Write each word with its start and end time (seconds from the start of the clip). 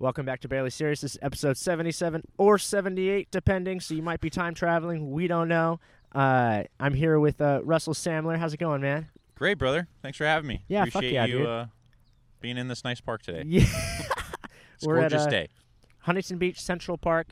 Welcome 0.00 0.24
back 0.26 0.40
to 0.42 0.48
Barely 0.48 0.70
Serious. 0.70 1.00
This 1.00 1.12
is 1.14 1.18
episode 1.22 1.56
77 1.56 2.22
or 2.38 2.56
78, 2.56 3.30
depending. 3.32 3.80
So 3.80 3.94
you 3.94 4.02
might 4.02 4.20
be 4.20 4.30
time 4.30 4.54
traveling. 4.54 5.10
We 5.10 5.26
don't 5.26 5.48
know. 5.48 5.80
Uh, 6.14 6.64
I'm 6.78 6.94
here 6.94 7.18
with 7.18 7.40
uh, 7.40 7.60
Russell 7.64 7.94
Samler. 7.94 8.38
How's 8.38 8.54
it 8.54 8.58
going, 8.60 8.80
man? 8.80 9.08
Great, 9.34 9.58
brother. 9.58 9.88
Thanks 10.02 10.16
for 10.16 10.24
having 10.24 10.46
me. 10.46 10.64
Yeah, 10.68 10.84
fuck 10.84 11.02
yeah, 11.02 11.24
you 11.24 11.38
dude. 11.38 11.46
Uh, 11.46 11.66
being 12.40 12.58
in 12.58 12.68
this 12.68 12.84
nice 12.84 13.00
park 13.00 13.22
today. 13.22 13.42
Yeah. 13.46 13.64
It's 14.80 14.86
We're 14.86 14.98
at, 14.98 15.10
gorgeous 15.10 15.26
uh, 15.26 15.30
day. 15.30 15.48
Huntington 16.02 16.38
Beach 16.38 16.60
Central 16.60 16.96
Park. 16.96 17.26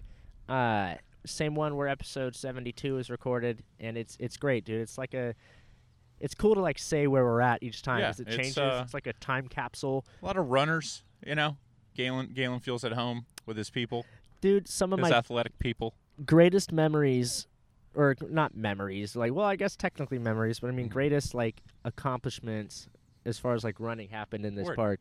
Uh, 0.49 0.95
same 1.27 1.55
one 1.55 1.77
where 1.77 1.87
episode 1.87 2.35
72 2.35 2.99
is 2.99 3.09
recorded, 3.09 3.63
and 3.79 3.97
it's 3.97 4.17
it's 4.19 4.37
great, 4.37 4.65
dude. 4.65 4.81
It's 4.81 4.99
like 4.99 5.15
a, 5.15 5.33
it's 6.19 6.35
cool 6.35 6.57
to 6.57 6.61
like 6.61 6.77
say 6.77 7.07
where 7.07 7.25
we're 7.25 7.41
at 7.41 7.63
each 7.63 7.83
time 7.83 8.01
Yeah, 8.01 8.09
as 8.09 8.19
it 8.19 8.27
it's, 8.27 8.37
changes. 8.37 8.59
uh, 8.59 8.83
it's 8.85 8.95
like 8.95 9.07
a 9.07 9.13
time 9.13 9.47
capsule, 9.47 10.05
A 10.21 10.27
lot 10.27 10.37
of 10.37 10.49
runners, 10.49 11.05
you 11.25 11.37
know. 11.37 11.57
Galen 11.97 12.31
Galen 12.35 12.61
feels 12.61 12.85
at 12.85 12.93
home 12.93 13.27
with 13.47 13.57
his 13.57 13.71
people, 13.71 14.05
dude. 14.41 14.69
Some 14.69 14.93
of 14.93 14.99
his 15.01 15.11
my 15.11 15.17
athletic 15.17 15.59
people. 15.59 15.95
greatest 16.25 16.73
memories 16.73 17.47
or 17.95 18.15
not 18.29 18.55
memories 18.55 19.17
like 19.17 19.33
well 19.35 19.47
i 19.47 19.57
guess 19.57 19.75
technically 19.75 20.19
memories 20.19 20.61
but 20.61 20.69
i 20.69 20.71
mean 20.71 20.87
Mhm. 20.89 20.93
greatest 20.93 21.35
like 21.35 21.63
accomplishments 21.85 22.89
as 23.25 23.39
far 23.39 23.55
as 23.55 23.65
like 23.65 23.81
running 23.81 24.09
happened 24.11 24.45
in 24.47 24.55
this 24.55 24.67
Word. 24.67 24.77
park 24.77 25.01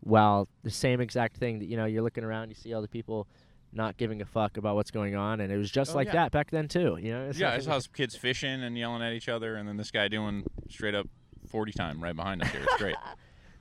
while 0.00 0.48
the 0.62 0.70
same 0.70 1.00
exact 1.00 1.36
thing 1.36 1.58
that 1.58 1.66
you 1.66 1.76
know 1.76 1.84
you're 1.84 2.02
looking 2.02 2.24
around 2.24 2.48
you 2.48 2.54
see 2.54 2.72
all 2.72 2.80
the 2.82 2.88
people 2.88 3.26
not 3.72 3.96
giving 3.96 4.22
a 4.22 4.24
fuck 4.24 4.56
about 4.56 4.74
what's 4.76 4.90
going 4.92 5.14
on 5.16 5.40
and 5.40 5.52
it 5.52 5.56
was 5.56 5.70
just 5.70 5.92
Oh, 5.92 5.96
like 5.96 6.06
yeah. 6.06 6.12
that 6.14 6.32
back 6.32 6.50
then 6.52 6.68
too 6.68 6.96
you 7.02 7.12
know 7.12 7.28
It's 7.28 7.38
yeah, 7.38 7.50
like- 7.50 7.58
I 7.58 7.62
saw 7.64 7.78
some 7.80 7.92
kids 7.92 8.16
fishing 8.16 8.62
and 8.62 8.78
yelling 8.78 9.02
at 9.02 9.12
each 9.12 9.28
other, 9.28 9.56
and 9.56 9.68
then 9.68 9.76
this 9.76 9.90
guy 9.90 10.08
doing 10.08 10.44
straight 10.70 10.94
up 10.94 11.06
forty 11.48 11.72
time 11.72 12.02
right 12.02 12.16
behind 12.16 12.42
us 12.42 12.50
here. 12.50 12.62
It's 12.62 12.76
great. 12.76 12.96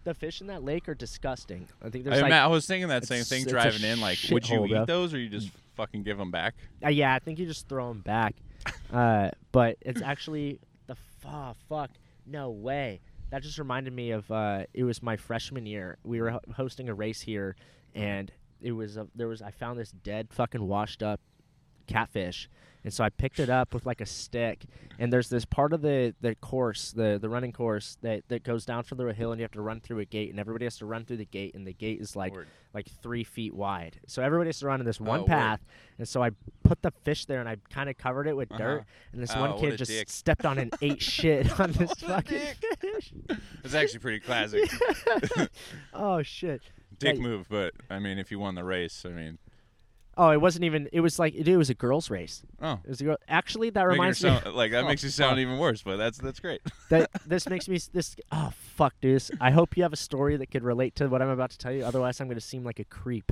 the 0.07 0.13
fish 0.13 0.41
in 0.41 0.47
that 0.47 0.63
lake 0.63 0.87
are 0.87 0.95
disgusting 0.95 1.67
i 1.83 1.89
think 1.89 2.07
I, 2.07 2.11
there's 2.11 2.21
like 2.21 2.31
I 2.31 2.47
was 2.47 2.65
thinking 2.65 2.87
that 2.89 3.05
same 3.05 3.23
thing 3.23 3.45
driving 3.45 3.83
in. 3.83 3.99
Like, 3.99 4.17
would 4.31 4.47
you 4.47 4.59
shithole, 4.59 4.67
eat 4.67 4.71
bro. 4.71 4.85
those 4.85 5.13
or 5.13 5.19
you 5.19 5.29
just 5.29 5.49
fucking 5.75 6.03
give 6.03 6.17
them 6.17 6.31
back? 6.31 6.55
Uh, 6.83 6.89
yeah, 6.89 7.13
I 7.13 7.19
think 7.19 7.39
you 7.39 7.45
just 7.45 7.67
throw 7.67 7.87
them 7.89 8.01
back. 8.01 8.35
Uh, 8.91 9.29
but 9.51 9.77
it's 9.81 10.01
actually 10.01 10.59
the 10.87 10.95
oh, 11.25 11.53
fuck 11.69 11.89
no 12.25 12.49
way. 12.49 12.99
That 13.29 13.41
just 13.43 13.59
reminded 13.59 13.93
me 13.93 14.11
of 14.11 14.29
uh, 14.29 14.63
it 14.73 14.83
was 14.83 15.01
my 15.01 15.15
freshman 15.15 15.65
year. 15.65 15.97
We 16.03 16.21
were 16.21 16.31
ho- 16.31 16.41
hosting 16.53 16.89
a 16.89 16.93
race 16.93 17.21
here, 17.21 17.55
and 17.95 18.31
it 18.61 18.71
was 18.71 18.97
a, 18.97 19.07
there 19.15 19.27
was 19.27 19.41
I 19.41 19.51
found 19.51 19.79
this 19.79 19.91
dead 19.91 20.29
fucking 20.31 20.65
washed 20.65 21.03
up 21.03 21.21
catfish, 21.87 22.49
and 22.83 22.93
so 22.93 23.03
I 23.03 23.09
picked 23.09 23.39
it 23.39 23.49
up 23.49 23.73
with 23.73 23.85
like 23.85 24.01
a 24.01 24.05
stick. 24.05 24.65
And 24.99 25.13
there's 25.13 25.29
this 25.29 25.45
part 25.45 25.73
of 25.73 25.81
the 25.81 26.15
the 26.21 26.35
course, 26.35 26.91
the 26.91 27.17
the 27.21 27.29
running 27.29 27.51
course 27.51 27.97
that 28.01 28.27
that 28.29 28.43
goes 28.43 28.65
down 28.65 28.83
through 28.83 29.09
a 29.09 29.13
hill, 29.13 29.31
and 29.31 29.39
you 29.39 29.43
have 29.43 29.51
to 29.51 29.61
run 29.61 29.79
through 29.79 29.99
a 29.99 30.05
gate, 30.05 30.29
and 30.31 30.39
everybody 30.39 30.65
has 30.65 30.77
to 30.77 30.85
run 30.85 31.05
through 31.05 31.17
the 31.17 31.25
gate, 31.25 31.53
and 31.55 31.65
the 31.67 31.73
gate 31.73 31.99
is 32.01 32.15
like 32.15 32.33
Word. 32.33 32.47
like 32.73 32.87
three 33.03 33.23
feet 33.23 33.53
wide. 33.53 33.99
So 34.07 34.21
everybody 34.23 34.47
has 34.49 34.59
to 34.59 34.67
run 34.67 34.79
in 34.79 34.85
this 34.85 34.99
one 34.99 35.19
Oh, 35.19 35.21
word. 35.23 35.27
path. 35.27 35.59
And 35.99 36.07
so 36.07 36.23
I 36.23 36.31
put 36.63 36.81
the 36.81 36.91
fish 37.03 37.25
there 37.25 37.39
and 37.39 37.47
I 37.49 37.57
kind 37.69 37.89
of 37.89 37.97
covered 37.97 38.27
it 38.27 38.35
with 38.35 38.51
Uh-huh. 38.51 38.57
dirt. 38.63 38.85
And 39.13 39.21
this 39.21 39.31
Oh, 39.35 39.41
one 39.41 39.59
kid 39.59 39.77
just 39.77 39.91
dick. 39.91 40.09
stepped 40.09 40.45
on 40.45 40.57
and 40.57 40.73
ate 40.81 41.01
shit 41.15 41.59
on 41.59 41.71
this 41.73 41.91
fucking 41.93 42.41
fish. 42.79 43.13
It's 43.63 43.73
actually 43.75 43.99
pretty 43.99 44.19
classic. 44.19 44.69
oh 45.93 46.21
shit. 46.23 46.61
Dick 46.99 47.19
move, 47.19 47.47
but 47.49 47.73
I 47.89 47.99
mean, 47.99 48.17
if 48.17 48.31
you 48.31 48.39
won 48.39 48.55
the 48.55 48.63
race, 48.63 49.05
I 49.05 49.09
mean, 49.09 49.37
Oh, 50.19 50.31
it 50.31 50.41
wasn't 50.41 50.65
even. 50.65 50.89
It 50.91 51.01
was 51.01 51.19
like 51.19 51.35
it 51.35 51.55
was 51.57 51.69
a 51.69 51.75
girls' 51.75 52.09
race. 52.09 52.41
oh, 52.61 52.79
It 52.83 52.89
was 52.89 53.01
a 53.01 53.03
girl. 53.03 53.17
Actually, 53.29 53.69
that 53.69 53.81
making 53.85 53.91
reminds 53.99 54.23
it 54.23 54.27
me 54.31 54.39
sound, 54.39 54.55
like 54.55 54.71
that 54.71 54.83
Oh, 54.83 54.87
makes 54.87 55.03
you 55.03 55.07
oh, 55.09 55.11
sound 55.11 55.31
fuck. 55.33 55.39
even 55.39 55.57
worse. 55.59 55.83
But 55.83 55.97
that's 55.97 56.17
that's 56.17 56.39
great. 56.39 56.61
that 56.89 57.09
this 57.27 57.47
makes 57.47 57.67
me 57.69 57.79
this. 57.93 58.15
Oh 58.31 58.51
fuck, 58.75 58.93
dude. 58.99 59.23
I 59.39 59.51
hope 59.51 59.77
you 59.77 59.83
have 59.83 59.93
a 59.93 59.97
story 59.97 60.35
that 60.37 60.47
could 60.51 60.63
relate 60.63 60.95
to 60.95 61.07
what 61.07 61.21
I'm 61.21 61.29
about 61.29 61.51
to 61.51 61.57
tell 61.57 61.71
you. 61.71 61.85
Otherwise, 61.85 62.19
I'm 62.19 62.27
going 62.27 62.35
to 62.35 62.41
seem 62.41 62.63
like 62.63 62.79
a 62.79 62.85
creep. 62.85 63.31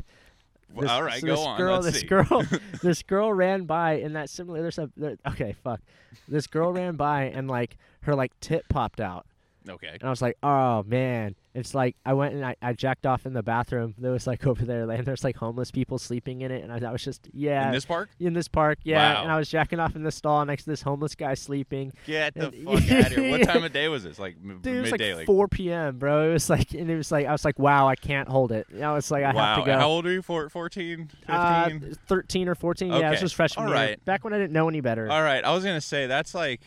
Well, 0.74 0.90
all 0.90 1.04
right, 1.04 1.22
so 1.22 1.28
go 1.28 1.36
this 1.36 1.46
on. 1.46 1.58
Girl, 1.58 1.74
Let's 1.76 1.86
this 1.86 2.02
see. 2.02 2.08
girl, 2.08 2.44
this 2.82 3.04
girl 3.04 3.32
ran 3.32 3.64
by, 3.64 3.94
and 3.94 4.16
that 4.16 4.30
similar. 4.30 4.62
There's 4.62 4.78
a 4.80 4.90
okay, 5.28 5.56
fuck. 5.64 5.80
This 6.28 6.48
girl 6.48 6.74
ran 6.74 6.96
by, 6.96 7.24
and 7.26 7.48
like 7.48 7.78
her 8.02 8.14
like 8.16 8.32
tit 8.42 8.66
popped 8.70 9.00
out, 9.00 9.26
Okay. 9.68 9.90
and 9.94 10.04
I 10.04 10.10
was 10.10 10.22
like, 10.22 10.38
oh 10.44 10.84
man. 10.84 11.36
It's 11.58 11.74
like 11.74 11.96
I 12.06 12.12
went 12.12 12.34
and 12.36 12.46
I, 12.46 12.58
I 12.62 12.74
jacked 12.74 13.06
off 13.06 13.26
in 13.26 13.32
the 13.32 13.42
bathroom. 13.42 13.96
There 13.98 14.12
was 14.12 14.28
like 14.28 14.46
over 14.48 14.66
there, 14.66 14.90
and 14.92 15.06
there's 15.06 15.24
like 15.24 15.38
homeless 15.38 15.72
people 15.72 15.98
sleeping 15.98 16.42
in 16.42 16.52
it, 16.52 16.62
and 16.66 16.74
I, 16.74 16.90
I 16.90 16.92
was 16.92 17.02
just 17.02 17.30
yeah. 17.32 17.68
In 17.68 17.72
this 17.72 17.86
park? 17.86 18.10
in 18.20 18.34
this 18.34 18.50
park, 18.50 18.78
yeah, 18.84 19.14
Wow. 19.14 19.24
and 19.24 19.32
I 19.32 19.38
was 19.38 19.50
jacking 19.50 19.80
off 19.80 19.96
in 19.96 20.04
the 20.04 20.12
stall 20.12 20.44
next 20.44 20.66
to 20.66 20.72
this 20.72 20.82
homeless 20.82 21.16
guy 21.16 21.34
sleeping. 21.34 21.94
Get 22.06 22.34
the 22.34 22.48
And- 22.50 22.56
fuck 22.66 22.92
out 22.92 23.06
of 23.14 23.18
here. 23.18 23.32
What 23.32 23.44
time 23.44 23.64
of 23.64 23.72
day 23.72 23.88
was 23.88 24.04
this? 24.04 24.20
Like 24.20 24.36
m- 24.44 24.60
Dude, 24.62 24.76
it 24.76 24.82
was 24.82 24.92
midday? 24.92 25.16
like 25.16 25.28
4 25.28 25.48
p.m., 25.48 25.98
bro. 25.98 26.30
It 26.30 26.34
was 26.34 26.50
like, 26.50 26.74
and 26.74 26.92
it 26.92 26.98
was 26.98 27.10
like, 27.10 27.26
I 27.26 27.32
was 27.32 27.46
like, 27.46 27.58
wow, 27.58 27.88
I 27.88 27.96
can't 27.96 28.28
hold 28.28 28.52
it. 28.52 28.68
You 28.70 28.80
know, 28.80 28.96
it's 28.96 29.10
like 29.10 29.24
I 29.24 29.34
wow. 29.34 29.56
have 29.56 29.64
to 29.64 29.72
go. 29.72 29.80
How 29.80 29.88
old 29.88 30.06
are 30.08 30.12
you? 30.12 30.22
Four, 30.22 30.50
14? 30.50 31.08
15? 31.08 31.30
Uh, 31.34 31.70
13 32.06 32.50
or 32.50 32.56
14. 32.56 32.90
Yeah, 32.92 33.08
it 33.08 33.12
was 33.12 33.22
just 33.22 33.36
freshman 33.36 33.68
All 33.68 33.70
year. 33.74 33.80
right. 33.82 34.04
Back 34.04 34.26
when 34.26 34.34
I 34.34 34.40
didn't 34.40 34.52
know 34.52 34.68
any 34.68 34.82
better. 34.82 35.10
All 35.10 35.24
right. 35.24 35.42
I 35.42 35.54
was 35.54 35.64
gonna 35.64 35.80
say 35.80 36.06
that's 36.08 36.36
like 36.36 36.60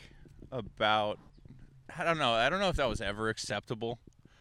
about. 0.51 1.19
I 1.99 2.05
don't 2.05 2.19
know. 2.19 2.33
I 2.33 2.49
don't 2.49 2.61
know 2.61 2.69
if 2.69 2.77
that 2.77 2.89
was 2.89 3.01
ever 3.01 3.29
acceptable. 3.29 3.99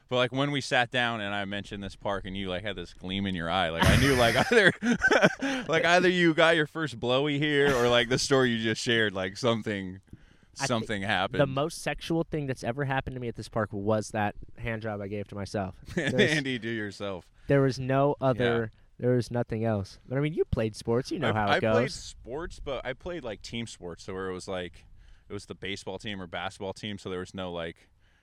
But 0.10 0.18
like 0.18 0.32
when 0.32 0.52
we 0.52 0.62
sat 0.62 0.90
down 0.90 1.20
and 1.20 1.36
I 1.36 1.44
mentioned 1.46 1.84
this 1.84 1.96
park 1.96 2.26
and 2.26 2.36
you 2.38 2.50
like 2.50 2.64
had 2.64 2.76
this 2.76 2.94
gleam 2.94 3.26
in 3.26 3.36
your 3.36 3.50
eye, 3.50 3.70
like 3.70 3.86
I 3.86 3.98
knew 3.98 4.16
like 4.16 4.36
either 4.52 4.72
like 5.68 5.84
either 5.84 6.08
you 6.08 6.34
got 6.34 6.56
your 6.56 6.68
first 6.68 7.00
blowy 7.00 7.40
here 7.40 7.76
or 7.76 7.90
like 7.90 8.08
the 8.08 8.18
story 8.18 8.52
you 8.52 8.64
just 8.64 8.82
shared, 8.82 9.14
like 9.14 9.36
something 9.36 10.00
something 10.54 11.02
happened. 11.02 11.42
the 11.42 11.46
most 11.48 11.84
sexual 11.84 12.24
thing 12.24 12.48
that's 12.48 12.64
ever 12.64 12.86
happened 12.86 13.16
to 13.16 13.20
me 13.20 13.28
at 13.28 13.36
this 13.36 13.50
park 13.50 13.70
was 13.72 14.10
that 14.10 14.36
hand 14.58 14.82
job 14.82 15.02
I 15.02 15.08
gave 15.08 15.28
to 15.28 15.36
myself. 15.36 15.76
Andy, 15.98 16.58
do 16.58 16.70
yourself. 16.70 17.26
there 17.48 17.62
was 17.62 17.80
no 17.80 18.16
other. 18.22 18.72
There 19.00 19.12
was 19.12 19.30
nothing 19.30 19.64
else. 19.64 20.00
But 20.10 20.18
I 20.18 20.22
mean, 20.22 20.34
you 20.34 20.44
played 20.46 20.76
sports. 20.76 21.12
You 21.12 21.20
know 21.20 21.30
I, 21.30 21.34
how 21.34 21.46
it 21.48 21.50
I 21.50 21.60
goes. 21.60 21.76
I 21.76 21.80
played 21.80 21.92
sports, 21.92 22.60
but 22.64 22.84
I 22.84 22.94
played 22.94 23.24
like 23.24 23.44
team 23.44 23.68
sports, 23.68 24.06
so 24.06 24.14
where 24.14 24.28
it 24.28 24.34
was 24.34 24.48
like 24.48 24.87
it 25.30 25.34
was 25.34 25.46
the 25.46 25.56
baseball 25.56 25.98
team 26.00 26.22
or 26.22 26.28
basketball 26.28 26.74
team, 26.74 26.98
so 26.98 27.10
there 27.10 27.20
was 27.20 27.34
no 27.34 27.52
like 27.52 27.76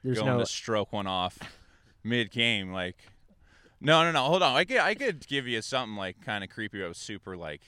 There's 0.02 0.18
going 0.18 0.32
no. 0.32 0.38
to 0.40 0.46
stroke 0.46 0.92
one 0.92 1.06
off 1.06 1.38
mid 2.02 2.30
game. 2.30 2.72
Like, 2.72 2.96
no, 3.80 4.02
no, 4.04 4.12
no. 4.12 4.22
Hold 4.24 4.42
on. 4.42 4.56
I 4.56 4.64
could 4.64 4.78
I 4.78 4.94
could 4.94 5.26
give 5.26 5.46
you 5.46 5.60
something 5.62 5.96
like 5.96 6.20
kind 6.24 6.42
of 6.44 6.50
creepy. 6.50 6.80
But 6.80 6.88
was 6.88 6.98
super 6.98 7.36
like 7.36 7.60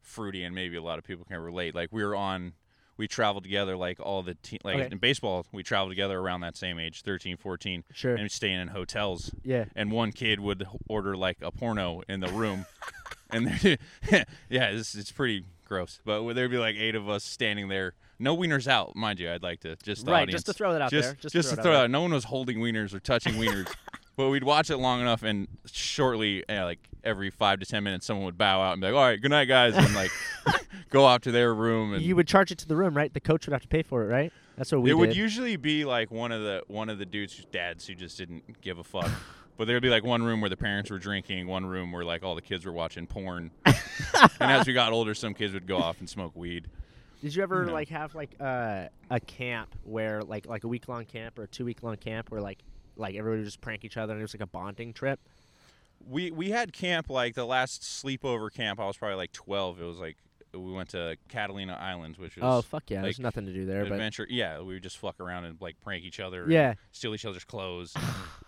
fruity, 0.00 0.42
and 0.44 0.54
maybe 0.54 0.76
a 0.76 0.82
lot 0.82 0.98
of 0.98 1.04
people 1.04 1.24
can 1.24 1.38
relate. 1.38 1.74
Like 1.74 1.90
we 1.92 2.04
were 2.04 2.16
on. 2.16 2.54
We 2.98 3.08
traveled 3.08 3.42
together 3.42 3.74
like 3.76 3.98
all 3.98 4.22
the 4.22 4.34
team 4.34 4.60
like 4.64 4.76
Okay. 4.76 4.88
in 4.92 4.98
baseball 4.98 5.44
we 5.50 5.62
traveled 5.64 5.90
together 5.90 6.18
around 6.20 6.42
that 6.42 6.56
same 6.56 6.78
age 6.78 7.02
13 7.02 7.36
14 7.38 7.82
Sure. 7.92 8.14
and 8.14 8.30
staying 8.30 8.60
in 8.60 8.68
hotels 8.68 9.32
Yeah. 9.42 9.64
and 9.74 9.90
one 9.90 10.12
kid 10.12 10.38
would 10.38 10.66
order 10.88 11.16
like 11.16 11.38
a 11.40 11.50
porno 11.50 12.02
in 12.06 12.20
the 12.20 12.28
room, 12.28 12.66
and 13.30 13.46
yeah, 14.50 14.68
it's, 14.68 14.94
it's 14.94 15.10
pretty 15.10 15.46
gross. 15.66 16.00
But 16.04 16.34
there'd 16.34 16.50
be 16.50 16.58
like 16.58 16.76
eight 16.76 16.94
of 16.94 17.08
us 17.08 17.24
standing 17.24 17.68
there, 17.68 17.94
no 18.22 18.36
wieners 18.36 18.66
out, 18.68 18.94
mind 18.96 19.18
you. 19.20 19.30
I'd 19.30 19.42
like 19.42 19.60
to 19.60 19.76
just 19.82 20.06
Right. 20.06 20.22
audience, 20.22 20.32
Just 20.42 20.46
to 20.46 20.52
throw 20.52 20.72
that 20.72 20.82
out 20.82 20.90
just, 20.90 21.08
there. 21.08 21.14
Just, 21.20 21.32
just 21.34 21.50
to 21.50 21.56
to 21.56 21.62
throw 21.62 21.72
throw 21.72 21.80
it 21.80 21.84
out. 21.84 21.90
No 21.90 22.02
one 22.02 22.12
was 22.12 22.24
holding 22.24 22.58
wieners 22.58 22.94
or 22.94 23.00
touching 23.00 23.34
wieners. 23.34 23.70
But 24.14 24.28
we'd 24.28 24.44
watch 24.44 24.68
it 24.68 24.76
long 24.76 25.00
enough, 25.00 25.22
and 25.22 25.48
shortly, 25.64 26.46
uh, 26.46 26.64
like 26.66 26.78
every 27.02 27.30
five 27.30 27.60
to 27.60 27.66
ten 27.66 27.82
minutes, 27.82 28.04
someone 28.04 28.26
would 28.26 28.36
bow 28.36 28.60
out 28.60 28.72
and 28.72 28.80
be 28.82 28.88
like, 28.88 28.94
"All 28.94 29.04
right, 29.06 29.18
good 29.18 29.30
night, 29.30 29.46
guys," 29.46 29.74
and 29.74 29.94
like 29.94 30.10
go 30.90 31.06
out 31.06 31.22
to 31.22 31.32
their 31.32 31.54
room. 31.54 31.94
And 31.94 32.02
You 32.02 32.14
would 32.16 32.28
charge 32.28 32.50
it 32.52 32.58
to 32.58 32.68
the 32.68 32.76
room, 32.76 32.94
right? 32.94 33.12
The 33.12 33.20
coach 33.20 33.46
would 33.46 33.52
have 33.54 33.62
to 33.62 33.68
pay 33.68 33.82
for 33.82 34.04
it, 34.04 34.08
right? 34.08 34.30
That's 34.58 34.70
what 34.70 34.82
we 34.82 34.90
it 34.90 34.92
did. 34.92 34.98
would 35.00 35.16
usually 35.16 35.56
be 35.56 35.86
like 35.86 36.10
one 36.10 36.30
of 36.30 36.42
the 36.42 36.62
one 36.68 36.90
of 36.90 36.98
the 36.98 37.06
dudes' 37.06 37.42
dads 37.50 37.86
who 37.86 37.94
just 37.94 38.18
didn't 38.18 38.60
give 38.60 38.78
a 38.78 38.84
fuck. 38.84 39.10
But 39.58 39.66
there'd 39.66 39.82
be 39.82 39.90
like 39.90 40.02
one 40.02 40.22
room 40.22 40.40
where 40.40 40.48
the 40.50 40.56
parents 40.56 40.90
were 40.90 40.98
drinking, 40.98 41.46
one 41.46 41.64
room 41.66 41.92
where 41.92 42.04
like 42.04 42.22
all 42.24 42.34
the 42.34 42.40
kids 42.42 42.64
were 42.64 42.72
watching 42.72 43.06
porn. 43.06 43.50
and 43.66 43.76
as 44.40 44.66
we 44.66 44.72
got 44.72 44.92
older, 44.92 45.14
some 45.14 45.34
kids 45.34 45.52
would 45.54 45.66
go 45.66 45.76
off 45.78 46.00
and 46.00 46.08
smoke 46.08 46.32
weed. 46.34 46.68
Did 47.22 47.34
you 47.34 47.42
ever 47.42 47.64
No. 47.64 47.72
like 47.72 47.88
have 47.88 48.14
like 48.14 48.34
uh, 48.40 48.88
a 49.10 49.20
camp 49.20 49.74
where 49.84 50.22
like 50.22 50.46
like 50.46 50.64
a 50.64 50.68
week 50.68 50.88
long 50.88 51.04
camp 51.06 51.38
or 51.38 51.44
a 51.44 51.46
two 51.48 51.64
week 51.64 51.82
long 51.82 51.96
camp 51.96 52.30
where 52.30 52.40
like 52.40 52.58
like 52.96 53.14
everybody 53.14 53.38
would 53.40 53.46
just 53.46 53.60
prank 53.60 53.84
each 53.84 53.96
other 53.96 54.12
and 54.12 54.20
it 54.20 54.24
was 54.24 54.34
like 54.34 54.42
a 54.42 54.46
bonding 54.46 54.92
trip? 54.92 55.20
We 56.08 56.32
we 56.32 56.50
had 56.50 56.72
camp 56.72 57.08
like 57.08 57.34
the 57.36 57.44
last 57.46 57.82
sleepover 57.82 58.52
camp. 58.52 58.80
I 58.80 58.86
was 58.86 58.96
probably 58.96 59.16
like 59.16 59.32
twelve. 59.32 59.80
It 59.80 59.84
was 59.84 59.98
like 59.98 60.16
we 60.52 60.72
went 60.72 60.88
to 60.90 61.16
Catalina 61.28 61.74
Islands, 61.74 62.18
which 62.18 62.34
was 62.36 62.42
Oh 62.44 62.60
fuck 62.60 62.90
yeah! 62.90 63.02
There's 63.02 63.18
like, 63.18 63.22
nothing 63.22 63.46
to 63.46 63.52
do 63.52 63.64
there, 63.66 63.84
but 63.84 63.92
adventure. 63.92 64.26
Yeah, 64.28 64.58
we 64.60 64.74
would 64.74 64.82
just 64.82 64.98
fuck 64.98 65.20
around 65.20 65.44
and 65.44 65.60
like 65.60 65.80
prank 65.80 66.04
each 66.04 66.18
other. 66.18 66.44
yeah, 66.48 66.74
steal 66.90 67.14
each 67.14 67.24
other's 67.24 67.44
clothes, 67.44 67.94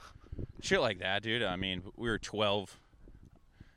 shit 0.61 0.81
like 0.81 0.99
that, 0.99 1.23
dude. 1.23 1.43
I 1.45 1.55
mean, 1.57 1.83
we 1.97 2.09
were 2.09 2.19
twelve. 2.19 2.77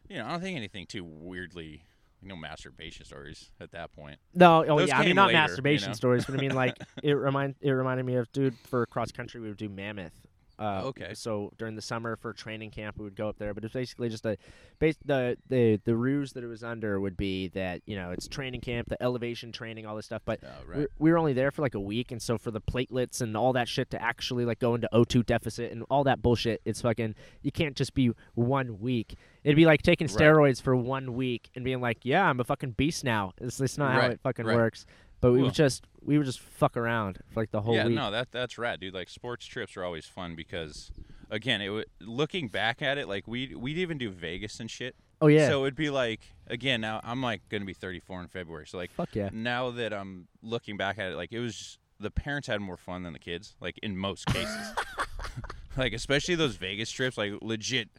You 0.09 0.17
know, 0.17 0.25
I 0.25 0.31
don't 0.31 0.41
think 0.41 0.57
anything 0.57 0.87
too 0.87 1.03
weirdly. 1.05 1.83
No 2.27 2.35
masturbation 2.35 3.05
stories 3.05 3.49
at 3.61 3.71
that 3.71 3.93
point. 3.93 4.19
no, 4.35 4.65
oh 4.65 4.79
Those 4.79 4.89
yeah. 4.89 4.99
I 4.99 5.05
mean, 5.05 5.15
not 5.15 5.27
later, 5.27 5.37
you 5.37 5.43
masturbation 5.43 5.89
know? 5.89 5.93
stories, 5.93 6.25
but 6.25 6.35
I 6.35 6.37
mean 6.39 6.53
like 6.53 6.77
it 7.03 7.13
remind 7.13 7.55
it 7.61 7.71
reminded 7.71 8.05
me 8.05 8.15
of 8.15 8.31
dude 8.31 8.55
for 8.69 8.85
cross 8.87 9.11
country 9.11 9.39
we 9.39 9.47
would 9.47 9.57
do 9.57 9.69
mammoth 9.69 10.26
Uh, 10.59 10.81
Okay. 10.85 11.13
So 11.13 11.51
during 11.57 11.75
the 11.75 11.81
summer 11.81 12.15
for 12.15 12.33
training 12.33 12.71
camp, 12.71 12.97
we 12.97 13.03
would 13.03 13.15
go 13.15 13.29
up 13.29 13.37
there, 13.37 13.53
but 13.53 13.63
it's 13.63 13.73
basically 13.73 14.09
just 14.09 14.25
a, 14.25 14.37
base, 14.79 14.95
the 15.05 15.37
the 15.49 15.79
the 15.85 15.95
ruse 15.95 16.33
that 16.33 16.43
it 16.43 16.47
was 16.47 16.63
under 16.63 16.99
would 16.99 17.15
be 17.17 17.49
that 17.49 17.81
you 17.85 17.95
know 17.95 18.11
it's 18.11 18.27
training 18.27 18.61
camp, 18.61 18.89
the 18.89 19.01
elevation 19.01 19.51
training, 19.51 19.85
all 19.85 19.95
this 19.95 20.05
stuff. 20.05 20.21
But 20.25 20.39
Oh, 20.43 20.77
we, 20.79 20.87
we 20.99 21.11
were 21.11 21.17
only 21.17 21.33
there 21.33 21.51
for 21.51 21.61
like 21.61 21.75
a 21.75 21.79
week, 21.79 22.11
and 22.11 22.21
so 22.21 22.37
for 22.37 22.51
the 22.51 22.61
platelets 22.61 23.21
and 23.21 23.35
all 23.37 23.53
that 23.53 23.67
shit 23.67 23.89
to 23.91 24.01
actually 24.01 24.45
like 24.45 24.59
go 24.59 24.73
into 24.75 24.89
O2 24.93 25.25
deficit 25.25 25.71
and 25.71 25.83
all 25.89 26.03
that 26.05 26.21
bullshit, 26.21 26.61
it's 26.65 26.81
fucking 26.81 27.15
you 27.41 27.51
can't 27.51 27.75
just 27.75 27.93
be 27.93 28.11
one 28.33 28.79
week. 28.79 29.15
It'd 29.43 29.55
be 29.55 29.65
like 29.65 29.81
taking 29.81 30.07
Right. 30.07 30.17
steroids 30.17 30.61
for 30.61 30.75
one 30.75 31.13
week 31.13 31.49
and 31.55 31.63
being 31.63 31.79
like, 31.79 31.99
yeah, 32.03 32.27
I'm 32.27 32.39
a 32.39 32.43
fucking 32.43 32.71
beast 32.71 33.03
now. 33.03 33.33
It's, 33.39 33.61
it's 33.61 33.77
not 33.77 33.93
how 33.93 34.07
it 34.07 34.19
fucking 34.21 34.45
right. 34.45 34.55
works. 34.55 34.85
But 35.19 35.31
we 35.31 35.39
Cool. 35.39 35.45
would 35.47 35.53
just 35.55 35.85
we 36.01 36.17
would 36.17 36.25
just 36.27 36.39
fuck 36.39 36.77
around 36.77 37.19
for 37.33 37.41
like 37.41 37.51
the 37.51 37.61
whole 37.61 37.75
yeah, 37.75 37.85
week. 37.87 37.95
no, 37.95 38.11
that 38.11 38.31
that's 38.31 38.57
rad, 38.57 38.79
dude. 38.79 38.93
Like 38.93 39.09
sports 39.09 39.45
trips 39.45 39.75
are 39.75 39.83
always 39.83 40.05
fun 40.05 40.35
because, 40.35 40.91
again, 41.29 41.59
it 41.61 41.65
w- 41.67 41.85
looking 42.01 42.47
back 42.47 42.81
at 42.81 42.97
it, 42.97 43.07
like 43.07 43.27
we 43.27 43.53
we'd 43.55 43.77
even 43.77 43.97
do 43.97 44.09
Vegas 44.11 44.59
and 44.59 44.69
shit. 44.69 44.95
oh 45.21 45.27
yeah, 45.27 45.47
So 45.49 45.63
it'd 45.65 45.75
be 45.75 45.89
like, 45.89 46.21
again, 46.47 46.81
now 46.81 47.01
I'm 47.03 47.21
like 47.21 47.41
gonna 47.49 47.65
be 47.65 47.73
34 47.73 48.21
in 48.21 48.27
February, 48.27 48.67
so 48.67 48.77
like 48.77 48.91
fuck 48.91 49.09
yeah. 49.15 49.29
now 49.33 49.71
that 49.71 49.91
I'm 49.93 50.27
looking 50.43 50.77
back 50.77 50.99
at 50.99 51.11
it, 51.11 51.15
like 51.15 51.33
it 51.33 51.39
was 51.39 51.57
just, 51.57 51.79
the 51.99 52.11
parents 52.11 52.47
had 52.47 52.61
more 52.61 52.77
fun 52.77 53.01
than 53.03 53.13
the 53.13 53.19
kids, 53.19 53.55
like 53.59 53.77
in 53.81 53.97
most 53.97 54.27
cases. 54.27 54.73
like 55.77 55.93
especially 55.93 56.35
those 56.35 56.55
Vegas 56.55 56.91
trips, 56.91 57.17
like 57.17 57.33
legit. 57.41 57.89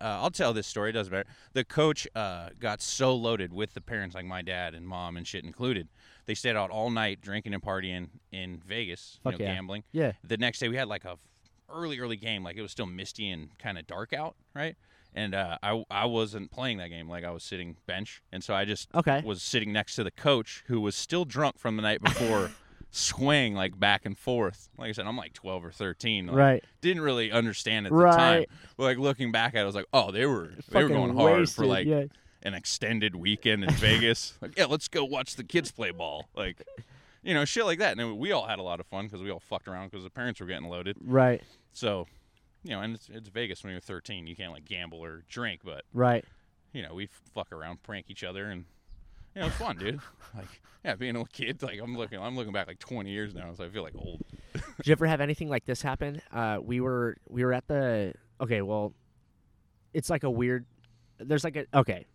Uh, 0.00 0.18
I'll 0.22 0.30
tell 0.30 0.52
this 0.52 0.66
story. 0.68 0.90
It 0.90 0.92
doesn't 0.92 1.12
matter. 1.12 1.28
The 1.54 1.64
coach 1.64 2.06
uh, 2.14 2.50
got 2.60 2.80
so 2.80 3.14
loaded 3.16 3.52
with 3.52 3.74
the 3.74 3.80
parents, 3.80 4.14
like 4.14 4.24
my 4.24 4.42
dad 4.42 4.74
and 4.74 4.86
mom 4.86 5.16
and 5.16 5.26
shit 5.26 5.44
included. 5.44 5.88
They 6.28 6.34
stayed 6.34 6.56
out 6.56 6.70
all 6.70 6.90
night 6.90 7.22
drinking 7.22 7.54
and 7.54 7.62
partying 7.62 8.08
in 8.30 8.58
Vegas, 8.58 9.18
Fuck 9.24 9.32
you 9.32 9.38
know, 9.38 9.44
yeah. 9.46 9.54
gambling. 9.54 9.82
Yeah, 9.92 10.12
The 10.22 10.36
next 10.36 10.58
day 10.60 10.68
we 10.68 10.76
had 10.76 10.86
like 10.86 11.06
a 11.06 11.16
early, 11.72 11.98
early 11.98 12.16
game. 12.16 12.44
Like 12.44 12.56
it 12.56 12.62
was 12.62 12.70
still 12.70 12.84
misty 12.86 13.30
and 13.30 13.56
kind 13.58 13.78
of 13.78 13.86
dark 13.86 14.12
out, 14.12 14.36
right? 14.54 14.76
And 15.14 15.34
uh, 15.34 15.56
I 15.62 15.82
I 15.90 16.04
wasn't 16.04 16.50
playing 16.50 16.76
that 16.78 16.88
game. 16.90 17.08
Like 17.08 17.24
I 17.24 17.30
was 17.30 17.42
sitting 17.42 17.78
bench, 17.86 18.22
and 18.30 18.44
so 18.44 18.52
I 18.54 18.66
just 18.66 18.88
Okay. 18.94 19.22
was 19.24 19.42
sitting 19.42 19.72
next 19.72 19.96
to 19.96 20.04
the 20.04 20.10
coach 20.10 20.62
who 20.66 20.82
was 20.82 20.94
still 20.94 21.24
drunk 21.24 21.58
from 21.58 21.76
the 21.76 21.82
night 21.82 22.02
before, 22.02 22.50
swaying 22.90 23.54
like 23.54 23.80
back 23.80 24.04
and 24.04 24.16
forth. 24.18 24.68
Like 24.76 24.90
I 24.90 24.92
said, 24.92 25.06
I'm 25.06 25.16
like 25.16 25.32
12 25.32 25.64
or 25.64 25.70
13. 25.72 26.26
Like, 26.26 26.36
right. 26.36 26.64
Didn't 26.82 27.02
really 27.02 27.32
understand 27.32 27.86
at 27.86 27.92
the 27.92 27.96
time. 28.16 28.44
But 28.76 28.82
like 28.84 28.98
looking 28.98 29.32
back 29.32 29.54
at 29.54 29.60
it, 29.60 29.62
I 29.62 29.64
was 29.64 29.74
like, 29.74 29.86
oh, 29.94 30.10
they 30.10 30.26
were 30.26 30.50
they 30.68 30.82
were 30.82 30.90
going 30.90 31.16
hard 31.16 31.40
wasted, 31.40 31.56
for 31.56 31.64
like 31.66 31.86
yeah. 31.86 32.04
An 32.42 32.54
extended 32.54 33.16
weekend 33.16 33.64
in 33.64 33.70
Vegas. 33.74 34.34
Like, 34.42 34.56
yeah, 34.56 34.66
let's 34.66 34.88
go 34.88 35.04
watch 35.04 35.36
the 35.36 35.44
kids 35.44 35.70
play 35.70 35.90
ball. 35.90 36.28
Like, 36.36 36.62
you 37.22 37.34
know, 37.34 37.44
shit 37.44 37.64
like 37.64 37.78
that. 37.80 37.98
And 37.98 38.18
we 38.18 38.32
all 38.32 38.46
had 38.46 38.58
a 38.58 38.62
lot 38.62 38.80
of 38.80 38.86
fun 38.86 39.06
because 39.06 39.20
we 39.20 39.30
all 39.30 39.40
fucked 39.40 39.68
around 39.68 39.90
because 39.90 40.04
the 40.04 40.10
parents 40.10 40.40
were 40.40 40.46
getting 40.46 40.68
loaded. 40.68 40.96
right, 41.04 41.42
So, 41.72 42.06
you 42.62 42.70
know, 42.70 42.80
and 42.80 42.94
it's, 42.94 43.08
it's 43.08 43.28
Vegas 43.28 43.62
when 43.64 43.72
you're 43.72 43.80
13. 43.80 44.26
You 44.26 44.36
can't 44.36 44.52
like 44.52 44.64
gamble 44.64 45.02
or 45.02 45.24
drink, 45.28 45.62
but 45.64 45.82
right. 45.92 46.24
you 46.72 46.82
know, 46.82 46.94
we 46.94 47.08
fuck 47.34 47.52
around, 47.52 47.82
prank 47.82 48.06
each 48.08 48.22
other, 48.24 48.46
and 48.46 48.64
you 49.34 49.42
know, 49.42 49.48
it's 49.48 49.56
fun, 49.56 49.76
dude. 49.76 50.00
Like, 50.36 50.60
yeah, 50.84 50.94
being 50.94 51.16
a 51.16 51.20
little 51.20 51.28
kid, 51.32 51.62
like 51.62 51.80
I'm 51.80 51.96
looking, 51.96 52.20
I'm 52.20 52.36
looking 52.36 52.52
back 52.52 52.66
like 52.68 52.78
20 52.78 53.10
years 53.10 53.34
now, 53.34 53.52
so 53.54 53.64
I 53.64 53.68
feel 53.70 53.82
like 53.82 53.94
old. 53.96 54.22
Did 54.52 54.86
you 54.86 54.92
ever 54.92 55.06
have 55.06 55.20
anything 55.20 55.48
like 55.48 55.64
this 55.64 55.80
happen? 55.82 56.20
Uh, 56.32 56.58
we 56.62 56.80
were 56.80 57.16
we 57.28 57.44
were 57.44 57.52
at 57.52 57.66
the 57.66 58.12
okay. 58.40 58.62
Well, 58.62 58.92
it's 59.94 60.10
like 60.10 60.22
a 60.22 60.30
weird. 60.30 60.66
There's 61.18 61.44
like 61.44 61.56
a 61.56 61.66
okay. 61.74 62.06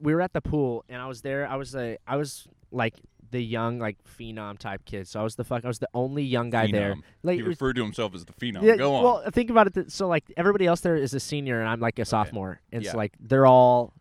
We 0.00 0.14
were 0.14 0.20
at 0.20 0.32
the 0.32 0.40
pool 0.40 0.84
and 0.88 1.00
I 1.00 1.06
was 1.06 1.22
there. 1.22 1.46
I 1.48 1.56
was 1.56 1.74
a 1.74 1.98
I 2.06 2.16
was 2.16 2.46
like 2.72 2.94
the 3.30 3.40
young 3.40 3.78
like 3.78 3.96
phenom 4.18 4.58
type 4.58 4.84
kid. 4.84 5.06
So 5.06 5.20
I 5.20 5.22
was 5.22 5.36
the 5.36 5.44
fuck. 5.44 5.64
I 5.64 5.68
was 5.68 5.78
the 5.78 5.88
only 5.94 6.24
young 6.24 6.50
guy 6.50 6.70
there. 6.70 6.96
Like 7.22 7.36
He 7.36 7.42
referred 7.42 7.76
to 7.76 7.82
himself 7.82 8.14
as 8.14 8.24
the 8.24 8.32
phenom. 8.32 8.62
yeah, 8.62 8.76
Go 8.76 8.94
on. 8.94 9.04
Well, 9.04 9.22
think 9.30 9.50
about 9.50 9.66
it. 9.68 9.74
th- 9.74 9.90
So 9.90 10.08
like 10.08 10.24
everybody 10.36 10.66
else 10.66 10.80
there 10.80 10.96
is 10.96 11.14
a 11.14 11.20
senior 11.20 11.60
and 11.60 11.68
I'm 11.68 11.80
like 11.80 11.98
a 12.00 12.04
sophomore, 12.04 12.60
and 12.72 12.82
Yeah. 12.82 12.92
so 12.92 12.96
like 12.96 13.12
they're 13.20 13.46
all 13.46 13.92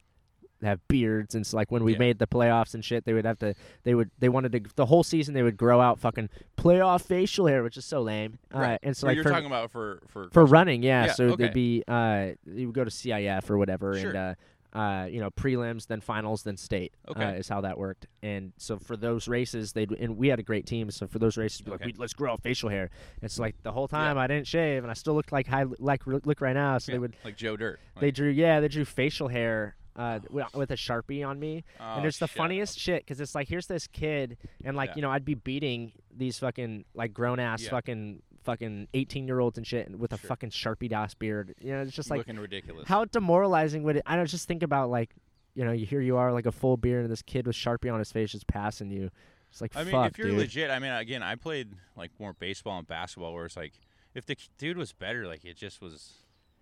have 0.62 0.86
beards 0.90 1.36
and 1.36 1.48
so 1.48 1.56
like 1.56 1.72
when 1.72 1.86
we 1.86 1.94
Yeah. 1.94 2.00
made 2.00 2.19
the 2.19 2.28
playoffs 2.28 2.74
and 2.74 2.84
shit 2.84 3.06
they 3.06 3.13
would 3.13 3.24
have 3.24 3.40
to 3.40 3.54
they 3.84 3.96
would 3.96 4.12
they 4.19 4.28
wanted 4.28 4.51
to 4.51 4.62
the 4.75 4.86
whole 4.88 5.04
season 5.04 5.34
they 5.34 5.42
would 5.42 5.56
grow 5.56 5.80
out 5.80 6.00
fucking 6.00 6.28
playoff 6.57 7.04
facial 7.04 7.48
hair 7.48 7.63
which 7.63 7.78
is 7.78 7.86
so 7.86 8.01
lame 8.01 8.40
right. 8.54 8.74
uh, 8.74 8.78
and 8.84 8.98
so 8.98 9.07
like 9.07 9.16
you're 9.16 9.24
for, 9.24 9.30
talking 9.30 9.46
about 9.46 9.72
for 9.72 10.01
for 10.10 10.28
for 10.34 10.46
running, 10.46 10.84
yeah. 10.84 11.06
Yeah, 11.06 11.12
so 11.13 11.25
okay. 11.28 11.44
they'd 11.46 11.54
be 11.54 11.84
uh, 11.88 12.31
you 12.46 12.66
would 12.68 12.75
go 12.75 12.84
to 12.84 12.90
CIF 12.92 13.50
or 13.50 13.57
whatever, 13.57 13.98
Sure. 13.98 14.10
and 14.10 14.18
uh, 14.18 14.36
uh, 14.74 15.07
you 15.10 15.19
know 15.19 15.30
prelims, 15.31 15.88
then 15.88 16.00
finals, 16.01 16.44
then 16.44 16.56
state. 16.57 16.94
Uh, 17.07 17.12
Okay. 17.12 17.38
is 17.39 17.48
how 17.50 17.62
that 17.62 17.77
worked. 17.77 18.06
And 18.21 18.54
so 18.57 18.77
for 18.77 18.95
those 18.95 19.27
races, 19.27 19.74
they 19.74 19.88
and 20.00 20.18
we 20.18 20.27
had 20.27 20.39
a 20.39 20.44
great 20.44 20.66
team. 20.66 20.92
So 20.92 21.07
for 21.07 21.18
those 21.19 21.38
races, 21.38 21.63
like, 21.66 21.81
Okay. 21.81 21.86
we, 21.88 21.94
let's 21.98 22.13
grow 22.13 22.38
facial 22.38 22.69
hair. 22.69 22.89
It's 23.21 23.39
like 23.39 23.56
the 23.63 23.71
whole 23.71 23.88
time 23.88 24.18
I 24.18 24.27
didn't 24.27 24.48
shave, 24.48 24.83
and 24.83 24.92
I 24.92 24.94
still 24.94 25.13
looked 25.16 25.31
like 25.31 25.48
high 25.48 25.66
like 25.80 26.06
look 26.06 26.39
right 26.42 26.54
now. 26.54 26.77
So 26.77 26.92
Yeah, 26.92 26.95
they 26.95 27.00
would 27.00 27.16
like 27.25 27.36
Joe 27.38 27.57
Dirt. 27.57 27.80
they 28.00 28.12
drew 28.12 28.30
yeah 28.30 28.60
they 28.60 28.68
drew 28.68 28.86
facial 28.86 29.27
hair. 29.27 29.75
Uh, 29.95 30.19
wi- 30.19 30.48
with 30.54 30.72
a 30.72 30.75
sharpie 30.75 31.27
on 31.27 31.38
me, 31.42 31.65
oh, 31.77 31.83
and 31.98 32.06
it's 32.06 32.19
the 32.19 32.27
funniest 32.27 32.77
up. 32.77 32.80
shit 32.81 33.01
because 33.04 33.19
it's 33.19 33.36
like 33.36 33.50
here's 33.50 33.68
this 33.68 33.86
kid, 33.88 34.38
and 34.63 34.77
like 34.77 34.92
Yeah. 34.92 34.95
you 34.95 35.01
know 35.01 35.12
I'd 35.12 35.25
be 35.25 35.33
beating 35.33 35.92
these 36.15 36.39
fucking 36.39 36.86
like 36.94 37.12
grown 37.12 37.38
ass 37.38 37.63
Yeah. 37.63 37.72
fucking 37.72 38.22
fucking 38.44 38.88
18 38.94 39.27
year 39.27 39.39
olds 39.39 39.57
and 39.57 39.65
shit 39.68 39.89
with 39.97 40.13
a 40.13 40.18
Sure. 40.18 40.27
fucking 40.30 40.50
sharpie 40.51 40.91
ass 40.91 41.13
beard. 41.13 41.56
You 41.62 41.71
know, 41.74 41.81
it's 41.81 41.91
just 41.91 42.09
like 42.09 42.19
looking 42.19 42.39
ridiculous. 42.39 42.88
how 42.88 43.06
demoralizing 43.06 43.83
would 43.83 43.97
it? 43.97 44.03
I 44.06 44.15
don't 44.15 44.25
just 44.27 44.47
think 44.47 44.63
about 44.63 44.89
like 44.89 45.12
you 45.56 45.65
know 45.65 45.71
you 45.71 45.86
here 45.86 46.01
you 46.01 46.18
are 46.18 46.31
like 46.31 46.45
a 46.45 46.51
full 46.51 46.77
beard 46.77 47.03
and 47.03 47.12
this 47.12 47.21
kid 47.21 47.45
with 47.47 47.56
sharpie 47.56 47.91
on 47.91 48.00
his 48.00 48.12
face 48.12 48.31
just 48.31 48.47
passing 48.47 48.89
you. 48.91 49.09
It's 49.51 49.62
like 49.62 49.75
I 49.75 49.83
mean, 49.83 49.91
fuck, 49.91 50.12
if 50.12 50.18
you're 50.19 50.27
dude. 50.27 50.38
legit, 50.38 50.69
I 50.69 50.77
mean, 50.80 50.91
again, 50.91 51.24
I 51.24 51.36
played 51.36 51.69
like 51.95 52.12
more 52.19 52.33
baseball 52.33 52.77
and 52.77 52.88
basketball, 52.88 53.33
where 53.33 53.45
it's 53.45 53.57
like, 53.57 53.74
if 54.13 54.25
the 54.25 54.38
dude 54.59 54.77
was 54.77 54.94
better, 54.94 55.25
like 55.25 55.44
it 55.44 55.57
just 55.57 55.81
was, 55.81 56.13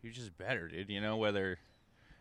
he 0.01 0.07
was 0.07 0.15
just 0.15 0.37
better, 0.37 0.69
dude. 0.69 0.89
You 0.89 1.01
know, 1.01 1.17
whether, 1.17 1.57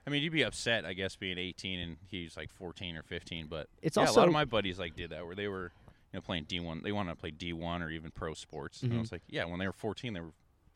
I 0.05 0.11
mean, 0.11 0.25
you'd 0.25 0.33
be 0.33 0.43
upset, 0.43 0.85
I 0.85 0.93
guess, 0.93 1.15
being 1.15 1.39
18 1.39 1.79
and 1.79 1.97
he's 2.09 2.37
like 2.37 2.51
14 2.51 2.97
or 2.97 3.05
15, 3.05 3.47
but 3.47 3.69
It's 3.81 3.97
yeah, 3.97 4.11
a 4.11 4.13
lot 4.13 4.27
of 4.27 4.33
my 4.33 4.45
buddies 4.45 4.77
like 4.77 4.97
did 4.97 5.11
that, 5.11 5.25
where 5.25 5.37
they 5.37 5.47
were, 5.47 5.71
know, 6.17 6.21
playing 6.21 6.45
D1, 6.47 6.83
they 6.83 6.93
wanted 6.93 7.11
to 7.13 7.17
play 7.17 7.31
D1 7.31 7.81
or 7.83 7.91
even 7.91 8.11
pro 8.11 8.35
sports, 8.35 8.83
and 8.83 8.93
I 8.93 8.97
Mhm. 8.97 9.01
was 9.01 9.13
like, 9.13 9.23
yeah, 9.29 9.45
when 9.45 9.59
they 9.61 9.67
were 9.67 9.73
14, 9.73 10.13
they 10.13 10.21
were 10.21 10.33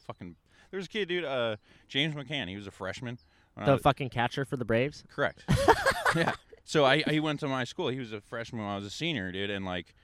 fucking. 0.07 0.37
There 0.71 0.79
was 0.79 0.87
a 0.87 0.89
kid, 0.89 1.09
dude, 1.09 1.25
uh, 1.25 1.57
James 1.89 2.15
McCann. 2.15 2.49
He 2.49 2.57
was 2.57 2.67
a 2.67 2.71
freshman. 2.71 3.19
the 3.57 3.73
was- 3.73 3.83
fucking 3.83 4.09
catcher 4.11 4.45
for 4.45 4.57
the 4.57 4.65
Braves. 4.65 5.05
Correct. 5.11 5.45
yeah. 6.17 6.33
So 6.65 6.85
I 6.85 6.99
he 7.03 7.19
went 7.21 7.41
to 7.41 7.49
my 7.49 7.65
school. 7.65 7.89
He 7.89 7.99
was 7.99 8.13
a 8.13 8.21
freshman 8.21 8.63
when 8.63 8.71
I 8.71 8.77
was 8.77 8.87
a 8.87 8.91
senior, 8.91 9.33
dude, 9.33 9.51
and 9.51 9.65
like 9.67 9.95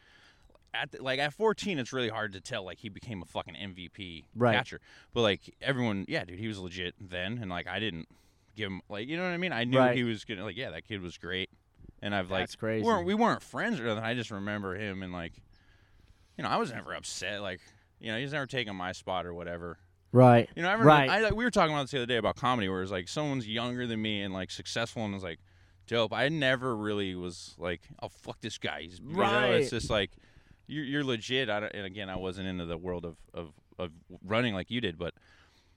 at 0.74 0.90
the, 0.92 1.02
like 1.02 1.18
at 1.18 1.32
14 1.32 1.78
it's 1.78 1.92
really 1.92 2.08
hard 2.10 2.32
to 2.34 2.40
tell 2.40 2.64
like 2.64 2.80
he 2.80 2.88
became 2.90 3.22
a 3.22 3.24
fucking 3.24 3.54
MVP 3.54 4.24
Right. 4.34 4.54
catcher. 4.56 4.80
But 5.14 5.22
like 5.22 5.54
everyone, 5.62 6.04
yeah, 6.08 6.24
dude, 6.24 6.38
he 6.38 6.48
was 6.48 6.58
legit 6.58 6.94
then 7.00 7.38
and 7.40 7.48
like 7.50 7.66
I 7.66 7.78
didn't 7.78 8.08
give 8.56 8.66
him 8.70 8.82
like 8.90 9.08
you 9.08 9.16
know 9.16 9.22
what 9.22 9.30
I 9.32 9.36
mean? 9.38 9.52
I 9.52 9.64
knew 9.64 9.78
Right. 9.78 9.96
he 9.96 10.02
was 10.04 10.24
to 10.24 10.42
like 10.44 10.56
yeah, 10.56 10.70
that 10.70 10.86
kid 10.86 11.00
was 11.00 11.16
great. 11.16 11.48
And 12.02 12.14
I've 12.14 12.30
like 12.30 12.42
That's 12.42 12.56
crazy. 12.56 12.82
We 12.82 12.88
weren't, 12.88 13.06
we 13.06 13.14
weren't 13.14 13.42
friends 13.42 13.80
or 13.80 13.84
nothing. 13.84 14.04
I 14.04 14.14
just 14.14 14.30
remember 14.30 14.74
him 14.76 15.02
and 15.02 15.12
like 15.12 15.32
you 16.36 16.44
know, 16.44 16.50
I 16.50 16.56
was 16.56 16.70
never 16.72 16.94
upset 16.94 17.40
like 17.42 17.60
you 18.00 18.12
know, 18.12 18.18
he's 18.18 18.32
never 18.32 18.46
taken 18.46 18.76
my 18.76 18.92
spot 18.92 19.24
or 19.26 19.32
whatever. 19.32 19.78
Right. 20.12 20.48
You 20.54 20.62
know, 20.62 20.68
I 20.68 20.72
remember 20.72 20.88
Right. 20.88 21.10
I, 21.24 21.30
we 21.32 21.44
were 21.44 21.50
talking 21.50 21.72
about 21.74 21.84
this 21.84 21.92
the 21.92 21.98
other 21.98 22.06
day 22.06 22.16
about 22.16 22.36
comedy, 22.36 22.68
where 22.68 22.82
it's 22.82 22.92
like 22.92 23.08
someone's 23.08 23.48
younger 23.48 23.86
than 23.86 24.00
me 24.02 24.22
and 24.22 24.32
like 24.34 24.50
successful 24.50 25.04
and 25.04 25.14
was 25.14 25.22
like 25.22 25.40
dope. 25.86 26.12
I 26.12 26.28
never 26.28 26.76
really 26.76 27.14
was 27.14 27.54
like, 27.58 27.80
oh 28.02 28.08
fuck 28.08 28.40
this 28.40 28.58
guy. 28.58 28.82
He's, 28.82 29.00
you 29.00 29.14
know, 29.14 29.22
Right. 29.22 29.50
it's 29.54 29.70
just 29.70 29.88
like 29.90 30.10
you're, 30.66 30.84
you're 30.84 31.04
legit. 31.04 31.48
I 31.48 31.60
don't, 31.60 31.74
and 31.74 31.86
again, 31.86 32.10
I 32.10 32.16
wasn't 32.16 32.48
into 32.48 32.66
the 32.66 32.76
world 32.76 33.04
of, 33.04 33.16
of 33.32 33.52
of 33.78 33.90
running 34.24 34.54
like 34.54 34.70
you 34.70 34.80
did, 34.80 34.98
but 34.98 35.14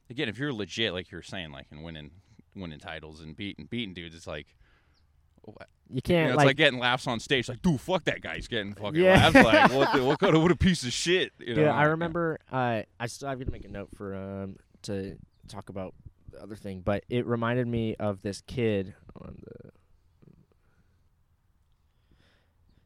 again, 0.09 0.29
if 0.29 0.37
you're 0.37 0.53
legit, 0.53 0.93
like 0.93 1.11
you're 1.11 1.21
saying, 1.21 1.51
like 1.51 1.67
and 1.71 1.83
winning 1.83 2.11
winning 2.55 2.79
titles 2.79 3.21
and 3.21 3.35
beating 3.35 3.65
beating 3.69 3.93
dudes, 3.93 4.15
it's 4.15 4.27
like. 4.27 4.55
You 5.89 5.95
You 5.95 6.01
can't 6.03 6.27
know, 6.27 6.33
it's 6.33 6.37
like, 6.37 6.45
like, 6.47 6.57
getting 6.57 6.79
laughs 6.79 7.07
on 7.07 7.19
stage. 7.19 7.49
Like, 7.49 7.61
dude, 7.61 7.81
fuck 7.81 8.03
that 8.05 8.21
guy. 8.21 8.35
He's 8.35 8.47
getting 8.47 8.73
fucking 8.75 9.01
Yeah. 9.01 9.29
laughs. 9.29 9.35
Like, 9.35 9.71
what, 9.73 9.93
the, 9.95 10.03
what 10.05 10.19
kind 10.19 10.35
of 10.35 10.41
what 10.43 10.51
a 10.51 10.55
piece 10.55 10.83
of 10.83 10.93
shit. 10.93 11.31
You 11.39 11.55
know? 11.55 11.61
Dude, 11.63 11.67
I 11.67 11.83
remember. 11.83 12.37
Uh, 12.51 12.83
I 12.99 13.07
still 13.07 13.29
have 13.29 13.39
to 13.39 13.51
make 13.51 13.65
a 13.65 13.69
note 13.69 13.89
for 13.95 14.15
um 14.15 14.57
to 14.83 15.17
talk 15.47 15.69
about 15.69 15.93
the 16.31 16.41
other 16.41 16.55
thing, 16.55 16.81
but 16.85 17.03
it 17.09 17.25
reminded 17.25 17.67
me 17.67 17.95
of 17.99 18.21
this 18.21 18.41
kid 18.41 18.93
on 19.19 19.37
the. 19.43 19.71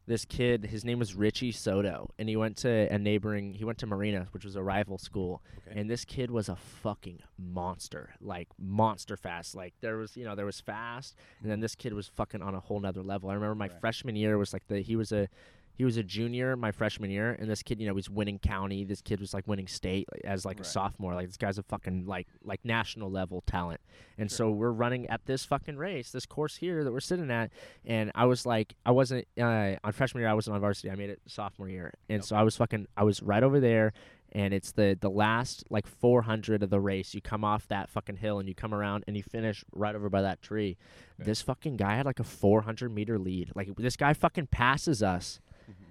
This 0.06 0.26
kid, 0.26 0.66
his 0.66 0.84
name 0.84 0.98
was 0.98 1.14
Richie 1.14 1.50
Soto, 1.50 2.10
and 2.18 2.28
he 2.28 2.36
went 2.36 2.58
to 2.58 2.68
a 2.92 2.98
neighboring. 2.98 3.54
He 3.54 3.64
went 3.64 3.78
to 3.78 3.86
Marina, 3.86 4.28
which 4.32 4.44
was 4.44 4.54
a 4.54 4.62
rival 4.62 4.98
school, 4.98 5.42
Okay. 5.66 5.80
and 5.80 5.88
this 5.88 6.04
kid 6.04 6.30
was 6.30 6.50
a 6.50 6.56
fucking 6.56 7.20
monster, 7.38 8.10
like 8.20 8.48
monster 8.58 9.16
fast. 9.16 9.54
Like 9.54 9.72
there 9.80 9.96
was, 9.96 10.14
you 10.14 10.24
know, 10.26 10.34
there 10.34 10.44
was 10.44 10.60
fast, 10.60 11.16
and 11.40 11.50
then 11.50 11.56
mm-hmm. 11.56 11.62
this 11.62 11.74
kid 11.74 11.94
was 11.94 12.06
fucking 12.06 12.42
on 12.42 12.54
a 12.54 12.60
whole 12.60 12.80
nother 12.80 13.02
level. 13.02 13.30
I 13.30 13.34
remember 13.34 13.54
my 13.54 13.68
Right. 13.68 13.80
freshman 13.80 14.14
year 14.14 14.36
was 14.36 14.52
like 14.52 14.66
the 14.66 14.80
he 14.82 14.94
was 14.94 15.10
a 15.10 15.28
he 15.76 15.84
was 15.84 15.96
a 15.96 16.02
junior 16.02 16.56
my 16.56 16.70
freshman 16.72 17.10
year, 17.10 17.32
and 17.38 17.50
this 17.50 17.62
kid, 17.62 17.80
you 17.80 17.86
know, 17.86 17.94
was 17.94 18.08
winning 18.08 18.38
county. 18.38 18.84
This 18.84 19.00
kid 19.02 19.20
was 19.20 19.34
like 19.34 19.46
winning 19.48 19.66
state 19.66 20.08
like, 20.12 20.20
as 20.24 20.44
like 20.44 20.60
a 20.60 20.64
sophomore. 20.64 21.14
Like 21.14 21.26
this 21.26 21.36
guy's 21.36 21.58
a 21.58 21.62
fucking 21.64 22.06
like 22.06 22.28
like 22.44 22.64
national 22.64 23.10
level 23.10 23.42
talent. 23.46 23.80
And 24.16 24.30
Sure. 24.30 24.36
so 24.36 24.50
we're 24.50 24.70
running 24.70 25.06
at 25.08 25.26
this 25.26 25.44
fucking 25.44 25.76
race, 25.76 26.12
this 26.12 26.26
course 26.26 26.56
here 26.56 26.84
that 26.84 26.92
we're 26.92 27.00
sitting 27.00 27.30
at, 27.30 27.50
and 27.84 28.12
I 28.14 28.26
was 28.26 28.46
like, 28.46 28.74
I 28.86 28.92
wasn't 28.92 29.26
uh, 29.38 29.74
on 29.82 29.92
freshman 29.92 30.20
year. 30.22 30.30
I 30.30 30.34
wasn't 30.34 30.54
on 30.54 30.60
varsity. 30.60 30.90
I 30.90 30.94
made 30.94 31.10
it 31.10 31.20
sophomore 31.26 31.68
year, 31.68 31.92
and 32.08 32.24
so 32.24 32.36
I 32.36 32.42
was 32.42 32.56
fucking, 32.56 32.86
I 32.96 33.02
was 33.04 33.22
right 33.22 33.42
over 33.42 33.58
there. 33.60 33.92
and 34.36 34.52
it's 34.52 34.72
the 34.72 34.98
the 35.00 35.10
last 35.10 35.64
like 35.70 35.86
400 35.86 36.62
of 36.64 36.70
the 36.70 36.80
race. 36.80 37.14
You 37.14 37.20
come 37.20 37.44
off 37.44 37.68
that 37.68 37.88
fucking 37.88 38.16
hill 38.16 38.40
and 38.40 38.48
you 38.48 38.54
come 38.54 38.74
around 38.74 39.04
and 39.06 39.16
you 39.16 39.22
finish 39.22 39.64
right 39.72 39.94
over 39.94 40.08
by 40.10 40.22
that 40.22 40.42
tree. 40.42 40.76
Okay. 41.20 41.26
This 41.30 41.40
fucking 41.42 41.76
guy 41.76 41.94
had 41.94 42.04
like 42.06 42.18
a 42.18 42.24
400 42.24 42.92
meter 42.92 43.16
lead. 43.18 43.52
Like 43.54 43.68
this 43.76 43.96
guy 43.96 44.12
fucking 44.12 44.48
passes 44.48 45.02
us. 45.04 45.38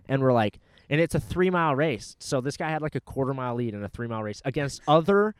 And 0.08 0.22
we're 0.22 0.34
like, 0.34 0.60
and 0.90 1.00
it's 1.02 1.16
a 1.16 1.20
three 1.20 1.50
mile 1.50 1.76
race. 1.76 2.16
So 2.20 2.42
this 2.42 2.58
guy 2.58 2.70
had 2.70 2.82
like 2.82 2.96
a 2.96 3.02
quarter 3.02 3.34
mile 3.34 3.56
lead 3.56 3.74
in 3.74 3.84
a 3.84 3.90
three 3.90 4.08
mile 4.08 4.24
race 4.24 4.42
against 4.46 4.82
other 4.88 5.36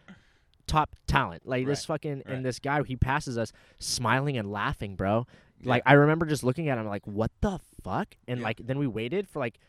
top 0.68 0.96
talent. 1.08 1.46
Like 1.46 1.66
this 1.66 1.86
fucking 1.86 2.24
right. 2.26 2.28
and 2.28 2.46
this 2.46 2.60
guy 2.60 2.82
he 2.84 2.96
passes 2.96 3.38
us 3.38 3.52
smiling 3.80 4.38
and 4.38 4.52
laughing, 4.52 4.96
bro. 4.96 5.28
Yeah. 5.62 5.70
Like 5.70 5.84
I 5.86 5.94
remember 5.94 6.26
just 6.26 6.44
looking 6.44 6.70
at 6.70 6.78
him 6.78 6.88
like 6.88 7.06
what 7.06 7.32
the 7.42 7.60
fuck? 7.84 8.16
And 8.28 8.40
Yeah. 8.40 8.46
like 8.46 8.62
then 8.66 8.78
we 8.80 8.88
waited 8.88 9.28
for 9.28 9.40
like 9.40 9.60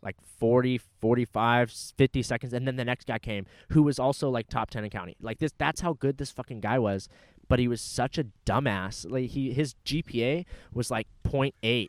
like 0.00 0.16
40, 0.38 0.80
45, 1.00 1.72
50 1.72 2.22
seconds 2.22 2.52
and 2.52 2.66
then 2.66 2.76
the 2.76 2.84
next 2.84 3.06
guy 3.06 3.18
came 3.18 3.46
who 3.70 3.82
was 3.82 3.98
also 3.98 4.30
like 4.30 4.48
top 4.48 4.70
10 4.70 4.84
in 4.84 4.90
county. 4.90 5.16
Like 5.20 5.38
this 5.38 5.52
that's 5.58 5.80
how 5.80 5.92
good 5.92 6.18
this 6.18 6.30
fucking 6.30 6.60
guy 6.60 6.78
was, 6.78 7.08
but 7.48 7.58
he 7.58 7.68
was 7.68 7.80
such 7.80 8.16
a 8.16 8.24
dumbass. 8.46 9.10
Like 9.10 9.30
he 9.30 9.52
his 9.52 9.74
GPA 9.84 10.46
was 10.72 10.90
like 10.90 11.08
0.8 11.26 11.88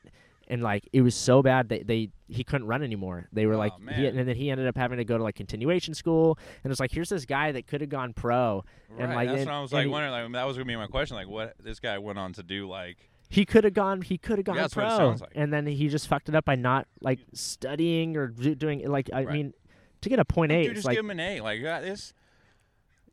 and 0.50 0.62
like 0.64 0.88
it 0.94 1.02
was 1.02 1.16
so 1.16 1.42
bad 1.44 1.70
that 1.70 1.88
they 1.88 2.10
he 2.28 2.44
couldn't 2.44 2.68
run 2.68 2.84
anymore. 2.84 3.28
They 3.34 3.46
were 3.46 3.54
Oh, 3.56 3.58
like, 3.58 3.74
he, 3.96 4.06
and 4.08 4.18
then 4.18 4.36
he 4.36 4.50
ended 4.52 4.68
up 4.68 4.76
having 4.78 4.98
to 4.98 5.06
go 5.06 5.18
to 5.18 5.24
like 5.24 5.36
continuation 5.36 5.94
school, 5.94 6.38
and 6.64 6.72
it's 6.72 6.80
like 6.80 6.92
here's 6.92 7.10
this 7.10 7.26
guy 7.26 7.52
that 7.52 7.68
could 7.68 7.82
have 7.82 7.90
gone 7.90 8.14
pro, 8.14 8.64
and 8.98 9.10
right. 9.10 9.16
like 9.16 9.28
that's 9.30 9.40
and- 9.42 9.50
what 9.50 9.56
I 9.56 9.62
was 9.62 9.74
like 9.74 9.86
he- 9.86 9.92
wondering. 9.92 10.12
Like 10.12 10.32
that 10.34 10.48
was 10.48 10.58
gonna 10.58 10.66
be 10.66 10.76
my 10.76 10.88
question. 10.88 11.16
Like 11.18 11.28
what 11.28 11.56
this 11.64 11.80
guy 11.80 11.98
went 11.98 12.20
on 12.20 12.34
to 12.34 12.44
do. 12.44 12.68
Like 12.68 12.98
he 13.30 13.46
could 13.46 13.64
have 13.64 13.74
gone 13.76 14.02
he 14.02 14.18
could 14.18 14.40
have 14.40 14.46
gone 14.46 14.58
what 14.58 14.72
pro 14.72 15.10
like. 15.10 15.22
and 15.36 15.54
then 15.54 15.68
he 15.68 15.88
just 15.88 16.08
fucked 16.08 16.30
it 16.30 16.36
up 16.36 16.46
by 16.46 16.56
not 16.56 16.88
like 17.00 17.20
studying 17.34 18.18
or 18.18 18.28
do, 18.28 18.56
doing 18.56 18.88
like 18.88 19.08
i 19.14 19.24
Right. 19.24 19.34
mean 19.34 19.54
to 20.02 20.10
get 20.10 20.18
a 20.18 20.26
point 20.26 20.52
eight 20.52 20.64
dude, 20.68 20.76
just 20.76 20.88
like 20.88 20.96
give 20.96 21.06
him 21.06 21.12
an 21.12 21.20
A. 21.20 21.42
Like 21.42 21.64
uh, 21.64 21.82
this. 21.82 22.14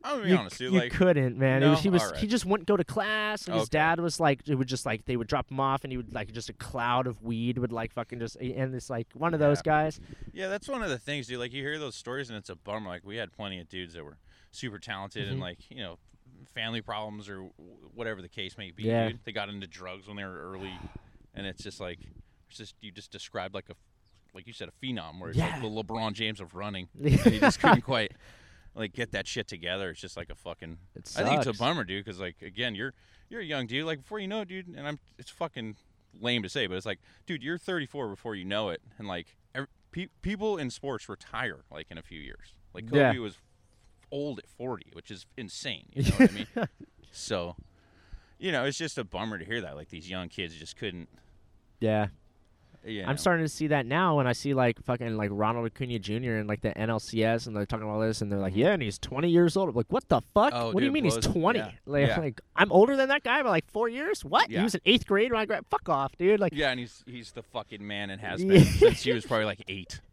I'm 0.07 0.13
gonna 0.15 0.23
be 0.23 0.29
you, 0.29 0.37
honest, 0.37 0.57
dude. 0.57 0.73
you 0.73 0.79
Like 0.79 0.91
couldn't 0.91 1.37
man 1.37 1.63
it 1.63 1.69
was, 1.69 1.81
he 1.81 1.89
was 1.89 2.01
Alright. 2.03 2.19
he 2.19 2.27
just 2.27 2.45
wouldn't 2.45 2.67
go 2.67 2.77
to 2.77 2.83
class 2.83 3.47
and 3.47 3.55
his 3.57 3.69
dad 3.69 3.99
was 3.99 4.19
like 4.19 4.47
it 4.47 4.55
would 4.55 4.67
just 4.67 4.85
like 4.85 5.05
they 5.05 5.15
would 5.17 5.27
drop 5.27 5.51
him 5.51 5.59
off 5.59 5.83
and 5.83 5.91
he 5.91 5.97
would 5.97 6.13
like 6.13 6.31
just 6.31 6.49
a 6.49 6.53
cloud 6.53 7.07
of 7.07 7.21
weed 7.23 7.57
would 7.57 7.71
like 7.71 7.93
fucking 7.93 8.19
just 8.19 8.35
and 8.37 8.73
it's 8.73 8.89
like 8.89 9.07
one 9.13 9.33
of 9.33 9.39
those 9.39 9.61
guys 9.61 9.99
Yeah, 10.33 10.47
that's 10.47 10.67
one 10.67 10.81
of 10.83 10.89
the 10.89 10.97
things, 10.99 11.27
dude. 11.27 11.39
Like 11.39 11.53
you 11.53 11.61
hear 11.63 11.77
those 11.79 11.95
stories 11.95 12.29
and 12.29 12.37
it's 12.37 12.49
a 12.49 12.55
bummer. 12.55 12.89
Like 12.89 13.05
we 13.05 13.17
had 13.17 13.31
plenty 13.31 13.59
of 13.59 13.67
dudes 13.69 13.93
that 13.93 14.03
were 14.03 14.17
super 14.51 14.79
talented 14.79 15.27
and 15.27 15.37
Mhm. 15.37 15.41
like 15.41 15.59
you 15.69 15.83
know 15.83 15.97
family 16.53 16.81
problems 16.81 17.27
or 17.29 17.49
whatever 17.93 18.21
the 18.21 18.29
case 18.29 18.57
may 18.57 18.71
be. 18.71 18.83
Yeah. 18.83 19.09
Dude. 19.09 19.19
They 19.25 19.31
got 19.31 19.49
into 19.49 19.67
drugs 19.67 20.07
when 20.07 20.17
they 20.17 20.23
were 20.23 20.51
early, 20.51 20.73
and 21.33 21.45
it's 21.45 21.63
just 21.63 21.79
like 21.79 21.99
it's 22.49 22.57
just 22.57 22.75
you 22.81 22.91
just 22.91 23.11
described 23.11 23.53
like 23.53 23.69
a 23.69 23.73
like 24.33 24.45
you 24.47 24.53
said 24.53 24.69
a 24.69 24.85
phenom 24.85 25.19
where 25.19 25.29
it's 25.29 25.37
Yeah. 25.37 25.47
like 25.47 25.61
the 25.61 25.67
LeBron 25.67 26.13
James 26.13 26.39
of 26.39 26.53
running. 26.55 26.87
and 26.99 27.09
he 27.09 27.39
just 27.39 27.59
couldn't 27.59 27.81
quite 27.81 28.11
like 28.77 28.93
get 28.93 29.11
that 29.11 29.27
shit 29.27 29.47
together. 29.47 29.89
It's 29.89 29.99
just 30.01 30.15
like 30.17 30.29
a 30.29 30.35
fucking. 30.35 30.77
it 30.95 31.11
I 31.17 31.23
think 31.23 31.37
it's 31.45 31.47
a 31.47 31.53
bummer, 31.61 31.83
dude. 31.83 32.05
Because 32.05 32.19
like 32.19 32.41
again, 32.41 32.75
you're 32.75 32.93
you're 33.29 33.41
a 33.41 33.45
young 33.45 33.67
dude. 33.67 33.85
Like 33.85 34.01
before 34.01 34.19
you 34.19 34.27
know 34.27 34.41
it, 34.41 34.47
dude, 34.47 34.67
and 34.67 34.87
I'm 34.87 34.99
it's 35.17 35.29
fucking 35.31 35.75
lame 36.19 36.43
to 36.43 36.49
say, 36.49 36.67
but 36.67 36.75
it's 36.77 36.85
like, 36.85 36.99
dude, 37.25 37.43
you're 37.43 37.57
34 37.57 38.07
before 38.09 38.35
you 38.35 38.45
know 38.45 38.69
it, 38.69 38.81
and 38.97 39.07
like 39.07 39.35
ev 39.55 39.67
pe- 39.91 40.07
people 40.21 40.57
in 40.57 40.69
sports 40.69 41.09
retire 41.09 41.59
like 41.71 41.87
in 41.91 41.97
a 41.97 42.01
few 42.03 42.19
years. 42.19 42.53
Like 42.73 42.85
Kobe 42.89 42.99
Yeah. 43.15 43.19
was 43.19 43.37
old 44.11 44.39
at 44.39 44.47
40, 44.47 44.87
which 44.93 45.11
is 45.11 45.25
insane. 45.37 45.87
You 45.93 46.03
know 46.03 46.09
what 46.17 46.29
I 46.31 46.33
mean? 46.33 46.47
So, 47.11 47.55
you 48.37 48.51
know, 48.51 48.65
it's 48.65 48.77
just 48.77 48.97
a 48.99 49.03
bummer 49.03 49.39
to 49.39 49.45
hear 49.45 49.61
that. 49.61 49.75
Like 49.75 49.89
these 49.89 50.07
young 50.09 50.29
kids 50.29 50.53
just 50.55 50.75
couldn't. 50.75 51.09
yeah 51.79 52.07
Know. 52.87 53.03
I'm 53.07 53.17
starting 53.17 53.43
to 53.45 53.49
see 53.49 53.67
that 53.67 53.85
now 53.85 54.17
when 54.17 54.27
I 54.27 54.33
see 54.33 54.53
like 54.53 54.81
fucking 54.83 55.17
like 55.17 55.29
Ronald 55.33 55.65
Acuna 55.67 55.99
Jr. 55.99 56.33
and 56.37 56.47
like 56.47 56.61
the 56.61 56.69
NLCS 56.71 57.47
and 57.47 57.55
they're 57.55 57.65
talking 57.65 57.83
about 57.83 57.95
all 57.95 57.99
this 58.01 58.21
and 58.21 58.31
they're 58.31 58.39
like, 58.39 58.53
Mhm. 58.53 58.57
yeah, 58.57 58.71
and 58.73 58.81
he's 58.81 58.97
20 58.99 59.29
years 59.29 59.57
old. 59.57 59.69
I'm 59.69 59.75
like, 59.75 59.85
what 59.91 60.07
the 60.07 60.21
fuck? 60.33 60.51
Oh, 60.55 60.67
what 60.71 60.77
do 60.79 60.85
you 60.85 60.91
dude, 60.91 60.93
mean 60.93 61.03
he's 61.05 61.17
20? 61.17 61.59
yeah, 61.59 61.71
Like, 61.85 62.07
yeah. 62.07 62.19
like 62.19 62.41
I'm 62.55 62.71
older 62.71 62.95
than 62.95 63.09
that 63.09 63.23
guy 63.23 63.43
by 63.43 63.49
like 63.49 63.69
four 63.69 63.89
years. 63.89 64.23
What? 64.25 64.49
He 64.49 64.59
was 64.61 64.75
in 64.75 64.81
eighth 64.85 65.05
grade 65.05 65.31
when 65.31 65.41
I 65.41 65.45
grabbed. 65.45 65.67
Fuck 65.69 65.89
off, 65.89 66.15
dude. 66.17 66.39
Like, 66.39 66.53
Yeah, 66.55 66.71
and 66.71 66.79
he's 66.79 67.03
he's 67.05 67.31
the 67.33 67.43
fucking 67.43 67.85
man 67.85 68.09
and 68.09 68.21
has 68.21 68.43
been 68.43 68.63
since 68.63 69.01
he 69.03 69.11
was 69.13 69.25
probably 69.25 69.45
like 69.45 69.63
eight. 69.67 70.01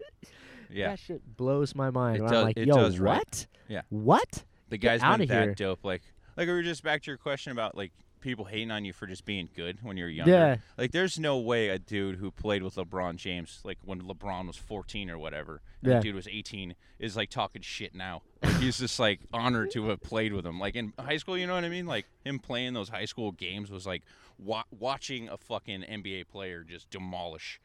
Yeah, 0.71 0.89
that 0.89 0.99
shit 0.99 1.37
blows 1.37 1.75
my 1.77 1.91
mind. 1.91 2.17
It 2.17 2.21
does- 2.23 2.33
I'm 2.33 2.45
like, 2.45 2.57
it 2.57 2.67
yo, 2.67 2.75
does, 2.75 2.99
right? 2.99 3.19
what? 3.19 3.47
Yeah. 3.69 3.83
What? 3.91 4.45
the 4.71 4.79
guy's 4.79 5.03
been 5.03 5.29
that 5.29 5.45
here. 5.45 5.55
dope. 5.55 5.85
Like, 5.85 6.03
like 6.37 6.49
we 6.49 6.53
were 6.53 6.63
just 6.65 6.83
back 6.83 7.03
to 7.03 7.11
your 7.13 7.19
question 7.19 7.53
about 7.53 7.77
like 7.77 7.93
people 8.25 8.47
hating 8.47 8.73
on 8.73 8.85
you 8.85 8.93
for 8.93 9.07
just 9.07 9.25
being 9.25 9.49
good 9.55 9.79
when 9.83 9.97
you're 9.97 10.09
younger. 10.09 10.33
Yeah. 10.33 10.57
Like, 10.77 10.91
there's 10.91 11.19
no 11.19 11.39
way 11.39 11.69
a 11.69 11.79
dude 11.79 12.17
who 12.17 12.33
played 12.33 12.63
with 12.65 12.75
LeBron 12.75 13.15
James, 13.17 13.61
like 13.65 13.79
when 13.85 14.01
LeBron 14.03 14.49
was 14.49 14.57
14 14.57 15.09
or 15.11 15.17
whatever, 15.19 15.61
and 15.83 15.93
Yeah. 15.93 15.99
the 15.99 16.03
dude 16.03 16.15
was 16.17 16.27
18, 16.27 16.75
is 16.99 17.17
like 17.17 17.31
talking 17.31 17.63
shit 17.63 17.95
now. 17.95 18.23
Like, 18.43 18.57
he's 18.57 18.79
just 18.79 18.99
like 18.99 19.21
honored 19.33 19.71
to 19.73 19.89
have 19.91 20.03
played 20.03 20.33
with 20.33 20.45
him. 20.45 20.59
Like 20.59 20.75
in 20.75 20.93
high 20.99 21.19
school, 21.19 21.39
you 21.39 21.47
know 21.47 21.55
what 21.55 21.65
I 21.65 21.69
mean? 21.69 21.87
Like 21.87 22.07
him 22.25 22.41
playing 22.41 22.73
those 22.73 22.89
high 22.89 23.05
school 23.05 23.31
games 23.31 23.71
was 23.71 23.87
like 23.87 24.03
wa- 24.39 24.65
watching 24.77 25.29
a 25.29 25.37
fucking 25.37 25.83
NBA 25.83 26.27
player 26.29 26.65
just 26.65 26.91
demolish. 26.91 27.61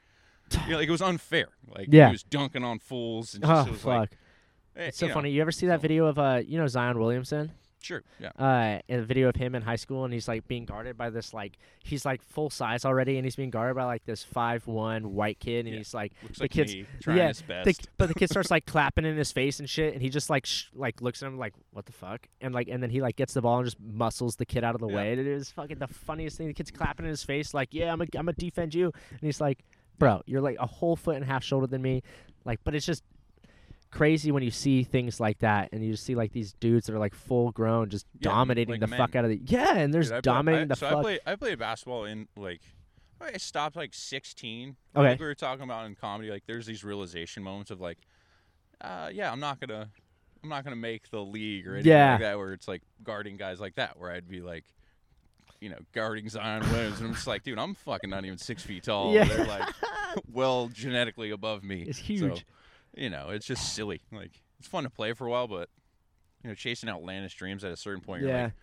You 0.65 0.71
know, 0.71 0.77
like 0.77 0.87
it 0.87 0.91
was 0.91 1.01
unfair. 1.01 1.47
Like 1.73 1.87
Yeah. 1.91 2.07
he 2.07 2.11
was 2.13 2.23
dunking 2.23 2.63
on 2.63 2.79
fools 2.79 3.33
and 3.33 3.43
just 3.43 3.53
Oh 3.65 3.69
it 3.69 3.71
was 3.71 3.81
fuck! 3.81 3.87
like 3.99 4.11
eh, 4.75 4.83
it's 4.87 4.97
so 4.97 5.05
you 5.05 5.09
know, 5.09 5.13
funny. 5.13 5.31
You 5.31 5.41
ever 5.41 5.51
see 5.51 5.67
that 5.67 5.79
so- 5.79 5.81
video 5.81 6.05
of 6.07 6.19
uh, 6.19 6.41
you 6.45 6.57
know 6.57 6.67
Zion 6.67 6.99
Williamson? 6.99 7.51
Sure. 7.81 8.03
Yeah. 8.19 8.29
uh, 8.37 8.79
in 8.87 8.99
a 8.99 9.03
video 9.03 9.29
of 9.29 9.35
him 9.35 9.55
in 9.55 9.61
high 9.61 9.77
school, 9.77 10.03
and 10.03 10.13
he's 10.13 10.27
like 10.27 10.47
being 10.47 10.65
guarded 10.65 10.97
by 10.97 11.09
this 11.09 11.33
like 11.33 11.57
he's 11.83 12.05
like 12.05 12.21
full 12.21 12.49
size 12.49 12.83
already, 12.85 13.17
and 13.17 13.25
he's 13.25 13.35
being 13.37 13.49
guarded 13.49 13.75
by 13.75 13.85
like 13.85 14.03
this 14.05 14.23
five 14.23 14.67
one 14.67 15.13
white 15.13 15.39
kid, 15.39 15.65
and 15.65 15.69
Yeah. 15.69 15.77
he's 15.77 15.93
like 15.93 16.11
Looks 16.23 16.37
the 16.39 16.43
like 16.43 16.51
kid's 16.51 16.75
yeah, 16.75 17.27
his 17.29 17.41
best. 17.41 17.65
the, 17.65 17.87
but 17.97 18.07
the 18.07 18.13
kid 18.15 18.29
starts 18.31 18.51
like 18.51 18.65
clapping 18.65 19.05
in 19.05 19.15
his 19.17 19.31
face 19.31 19.59
and 19.59 19.69
shit, 19.69 19.93
and 19.93 20.01
he 20.01 20.09
just 20.09 20.29
like 20.29 20.45
sh- 20.45 20.65
like 20.75 21.01
looks 21.01 21.23
at 21.23 21.27
him 21.27 21.37
like 21.37 21.53
what 21.71 21.85
the 21.85 21.93
fuck, 21.93 22.27
and 22.41 22.53
like 22.53 22.67
and 22.67 22.83
then 22.83 22.89
he 22.89 23.01
like 23.01 23.15
gets 23.15 23.33
the 23.33 23.41
ball 23.41 23.57
and 23.59 23.65
just 23.65 23.79
muscles 23.79 24.35
the 24.35 24.45
kid 24.45 24.63
out 24.63 24.75
of 24.75 24.81
the 24.81 24.87
Yeah. 24.89 24.95
way. 24.95 25.11
And 25.11 25.21
it 25.21 25.27
is 25.27 25.49
fucking 25.51 25.79
the 25.79 25.87
funniest 25.87 26.37
thing. 26.37 26.47
The 26.47 26.53
kid's 26.53 26.71
clapping 26.71 27.05
in 27.05 27.09
his 27.09 27.23
face 27.23 27.53
like 27.53 27.73
yeah, 27.73 27.93
I'm 27.93 28.01
a, 28.01 28.03
I'm 28.03 28.25
gonna 28.25 28.33
defend 28.33 28.75
you, 28.75 28.91
and 29.11 29.19
he's 29.21 29.39
like, 29.39 29.63
bro, 29.97 30.21
you're 30.25 30.41
like 30.41 30.57
a 30.59 30.67
whole 30.67 30.95
foot 30.97 31.15
and 31.15 31.23
a 31.23 31.27
half 31.27 31.43
shorter 31.43 31.67
than 31.67 31.81
me, 31.81 32.03
like, 32.45 32.59
but 32.63 32.75
it's 32.75 32.85
just 32.85 33.03
crazy 33.91 34.31
when 34.31 34.43
you 34.43 34.51
see 34.51 34.83
things 34.83 35.19
like 35.19 35.39
that 35.39 35.69
and 35.71 35.83
you 35.83 35.91
just 35.91 36.03
see 36.05 36.13
like 36.15 36.31
these 36.31 36.53
dudes 36.53 36.85
that 36.85 36.93
are 36.95 36.99
like 36.99 37.13
full 37.15 37.51
grown 37.51 37.89
just 37.89 38.05
Yeah, 38.19 38.29
dominating 38.31 38.79
like 38.79 38.81
the 38.89 38.95
fuck 38.95 39.15
out 39.15 39.25
of 39.25 39.31
the 39.31 39.41
yeah 39.45 39.75
and 39.77 39.91
there's 39.93 40.09
Dude, 40.09 40.17
I 40.17 40.21
play- 40.21 40.33
dominating 40.33 40.63
I, 40.65 40.67
the 40.67 40.75
so 40.75 40.89
fuck 40.89 40.97
I 40.97 41.01
played, 41.01 41.19
I 41.25 41.35
played 41.35 41.59
basketball 41.59 42.05
in 42.05 42.27
like 42.37 42.61
I 43.21 43.35
stopped 43.37 43.75
like 43.75 43.93
16. 43.93 44.77
Okay. 44.95 45.09
Like 45.09 45.19
we 45.19 45.25
were 45.25 45.35
talking 45.35 45.63
about 45.63 45.85
in 45.87 45.95
comedy, 45.95 46.29
like 46.29 46.43
there's 46.47 46.65
these 46.65 46.85
realization 46.85 47.43
moments 47.43 47.69
of 47.69 47.81
like, 47.81 47.97
uh, 48.79 49.09
yeah, 49.11 49.29
I'm 49.29 49.41
not 49.41 49.59
gonna, 49.59 49.89
I'm 50.41 50.47
not 50.49 50.63
gonna 50.63 50.77
make 50.77 51.09
the 51.09 51.19
league 51.21 51.67
or 51.67 51.73
anything 51.73 51.91
Yeah. 51.91 52.11
like 52.13 52.21
that. 52.21 52.37
Where 52.37 52.53
it's 52.53 52.67
like 52.67 52.81
guarding 53.03 53.35
guys 53.35 53.59
like 53.59 53.75
that, 53.75 53.99
where 53.99 54.09
I'd 54.11 54.29
be 54.29 54.39
like, 54.39 54.63
you 55.59 55.67
know, 55.69 55.79
guarding 55.91 56.29
Zion 56.29 56.61
Williams, 56.71 56.99
and 56.99 57.07
I'm 57.09 57.13
just 57.13 57.27
like, 57.27 57.43
dude, 57.43 57.59
I'm 57.59 57.75
fucking 57.75 58.09
not 58.09 58.23
even 58.23 58.37
six 58.37 58.63
feet 58.63 58.83
tall. 58.83 59.13
Yeah. 59.13 59.25
They're 59.25 59.45
like 59.45 59.67
well 60.31 60.69
genetically 60.69 61.31
above 61.31 61.61
me. 61.61 61.81
it's 61.89 61.97
So, 61.97 62.03
huge 62.05 62.45
you 62.99 63.09
know, 63.09 63.29
it's 63.29 63.45
just 63.45 63.73
silly. 63.73 64.01
Like 64.11 64.41
it's 64.59 64.67
fun 64.67 64.83
to 64.83 64.89
play 64.89 65.13
for 65.13 65.25
a 65.25 65.31
while, 65.31 65.47
but 65.47 65.69
you 66.43 66.49
know, 66.49 66.55
chasing 66.55 66.89
outlandish 66.89 67.35
dreams 67.35 67.63
at 67.63 67.71
a 67.71 67.77
certain 67.77 68.01
point, 68.01 68.21
you're 68.21 68.31
yeah 68.31 68.43
like, 68.43 68.53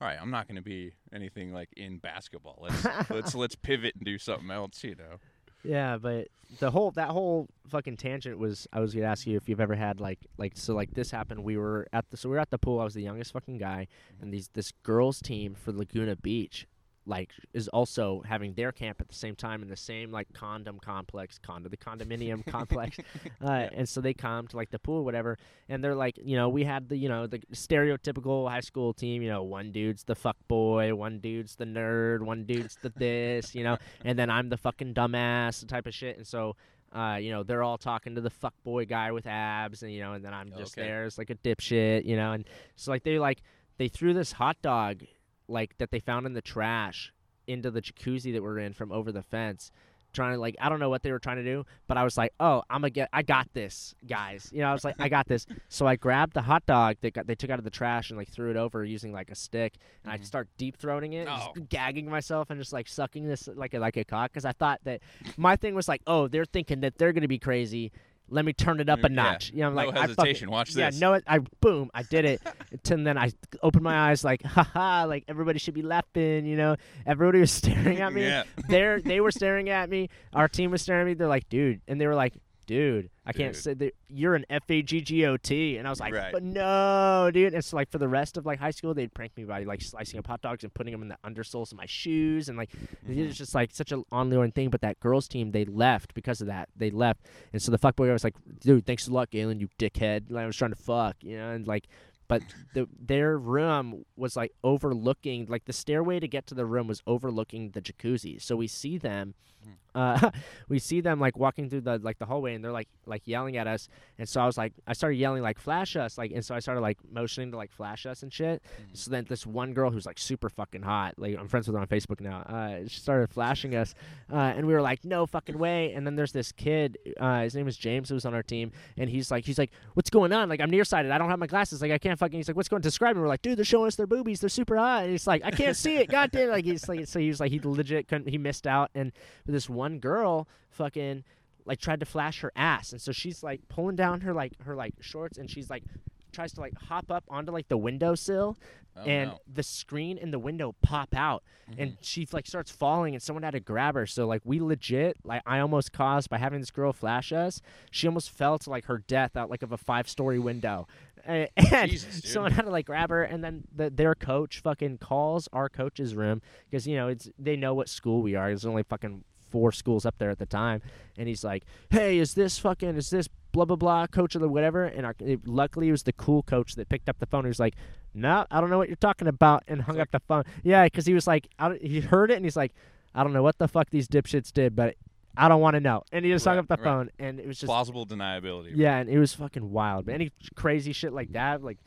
all 0.00 0.08
right, 0.08 0.18
I'm 0.20 0.30
not 0.30 0.48
going 0.48 0.56
to 0.56 0.62
be 0.62 0.92
anything 1.12 1.52
like 1.52 1.68
in 1.76 1.98
basketball. 1.98 2.58
Let's 2.60 2.84
let's 3.10 3.34
let's 3.34 3.54
pivot 3.54 3.94
and 3.94 4.04
do 4.04 4.18
something 4.18 4.50
else. 4.50 4.82
You 4.82 4.96
know. 4.96 5.18
yeah 5.62 5.96
but 5.96 6.28
the 6.58 6.70
whole 6.70 6.90
that 6.92 7.08
whole 7.08 7.46
fucking 7.68 7.96
tangent 7.96 8.38
was 8.38 8.66
i 8.72 8.80
was 8.80 8.92
gonna 8.92 9.06
ask 9.06 9.26
you 9.26 9.36
if 9.36 9.48
you've 9.48 9.60
ever 9.60 9.74
had 9.74 10.00
like 10.00 10.18
like 10.36 10.52
so 10.56 10.74
like 10.74 10.92
this 10.92 11.10
happened 11.10 11.42
we 11.42 11.56
were 11.56 11.86
at 11.92 12.10
the 12.10 12.16
so 12.16 12.28
we 12.28 12.34
were 12.34 12.40
at 12.40 12.50
the 12.50 12.58
pool 12.58 12.80
i 12.80 12.84
was 12.84 12.94
the 12.94 13.02
youngest 13.02 13.32
fucking 13.32 13.56
guy 13.58 13.86
and 14.20 14.32
these 14.34 14.48
this 14.52 14.72
girls 14.82 15.20
team 15.22 15.54
for 15.54 15.72
laguna 15.72 16.16
beach 16.16 16.66
like 17.06 17.30
is 17.52 17.66
also 17.68 18.22
having 18.24 18.54
their 18.54 18.70
camp 18.70 19.00
at 19.00 19.08
the 19.08 19.14
same 19.14 19.34
time 19.34 19.60
in 19.62 19.68
the 19.68 19.76
same 19.76 20.12
like 20.12 20.32
condom 20.32 20.78
complex 20.78 21.38
condo 21.38 21.68
the 21.68 21.76
condominium 21.76 22.46
complex 22.50 22.98
uh, 23.42 23.66
and 23.72 23.88
so 23.88 24.00
they 24.00 24.14
come 24.14 24.46
to 24.46 24.56
like 24.56 24.70
the 24.70 24.78
pool 24.78 24.98
or 24.98 25.02
whatever 25.02 25.36
and 25.68 25.82
they're 25.82 25.94
like 25.96 26.16
you 26.22 26.36
know 26.36 26.48
we 26.48 26.62
had 26.62 26.88
the 26.88 26.96
you 26.96 27.08
know 27.08 27.26
the 27.26 27.40
stereotypical 27.52 28.48
high 28.48 28.60
school 28.60 28.92
team 28.94 29.22
you 29.22 29.28
know 29.28 29.42
one 29.42 29.72
dude's 29.72 30.04
the 30.04 30.14
fuck 30.14 30.36
boy 30.48 30.94
one 30.94 31.18
dude's 31.18 31.56
the 31.56 31.64
nerd 31.64 32.20
one 32.22 32.44
dude's 32.44 32.76
the 32.82 32.92
this 32.96 33.54
you 33.54 33.64
know 33.64 33.76
and 34.04 34.18
then 34.18 34.30
i'm 34.30 34.48
the 34.48 34.56
fucking 34.56 34.94
dumbass 34.94 35.66
type 35.66 35.86
of 35.86 35.94
shit 35.94 36.16
and 36.16 36.26
so 36.26 36.54
uh, 36.94 37.16
you 37.16 37.30
know, 37.30 37.42
they're 37.42 37.62
all 37.62 37.78
talking 37.78 38.16
to 38.16 38.20
the 38.20 38.28
fuck 38.28 38.52
boy 38.64 38.84
guy 38.84 39.12
with 39.12 39.26
abs, 39.26 39.82
and 39.82 39.90
you 39.90 40.00
know, 40.02 40.12
and 40.12 40.22
then 40.22 40.34
I'm 40.34 40.52
just 40.58 40.76
Okay. 40.76 40.86
there 40.86 41.04
as 41.04 41.16
like 41.16 41.30
a 41.30 41.34
dipshit, 41.36 42.04
you 42.04 42.16
know, 42.16 42.32
and 42.32 42.44
so 42.76 42.90
like 42.90 43.02
they 43.02 43.18
like 43.18 43.40
they 43.78 43.88
threw 43.88 44.12
this 44.12 44.30
hot 44.32 44.60
dog 44.60 45.02
like 45.48 45.76
that 45.78 45.90
they 45.90 46.00
found 46.00 46.26
in 46.26 46.32
the 46.32 46.42
trash 46.42 47.12
into 47.46 47.70
the 47.70 47.82
jacuzzi 47.82 48.32
that 48.32 48.42
we're 48.42 48.58
in 48.58 48.72
from 48.72 48.92
over 48.92 49.10
the 49.12 49.22
fence 49.22 49.70
trying 50.12 50.34
to 50.34 50.38
like 50.38 50.54
I 50.60 50.68
don't 50.68 50.78
know 50.78 50.90
what 50.90 51.02
they 51.02 51.10
were 51.10 51.18
trying 51.18 51.38
to 51.38 51.42
do, 51.42 51.64
but 51.88 51.96
I 51.96 52.04
was 52.04 52.18
like, 52.18 52.34
"Oh, 52.38 52.62
I'm 52.68 52.82
gonna 52.82 52.90
get 52.90 53.08
I 53.14 53.22
got 53.22 53.48
this, 53.54 53.94
guys." 54.06 54.50
You 54.52 54.60
know, 54.60 54.68
I 54.68 54.72
was 54.74 54.84
like, 54.84 54.94
"I 54.98 55.08
got 55.08 55.26
this." 55.26 55.46
So 55.70 55.86
I 55.86 55.96
grabbed 55.96 56.34
the 56.34 56.42
hot 56.42 56.66
dog 56.66 56.96
that 57.00 57.14
got, 57.14 57.26
they 57.26 57.34
took 57.34 57.48
out 57.48 57.58
of 57.58 57.64
the 57.64 57.70
trash 57.70 58.10
and 58.10 58.18
like 58.18 58.28
threw 58.28 58.50
it 58.50 58.56
over 58.58 58.84
using 58.84 59.10
like 59.10 59.30
a 59.30 59.34
stick, 59.34 59.72
and 60.04 60.12
I 60.12 60.18
Mhm. 60.18 60.24
start 60.26 60.48
deep 60.58 60.76
throating 60.76 61.14
it, 61.14 61.28
Oh. 61.30 61.36
just 61.36 61.48
gagging 61.70 62.10
myself 62.10 62.50
and 62.50 62.60
just 62.60 62.74
like 62.74 62.88
sucking 62.88 63.26
this 63.26 63.48
like 63.54 63.72
a, 63.72 63.78
like 63.78 63.96
a 63.96 64.04
cock 64.04 64.30
because 64.32 64.44
I 64.44 64.52
thought 64.52 64.80
that 64.84 65.00
my 65.38 65.56
thing 65.56 65.74
was 65.74 65.88
like, 65.88 66.02
"Oh, 66.06 66.28
they're 66.28 66.44
thinking 66.44 66.80
that 66.80 66.98
they're 66.98 67.14
gonna 67.14 67.26
be 67.26 67.38
crazy." 67.38 67.90
Let 68.32 68.44
me 68.44 68.52
turn 68.52 68.80
it 68.80 68.88
up 68.88 69.00
a 69.00 69.02
mm, 69.02 69.10
Yeah. 69.10 69.22
notch. 69.22 69.50
You 69.52 69.60
know, 69.60 69.66
I'm 69.68 69.74
No 69.74 69.84
like 69.86 69.96
I 69.96 70.00
hesitation. 70.02 70.34
fucking, 70.48 70.50
Watch 70.50 70.74
yeah, 70.74 70.90
this. 70.90 71.00
no, 71.00 71.20
I 71.26 71.38
boom, 71.60 71.90
I 71.94 72.02
did 72.02 72.24
it. 72.24 72.40
and 72.90 73.06
then 73.06 73.16
I 73.18 73.30
opened 73.62 73.84
my 73.84 74.10
eyes 74.10 74.24
like, 74.24 74.42
haha, 74.42 75.04
like 75.06 75.24
everybody 75.28 75.58
should 75.58 75.74
be 75.74 75.82
laughing. 75.82 76.46
You 76.46 76.56
know, 76.56 76.76
everybody 77.06 77.40
was 77.40 77.50
staring 77.62 78.00
at 78.00 78.12
me. 78.12 78.22
Yeah. 78.22 78.44
They're 78.68 79.00
they 79.00 79.20
were 79.20 79.30
staring 79.30 79.68
at 79.68 79.88
me. 79.90 80.08
Our 80.32 80.48
team 80.48 80.70
was 80.70 80.82
staring 80.82 81.02
at 81.02 81.06
me. 81.06 81.14
They're 81.14 81.28
like, 81.28 81.48
dude, 81.48 81.80
and 81.86 82.00
they 82.00 82.06
were 82.06 82.14
like, 82.14 82.34
dude, 82.72 83.10
I 83.26 83.32
can't 83.32 83.54
say 83.54 83.74
that 83.74 83.94
you're 84.08 84.34
an 84.34 84.44
F 84.48 84.62
A 84.70 84.82
G 84.82 85.00
G 85.00 85.26
O 85.26 85.36
T, 85.36 85.76
and 85.76 85.86
I 85.86 85.90
was 85.90 86.00
like, 86.00 86.14
Right. 86.14 86.32
but 86.32 86.42
no, 86.42 87.30
dude. 87.32 87.52
And 87.54 87.64
so 87.64 87.76
like 87.76 87.90
for 87.90 87.98
the 87.98 88.08
rest 88.08 88.36
of 88.36 88.46
like 88.46 88.58
high 88.58 88.70
school, 88.70 88.94
they'd 88.94 89.12
prank 89.12 89.36
me 89.36 89.44
by 89.44 89.64
like 89.64 89.82
slicing 89.82 90.18
up 90.18 90.26
hot 90.26 90.40
dogs 90.40 90.64
and 90.64 90.72
putting 90.72 90.92
them 90.92 91.02
in 91.02 91.08
the 91.08 91.18
undersoles 91.24 91.70
of 91.72 91.78
my 91.78 91.86
shoes, 91.86 92.48
and 92.48 92.56
like 92.56 92.70
Mm-hmm. 92.72 93.18
it 93.18 93.26
was 93.26 93.36
just 93.36 93.54
like 93.54 93.70
such 93.72 93.92
an 93.92 94.04
ongoing 94.10 94.52
thing. 94.52 94.70
But 94.70 94.80
that 94.80 94.98
girls 95.00 95.28
team, 95.28 95.52
they 95.52 95.64
left 95.64 96.14
because 96.14 96.40
of 96.40 96.46
that. 96.46 96.68
They 96.76 96.90
left, 96.90 97.26
and 97.52 97.60
so 97.60 97.70
the 97.70 97.78
fuckboy 97.78 98.06
guy 98.06 98.12
was 98.12 98.24
like, 98.24 98.36
dude, 98.60 98.86
thanks 98.86 99.06
a 99.08 99.12
lot, 99.12 99.30
Galen, 99.30 99.60
you 99.60 99.68
dickhead. 99.78 100.30
Like, 100.30 100.44
I 100.44 100.46
was 100.46 100.56
trying 100.56 100.72
to 100.72 100.82
fuck, 100.82 101.16
you 101.20 101.36
know, 101.36 101.50
and 101.50 101.66
like. 101.66 101.86
But 102.28 102.40
the, 102.72 102.88
their 102.98 103.36
room 103.36 104.04
was 104.16 104.36
like 104.36 104.52
overlooking, 104.64 105.44
like 105.50 105.66
the 105.66 105.72
stairway 105.74 106.18
to 106.18 106.26
get 106.26 106.46
to 106.46 106.54
the 106.54 106.64
room 106.64 106.86
was 106.86 107.02
overlooking 107.06 107.72
the 107.72 107.82
jacuzzi. 107.82 108.40
So 108.40 108.56
we 108.56 108.68
see 108.68 108.96
them, 108.96 109.34
uh, 109.94 110.30
we 110.68 110.78
see 110.78 111.00
them 111.00 111.20
like 111.20 111.36
walking 111.36 111.68
through 111.68 111.82
the 111.82 111.98
like 111.98 112.18
the 112.18 112.24
hallway, 112.26 112.54
and 112.54 112.64
they're 112.64 112.72
like 112.72 112.88
like 113.06 113.22
yelling 113.26 113.56
at 113.56 113.66
us. 113.66 113.88
And 114.18 114.28
so 114.28 114.40
I 114.40 114.46
was 114.46 114.56
like, 114.56 114.72
I 114.86 114.92
started 114.94 115.16
yelling 115.16 115.42
like 115.42 115.58
flash 115.58 115.96
us, 115.96 116.16
like, 116.16 116.32
and 116.32 116.44
so 116.44 116.54
I 116.54 116.60
started 116.60 116.80
like 116.80 116.98
motioning 117.10 117.50
to 117.50 117.56
like 117.56 117.72
flash 117.72 118.06
us 118.06 118.22
and 118.22 118.32
shit. 118.32 118.62
So 118.94 119.10
then 119.10 119.26
this 119.28 119.46
one 119.46 119.74
girl 119.74 119.90
who's 119.90 120.06
like 120.06 120.18
super 120.18 120.48
fucking 120.48 120.82
hot, 120.82 121.14
like 121.18 121.36
I'm 121.38 121.48
friends 121.48 121.66
with 121.66 121.74
her 121.74 121.80
on 121.80 121.88
Facebook 121.88 122.20
now. 122.20 122.38
Uh, 122.40 122.88
she 122.88 123.00
started 123.00 123.30
flashing 123.30 123.74
us, 123.74 123.94
uh, 124.32 124.36
and 124.36 124.66
we 124.66 124.72
were 124.72 124.80
like, 124.82 125.04
no 125.04 125.26
fucking 125.26 125.58
way. 125.58 125.92
And 125.92 126.06
then 126.06 126.16
there's 126.16 126.32
this 126.32 126.52
kid, 126.52 126.98
uh, 127.20 127.42
his 127.42 127.54
name 127.54 127.68
is 127.68 127.76
James, 127.76 128.08
who 128.08 128.14
was 128.14 128.24
on 128.24 128.34
our 128.34 128.42
team, 128.42 128.72
and 128.96 129.10
he's 129.10 129.30
like, 129.30 129.44
he's 129.44 129.58
like, 129.58 129.72
what's 129.94 130.10
going 130.10 130.32
on? 130.32 130.48
Like 130.48 130.60
I'm 130.60 130.70
nearsighted, 130.70 131.10
I 131.10 131.18
don't 131.18 131.28
have 131.28 131.38
my 131.38 131.46
glasses, 131.46 131.82
like 131.82 131.92
I 131.92 131.98
can't 131.98 132.18
fucking. 132.18 132.38
He's 132.38 132.48
like, 132.48 132.56
what's 132.56 132.68
going? 132.68 132.82
Describe 132.82 133.16
it. 133.16 133.20
We're 133.20 133.28
like, 133.28 133.42
dude, 133.42 133.58
they're 133.58 133.64
showing 133.64 133.88
us 133.88 133.96
their 133.96 134.06
boobies, 134.06 134.40
they're 134.40 134.48
super 134.48 134.76
hot. 134.76 135.02
And 135.02 135.12
he's 135.12 135.26
like, 135.26 135.42
I 135.44 135.50
can't 135.50 135.76
see 135.76 135.96
it, 135.96 136.08
goddamn. 136.08 136.48
Like 136.48 136.64
he's 136.64 136.88
like, 136.88 137.06
so 137.06 137.18
he 137.18 137.28
was 137.28 137.40
like, 137.40 137.50
he 137.50 137.60
legit 137.60 138.08
couldn't, 138.08 138.28
he 138.28 138.38
missed 138.38 138.66
out, 138.66 138.90
and 138.94 139.12
this 139.52 139.68
one 139.68 139.98
girl, 139.98 140.48
fucking. 140.70 141.24
Like 141.64 141.78
tried 141.78 142.00
to 142.00 142.06
flash 142.06 142.40
her 142.40 142.50
ass, 142.56 142.90
and 142.90 143.00
so 143.00 143.12
she's 143.12 143.44
like 143.44 143.60
pulling 143.68 143.94
down 143.94 144.22
her 144.22 144.34
like 144.34 144.60
her 144.64 144.74
like 144.74 144.94
shorts, 144.98 145.38
and 145.38 145.48
she's 145.48 145.70
like 145.70 145.84
tries 146.32 146.52
to 146.54 146.60
like 146.60 146.74
hop 146.76 147.08
up 147.08 147.22
onto 147.28 147.52
like 147.52 147.68
the 147.68 147.76
windowsill, 147.76 148.56
Oh, 148.94 149.04
and 149.04 149.30
no. 149.30 149.38
the 149.50 149.62
screen 149.62 150.18
and 150.20 150.32
the 150.32 150.38
window 150.38 150.74
pop 150.82 151.14
out. 151.14 151.42
And 151.78 151.92
mm-hmm. 151.92 152.02
she 152.02 152.28
like 152.30 152.46
starts 152.46 152.70
falling 152.70 153.14
and 153.14 153.22
someone 153.22 153.42
had 153.42 153.52
to 153.52 153.60
grab 153.60 153.94
her. 153.94 154.06
So 154.06 154.26
like 154.26 154.42
we 154.44 154.60
legit 154.60 155.16
like 155.24 155.42
i 155.46 155.60
almost 155.60 155.92
caused 155.92 156.28
by 156.28 156.36
having 156.36 156.60
this 156.60 156.70
girl 156.70 156.92
flash 156.92 157.32
us 157.32 157.62
she 157.90 158.06
almost 158.06 158.30
fell 158.30 158.58
to 158.58 158.70
like 158.70 158.86
her 158.86 158.98
death 158.98 159.36
out 159.36 159.48
like 159.48 159.62
of 159.62 159.72
a 159.72 159.78
five 159.78 160.08
story 160.08 160.38
window. 160.38 160.86
And, 161.24 161.48
and 161.72 161.90
Jesus, 161.90 162.30
someone 162.30 162.52
had 162.52 162.66
to 162.66 162.70
like 162.70 162.84
grab 162.84 163.08
her. 163.08 163.22
And 163.22 163.42
then 163.42 163.64
the, 163.74 163.88
their 163.88 164.14
coach 164.14 164.60
fucking 164.60 164.98
calls 164.98 165.48
our 165.54 165.70
coach's 165.70 166.14
room 166.14 166.42
because 166.70 166.86
you 166.86 166.96
know 166.96 167.08
it's 167.08 167.30
they 167.38 167.56
know 167.56 167.72
what 167.72 167.88
school 167.88 168.20
we 168.20 168.34
are. 168.34 168.48
There's 168.48 168.66
only 168.66 168.82
fucking 168.82 169.24
four 169.52 169.70
schools 169.70 170.04
up 170.04 170.16
there 170.18 170.30
at 170.30 170.38
the 170.38 170.46
time 170.46 170.82
and 171.16 171.28
he's 171.28 171.44
like 171.44 171.64
hey 171.90 172.18
is 172.18 172.34
this 172.34 172.58
fucking 172.58 172.96
is 172.96 173.10
this 173.10 173.28
blah 173.52 173.64
blah 173.64 173.76
blah 173.76 174.06
coach 174.06 174.34
or 174.34 174.40
the 174.40 174.48
whatever 174.48 174.84
and 174.84 175.06
our, 175.06 175.14
it, 175.20 175.46
luckily 175.46 175.88
it 175.88 175.92
was 175.92 176.02
the 176.02 176.12
cool 176.14 176.42
coach 176.42 176.74
that 176.74 176.88
picked 176.88 177.08
up 177.08 177.18
the 177.20 177.26
phone 177.26 177.44
he 177.44 177.48
was 177.48 177.60
like 177.60 177.74
no, 178.14 178.46
I 178.50 178.60
don't 178.60 178.70
know 178.70 178.78
what 178.78 178.88
you're 178.88 178.96
talking 178.96 179.28
about, 179.28 179.64
and 179.68 179.80
hung 179.80 179.98
up 179.98 180.10
the 180.10 180.20
phone. 180.20 180.44
Yeah, 180.62 180.84
because 180.84 181.06
he 181.06 181.14
was 181.14 181.26
like, 181.26 181.48
I 181.58 181.78
he 181.80 182.00
heard 182.00 182.30
it, 182.30 182.36
and 182.36 182.44
he's 182.44 182.56
like, 182.56 182.72
I 183.14 183.24
don't 183.24 183.32
know 183.32 183.42
what 183.42 183.58
the 183.58 183.68
fuck 183.68 183.90
these 183.90 184.08
dipshits 184.08 184.52
did, 184.52 184.76
but 184.76 184.96
I 185.36 185.48
don't 185.48 185.60
want 185.60 185.74
to 185.74 185.80
know. 185.80 186.02
And 186.12 186.24
he 186.24 186.30
just 186.30 186.44
hung 186.44 186.58
up 186.58 186.68
the 186.68 186.76
right. 186.76 186.84
phone, 186.84 187.10
and 187.18 187.40
it 187.40 187.46
was 187.46 187.58
just, 187.58 187.68
plausible 187.68 188.06
deniability. 188.06 188.72
yeah, 188.74 188.98
and 188.98 189.08
it 189.08 189.18
was 189.18 189.32
fucking 189.34 189.70
wild. 189.70 190.06
But 190.06 190.14
any 190.14 190.30
crazy 190.54 190.92
shit 190.92 191.12
like 191.12 191.32
that, 191.32 191.62
like 191.62 191.78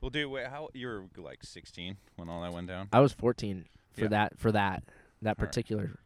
Well, 0.00 0.10
dude, 0.10 0.30
wait, 0.30 0.46
how 0.46 0.68
you 0.72 0.86
were 0.86 1.04
like 1.16 1.42
16 1.42 1.96
when 2.16 2.28
all 2.28 2.42
that 2.42 2.52
went 2.52 2.68
down? 2.68 2.88
I 2.92 3.00
was 3.00 3.12
14 3.12 3.64
for 3.92 4.02
Yeah. 4.02 4.08
that, 4.08 4.38
for 4.38 4.52
that, 4.52 4.84
that 5.22 5.36
particular. 5.36 5.98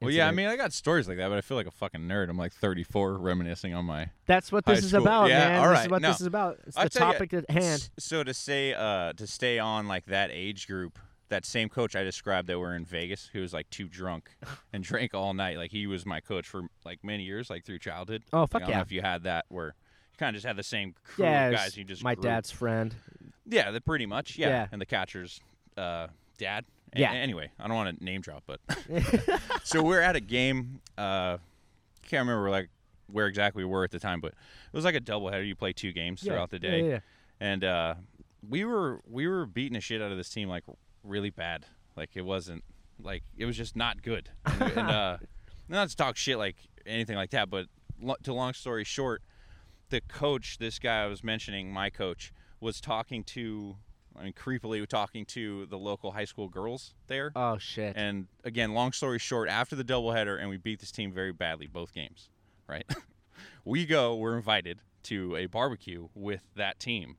Well, 0.00 0.10
yeah, 0.10 0.28
I 0.28 0.30
mean, 0.30 0.46
I 0.46 0.56
got 0.56 0.74
stories 0.74 1.08
like 1.08 1.16
that, 1.16 1.28
but 1.28 1.38
I 1.38 1.40
feel 1.40 1.56
like 1.56 1.66
a 1.66 1.70
fucking 1.70 2.02
nerd. 2.02 2.28
I'm 2.28 2.36
like 2.36 2.52
34, 2.52 3.16
reminiscing 3.16 3.74
on 3.74 3.86
my. 3.86 4.10
that's 4.26 4.52
what 4.52 4.66
this 4.66 4.80
is 4.80 4.90
school. 4.90 5.02
about, 5.02 5.28
Yeah, 5.30 5.48
man. 5.48 5.64
all 5.64 5.70
This 5.70 5.84
is 5.84 5.88
what 5.88 6.02
no. 6.02 6.08
this 6.08 6.20
is 6.20 6.26
about. 6.26 6.58
It's 6.66 6.76
I'll 6.76 6.84
the 6.84 6.90
topic 6.90 7.32
at 7.32 7.50
hand. 7.50 7.88
So 7.98 8.22
to 8.22 8.34
stay, 8.34 8.74
uh, 8.74 9.14
to 9.14 9.26
stay 9.26 9.58
on 9.58 9.88
like 9.88 10.04
that 10.06 10.30
age 10.32 10.66
group, 10.66 10.98
that 11.28 11.44
same 11.44 11.68
coach 11.68 11.96
I 11.96 12.02
described 12.02 12.48
that 12.48 12.58
were 12.58 12.74
in 12.74 12.84
Vegas, 12.84 13.30
who 13.32 13.40
was 13.40 13.52
like 13.52 13.70
too 13.70 13.88
drunk 13.88 14.30
and 14.72 14.84
drank 14.84 15.14
all 15.14 15.32
night. 15.32 15.56
Like 15.56 15.70
he 15.70 15.86
was 15.86 16.04
my 16.04 16.20
coach 16.20 16.46
for 16.46 16.68
like 16.84 17.02
many 17.02 17.24
years, 17.24 17.48
like 17.48 17.64
through 17.64 17.78
childhood. 17.78 18.22
Oh 18.32 18.42
Like, 18.42 18.50
fuck 18.50 18.62
I 18.62 18.64
don't 18.64 18.70
know 18.70 18.76
yeah, 18.78 18.82
if 18.82 18.92
you 18.92 19.00
had 19.00 19.22
that 19.24 19.46
where 19.48 19.66
you 19.66 20.18
kind 20.18 20.30
of 20.30 20.34
just 20.34 20.46
had 20.46 20.56
the 20.56 20.62
same 20.62 20.94
crew 21.04 21.24
yeah. 21.24 21.48
of 21.48 21.54
guys. 21.54 21.76
You 21.76 21.84
just 21.84 22.04
my 22.04 22.14
grew. 22.14 22.24
dad's 22.24 22.50
friend. 22.50 22.94
Yeah, 23.46 23.70
the, 23.70 23.80
pretty 23.80 24.06
much. 24.06 24.36
Yeah. 24.36 24.48
Yeah. 24.48 24.66
and 24.72 24.80
the 24.80 24.86
catcher's 24.86 25.40
uh, 25.76 26.08
dad. 26.38 26.64
A- 26.96 27.00
Yeah. 27.00 27.12
anyway, 27.12 27.50
I 27.58 27.66
don't 27.68 27.76
want 27.76 27.98
to 27.98 28.04
name 28.04 28.20
drop, 28.20 28.44
but 28.46 28.60
so 29.64 29.82
we're 29.82 30.00
at 30.00 30.16
a 30.16 30.20
game. 30.20 30.80
Uh, 30.98 31.38
can't 32.02 32.26
remember 32.28 32.50
like 32.50 32.68
where 33.08 33.26
exactly 33.26 33.64
we 33.64 33.70
were 33.70 33.84
at 33.84 33.90
the 33.90 33.98
time, 33.98 34.20
but 34.20 34.32
it 34.32 34.72
was 34.72 34.84
like 34.84 34.94
a 34.94 35.00
doubleheader. 35.00 35.46
You 35.46 35.54
play 35.56 35.72
two 35.72 35.92
games 35.92 36.22
Yeah, 36.22 36.32
throughout 36.32 36.50
the 36.50 36.60
yeah, 36.62 36.70
day, 36.70 36.80
yeah, 36.82 36.88
yeah. 36.88 36.98
and 37.40 37.64
uh, 37.64 37.94
we 38.48 38.64
were 38.64 39.00
we 39.08 39.26
were 39.28 39.46
beating 39.46 39.74
the 39.74 39.80
shit 39.80 40.00
out 40.02 40.10
of 40.10 40.16
this 40.16 40.28
team 40.30 40.48
like 40.48 40.64
really 41.04 41.30
bad. 41.30 41.66
Like 41.96 42.10
it 42.14 42.22
wasn't 42.24 42.64
like 43.02 43.22
it 43.36 43.44
was 43.46 43.56
just 43.56 43.76
not 43.76 44.02
good. 44.02 44.30
And, 44.44 44.62
and 44.62 44.78
uh, 44.90 45.16
not 45.68 45.88
to 45.90 45.96
talk 45.96 46.16
shit 46.16 46.38
like 46.38 46.56
anything 46.86 47.16
like 47.16 47.30
that, 47.30 47.50
but 47.50 47.66
lo- 48.00 48.16
to 48.22 48.32
long 48.32 48.52
story 48.52 48.84
short, 48.84 49.22
the 49.90 50.00
coach, 50.00 50.58
this 50.58 50.78
guy 50.78 51.02
I 51.02 51.06
was 51.06 51.22
mentioning, 51.24 51.72
my 51.72 51.90
coach, 51.90 52.32
was 52.60 52.80
talking 52.80 53.24
to, 53.24 53.76
I 54.18 54.24
mean, 54.24 54.32
creepily 54.32 54.86
talking 54.86 55.24
to 55.26 55.66
the 55.66 55.78
local 55.78 56.12
high 56.12 56.24
school 56.24 56.48
girls 56.48 56.94
there. 57.06 57.32
Oh 57.36 57.58
shit. 57.58 57.94
And 57.96 58.26
again, 58.44 58.72
long 58.74 58.92
story 58.92 59.18
short, 59.18 59.48
after 59.48 59.76
the 59.76 59.84
doubleheader, 59.84 60.40
and 60.40 60.48
we 60.48 60.56
beat 60.56 60.80
this 60.80 60.90
team 60.90 61.12
very 61.12 61.32
badly, 61.32 61.66
both 61.66 61.92
games, 61.92 62.28
right? 62.68 62.84
we 63.64 63.84
go, 63.86 64.14
we're 64.16 64.36
invited 64.36 64.80
to 65.04 65.36
a 65.36 65.46
barbecue 65.46 66.08
with 66.14 66.42
that 66.56 66.78
team. 66.80 67.16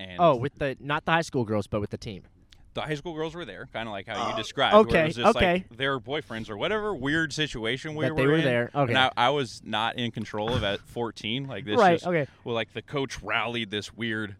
And 0.00 0.16
oh, 0.20 0.36
with 0.36 0.54
the 0.56 0.76
not 0.80 1.04
the 1.04 1.12
high 1.12 1.22
school 1.22 1.44
girls, 1.44 1.66
but 1.66 1.80
with 1.80 1.90
the 1.90 1.98
team. 1.98 2.22
the 2.74 2.82
high 2.82 2.94
school 2.94 3.14
girls 3.14 3.34
were 3.34 3.44
there, 3.44 3.68
kind 3.72 3.88
of 3.88 3.92
like 3.92 4.06
how 4.06 4.28
you 4.28 4.34
uh, 4.34 4.36
described. 4.36 4.76
okay, 4.76 4.92
where 4.92 5.02
it 5.02 5.06
was 5.06 5.16
just 5.16 5.36
okay. 5.36 5.52
Like 5.68 5.76
their 5.76 5.98
boyfriends 5.98 6.48
or 6.48 6.56
whatever 6.56 6.94
weird 6.94 7.32
situation 7.32 7.96
we 7.96 8.04
That 8.04 8.14
were 8.14 8.20
they 8.22 8.26
were 8.28 8.36
in. 8.36 8.44
there, 8.44 8.70
okay. 8.74 8.92
And 8.92 8.98
I, 8.98 9.10
I 9.16 9.30
was 9.30 9.60
not 9.64 9.98
in 9.98 10.12
control 10.12 10.54
of 10.54 10.62
at 10.62 10.78
14. 10.80 11.48
Like 11.48 11.64
this 11.64 11.78
Right, 11.78 11.94
just- 11.94 12.06
okay. 12.06 12.26
Well, 12.44 12.54
like 12.54 12.72
the 12.72 12.82
coach 12.82 13.20
rallied 13.22 13.70
this 13.72 13.92
weird 13.92 14.36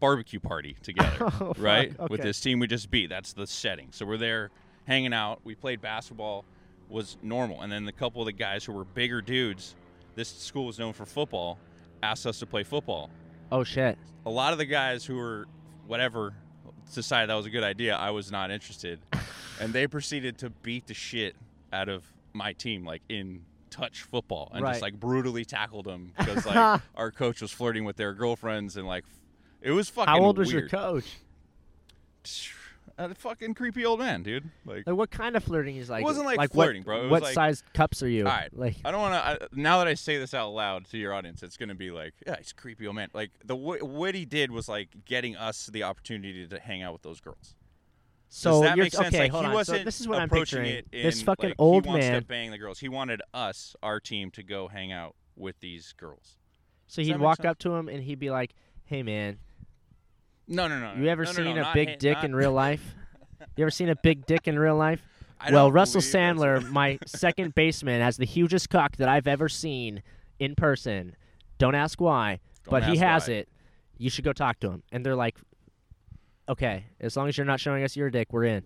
barbecue 0.00 0.40
party 0.40 0.76
together, 0.82 1.16
Oh, 1.40 1.52
right? 1.58 1.92
With 2.10 2.22
this 2.22 2.40
team 2.40 2.58
we 2.58 2.66
just 2.66 2.90
beat. 2.90 3.08
That's 3.10 3.32
the 3.32 3.46
setting. 3.46 3.88
So 3.92 4.04
we're 4.06 4.16
there 4.16 4.50
hanging 4.86 5.12
out. 5.12 5.40
We 5.44 5.54
played 5.54 5.80
basketball, 5.80 6.44
was 6.88 7.16
normal. 7.22 7.60
And 7.62 7.70
then 7.70 7.84
the 7.84 7.92
couple 7.92 8.20
of 8.22 8.26
the 8.26 8.32
guys 8.32 8.64
who 8.64 8.72
were 8.72 8.84
bigger 8.84 9.20
dudes, 9.22 9.74
this 10.16 10.28
school 10.28 10.66
was 10.66 10.78
known 10.78 10.92
for 10.92 11.06
football, 11.06 11.58
asked 12.02 12.26
us 12.26 12.38
to 12.40 12.46
play 12.46 12.62
football 12.64 13.10
Oh 13.52 13.62
shit. 13.62 13.98
a 14.26 14.30
lot 14.30 14.52
of 14.52 14.58
the 14.58 14.64
guys 14.64 15.04
who 15.04 15.16
were 15.16 15.46
whatever 15.86 16.32
decided 16.94 17.30
that 17.30 17.34
was 17.34 17.46
a 17.46 17.50
good 17.50 17.62
idea. 17.64 17.94
I 17.94 18.10
was 18.10 18.30
not 18.32 18.50
interested, 18.50 19.00
and 19.60 19.72
they 19.72 19.86
proceeded 19.86 20.38
to 20.38 20.50
beat 20.50 20.86
the 20.86 20.94
shit 20.94 21.36
out 21.72 21.88
of 21.88 22.04
my 22.32 22.52
team, 22.52 22.84
like 22.84 23.02
in 23.08 23.42
touch 23.70 24.02
football, 24.02 24.50
and 24.52 24.62
Right. 24.64 24.72
just 24.72 24.82
like 24.82 24.98
brutally 24.98 25.44
tackled 25.44 25.84
them 25.84 26.12
because 26.18 26.46
like 26.46 26.80
our 26.96 27.10
coach 27.12 27.40
was 27.42 27.52
flirting 27.52 27.84
with 27.84 27.96
their 27.96 28.12
girlfriends, 28.14 28.76
and 28.76 28.86
like 28.86 29.04
it 29.62 29.70
was 29.72 29.88
fucking. 29.88 30.08
How 30.08 30.20
old 30.20 30.38
was 30.38 30.52
your 30.52 30.68
coach? 30.68 31.16
A 32.98 33.14
fucking 33.14 33.54
creepy 33.54 33.86
old 33.86 33.98
man, 34.00 34.22
dude. 34.22 34.50
Like, 34.66 34.86
Like 34.86 34.94
what 34.94 35.10
kind 35.10 35.34
of 35.34 35.42
flirting 35.42 35.76
is 35.76 35.88
like? 35.88 36.02
It 36.02 36.04
wasn't 36.04 36.26
like 36.26 36.38
what- 36.38 36.50
flirting, 36.52 36.82
bro. 36.82 36.98
It 36.98 37.02
was 37.04 37.10
what 37.10 37.22
like- 37.22 37.32
size 37.34 37.62
cups 37.72 38.02
are 38.02 38.08
you? 38.08 38.26
All 38.26 38.30
right. 38.32 38.50
Like 38.54 38.76
I 38.84 38.90
don't 38.90 39.00
want 39.00 39.40
to. 39.40 39.48
Now 39.52 39.78
that 39.78 39.86
I 39.86 39.94
say 39.94 40.18
this 40.18 40.34
out 40.34 40.50
loud 40.50 40.84
to 40.90 40.98
your 40.98 41.14
audience, 41.14 41.42
it's 41.42 41.56
gonna 41.56 41.74
be 41.74 41.90
like, 41.90 42.12
yeah, 42.26 42.36
he's 42.36 42.50
a 42.50 42.54
creepy 42.54 42.86
old 42.86 42.96
man. 42.96 43.08
Like 43.14 43.30
the 43.42 43.56
wh- 43.56 43.82
what 43.82 44.14
he 44.14 44.26
did 44.26 44.50
was 44.50 44.68
like 44.68 44.88
getting 45.06 45.34
us 45.34 45.66
the 45.72 45.82
opportunity 45.84 46.46
to 46.46 46.58
hang 46.60 46.82
out 46.82 46.92
with 46.92 47.00
those 47.02 47.20
girls. 47.20 47.54
so 48.28 48.60
that 48.60 48.76
you're 48.76 48.84
make 48.84 48.92
sense? 48.92 49.08
okay. 49.08 49.20
Like, 49.20 49.30
hold 49.30 49.44
he 49.44 49.46
on. 49.46 49.52
So 49.52 49.56
wasn't 49.56 49.84
this 49.86 50.00
is 50.00 50.06
what 50.06 50.18
I'm 50.18 50.24
approaching 50.26 50.62
picturing. 50.64 50.84
it 50.92 51.02
this 51.04 51.22
fucking 51.22 51.50
like, 51.50 51.56
old 51.58 51.86
he 51.86 51.90
wants 51.92 52.06
man. 52.06 52.20
to 52.20 52.26
bang 52.28 52.50
the 52.50 52.58
girls. 52.58 52.80
He 52.80 52.90
wanted 52.90 53.22
us, 53.32 53.74
our 53.82 53.98
team, 53.98 54.30
to 54.32 54.42
go 54.42 54.68
hang 54.68 54.92
out 54.92 55.16
with 55.36 55.58
these 55.60 55.94
girls. 55.94 56.36
So 56.86 57.00
Does 57.00 57.06
he'd 57.08 57.16
walk 57.16 57.38
sense? 57.38 57.46
up 57.46 57.58
to 57.60 57.74
him 57.74 57.88
and 57.88 58.02
he'd 58.04 58.18
be 58.18 58.30
like, 58.30 58.52
"Hey 58.84 59.02
man, 59.02 59.38
No, 60.50 60.68
no, 60.68 60.78
no. 60.78 61.00
you 61.00 61.08
ever 61.08 61.22
no, 61.24 61.30
no, 61.30 61.36
seen 61.36 61.56
no, 61.56 61.62
a 61.62 61.70
big 61.72 61.88
ha- 61.90 61.96
dick 61.98 62.14
not- 62.16 62.24
in 62.26 62.34
real 62.34 62.52
life? 62.52 62.94
You 63.56 63.64
ever 63.64 63.70
seen 63.70 63.88
a 63.88 63.96
big 63.96 64.26
dick 64.26 64.46
in 64.48 64.58
real 64.58 64.76
life?" 64.76 65.02
Well, 65.50 65.72
Russell 65.72 66.02
Sandler, 66.02 66.68
my 66.70 66.98
second 67.06 67.54
baseman, 67.54 68.02
has 68.02 68.18
the 68.18 68.26
hugest 68.26 68.68
cock 68.68 68.96
that 68.96 69.08
I've 69.08 69.26
ever 69.26 69.48
seen 69.48 70.02
in 70.38 70.54
person. 70.54 71.16
Don't 71.58 71.74
ask 71.74 71.98
why, 72.00 72.40
Don't 72.64 72.70
but 72.70 72.84
he 72.84 72.98
has 72.98 73.28
why. 73.28 73.34
it. 73.34 73.48
You 73.96 74.10
should 74.10 74.24
go 74.24 74.32
talk 74.34 74.60
to 74.60 74.70
him. 74.70 74.82
And 74.92 75.04
they're 75.06 75.16
like, 75.16 75.36
"Okay, 76.48 76.84
as 77.00 77.16
long 77.16 77.28
as 77.28 77.38
you're 77.38 77.46
not 77.46 77.60
showing 77.60 77.82
us 77.82 77.96
your 77.96 78.10
dick, 78.10 78.28
we're 78.32 78.44
in." 78.44 78.64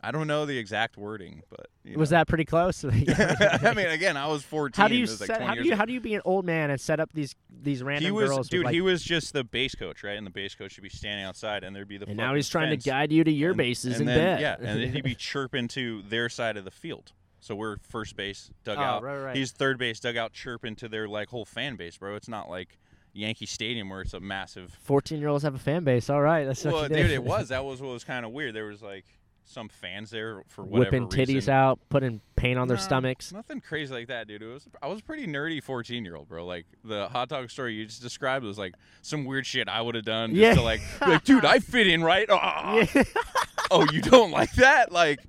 I 0.00 0.12
don't 0.12 0.28
know 0.28 0.46
the 0.46 0.56
exact 0.56 0.96
wording, 0.96 1.42
but 1.50 1.66
you 1.82 1.98
Was 1.98 2.10
that 2.10 2.28
pretty 2.28 2.44
close? 2.44 2.84
I 2.88 3.72
mean, 3.74 3.88
again, 3.88 4.16
I 4.16 4.28
was 4.28 4.44
14. 4.44 4.80
how 4.80 4.88
do 4.88 4.94
you 4.94 5.06
like 5.06 5.16
set, 5.16 5.38
20 5.38 5.44
how 5.44 5.54
do 5.54 5.62
you 5.62 5.70
ago. 5.70 5.76
how 5.76 5.84
do 5.84 5.92
you 5.92 6.00
be 6.00 6.14
an 6.14 6.22
old 6.24 6.44
man 6.44 6.70
and 6.70 6.80
set 6.80 7.00
up 7.00 7.10
these 7.12 7.34
these 7.50 7.82
random 7.82 8.04
he 8.04 8.10
was, 8.12 8.30
girls? 8.30 8.48
dude. 8.48 8.64
like, 8.64 8.74
he 8.74 8.80
was 8.80 9.02
just 9.02 9.32
the 9.32 9.42
base 9.42 9.74
coach, 9.74 10.04
right? 10.04 10.16
And 10.16 10.24
the 10.26 10.30
base 10.30 10.54
coach 10.54 10.72
should 10.72 10.84
be 10.84 10.88
standing 10.88 11.24
outside, 11.24 11.64
and 11.64 11.74
there'd 11.74 11.88
be 11.88 11.98
the. 11.98 12.06
and 12.06 12.16
now 12.16 12.34
he's 12.34 12.48
trying 12.48 12.70
fence. 12.70 12.84
to 12.84 12.90
guide 12.90 13.10
you 13.12 13.24
to 13.24 13.32
your 13.32 13.50
and, 13.50 13.58
bases 13.58 13.98
and 13.98 14.08
in 14.08 14.16
then. 14.16 14.40
Yeah, 14.40 14.56
and 14.58 14.80
then 14.80 14.92
he'd 14.92 15.02
be 15.02 15.14
chirping 15.16 15.66
to 15.68 16.02
their 16.02 16.28
side 16.28 16.56
of 16.56 16.64
the 16.64 16.70
field. 16.70 17.12
So 17.40 17.54
we're 17.54 17.76
first 17.78 18.16
base, 18.16 18.50
dugout. 18.64 19.02
Oh, 19.02 19.06
right, 19.06 19.18
right. 19.18 19.36
He's 19.36 19.52
third 19.52 19.78
base, 19.78 20.00
dugout, 20.00 20.32
chirping 20.32 20.76
to 20.76 20.88
their 20.88 21.08
like 21.08 21.28
whole 21.28 21.44
fan 21.44 21.76
base, 21.76 21.96
bro. 21.96 22.14
It's 22.14 22.28
not 22.28 22.48
like 22.48 22.78
Yankee 23.12 23.46
Stadium 23.46 23.88
where 23.88 24.00
it's 24.00 24.14
a 24.14 24.20
massive. 24.20 24.76
Fourteen 24.82 25.18
year 25.18 25.28
olds 25.28 25.42
have 25.42 25.56
a 25.56 25.58
fan 25.58 25.82
base. 25.82 26.08
All 26.08 26.22
right, 26.22 26.44
that's 26.44 26.64
what 26.64 26.74
Well, 26.74 26.88
dude, 26.88 27.10
it 27.10 27.22
was. 27.22 27.48
That 27.48 27.64
was 27.64 27.80
what 27.80 27.92
was 27.92 28.04
kind 28.04 28.24
of 28.24 28.32
weird. 28.32 28.54
There 28.54 28.66
was 28.66 28.82
like 28.82 29.04
some 29.50 29.70
fans 29.70 30.10
there 30.10 30.42
for 30.48 30.62
whatever 30.62 30.90
whipping 31.00 31.08
titties 31.08 31.34
reason. 31.36 31.54
out, 31.54 31.78
putting 31.88 32.20
paint 32.36 32.58
on 32.58 32.68
their 32.68 32.76
No, 32.76 32.82
stomachs. 32.82 33.32
Nothing 33.32 33.62
crazy 33.62 33.92
like 33.94 34.08
that, 34.08 34.28
dude. 34.28 34.42
It 34.42 34.46
was 34.46 34.68
I 34.82 34.88
was 34.88 35.00
a 35.00 35.02
pretty 35.02 35.26
nerdy 35.26 35.62
14 35.62 36.04
year 36.04 36.16
old, 36.16 36.28
bro. 36.28 36.44
Like 36.44 36.66
the 36.84 37.08
hot 37.08 37.30
dog 37.30 37.50
story 37.50 37.74
you 37.74 37.86
just 37.86 38.02
described 38.02 38.44
was 38.44 38.58
like 38.58 38.74
some 39.00 39.24
weird 39.24 39.46
shit 39.46 39.66
I 39.66 39.80
would 39.80 39.94
have 39.94 40.04
done 40.04 40.30
just 40.30 40.40
Yeah. 40.40 40.54
to 40.54 40.62
like, 40.62 40.80
like, 41.00 41.24
dude, 41.24 41.46
I 41.46 41.58
fit 41.60 41.86
in, 41.86 42.04
right? 42.04 42.28
Ah. 42.30 42.84
Yeah. 42.94 43.02
oh, 43.70 43.86
you 43.90 44.02
don't 44.02 44.30
like 44.30 44.52
that? 44.52 44.92
Like, 44.92 45.20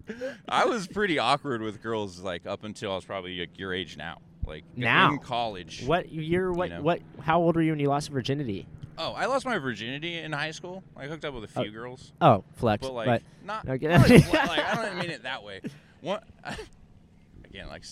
I 0.49 0.65
was 0.65 0.85
pretty 0.85 1.17
awkward 1.17 1.61
with 1.61 1.81
girls, 1.81 2.19
like 2.19 2.45
up 2.45 2.65
until 2.65 2.91
I 2.91 2.95
was 2.95 3.05
probably 3.05 3.39
like 3.39 3.57
your 3.57 3.73
age 3.73 3.95
now, 3.95 4.17
like 4.45 4.65
Now? 4.75 5.13
in 5.13 5.19
college. 5.19 5.83
What 5.85 6.11
year? 6.11 6.51
What? 6.51 6.69
know. 6.69 6.81
What? 6.81 6.99
How 7.21 7.39
old 7.41 7.55
were 7.55 7.61
you 7.61 7.71
when 7.71 7.79
you 7.79 7.87
lost 7.87 8.09
virginity? 8.09 8.67
Oh, 9.01 9.13
I 9.13 9.25
lost 9.27 9.45
my 9.45 9.57
virginity 9.57 10.17
in 10.17 10.33
high 10.33 10.51
school. 10.51 10.83
I 10.97 11.05
hooked 11.07 11.23
up 11.23 11.33
with 11.33 11.45
a 11.45 11.59
oh. 11.59 11.61
few 11.63 11.71
Oh, 11.71 11.73
girls, 11.73 12.11
Oh, 12.19 12.43
flex. 12.57 12.81
but 12.85 12.93
like 12.93 13.05
but 13.07 13.21
not. 13.45 13.65
Not 13.65 13.81
like, 13.81 14.33
like, 14.33 14.33
I 14.59 14.75
don't 14.85 14.97
mean 14.99 15.09
it 15.09 15.23
that 15.23 15.41
way. 15.43 15.61
One 16.01 16.19
again, 17.45 17.67
like. 17.69 17.83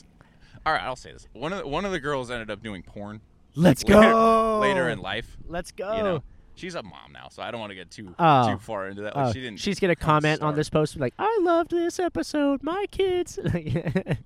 All 0.65 0.73
right, 0.73 0.81
I'll 0.83 0.97
say 0.97 1.13
this. 1.13 1.25
One 1.31 1.53
of 1.53 1.59
the, 1.59 1.67
one 1.67 1.85
of 1.85 1.93
the 1.93 1.99
girls 2.01 2.29
ended 2.29 2.51
up 2.51 2.61
doing 2.61 2.83
porn 2.83 3.21
let's 3.55 3.83
later, 3.87 4.01
go 4.01 4.59
later 4.59 4.89
in 4.89 4.99
life. 4.99 5.37
Let's 5.47 5.71
go. 5.71 5.95
You 5.95 6.03
know, 6.03 6.23
she's 6.55 6.75
a 6.75 6.83
mom 6.83 7.13
now, 7.13 7.29
so 7.29 7.41
I 7.41 7.51
don't 7.51 7.61
want 7.61 7.69
to 7.71 7.75
get 7.75 7.89
too 7.89 8.13
Oh. 8.19 8.51
too 8.51 8.57
far 8.57 8.89
into 8.89 9.03
that. 9.03 9.15
Like, 9.15 9.27
Oh, 9.27 9.31
she 9.31 9.39
didn't. 9.39 9.59
she's 9.61 9.79
gonna 9.79 9.95
comment 9.95 10.41
on 10.41 10.55
this 10.55 10.69
post 10.69 10.93
be 10.95 10.99
like, 10.99 11.13
"I 11.17 11.39
loved 11.41 11.71
this 11.71 11.99
episode. 11.99 12.63
My 12.63 12.85
kids." 12.91 13.39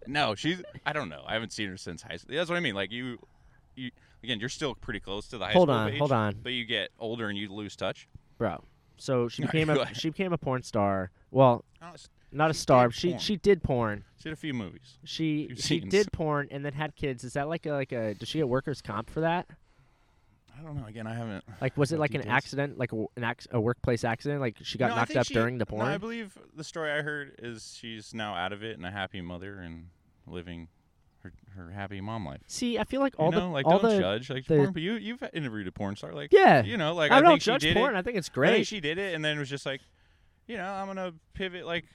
No, 0.07 0.33
she's. 0.33 0.63
I 0.83 0.93
don't 0.93 1.09
know. 1.09 1.21
I 1.27 1.33
haven't 1.33 1.53
seen 1.53 1.69
her 1.69 1.77
since 1.77 2.01
high 2.01 2.17
school. 2.17 2.35
That's 2.35 2.49
what 2.49 2.55
I 2.57 2.59
mean. 2.59 2.73
Like 2.73 2.91
you, 2.91 3.19
you 3.75 3.91
again. 4.23 4.39
You're 4.39 4.49
still 4.49 4.75
pretty 4.75 4.99
close 4.99 5.27
to 5.29 5.37
the 5.37 5.45
high 5.45 5.51
Hold 5.53 5.69
school 5.69 5.75
on, 5.77 5.89
age, 5.91 5.97
hold 5.99 6.11
on. 6.11 6.35
But 6.41 6.53
you 6.53 6.65
get 6.65 6.89
older 6.99 7.27
and 7.29 7.37
you 7.37 7.49
lose 7.51 7.75
touch. 7.75 8.07
Bro, 8.37 8.63
so 8.97 9.27
she 9.27 9.41
became 9.45 9.69
a 9.69 9.93
she 9.93 10.09
became 10.09 10.33
a 10.33 10.37
porn 10.37 10.63
star. 10.63 11.11
Well, 11.31 11.63
Oh, 11.81 11.93
not 12.31 12.49
a 12.51 12.53
star. 12.53 12.91
She 12.91 13.09
porn. 13.09 13.19
she 13.19 13.35
did 13.37 13.63
porn. 13.63 14.03
She 14.17 14.23
did 14.23 14.33
a 14.33 14.37
few 14.37 14.53
movies. 14.53 14.97
She 15.03 15.49
she 15.57 15.79
did 15.79 16.11
porn 16.11 16.47
and 16.51 16.63
then 16.63 16.73
had 16.73 16.95
kids. 16.95 17.23
Is 17.23 17.33
that 17.33 17.47
like 17.49 17.65
a 17.65 17.71
like 17.71 17.91
a? 17.91 18.13
Does 18.13 18.29
she 18.29 18.37
get 18.39 18.47
workers 18.47 18.81
comp 18.81 19.09
for 19.09 19.21
that? 19.21 19.47
I 20.57 20.63
don't 20.63 20.75
know. 20.77 20.85
Again, 20.85 21.07
I 21.07 21.15
haven't. 21.15 21.43
Like, 21.59 21.75
was 21.75 21.91
it 21.91 21.97
like 21.97 22.13
an 22.13 22.27
accident, 22.27 22.77
like 22.77 22.91
a, 22.93 23.05
an 23.15 23.23
ac- 23.23 23.47
a 23.51 23.59
workplace 23.59 24.03
accident? 24.03 24.41
Like 24.41 24.57
she 24.61 24.77
got 24.77 24.89
No, 24.89 24.95
knocked 24.97 25.15
up 25.15 25.25
she- 25.25 25.33
during 25.33 25.57
the 25.57 25.65
No, 25.69 25.77
porn? 25.77 25.87
I 25.87 25.97
believe 25.97 26.37
the 26.55 26.63
story 26.63 26.91
I 26.91 27.01
heard 27.01 27.33
is 27.41 27.75
she's 27.79 28.13
now 28.13 28.35
out 28.35 28.53
of 28.53 28.61
it 28.63 28.77
and 28.77 28.85
a 28.85 28.91
happy 28.91 29.21
mother 29.21 29.59
and 29.59 29.87
living 30.27 30.67
her 31.23 31.33
her 31.55 31.71
happy 31.71 32.01
mom 32.01 32.25
life. 32.25 32.41
See, 32.47 32.77
I 32.77 32.83
feel 32.83 33.01
like 33.01 33.15
all 33.17 33.27
you 33.27 33.31
know, 33.31 33.39
the 33.41 33.47
like 33.47 33.65
all 33.65 33.79
don't 33.79 33.91
the 33.91 33.99
judge. 33.99 34.29
Like 34.29 34.45
the- 34.45 34.57
porn, 34.57 34.71
but 34.71 34.81
you 34.81 34.93
you've 34.93 35.23
interviewed 35.33 35.67
a 35.67 35.71
porn 35.71 35.95
star, 35.95 36.13
like 36.13 36.31
yeah. 36.31 36.63
you 36.63 36.77
know, 36.77 36.93
like 36.93 37.11
I, 37.11 37.17
I, 37.17 37.21
don't 37.21 37.31
think 37.31 37.41
judge 37.41 37.61
she 37.61 37.69
did 37.69 37.77
porn. 37.77 37.95
it. 37.95 37.99
I 37.99 38.01
think 38.01 38.17
it's 38.17 38.29
I 38.29 38.33
great. 38.33 38.53
think 38.53 38.67
she 38.67 38.79
did 38.79 38.97
it, 38.97 39.15
and 39.15 39.23
then 39.23 39.37
it 39.37 39.39
was 39.39 39.49
just 39.49 39.65
like, 39.65 39.81
you 40.47 40.57
know, 40.57 40.71
I'm 40.71 40.87
gonna 40.87 41.13
pivot. 41.33 41.65
Like, 41.65 41.85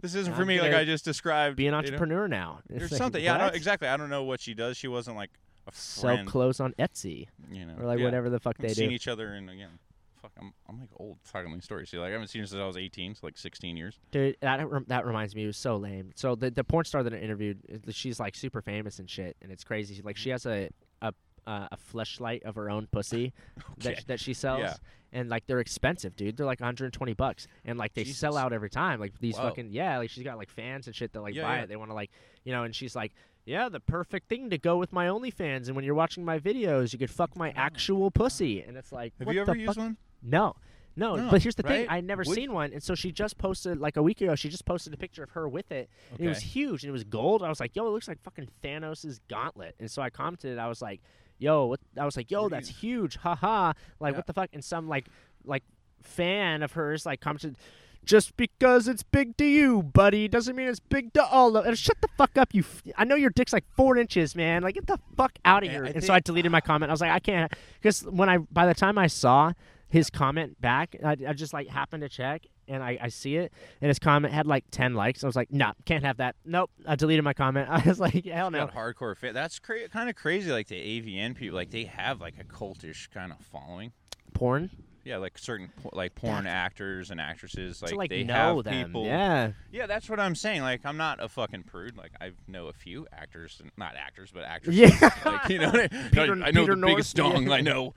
this 0.00 0.14
isn't 0.14 0.34
for 0.34 0.42
I'm 0.42 0.48
me. 0.48 0.60
Like 0.60 0.74
I 0.74 0.84
just 0.84 1.04
described. 1.04 1.56
Be 1.56 1.64
an 1.64 1.66
you 1.66 1.70
know? 1.72 1.78
entrepreneur 1.78 2.28
now. 2.28 2.60
Or 2.70 2.76
It's 2.76 2.92
like, 2.92 2.98
something. 2.98 3.22
Yeah, 3.22 3.34
I 3.34 3.38
don't, 3.38 3.54
exactly. 3.54 3.88
I 3.88 3.96
don't 3.96 4.10
know 4.10 4.24
what 4.24 4.40
she 4.40 4.54
does. 4.54 4.76
She 4.76 4.88
wasn't 4.88 5.16
like 5.16 5.30
a 5.66 5.72
Sell 5.72 6.14
friend. 6.14 6.28
clothes 6.28 6.60
on 6.60 6.72
Etsy 6.78 7.28
you 7.50 7.66
know, 7.66 7.74
or 7.78 7.86
like 7.86 7.98
yeah. 7.98 8.04
whatever 8.04 8.30
the 8.30 8.40
fuck 8.40 8.56
We've 8.58 8.68
they 8.68 8.74
seen 8.74 8.88
do. 8.88 8.94
each 8.94 9.08
other, 9.08 9.28
and 9.28 9.48
again, 9.50 9.78
fuck, 10.22 10.32
I'm 10.40 10.52
I'm 10.68 10.78
like 10.80 10.88
old 10.96 11.18
talking 11.30 11.52
these 11.52 11.64
stories. 11.64 11.90
See, 11.90 11.98
like 11.98 12.08
I 12.10 12.12
haven't 12.12 12.28
seen 12.28 12.40
her 12.42 12.46
since 12.46 12.60
I 12.60 12.66
was 12.66 12.76
18, 12.76 13.16
so 13.16 13.20
like 13.26 13.36
16 13.36 13.76
years. 13.76 13.98
Dude, 14.10 14.36
that 14.40 14.66
rem- 14.68 14.86
that 14.88 15.04
reminds 15.04 15.34
me, 15.34 15.44
it 15.44 15.48
was 15.48 15.56
so 15.56 15.76
lame. 15.76 16.12
So 16.14 16.34
the 16.34 16.50
the 16.50 16.64
porn 16.64 16.84
star 16.84 17.02
that 17.02 17.12
I 17.12 17.18
interviewed, 17.18 17.60
uh, 17.72 17.90
she's 17.92 18.18
like 18.20 18.34
super 18.34 18.62
famous 18.62 18.98
and 18.98 19.10
shit, 19.10 19.36
and 19.42 19.52
it's 19.52 19.64
crazy. 19.64 20.00
Like 20.02 20.16
she 20.16 20.30
has 20.30 20.46
a 20.46 20.70
a 21.02 21.12
uh, 21.46 21.66
a 21.72 21.76
fleshlight 21.76 22.42
of 22.44 22.54
her 22.54 22.70
own 22.70 22.86
pussy 22.92 23.32
Okay. 23.80 23.94
that 23.96 24.06
that 24.06 24.20
she 24.20 24.32
sells, 24.32 24.60
Yeah. 24.60 24.74
and 25.12 25.28
like 25.28 25.46
they're 25.46 25.58
expensive, 25.60 26.14
dude. 26.14 26.36
They're 26.36 26.46
like 26.46 26.60
120 26.60 27.14
bucks, 27.14 27.48
and 27.64 27.76
like 27.78 27.94
they 27.94 28.04
sell 28.04 28.36
out 28.36 28.52
every 28.52 28.70
time. 28.70 29.00
Like 29.00 29.18
these 29.18 29.36
Whoa. 29.36 29.48
fucking 29.48 29.70
yeah, 29.72 29.98
like 29.98 30.10
she's 30.10 30.22
got 30.24 30.38
like 30.38 30.50
fans 30.50 30.86
and 30.86 30.94
shit 30.94 31.12
that 31.12 31.20
like 31.20 31.34
Yeah, 31.34 31.42
buy 31.42 31.56
yeah. 31.56 31.62
it. 31.62 31.68
They 31.68 31.76
want 31.76 31.90
to 31.90 31.94
like 31.94 32.10
you 32.44 32.52
know, 32.52 32.62
and 32.64 32.74
she's 32.74 32.94
like. 32.96 33.12
Yeah, 33.44 33.68
the 33.68 33.80
perfect 33.80 34.28
thing 34.28 34.50
to 34.50 34.56
go 34.58 34.76
with 34.76 34.92
my 34.92 35.06
OnlyFans, 35.08 35.66
and 35.66 35.74
when 35.74 35.84
you're 35.84 35.96
watching 35.96 36.24
my 36.24 36.38
videos, 36.38 36.92
you 36.92 36.98
could 37.00 37.10
fuck 37.10 37.34
my 37.36 37.50
actual 37.56 38.08
pussy, 38.12 38.62
and 38.62 38.76
it's 38.76 38.92
like, 38.92 39.14
Have 39.18 39.26
what 39.26 39.34
you 39.34 39.40
ever 39.42 39.54
the 39.54 39.58
used 39.58 39.70
fuck? 39.74 39.78
one? 39.78 39.96
No. 40.22 40.54
No, 40.94 41.16
No, 41.16 41.30
but 41.30 41.42
here's 41.42 41.54
the 41.54 41.62
thing. 41.62 41.88
I'd 41.88 42.04
never 42.04 42.22
Would- 42.26 42.34
seen 42.34 42.52
one, 42.52 42.70
and 42.74 42.82
so 42.82 42.94
she 42.94 43.12
just 43.12 43.38
posted 43.38 43.78
like 43.78 43.96
a 43.96 44.02
week 44.02 44.20
ago. 44.20 44.34
She 44.34 44.50
just 44.50 44.66
posted 44.66 44.92
a 44.92 44.98
picture 44.98 45.22
of 45.22 45.30
her 45.30 45.48
with 45.48 45.72
it. 45.72 45.88
and 46.10 46.20
it 46.20 46.28
was 46.28 46.40
huge, 46.40 46.84
and 46.84 46.90
it 46.90 46.92
was 46.92 47.04
gold. 47.04 47.42
I 47.42 47.48
was 47.48 47.60
like, 47.60 47.74
"Yo, 47.74 47.86
it 47.86 47.90
looks 47.90 48.08
like 48.08 48.20
fucking 48.22 48.48
Thanos' 48.62 49.18
gauntlet." 49.26 49.74
And 49.80 49.90
so 49.90 50.02
I 50.02 50.10
commented. 50.10 50.58
I 50.58 50.68
was 50.68 50.82
like, 50.82 51.00
"Yo, 51.38 51.64
what?" 51.64 51.80
I 51.98 52.04
was 52.04 52.14
like, 52.18 52.30
"Yo, 52.30 52.50
that's 52.50 52.68
huge, 52.68 53.16
haha!" 53.16 53.72
Like, 54.00 54.12
Yeah. 54.12 54.18
what 54.18 54.26
the 54.26 54.34
fuck? 54.34 54.50
And 54.52 54.62
some 54.62 54.86
like 54.86 55.06
like 55.46 55.62
fan 56.02 56.62
of 56.62 56.72
hers 56.72 57.06
like 57.06 57.20
commented. 57.22 57.56
Just 58.04 58.36
because 58.36 58.88
it's 58.88 59.04
big 59.04 59.36
to 59.36 59.44
you, 59.46 59.80
buddy, 59.82 60.26
doesn't 60.26 60.56
mean 60.56 60.66
it's 60.68 60.80
big 60.80 61.12
to 61.14 61.24
all 61.24 61.56
of. 61.56 61.64
And 61.64 61.78
shut 61.78 62.00
the 62.00 62.08
fuck 62.18 62.36
up, 62.36 62.52
you. 62.52 62.62
F- 62.62 62.82
I 62.98 63.04
know 63.04 63.14
your 63.14 63.30
dick's 63.30 63.52
like 63.52 63.64
four 63.76 63.96
inches, 63.96 64.34
man. 64.34 64.62
Like, 64.62 64.74
get 64.74 64.88
the 64.88 64.98
fuck 65.16 65.38
out 65.44 65.62
of 65.64 65.70
here. 65.70 65.84
I 65.86 65.90
and 65.90 66.02
so 66.04 66.12
I 66.12 66.18
deleted 66.18 66.50
my 66.50 66.60
comment. 66.60 66.90
I 66.90 66.92
was 66.92 67.00
like, 67.00 67.12
I 67.12 67.20
can't, 67.20 67.52
because 67.80 68.02
when 68.02 68.28
I, 68.28 68.38
by 68.38 68.66
the 68.66 68.74
time 68.74 68.98
I 68.98 69.06
saw 69.06 69.52
his 69.92 70.08
comment 70.08 70.58
back, 70.58 70.96
I, 71.04 71.10
I 71.28 71.32
just 71.34 71.52
like 71.52 71.68
happened 71.68 72.00
to 72.02 72.08
check 72.08 72.46
and 72.66 72.82
I, 72.82 72.96
I 72.98 73.08
see 73.08 73.36
it, 73.36 73.52
and 73.82 73.88
his 73.88 73.98
comment 73.98 74.32
had 74.32 74.46
like 74.46 74.64
ten 74.70 74.94
likes. 74.94 75.22
I 75.22 75.26
was 75.26 75.36
like, 75.36 75.52
nah, 75.52 75.74
can't 75.84 76.02
have 76.02 76.16
that. 76.16 76.34
Nope, 76.46 76.70
I 76.86 76.96
deleted 76.96 77.22
my 77.24 77.34
comment. 77.34 77.68
I 77.70 77.82
was 77.86 78.00
like, 78.00 78.24
hell 78.24 78.50
no. 78.50 78.64
Got 78.66 78.74
hardcore 78.74 79.14
fit. 79.14 79.34
That's 79.34 79.58
cra- 79.58 79.88
kind 79.90 80.08
of 80.08 80.16
crazy. 80.16 80.50
Like 80.50 80.68
the 80.68 80.76
AVN 80.76 81.34
people, 81.34 81.56
like 81.56 81.70
they 81.70 81.84
have 81.84 82.22
like 82.22 82.36
a 82.40 82.44
cultish 82.44 83.10
kind 83.10 83.32
of 83.32 83.38
following. 83.44 83.92
Porn 84.32 84.70
Yeah, 85.04 85.18
like 85.18 85.36
certain 85.36 85.70
po- 85.82 85.90
like 85.92 86.14
porn 86.14 86.46
actors 86.46 87.10
and 87.10 87.20
actresses, 87.20 87.82
like, 87.82 87.90
to 87.90 87.96
like 87.98 88.08
they 88.08 88.24
know 88.24 88.56
have 88.56 88.64
them. 88.64 88.86
people. 88.86 89.04
Yeah, 89.04 89.52
Yeah, 89.70 89.86
that's 89.86 90.08
what 90.08 90.18
I'm 90.18 90.34
saying. 90.34 90.62
Like 90.62 90.86
I'm 90.86 90.96
not 90.96 91.22
a 91.22 91.28
fucking 91.28 91.64
prude. 91.64 91.98
Like 91.98 92.12
I 92.18 92.30
know 92.48 92.68
a 92.68 92.72
few 92.72 93.06
actors, 93.12 93.58
and 93.60 93.70
not 93.76 93.94
actors, 93.96 94.30
but 94.32 94.44
actresses. 94.44 94.80
Yeah. 95.02 95.10
like 95.26 95.50
you 95.50 95.58
know, 95.58 95.68
what 95.72 95.92
I, 95.92 96.08
Peter- 96.10 96.32
I 96.42 96.50
know 96.50 96.62
Peter 96.62 96.76
the 96.76 96.86
biggest 96.86 97.14
dong. 97.14 97.48
yeah. 97.48 97.52
I 97.52 97.60
know 97.60 97.92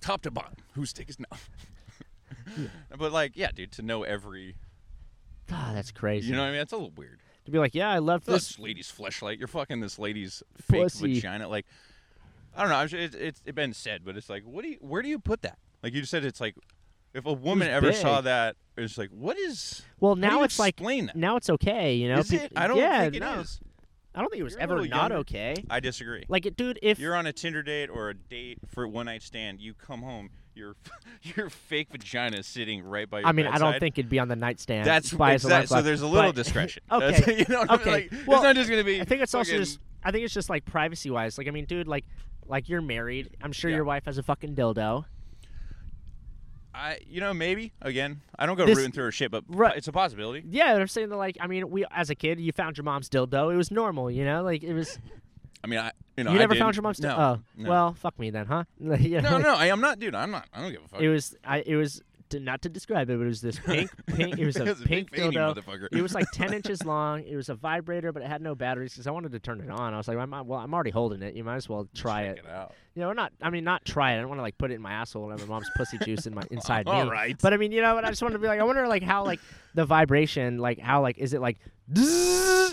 top 0.00 0.22
to 0.22 0.30
bottom. 0.30 0.54
Whose 0.74 0.92
dick 0.92 1.08
is 1.08 1.18
no. 1.18 1.26
but 2.98 3.12
like, 3.12 3.32
yeah, 3.36 3.50
dude, 3.54 3.72
to 3.72 3.82
know 3.82 4.02
every, 4.02 4.56
Ah, 5.50 5.72
that's 5.74 5.90
crazy. 5.90 6.28
you 6.28 6.34
know, 6.34 6.40
what 6.42 6.48
I 6.48 6.50
mean, 6.50 6.58
that's 6.58 6.72
a 6.72 6.76
little 6.76 6.92
weird. 6.96 7.20
to 7.46 7.50
be 7.50 7.58
like, 7.58 7.74
yeah, 7.74 7.90
I 7.90 7.98
love 7.98 8.24
this. 8.24 8.48
This 8.48 8.58
lady's 8.58 8.92
fleshlight. 8.92 9.38
You're 9.38 9.48
fucking 9.48 9.80
this 9.80 9.98
lady's 9.98 10.42
fake 10.60 10.92
vagina. 10.92 11.48
Like, 11.48 11.66
I 12.56 12.62
don't 12.62 12.70
know. 12.70 12.98
It's 12.98 13.14
it's 13.14 13.42
it 13.44 13.54
been 13.54 13.72
said, 13.72 14.04
but 14.04 14.16
it's 14.16 14.28
like, 14.28 14.42
what 14.44 14.62
do 14.64 14.70
you? 14.70 14.76
Where 14.80 15.02
do 15.02 15.08
you 15.08 15.18
put 15.18 15.42
that? 15.42 15.58
Like 15.82 15.94
you 15.94 16.00
just 16.00 16.10
said, 16.10 16.24
it's 16.24 16.40
like, 16.40 16.56
if 17.14 17.24
a 17.24 17.32
woman 17.32 17.68
ever 17.68 17.92
saw 17.92 18.16
big. 18.16 18.24
that, 18.24 18.56
it's 18.76 18.98
like, 18.98 19.10
what 19.10 19.38
is? 19.38 19.82
Well, 20.00 20.16
now 20.16 20.42
it's 20.42 20.58
like 20.58 20.76
that. 20.76 21.12
now 21.14 21.36
it's 21.36 21.48
okay. 21.50 21.94
You 21.94 22.08
know, 22.08 22.18
Is 22.18 22.32
it? 22.32 22.52
I 22.56 22.66
don't 22.66 22.78
yeah, 22.78 23.02
think 23.02 23.14
it 23.16 23.20
no. 23.20 23.40
is. 23.40 23.60
I 24.14 24.20
don't 24.20 24.30
think 24.30 24.40
it 24.40 24.44
was 24.44 24.54
You're 24.54 24.60
a 24.60 24.62
ever 24.64 24.74
little 24.76 24.88
not 24.90 25.10
younger. 25.10 25.16
okay. 25.18 25.54
I 25.70 25.80
disagree. 25.80 26.24
Like, 26.28 26.46
it, 26.46 26.56
dude, 26.56 26.78
if 26.82 26.98
You're 26.98 27.14
on 27.14 27.26
a 27.26 27.32
Tinder 27.32 27.62
date 27.62 27.88
or 27.90 28.10
a 28.10 28.14
date 28.14 28.58
for 28.66 28.88
one 28.88 29.06
night 29.06 29.22
stand. 29.22 29.60
You 29.60 29.74
come 29.74 30.02
home, 30.02 30.30
your 30.54 30.74
your 31.22 31.50
fake 31.50 31.88
vagina 31.92 32.38
is 32.38 32.46
sitting 32.46 32.82
right 32.82 33.08
by 33.08 33.20
your 33.20 33.28
I 33.28 33.32
mean, 33.32 33.46
I 33.46 33.58
don't 33.58 33.72
bedside. 33.72 33.80
think 33.80 33.98
it'd 33.98 34.08
be 34.10 34.18
on 34.18 34.28
the 34.28 34.34
nightstand. 34.36 34.86
that's 34.86 35.12
by 35.12 35.34
his 35.34 35.44
alarm 35.44 35.60
exact, 35.62 35.68
so. 35.68 35.74
clock, 35.76 35.84
There's 35.84 36.02
a 36.02 36.06
little 36.08 36.30
but- 36.32 36.36
discretion. 36.42 36.82
Okay, 36.90 37.10
That's- 37.12 37.38
you 37.48 37.54
know 37.54 37.60
what 37.60 37.70
I 37.70 37.76
mean? 37.76 37.80
okay. 37.82 37.90
Like, 37.90 38.12
Well, 38.26 38.38
it's 38.38 38.44
not 38.44 38.56
just 38.56 38.70
gonna 38.70 38.84
be. 38.84 39.00
I 39.00 39.04
think 39.04 39.22
it's 39.22 39.34
also 39.34 39.50
fucking- 39.50 39.64
just. 39.64 39.78
I 40.02 40.10
think 40.10 40.24
it's 40.24 40.34
just 40.34 40.48
like 40.50 40.64
privacy 40.64 41.10
wise. 41.10 41.36
Like, 41.38 41.48
I 41.48 41.50
mean, 41.50 41.64
dude, 41.66 41.86
like, 41.88 42.04
like 42.46 42.68
you're 42.68 42.80
married. 42.82 43.30
I'm 43.42 43.52
sure 43.52 43.68
Yeah. 43.70 43.76
your 43.76 43.84
wife 43.84 44.04
has 44.06 44.16
a 44.16 44.22
fucking 44.22 44.54
dildo. 44.54 45.04
I, 46.78 46.98
you 47.08 47.20
know, 47.20 47.34
maybe 47.34 47.72
again. 47.82 48.20
I 48.38 48.46
don't 48.46 48.56
go 48.56 48.64
This- 48.64 48.76
rooting 48.76 48.92
through 48.92 49.04
her 49.04 49.12
shit, 49.12 49.30
but 49.30 49.44
Right. 49.48 49.76
it's 49.76 49.88
a 49.88 49.92
possibility. 49.92 50.44
Yeah, 50.48 50.74
I'm 50.76 50.86
saying 50.86 51.08
that. 51.08 51.16
Like, 51.16 51.36
I 51.40 51.46
mean, 51.48 51.68
we 51.70 51.84
as 51.90 52.08
a 52.10 52.14
kid, 52.14 52.38
you 52.38 52.52
found 52.52 52.76
your 52.76 52.84
mom's 52.84 53.08
dildo. 53.08 53.52
It 53.52 53.56
was 53.56 53.70
normal, 53.70 54.10
you 54.10 54.24
know. 54.24 54.42
Like, 54.42 54.62
it 54.62 54.72
was. 54.74 54.98
I 55.64 55.66
mean, 55.66 55.80
I, 55.80 55.90
you 56.16 56.22
know, 56.22 56.32
you 56.32 56.38
never 56.38 56.54
found 56.54 56.76
your 56.76 56.84
mom's 56.84 57.00
dildo. 57.00 57.16
No, 57.18 57.18
oh, 57.18 57.40
no. 57.56 57.70
well, 57.70 57.92
fuck 57.94 58.16
me 58.18 58.30
then, 58.30 58.46
huh? 58.46 58.62
You 58.78 59.20
know, 59.22 59.30
no, 59.32 59.38
no, 59.38 59.54
I 59.56 59.66
am 59.66 59.80
not, 59.80 59.98
dude. 59.98 60.14
I'm 60.14 60.30
not. 60.30 60.46
I 60.54 60.60
don't 60.62 60.70
give 60.70 60.84
a 60.84 60.88
fuck. 60.88 61.00
It 61.00 61.08
was. 61.08 61.36
I. 61.44 61.58
It 61.66 61.74
was 61.74 62.00
to, 62.30 62.40
not 62.40 62.62
to 62.62 62.68
describe 62.68 63.10
it, 63.10 63.16
but 63.18 63.24
it 63.24 63.28
was 63.28 63.40
this 63.40 63.58
pink, 63.66 63.90
pink. 64.06 64.38
It 64.38 64.44
was 64.44 64.56
a 64.56 64.70
It's 64.70 64.82
pink 64.82 65.10
big 65.10 65.20
veiny 65.20 65.36
dildo. 65.36 65.88
It 65.92 66.02
was 66.02 66.14
like 66.14 66.26
10 66.32 66.52
inches 66.54 66.84
long. 66.84 67.24
It 67.24 67.36
was 67.36 67.48
a 67.48 67.54
vibrator, 67.54 68.12
but 68.12 68.22
it 68.22 68.28
had 68.28 68.42
no 68.42 68.54
batteries 68.54 68.92
because 68.92 69.06
I 69.06 69.10
wanted 69.10 69.32
to 69.32 69.38
turn 69.38 69.60
it 69.60 69.70
on. 69.70 69.94
I 69.94 69.96
was 69.96 70.08
like, 70.08 70.18
I'm, 70.18 70.30
well, 70.30 70.58
I'm 70.58 70.72
already 70.74 70.90
holding 70.90 71.22
it. 71.22 71.34
You 71.34 71.44
might 71.44 71.56
as 71.56 71.68
well 71.68 71.88
try 71.94 72.26
Check 72.26 72.38
it. 72.38 72.44
it 72.44 72.50
out. 72.50 72.74
You 72.94 73.02
know, 73.02 73.12
not. 73.12 73.32
I 73.40 73.50
mean, 73.50 73.62
not 73.64 73.84
try 73.84 74.12
it. 74.12 74.16
I 74.16 74.20
don't 74.20 74.28
want 74.28 74.38
to 74.38 74.42
like 74.42 74.58
put 74.58 74.70
it 74.72 74.74
in 74.74 74.82
my 74.82 74.92
asshole 74.92 75.30
and 75.30 75.38
have 75.38 75.48
my 75.48 75.54
mom's 75.54 75.70
pussy 75.76 75.98
juice 75.98 76.26
in 76.26 76.34
my 76.34 76.42
inside 76.50 76.86
me. 76.86 76.92
All 76.92 77.08
right. 77.10 77.36
But 77.40 77.52
I 77.52 77.56
mean, 77.56 77.70
you 77.70 77.80
know, 77.80 77.94
what? 77.94 78.04
I 78.04 78.08
just 78.08 78.22
wanted 78.22 78.34
to 78.34 78.38
be 78.40 78.48
like, 78.48 78.58
I 78.60 78.64
wonder 78.64 78.86
like 78.88 79.02
how 79.04 79.24
like 79.24 79.38
the 79.74 79.84
vibration, 79.84 80.58
like 80.58 80.78
how 80.80 81.00
like 81.02 81.18
is 81.18 81.32
it 81.32 81.40
like, 81.40 81.58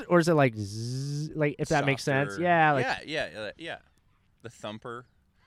or 0.10 0.20
is 0.20 0.28
it 0.28 0.34
like, 0.34 0.56
zzz, 0.58 1.30
like 1.36 1.56
if 1.60 1.70
that 1.70 1.86
makes 1.86 2.04
sense? 2.04 2.38
Yeah, 2.40 2.72
like 2.72 2.86
yeah, 3.06 3.28
yeah, 3.34 3.52
yeah. 3.58 3.78
The 4.42 4.50
thumper. 4.50 5.06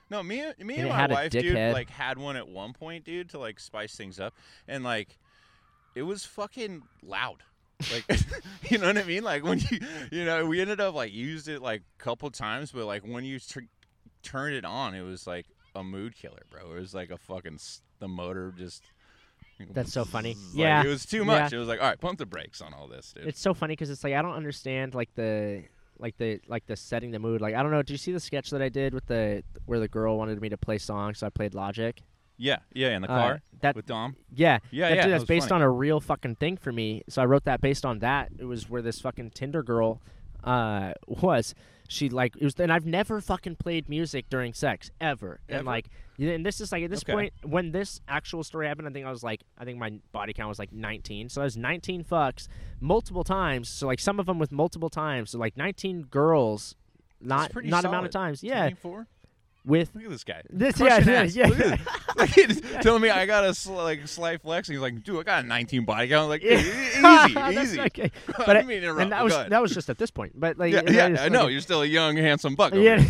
No, 0.09 0.23
me, 0.23 0.37
me 0.59 0.75
And 0.75 0.87
and, 0.87 0.89
my 0.89 1.07
wife, 1.07 1.31
dude, 1.31 1.53
like 1.73 1.89
had 1.89 2.17
one 2.17 2.35
at 2.35 2.47
one 2.47 2.73
point, 2.73 3.05
dude, 3.05 3.29
to 3.29 3.39
like 3.39 3.59
spice 3.59 3.95
things 3.95 4.19
up, 4.19 4.33
and 4.67 4.83
like, 4.83 5.17
it 5.95 6.01
was 6.03 6.25
fucking 6.25 6.81
loud. 7.03 7.43
Like, 7.93 8.19
you 8.69 8.77
know 8.79 8.87
what 8.87 8.97
I 8.97 9.03
mean? 9.03 9.23
Like 9.23 9.43
when 9.43 9.59
you, 9.59 9.79
you 10.11 10.25
know, 10.25 10.45
we 10.45 10.59
ended 10.61 10.81
up 10.81 10.95
like 10.95 11.13
used 11.13 11.47
it 11.47 11.61
like 11.61 11.81
a 11.99 12.03
couple 12.03 12.29
times, 12.31 12.71
but 12.71 12.85
like 12.85 13.03
when 13.03 13.23
you 13.23 13.39
tr- 13.39 13.59
turned 14.23 14.55
it 14.55 14.65
on, 14.65 14.95
it 14.95 15.03
was 15.03 15.27
like 15.27 15.45
a 15.75 15.83
mood 15.83 16.15
killer, 16.15 16.41
bro. 16.51 16.75
It 16.75 16.79
was 16.79 16.93
like 16.93 17.11
a 17.11 17.17
fucking 17.17 17.55
s- 17.55 17.81
the 17.99 18.07
motor 18.07 18.51
just. 18.57 18.83
That's 19.71 19.91
so 19.91 20.05
funny. 20.05 20.35
Like, 20.53 20.57
Yeah. 20.57 20.83
it 20.83 20.87
was 20.87 21.05
too 21.05 21.23
much. 21.25 21.51
Yeah. 21.51 21.57
It 21.57 21.59
was 21.59 21.67
like, 21.67 21.81
all 21.81 21.87
right, 21.87 21.99
pump 21.99 22.17
the 22.17 22.25
brakes 22.25 22.61
on 22.61 22.73
all 22.73 22.87
this, 22.87 23.13
dude. 23.13 23.27
it's 23.27 23.41
so 23.41 23.53
funny 23.53 23.73
because 23.73 23.89
it's 23.89 24.03
like 24.03 24.13
I 24.13 24.21
don't 24.21 24.35
understand 24.35 24.95
like 24.95 25.13
the 25.15 25.63
like 25.99 26.17
the 26.17 26.39
like 26.47 26.65
the 26.65 26.75
setting 26.75 27.11
the 27.11 27.19
mood. 27.19 27.41
Like 27.41 27.55
I 27.55 27.61
don't 27.61 27.71
know. 27.71 27.81
Did 27.81 27.91
you 27.91 27.97
see 27.97 28.11
the 28.11 28.19
sketch 28.19 28.49
that 28.51 28.61
I 28.61 28.69
did 28.69 28.93
with 28.93 29.05
the 29.07 29.43
where 29.65 29.79
the 29.79 29.87
girl 29.87 30.17
wanted 30.17 30.39
me 30.41 30.49
to 30.49 30.57
play 30.57 30.77
songs, 30.77 31.19
so 31.19 31.27
I 31.27 31.29
played 31.29 31.53
Logic? 31.53 32.01
yeah, 32.41 32.59
yeah, 32.73 32.95
in 32.95 33.01
the 33.01 33.11
Uh, 33.11 33.17
car 33.17 33.41
that 33.59 33.75
with 33.75 33.85
Dom. 33.85 34.15
yeah, 34.33 34.59
Yeah, 34.71 34.87
that, 34.87 34.95
yeah, 34.95 35.01
dude, 35.01 35.03
that 35.03 35.09
that's 35.09 35.21
was 35.23 35.27
based 35.27 35.49
funny. 35.49 35.61
on 35.61 35.67
a 35.67 35.69
real 35.69 35.99
fucking 35.99 36.35
thing 36.35 36.55
for 36.55 36.71
me. 36.71 37.03
So 37.09 37.21
I 37.21 37.25
wrote 37.25 37.43
that 37.43 37.59
based 37.59 37.85
on 37.85 37.99
that. 37.99 38.29
It 38.39 38.45
was 38.45 38.69
where 38.69 38.81
this 38.81 39.01
fucking 39.01 39.31
Tinder 39.31 39.61
girl 39.61 40.01
uh 40.45 40.93
was. 41.07 41.53
She 41.89 42.07
like 42.07 42.35
it 42.37 42.43
was 42.43 42.55
and 42.59 42.71
I've 42.71 42.85
never 42.85 43.19
fucking 43.19 43.57
played 43.57 43.89
music 43.89 44.29
during 44.29 44.53
sex 44.53 44.89
ever. 45.01 45.41
And 45.49 45.65
like 45.65 45.89
and 46.19 46.45
this 46.45 46.59
is 46.61 46.71
like 46.71 46.83
at 46.83 46.89
this 46.89 47.01
Okay. 47.03 47.13
point 47.13 47.33
when 47.43 47.71
this 47.71 48.01
actual 48.07 48.43
story 48.43 48.67
happened, 48.67 48.87
I 48.87 48.91
think 48.91 49.05
I 49.05 49.11
was 49.11 49.23
like 49.23 49.41
I 49.57 49.65
think 49.65 49.77
my 49.79 49.99
body 50.11 50.33
count 50.33 50.49
was 50.49 50.59
like 50.59 50.71
19. 50.73 51.29
So 51.29 51.41
I 51.41 51.45
was 51.45 51.55
19 51.57 52.03
fucks 52.03 52.47
multiple 52.81 53.23
times. 53.23 53.69
So 53.69 53.87
like 53.87 53.99
some 53.99 54.19
of 54.19 54.25
them 54.25 54.39
with 54.39 54.51
multiple 54.51 54.89
times. 54.89 55.31
So 55.31 55.37
like 55.39 55.55
19 55.57 56.03
girls 56.03 56.75
not 57.21 57.51
not 57.63 57.85
amount 57.85 58.05
of 58.05 58.11
times. 58.11 58.43
Yeah. 58.43 58.61
24? 58.61 59.07
With 59.65 59.91
Look 59.93 60.05
at 60.05 60.09
this 60.09 60.23
guy. 60.23 60.41
This- 60.49 60.79
yeah, 60.79 60.87
Crushing 61.01 61.13
yeah, 61.13 61.21
ass. 61.21 61.35
yeah, 61.35 61.47
Look 61.47 61.59
at 61.59 61.65
yeah. 61.69 61.75
this. 61.75 62.15
Like, 62.15 62.29
he's 62.29 62.61
telling 62.81 63.01
me 63.01 63.09
I 63.09 63.25
got 63.25 63.43
a 63.43 63.53
sl- 63.53 63.73
like 63.73 64.07
slight 64.07 64.41
flex, 64.41 64.69
and 64.69 64.75
he's 64.75 64.81
like, 64.81 65.03
"Dude, 65.03 65.19
I 65.19 65.23
got 65.23 65.43
a 65.43 65.47
19 65.47 65.83
body 65.83 66.07
count." 66.07 66.23
I'm 66.23 66.29
like, 66.29 66.41
Yeah. 66.43 66.59
"E- 66.59 67.51
easy, 67.53 67.59
easy. 67.61 67.81
okay. 67.81 68.11
But 68.37 68.55
I- 68.57 68.61
mean 68.63 68.83
and 68.85 69.11
that 69.11 69.23
was 69.23 69.33
that 69.33 69.61
was 69.61 69.73
just 69.73 69.89
at 69.89 69.97
this 69.97 70.11
point. 70.11 70.31
But 70.39 70.57
like 70.57 70.73
yeah, 70.73 70.81
yeah, 70.89 71.21
I 71.21 71.27
know. 71.29 71.39
fucking- 71.39 71.51
You're 71.51 71.61
still 71.61 71.81
a 71.81 71.85
young, 71.85 72.15
handsome 72.15 72.55
buck. 72.55 72.73
Yeah. 72.73 73.03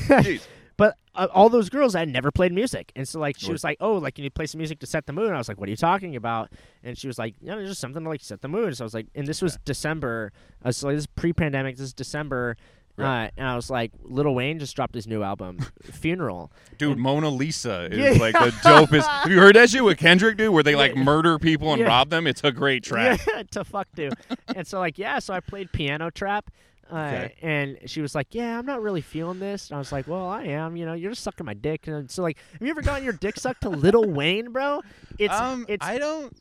But 0.80 0.96
uh, 1.14 1.28
all 1.34 1.50
those 1.50 1.70
girls 1.70 1.94
had 1.94 2.08
never 2.10 2.32
played 2.32 2.54
music, 2.54 2.92
and 2.96 3.06
so 3.08 3.20
like 3.20 3.38
she 3.38 3.52
was 3.52 3.64
like, 3.64 3.78
"Oh, 3.82 3.94
like 3.98 4.16
can 4.16 4.24
you 4.24 4.32
play 4.32 4.46
some 4.46 4.60
music 4.60 4.80
to 4.80 4.86
set 4.88 5.06
the 5.06 5.14
mood?" 5.14 5.28
And 5.28 5.36
I 5.36 5.38
was 5.38 5.48
like, 5.50 5.60
"What 5.60 5.68
are 5.68 5.72
you 5.72 5.76
talking 5.78 6.16
about?" 6.16 6.52
And 6.84 6.98
she 6.98 7.08
was 7.08 7.20
like, 7.20 7.36
"You 7.42 7.48
know, 7.50 7.64
just 7.66 7.82
something 7.82 8.02
to 8.04 8.10
like 8.10 8.22
set 8.22 8.42
the 8.42 8.48
mood." 8.48 8.78
So 8.78 8.84
I 8.84 8.88
was 8.88 8.94
like, 8.94 9.08
and 9.14 9.28
this 9.28 9.42
was 9.42 9.58
December, 9.66 10.32
uh, 10.64 10.72
so 10.72 10.88
like, 10.88 10.96
this 10.96 11.02
is 11.04 11.08
pre-pandemic. 11.08 11.76
This 11.76 11.88
is 11.88 11.94
December, 11.94 12.56
Right. 12.96 13.28
uh, 13.28 13.32
and 13.38 13.48
I 13.48 13.56
was 13.58 13.70
like, 13.70 13.92
Lil 14.04 14.34
Wayne 14.34 14.58
just 14.60 14.76
dropped 14.76 14.96
his 14.96 15.06
new 15.08 15.22
album, 15.24 15.60
Funeral. 15.84 16.52
Dude, 16.78 16.98
Mona 16.98 17.30
Lisa 17.30 17.90
is 17.92 17.98
Yeah. 17.98 18.22
like 18.22 18.34
the 18.36 18.52
dopest. 18.62 19.08
Have 19.24 19.32
you 19.32 19.40
heard 19.40 19.56
that 19.58 19.70
shit 19.70 19.84
with 19.84 19.98
Kendrick, 19.98 20.38
dude? 20.38 20.54
Where 20.54 20.64
they 20.64 20.76
like 20.76 20.96
Yeah. 20.96 21.04
murder 21.04 21.38
people 21.40 21.72
and 21.74 21.82
Yeah. 21.82 21.88
rob 21.88 22.10
them? 22.10 22.26
It's 22.28 22.44
a 22.44 22.52
great 22.54 22.84
track. 22.84 23.20
Yeah, 23.28 23.44
to 23.52 23.64
fuck 23.66 23.88
do. 23.96 24.12
and 24.56 24.66
so 24.66 24.80
like 24.80 24.98
yeah, 24.98 25.20
so 25.20 25.34
I 25.34 25.40
played 25.42 25.72
piano 25.74 26.10
trap. 26.10 26.50
Uh, 26.92 26.96
Okay. 26.98 27.36
And 27.42 27.78
she 27.86 28.02
was 28.02 28.16
like, 28.16 28.34
"Yeah, 28.34 28.58
I'm 28.58 28.66
not 28.66 28.82
really 28.82 29.02
feeling 29.02 29.40
this." 29.40 29.70
And 29.70 29.76
I 29.76 29.80
was 29.80 29.92
like, 29.92 30.08
"Well, 30.08 30.28
I 30.28 30.44
am. 30.44 30.76
You 30.76 30.86
know, 30.86 30.94
you're 30.94 31.12
just 31.12 31.24
sucking 31.24 31.46
my 31.46 31.54
dick." 31.54 31.88
And 31.88 32.10
so, 32.10 32.22
like, 32.24 32.38
have 32.54 32.62
you 32.62 32.70
ever 32.70 32.82
gotten 32.82 33.04
your 33.04 33.14
dick 33.14 33.38
sucked 33.40 33.62
to 33.62 33.70
Lil 33.70 34.06
Wayne, 34.06 34.52
bro? 34.52 34.82
It's 35.18 35.34
um, 35.34 35.66
it's 35.68 35.86
I 35.86 35.98
don't 35.98 36.36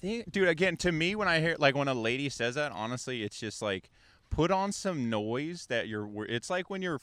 think, 0.00 0.30
dude. 0.30 0.48
Again, 0.48 0.76
to 0.78 0.92
me, 0.92 1.14
when 1.16 1.28
I 1.28 1.40
hear 1.40 1.56
like 1.58 1.74
when 1.74 1.88
a 1.88 1.94
lady 1.94 2.28
says 2.28 2.54
that, 2.54 2.72
honestly, 2.72 3.22
it's 3.22 3.38
just 3.38 3.60
like 3.60 3.90
put 4.30 4.50
on 4.50 4.72
some 4.72 5.10
noise 5.10 5.66
that 5.66 5.88
you're. 5.88 6.08
It's 6.26 6.48
like 6.50 6.70
when 6.70 6.80
you're 6.82 7.00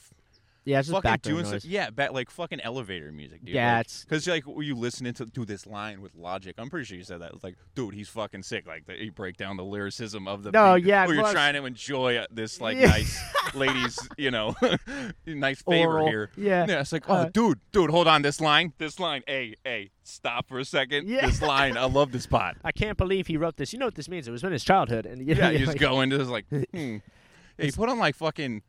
yeah, 0.66 0.80
it's 0.80 0.88
just 0.88 0.94
fucking 0.96 1.10
background 1.10 1.22
doing 1.38 1.50
noise. 1.52 1.62
some, 1.62 1.70
yeah, 1.70 1.88
ba- 1.90 2.10
like 2.12 2.28
fucking 2.28 2.60
elevator 2.60 3.10
music, 3.12 3.42
dude. 3.44 3.54
Yeah, 3.54 3.76
like, 3.78 3.86
it's- 3.86 4.04
because 4.04 4.26
like 4.28 4.44
you 4.46 4.74
listening 4.74 5.14
to 5.14 5.24
do 5.24 5.44
this 5.46 5.66
line 5.66 6.02
with 6.02 6.14
Logic. 6.14 6.54
I'm 6.58 6.68
pretty 6.68 6.84
sure 6.84 6.98
you 6.98 7.04
said 7.04 7.20
that. 7.22 7.32
It's 7.32 7.42
like, 7.44 7.56
dude, 7.74 7.94
he's 7.94 8.08
fucking 8.10 8.42
sick. 8.42 8.66
Like 8.66 8.82
you 8.98 9.12
break 9.12 9.36
down 9.38 9.56
the 9.56 9.64
lyricism 9.64 10.28
of 10.28 10.42
the. 10.42 10.50
No, 10.50 10.74
beat, 10.74 10.84
yeah, 10.84 11.06
Or 11.06 11.14
you're 11.14 11.32
trying 11.32 11.54
to 11.54 11.64
enjoy 11.64 12.16
uh, 12.16 12.26
this 12.30 12.60
like 12.60 12.76
Yeah. 12.76 12.88
nice 12.88 13.18
ladies, 13.54 13.98
you 14.18 14.30
know, 14.30 14.54
nice 15.26 15.62
favor 15.62 15.92
Oral, 16.00 16.08
here. 16.08 16.30
yeah. 16.36 16.66
Yeah, 16.68 16.80
it's 16.80 16.92
like, 16.92 17.08
oh, 17.08 17.14
Uh, 17.14 17.28
dude, 17.32 17.60
dude, 17.72 17.90
hold 17.90 18.06
on. 18.08 18.22
This 18.22 18.40
line, 18.40 18.72
this 18.78 18.98
line. 19.00 19.22
Hey, 19.26 19.54
hey, 19.64 19.90
stop 20.02 20.48
for 20.48 20.58
a 20.58 20.64
second. 20.64 21.08
Yeah. 21.08 21.26
This 21.26 21.40
line, 21.40 21.76
I 21.76 21.84
love 21.84 22.12
this 22.12 22.26
pot. 22.26 22.56
I 22.64 22.72
can't 22.72 22.98
believe 22.98 23.28
he 23.28 23.36
wrote 23.36 23.56
this. 23.56 23.72
You 23.72 23.78
know 23.78 23.86
what 23.86 23.94
this 23.94 24.08
means? 24.08 24.26
It 24.28 24.32
was 24.32 24.42
in 24.44 24.52
his 24.52 24.64
childhood, 24.64 25.06
and 25.06 25.26
you 25.26 25.34
know, 25.34 25.40
Yeah, 25.42 25.50
you 25.50 25.58
just 25.60 25.68
like- 25.72 25.80
go 25.80 26.00
into 26.00 26.18
this 26.18 26.28
like, 26.28 26.46
hmm. 26.48 26.96
Put 27.74 27.88
on 27.88 27.98
like 27.98 28.14
fucking. 28.16 28.62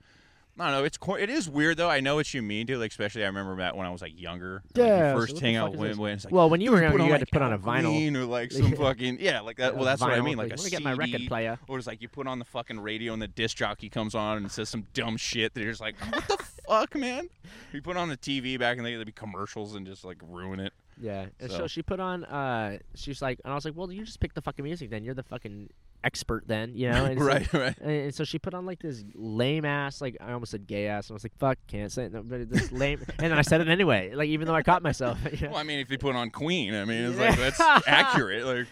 I 0.60 0.72
don't 0.72 0.80
know. 0.80 0.84
It's 0.86 0.98
cor- 0.98 1.20
it 1.20 1.30
is 1.30 1.48
weird 1.50 1.78
though. 1.78 1.90
I 1.90 2.00
know 2.00 2.16
what 2.16 2.34
you 2.34 2.42
mean, 2.42 2.66
dude. 2.66 2.80
Like, 2.80 2.92
especially 2.92 3.24
I 3.24 3.28
remember 3.28 3.56
that 3.58 3.78
when 3.78 3.86
I 3.86 3.92
was 3.92 4.02
like 4.02 4.20
younger. 4.20 4.64
like, 4.76 4.78
you 4.78 4.84
Yeah, 4.84 5.14
so 5.14 5.20
first 5.20 5.40
hang 5.40 5.56
out 5.56 5.76
when, 5.76 5.98
when 5.98 6.14
it's 6.14 6.26
like. 6.26 6.34
Well, 6.34 6.50
when 6.50 6.62
you 6.62 6.72
were 6.72 6.82
younger, 6.82 6.98
you 6.98 7.04
had 7.12 7.12
like 7.22 7.30
to 7.30 7.32
put 7.32 7.42
on 7.42 7.54
a 7.54 7.60
vinyl. 7.60 8.16
Or 8.16 8.26
like 8.26 8.52
some 8.54 8.70
Yeah. 8.70 8.76
fucking 8.78 9.18
yeah, 9.20 9.42
like 9.42 9.58
that. 9.58 9.76
Well, 9.76 9.86
that's 9.86 10.02
what 10.02 10.12
I 10.14 10.22
mean. 10.22 10.38
Like, 10.38 10.50
like, 10.52 10.60
a 10.60 10.64
me 10.64 10.70
get 10.70 10.82
my 10.84 10.94
record 10.94 11.12
CD, 11.12 11.28
player. 11.28 11.60
Or 11.68 11.78
it's 11.78 11.86
like 11.88 12.02
you 12.02 12.10
put 12.10 12.28
on 12.28 12.40
the 12.40 12.46
fucking 12.46 12.80
radio 12.80 13.14
and 13.14 13.22
the 13.22 13.28
disc 13.28 13.56
jockey 13.58 13.90
comes 13.90 14.16
on 14.16 14.38
and 14.38 14.52
says 14.52 14.70
some 14.70 14.88
dumb 14.94 15.18
shit 15.18 15.54
that 15.54 15.62
you're 15.62 15.72
just 15.72 15.82
like, 15.82 15.96
what 16.12 16.28
the 16.28 16.38
fuck, 16.68 16.96
man? 16.96 17.30
You 17.72 17.82
put 17.82 17.96
on 17.98 18.10
the 18.10 18.18
TV 18.18 18.58
back 18.58 18.78
in 18.78 18.84
the 18.84 18.90
day, 18.90 18.96
there'd 18.96 19.06
be 19.06 19.12
commercials 19.12 19.76
and 19.76 19.86
just 19.86 20.04
like 20.04 20.18
ruin 20.28 20.60
it. 20.60 20.74
Yeah, 21.00 21.28
so. 21.42 21.48
So- 21.50 21.68
she 21.68 21.84
put 21.84 22.00
on. 22.00 22.26
uh 22.26 22.80
She's 22.96 23.22
like, 23.22 23.40
and 23.46 23.52
I 23.52 23.56
was 23.56 23.64
like, 23.66 23.76
"Well, 23.76 23.92
you 23.92 24.04
just 24.04 24.20
pick 24.20 24.34
the 24.34 24.42
fucking 24.42 24.64
music, 24.66 24.90
then. 24.90 25.04
You're 25.04 25.14
the 25.14 25.22
fucking 25.22 25.70
expert, 26.08 26.48
then. 26.48 26.72
You 26.76 26.90
know." 26.90 27.06
And 27.08 27.20
so- 27.20 27.26
right, 27.26 27.54
right. 27.54 27.78
And, 27.80 28.16
so 28.16 28.24
she 28.24 28.40
put 28.40 28.54
on 28.54 28.66
like 28.66 28.80
this 28.80 29.04
lame 29.14 29.66
ass, 29.66 30.02
like 30.02 30.18
I 30.20 30.32
almost 30.34 30.52
said 30.52 30.66
gay 30.68 30.88
ass, 30.88 31.08
and 31.08 31.14
I 31.14 31.16
was 31.16 31.24
like, 31.24 31.38
"Fuck, 31.38 31.58
can't 31.68 31.92
say 31.92 32.06
it." 32.06 32.14
No, 32.14 32.24
but 32.24 32.50
this 32.50 32.72
lame, 32.72 33.00
and 33.20 33.32
then 33.32 33.38
I 33.38 33.42
said 33.44 33.62
it 33.62 33.68
anyway, 33.68 34.14
like 34.14 34.30
even 34.30 34.48
though 34.48 34.56
I 34.56 34.64
caught 34.64 34.82
myself. 34.82 35.20
you 35.32 35.48
know? 35.48 35.52
Well, 35.52 35.60
I 35.60 35.64
mean, 35.64 35.80
if 35.80 35.92
you 35.92 35.98
put 35.98 36.16
on 36.16 36.30
Queen, 36.32 36.74
I 36.74 36.86
mean, 36.86 37.04
it's 37.04 37.20
like 37.20 37.38
that's 37.38 37.60
accurate. 37.88 38.46
Like, 38.46 38.68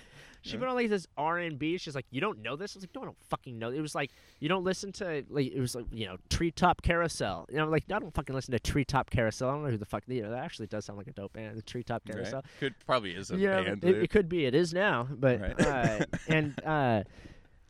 She 0.46 0.58
put 0.58 0.68
on 0.68 0.76
like 0.76 0.90
this 0.90 1.08
R 1.18 1.38
and 1.40 1.58
B. 1.58 1.78
She's 1.78 1.96
like, 1.96 2.06
"You 2.12 2.22
don't 2.22 2.42
know 2.42 2.56
this?" 2.56 2.76
I 2.76 2.78
was 2.78 2.84
like, 2.84 2.96
"No, 2.96 3.02
I 3.02 3.06
don't 3.06 3.18
fucking 3.30 3.58
know." 3.58 3.72
It 3.72 3.82
was 3.82 3.96
like 3.96 4.12
you 4.40 4.48
don't 4.50 4.64
listen 4.64 4.92
to 4.94 5.24
like 5.30 5.52
it 5.52 5.60
was 5.60 5.76
like 5.76 5.86
you 5.92 6.06
know 6.06 6.18
Treetop 6.30 6.82
Carousel. 6.82 7.48
You 7.50 7.58
know, 7.58 7.64
I'm 7.66 7.72
like 7.72 7.84
I 7.92 8.00
don't 8.00 8.14
fucking 8.14 8.36
listen 8.36 8.52
to 8.52 8.60
Treetop 8.60 9.10
Carousel. 9.10 9.50
I 9.50 9.52
don't 9.54 9.64
know 9.64 9.70
who 9.72 9.78
the 9.78 9.86
fuck. 9.86 10.04
You 10.08 10.22
know, 10.24 10.30
that 10.32 10.44
actually 10.44 10.68
does 10.68 10.86
sound 10.86 10.98
like 10.98 11.08
a 11.08 11.14
dope 11.14 11.34
band, 11.34 11.58
the 11.58 11.62
Treetop 11.62 12.04
right? 12.08 12.16
Carousel. 12.16 12.44
could 12.60 12.76
probably 12.86 13.12
is 13.16 13.32
a 13.32 13.38
Yeah, 13.38 13.62
band. 13.64 13.84
it, 13.84 14.04
it 14.04 14.10
could 14.10 14.30
be. 14.30 14.46
It 14.46 14.56
is 14.56 14.74
now, 14.74 15.08
but 15.12 15.42
Right. 15.42 15.60
uh, 15.62 16.06
and 16.28 16.54
uh, 16.66 17.04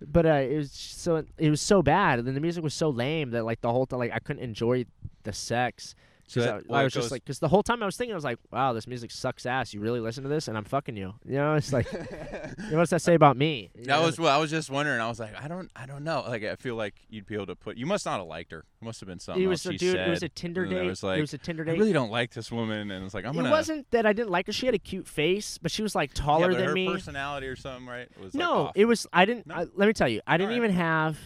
but 0.06 0.26
uh, 0.26 0.30
it 0.34 0.58
was 0.58 0.72
so 0.72 1.24
it 1.38 1.50
was 1.50 1.62
so 1.62 1.82
bad, 1.82 2.20
and 2.20 2.28
then 2.28 2.36
the 2.36 2.42
music 2.42 2.64
was 2.64 2.74
so 2.74 2.90
lame 2.90 3.32
that 3.32 3.46
like 3.46 3.62
the 3.62 3.72
whole 3.72 3.86
time, 3.86 4.00
like 4.00 4.12
I 4.12 4.20
couldn't 4.20 4.44
enjoy 4.44 4.86
the 5.24 5.34
sex. 5.34 5.96
So 6.28 6.42
'Cause 6.42 6.46
that- 6.48 6.56
I, 6.56 6.62
well, 6.68 6.80
I 6.80 6.82
it 6.82 6.84
was 6.86 6.94
just 6.94 7.12
like, 7.12 7.24
because 7.24 7.38
the 7.38 7.48
whole 7.48 7.62
time 7.62 7.84
I 7.84 7.86
was 7.86 7.96
thinking, 7.98 8.14
I 8.14 8.16
was 8.16 8.24
like, 8.24 8.40
wow, 8.52 8.74
this 8.74 8.88
music 8.88 9.12
sucks 9.12 9.46
ass. 9.46 9.76
You 9.76 9.80
really 9.80 10.00
listen 10.00 10.24
to 10.24 10.30
this, 10.30 10.48
and 10.48 10.58
I'm 10.58 10.64
fucking 10.64 10.98
you. 10.98 11.14
You 11.24 11.36
know, 11.36 11.54
it's 11.54 11.72
like, 11.72 11.86
what 11.94 12.72
does 12.72 12.90
that 12.90 13.04
say 13.04 13.14
about 13.14 13.38
me? 13.38 13.70
You 13.76 13.84
That 13.86 14.00
know? 14.00 14.06
was 14.08 14.18
well. 14.18 14.36
I 14.36 14.40
was 14.42 14.50
just 14.50 14.72
wondering. 14.72 15.00
I 15.02 15.08
was 15.08 15.20
like, 15.20 15.40
I 15.40 15.48
don't, 15.48 15.70
I 15.76 15.86
don't 15.86 16.04
know. 16.04 16.24
Like, 16.28 16.44
I 16.44 16.56
feel 16.56 16.76
like 16.76 16.96
you'd 17.10 17.28
be 17.28 17.36
able 17.36 17.46
to 17.46 17.56
put. 17.56 17.78
You 17.78 17.86
must 17.86 18.08
not 18.08 18.18
have 18.20 18.28
liked 18.28 18.52
her. 18.54 18.60
It 18.82 18.86
must 18.86 19.00
have 19.02 19.08
been 19.08 19.20
something 19.20 19.44
It 19.44 19.46
was 19.46 19.64
else 19.66 19.70
a 19.70 19.72
she 19.74 19.78
dude. 19.78 19.94
said. 19.94 20.08
It 20.08 20.12
was 20.12 20.24
a 20.24 20.30
Tinder 20.30 20.64
and 20.64 20.74
I 20.76 20.80
date. 20.82 20.88
was 20.88 21.04
like, 21.04 21.18
it 21.20 21.22
was 21.22 21.34
a 21.36 21.38
Tinder 21.38 21.64
date. 21.64 21.74
I 21.74 21.78
really 21.78 21.94
don't 21.94 22.10
like 22.12 22.34
this 22.34 22.52
woman, 22.52 22.90
and 22.90 23.06
it's 23.06 23.14
like 23.14 23.26
I'm 23.26 23.34
it 23.34 23.38
gonna. 23.38 23.52
wasn't 23.52 23.90
that 23.92 24.08
I 24.08 24.14
didn't 24.14 24.32
like 24.32 24.48
her. 24.48 24.52
She 24.54 24.66
had 24.66 24.74
a 24.74 24.80
cute 24.80 25.08
face, 25.08 25.60
but 25.60 25.70
she 25.70 25.84
was 25.84 25.94
like 25.94 26.12
taller 26.16 26.48
but 26.50 26.58
than 26.58 26.68
her 26.70 26.74
me. 26.74 26.88
personality 26.92 27.46
or 27.46 27.56
something, 27.56 27.86
right? 27.86 28.08
Was 28.18 28.34
like, 28.34 28.40
No, 28.40 28.54
off. 28.66 28.72
it 28.76 28.86
was. 28.86 29.06
I 29.14 29.26
didn't. 29.26 29.46
No? 29.46 29.54
I, 29.56 29.68
let 29.76 29.86
me 29.86 29.94
tell 29.94 30.10
you, 30.10 30.22
I 30.26 30.38
didn't 30.38 30.54
Alright. 30.54 30.66
even 30.66 30.76
have 30.76 31.18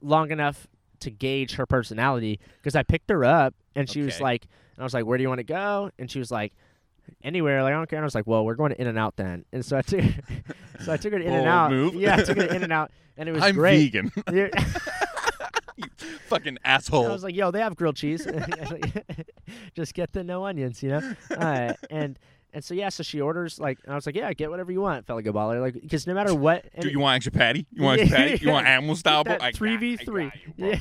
long 0.00 0.30
enough 0.30 0.68
to 1.00 1.10
gauge 1.10 1.54
her 1.54 1.66
personality 1.66 2.38
because 2.58 2.76
I 2.76 2.84
picked 2.84 3.10
her 3.10 3.24
up 3.24 3.54
and 3.74 3.88
she 3.88 4.02
was 4.02 4.20
like, 4.20 4.46
and 4.76 4.80
I 4.82 4.84
was 4.84 4.94
like, 4.94 5.04
"Where 5.06 5.18
do 5.18 5.22
you 5.22 5.28
want 5.28 5.38
to 5.40 5.44
go?" 5.44 5.90
And 5.98 6.10
she 6.10 6.18
was 6.18 6.30
like, 6.30 6.52
"Anywhere." 7.22 7.62
Like 7.62 7.72
I 7.72 7.76
don't 7.76 7.88
care. 7.88 7.98
And 7.98 8.04
I 8.04 8.06
was 8.06 8.14
like, 8.14 8.26
"Well, 8.26 8.44
we're 8.44 8.54
going 8.54 8.70
to 8.72 8.80
In 8.80 8.86
and 8.86 8.98
Out 8.98 9.16
then." 9.16 9.44
And 9.52 9.64
so 9.64 9.76
I 9.76 9.82
took, 9.82 10.04
so 10.84 10.92
I 10.92 10.96
took 10.96 11.12
her 11.12 11.18
to 11.18 11.24
In 11.24 11.32
and 11.32 11.46
Out. 11.48 11.70
move. 11.70 11.94
Yeah, 11.94 12.16
I 12.16 12.22
took 12.22 12.36
her 12.38 12.46
to 12.48 12.54
In 12.54 12.62
and 12.62 12.72
Out, 12.72 12.90
and 13.16 13.28
it 13.28 13.32
was 13.32 13.42
I'm 13.42 13.54
great. 13.54 13.92
vegan. 13.92 14.10
Fucking 16.28 16.58
I 16.64 17.12
was 17.12 17.24
like, 17.24 17.34
"Yo, 17.34 17.50
they 17.50 17.60
have 17.60 17.76
grilled 17.76 17.96
cheese. 17.96 18.26
Just 19.74 19.94
get 19.94 20.12
the 20.12 20.22
no 20.24 20.44
onions, 20.44 20.82
you 20.82 20.90
know." 20.90 21.14
Uh, 21.30 21.74
and 21.90 22.18
and 22.54 22.62
so 22.64 22.74
yeah, 22.74 22.88
so 22.90 23.02
she 23.02 23.20
orders 23.20 23.58
like, 23.58 23.78
and 23.84 23.92
I 23.92 23.94
was 23.96 24.06
like, 24.06 24.14
"Yeah, 24.14 24.32
get 24.32 24.50
whatever 24.50 24.72
you 24.72 24.80
want, 24.80 25.06
fella 25.06 25.22
go 25.22 25.32
baller." 25.32 25.60
Like, 25.60 25.74
because 25.74 26.06
no 26.06 26.14
matter 26.14 26.34
what, 26.34 26.64
Do 26.80 26.88
you 26.88 27.00
want 27.00 27.16
extra 27.16 27.32
patty? 27.32 27.66
You 27.72 27.82
want 27.82 28.00
extra 28.00 28.16
patty? 28.18 28.38
You 28.44 28.50
want 28.50 28.66
animal 28.66 28.96
style? 28.96 29.24
three 29.54 29.76
v 29.76 29.96
three. 29.96 30.24
got 30.26 30.34
you, 30.46 30.52
bro. 30.58 30.68
Yeah. 30.68 30.78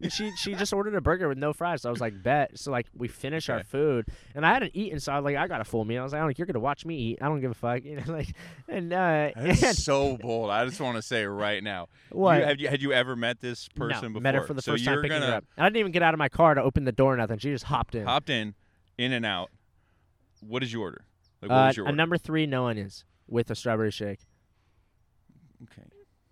And 0.00 0.12
she 0.12 0.30
she 0.36 0.54
just 0.54 0.72
ordered 0.72 0.94
a 0.94 1.00
burger 1.00 1.28
with 1.28 1.38
no 1.38 1.52
fries. 1.52 1.82
So 1.82 1.88
I 1.88 1.92
was 1.92 2.00
like, 2.00 2.22
bet. 2.22 2.58
So 2.58 2.70
like 2.70 2.86
we 2.94 3.08
finish 3.08 3.48
our 3.48 3.62
food, 3.64 4.06
and 4.34 4.44
I 4.44 4.52
hadn't 4.52 4.72
eaten, 4.74 5.00
so 5.00 5.12
I 5.12 5.16
was 5.16 5.24
like, 5.24 5.36
I 5.36 5.46
got 5.48 5.60
a 5.60 5.64
full 5.64 5.84
meal. 5.84 6.00
I 6.00 6.04
was 6.04 6.12
like, 6.12 6.38
you're 6.38 6.46
gonna 6.46 6.60
watch 6.60 6.84
me 6.84 6.96
eat. 6.96 7.18
I 7.22 7.28
don't 7.28 7.40
give 7.40 7.50
a 7.50 7.54
fuck. 7.54 7.84
You 7.84 7.96
know, 7.96 8.02
like, 8.12 8.34
and 8.68 8.92
uh, 8.92 9.30
and 9.36 9.56
so 9.58 10.16
bold. 10.18 10.50
I 10.50 10.64
just 10.66 10.80
want 10.80 10.96
to 10.96 11.02
say 11.02 11.24
right 11.24 11.62
now. 11.62 11.88
you- 12.12 12.18
what? 12.18 12.42
have 12.42 12.60
you 12.60 12.68
had 12.68 12.82
you 12.82 12.92
ever 12.92 13.16
met 13.16 13.40
this 13.40 13.68
person 13.68 14.02
no, 14.02 14.08
before? 14.10 14.20
met 14.22 14.34
her 14.34 14.42
for 14.42 14.54
the 14.54 14.62
so 14.62 14.72
first 14.72 14.84
time 14.84 14.94
you're 14.94 15.02
picking 15.02 15.16
gonna 15.20 15.30
her 15.32 15.36
up. 15.38 15.44
And 15.56 15.64
I 15.64 15.68
didn't 15.68 15.78
even 15.78 15.92
get 15.92 16.02
out 16.02 16.14
of 16.14 16.18
my 16.18 16.28
car 16.28 16.54
to 16.54 16.62
open 16.62 16.84
the 16.84 16.92
door. 16.92 17.14
or 17.14 17.16
Nothing. 17.16 17.38
She 17.38 17.50
just 17.50 17.64
hopped 17.64 17.94
in. 17.94 18.04
hopped 18.04 18.28
in, 18.30 18.54
in 18.98 19.12
and 19.12 19.24
out. 19.24 19.50
What 20.40 20.60
did 20.60 20.70
you 20.72 20.82
order? 20.82 21.04
Like 21.42 21.50
what 21.50 21.56
uh, 21.56 21.66
was 21.68 21.76
your 21.76 21.86
a 21.86 21.88
order? 21.88 21.96
number 21.96 22.18
three, 22.18 22.46
no 22.46 22.66
onions 22.66 23.04
with 23.26 23.50
a 23.50 23.54
strawberry 23.54 23.90
shake. 23.90 24.20
okay. 25.64 25.82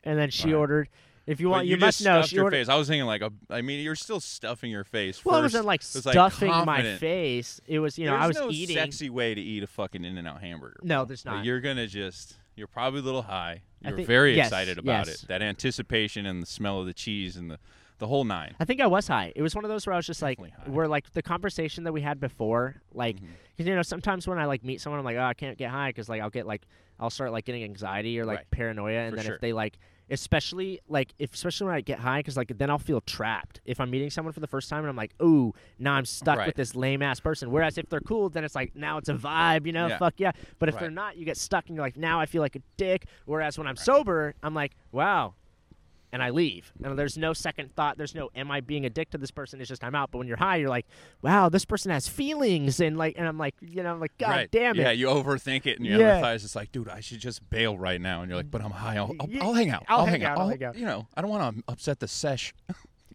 And 0.04 0.18
then 0.18 0.30
she 0.30 0.48
Alright. 0.48 0.58
ordered. 0.60 0.88
If 1.26 1.40
you 1.40 1.46
But 1.46 1.52
want, 1.52 1.66
you, 1.66 1.76
must 1.78 2.04
know 2.04 2.20
stuffed 2.20 2.32
your 2.32 2.50
face. 2.50 2.68
I 2.68 2.74
was 2.74 2.86
thinking 2.86 3.06
like 3.06 3.22
a. 3.22 3.32
I 3.48 3.62
mean, 3.62 3.80
you're 3.82 3.94
still 3.96 4.20
stuffing 4.20 4.70
your 4.70 4.84
face. 4.84 5.24
Well, 5.24 5.38
it 5.38 5.42
wasn't 5.42 5.64
like 5.64 5.80
was, 5.80 6.04
like, 6.04 6.12
stuffing 6.12 6.50
my 6.50 6.64
confident. 6.64 7.00
face. 7.00 7.60
It 7.66 7.78
was, 7.78 7.98
you 7.98 8.06
know, 8.06 8.14
I 8.14 8.26
was 8.26 8.36
no 8.36 8.50
eating. 8.50 8.76
sexy 8.76 9.08
way 9.08 9.34
to 9.34 9.40
eat 9.40 9.62
a 9.62 9.66
fucking 9.66 10.04
In 10.04 10.18
and 10.18 10.28
Out 10.28 10.42
hamburger. 10.42 10.80
No, 10.82 11.04
there's 11.06 11.24
Like, 11.24 11.36
not. 11.36 11.44
you're 11.46 11.60
gonna 11.60 11.86
just. 11.86 12.36
You're 12.56 12.68
probably 12.68 13.00
a 13.00 13.02
little 13.02 13.22
high. 13.22 13.62
I 13.84 13.88
You're 13.88 13.96
think- 13.96 14.06
very 14.06 14.36
yes, 14.36 14.46
excited 14.48 14.78
about 14.78 15.06
yes. 15.08 15.22
it. 15.24 15.28
That 15.28 15.42
anticipation 15.42 16.24
and 16.26 16.40
the 16.42 16.46
smell 16.46 16.78
of 16.80 16.86
the 16.86 16.92
cheese 16.94 17.36
and 17.36 17.50
the 17.50 17.58
the 17.98 18.06
whole 18.08 18.24
nine. 18.24 18.54
I 18.60 18.64
think 18.64 18.80
I 18.80 18.86
was 18.88 19.06
high. 19.08 19.32
It 19.36 19.40
was 19.42 19.54
one 19.54 19.64
of 19.64 19.70
those 19.70 19.86
where 19.86 19.94
I 19.94 19.96
was 19.96 20.06
just 20.06 20.20
like, 20.20 20.36
Definitely 20.38 20.64
high. 20.66 20.70
where 20.72 20.88
like 20.88 21.10
the 21.12 21.22
conversation 21.22 21.84
that 21.84 21.92
we 21.92 22.00
had 22.02 22.18
before, 22.20 22.82
like, 22.92 23.16
Mhm. 23.16 23.28
'cause, 23.56 23.66
you 23.66 23.74
know, 23.74 23.82
sometimes 23.82 24.26
when 24.26 24.36
I 24.38 24.44
like 24.46 24.64
meet 24.64 24.80
someone, 24.80 24.98
I'm 24.98 25.04
like, 25.04 25.16
oh, 25.16 25.22
I 25.22 25.32
can't 25.34 25.56
get 25.56 25.70
high 25.70 25.88
because 25.90 26.08
like 26.08 26.20
I'll 26.20 26.28
get 26.30 26.44
like 26.46 26.62
I'll 27.00 27.08
start 27.10 27.32
like 27.32 27.44
getting 27.44 27.62
anxiety 27.64 28.18
or 28.20 28.24
like 28.26 28.38
Right. 28.38 28.50
paranoia, 28.50 28.98
and 28.98 29.10
For 29.12 29.16
then 29.16 29.24
sure. 29.24 29.34
if 29.36 29.40
they 29.40 29.52
like, 29.52 29.78
especially 30.10 30.80
like 30.88 31.12
if 31.18 31.34
especially 31.34 31.66
when 31.66 31.74
I 31.76 31.80
get 31.80 31.98
high, 31.98 32.20
because 32.20 32.36
like 32.36 32.56
then 32.56 32.70
I'll 32.70 32.78
feel 32.78 33.00
trapped 33.00 33.60
if 33.64 33.80
I'm 33.80 33.90
meeting 33.90 34.10
someone 34.10 34.32
for 34.32 34.40
the 34.40 34.46
first 34.46 34.68
time 34.68 34.80
and 34.80 34.88
I'm 34.88 34.96
like, 34.96 35.14
ooh, 35.22 35.52
now 35.78 35.94
I'm 35.94 36.04
stuck 36.04 36.38
Right. 36.38 36.46
with 36.46 36.56
this 36.56 36.74
lame 36.74 37.02
ass 37.02 37.20
person. 37.20 37.50
Whereas 37.50 37.78
if 37.78 37.88
they're 37.88 38.00
cool, 38.00 38.28
then 38.28 38.44
it's 38.44 38.54
like 38.54 38.74
now 38.74 38.98
it's 38.98 39.08
a 39.08 39.14
vibe, 39.14 39.66
you 39.66 39.72
know, 39.72 39.86
Yeah. 39.88 39.98
fuck 39.98 40.14
yeah. 40.18 40.32
But 40.58 40.68
if 40.68 40.78
they're 40.78 40.90
not, 40.90 41.16
you 41.16 41.24
get 41.24 41.36
stuck 41.36 41.66
and 41.68 41.76
you're 41.76 41.84
like, 41.84 41.96
now 41.96 42.20
I 42.20 42.26
feel 42.26 42.42
like 42.42 42.56
a 42.56 42.62
dick. 42.76 43.06
Whereas 43.26 43.58
when 43.58 43.66
I'm 43.66 43.76
sober, 43.76 44.34
I'm 44.42 44.54
like, 44.54 44.72
wow. 44.92 45.34
And 46.14 46.22
I 46.22 46.30
leave. 46.30 46.72
And 46.84 46.96
there's 46.96 47.18
no 47.18 47.32
second 47.32 47.74
thought. 47.74 47.98
There's 47.98 48.14
no, 48.14 48.30
am 48.36 48.48
I 48.48 48.60
being 48.60 48.86
a 48.86 48.88
dick 48.90 49.10
to 49.10 49.18
this 49.18 49.32
person? 49.32 49.60
It's 49.60 49.68
just 49.68 49.82
I'm 49.82 49.96
out. 49.96 50.12
But 50.12 50.18
when 50.18 50.28
you're 50.28 50.36
high, 50.36 50.58
you're 50.58 50.68
like, 50.68 50.86
wow, 51.22 51.48
this 51.48 51.64
person 51.64 51.90
has 51.90 52.06
feelings. 52.06 52.78
And 52.78 52.96
like, 52.96 53.16
and 53.18 53.26
I'm 53.26 53.36
like, 53.36 53.56
you 53.60 53.82
know, 53.82 53.90
I'm 53.92 53.98
like, 53.98 54.16
God 54.16 54.28
right. 54.30 54.50
damn 54.52 54.78
it. 54.78 54.82
Yeah, 54.82 54.92
you 54.92 55.08
overthink 55.08 55.66
it 55.66 55.78
and 55.78 55.84
you 55.86 55.98
Yeah. 55.98 56.20
empathize. 56.20 56.44
It's 56.44 56.54
like, 56.54 56.70
dude, 56.70 56.88
I 56.88 57.00
should 57.00 57.18
just 57.18 57.50
bail 57.50 57.76
right 57.76 58.00
now. 58.00 58.20
And 58.22 58.30
you're 58.30 58.36
like, 58.36 58.48
but 58.48 58.62
I'm 58.62 58.70
high. 58.70 58.96
I'll, 58.96 59.12
I'll, 59.18 59.28
I'll 59.42 59.54
hang 59.54 59.70
out. 59.70 59.84
I'll 59.88 60.06
hang 60.06 60.20
hang 60.20 60.24
out, 60.30 60.36
I'll 60.38 60.44
I'll- 60.44 60.48
hang 60.50 60.62
out. 60.62 60.78
You 60.78 60.86
know, 60.86 61.08
I 61.16 61.20
don't 61.20 61.30
want 61.32 61.56
to 61.56 61.64
upset 61.66 61.98
the 61.98 62.06
sesh. 62.06 62.54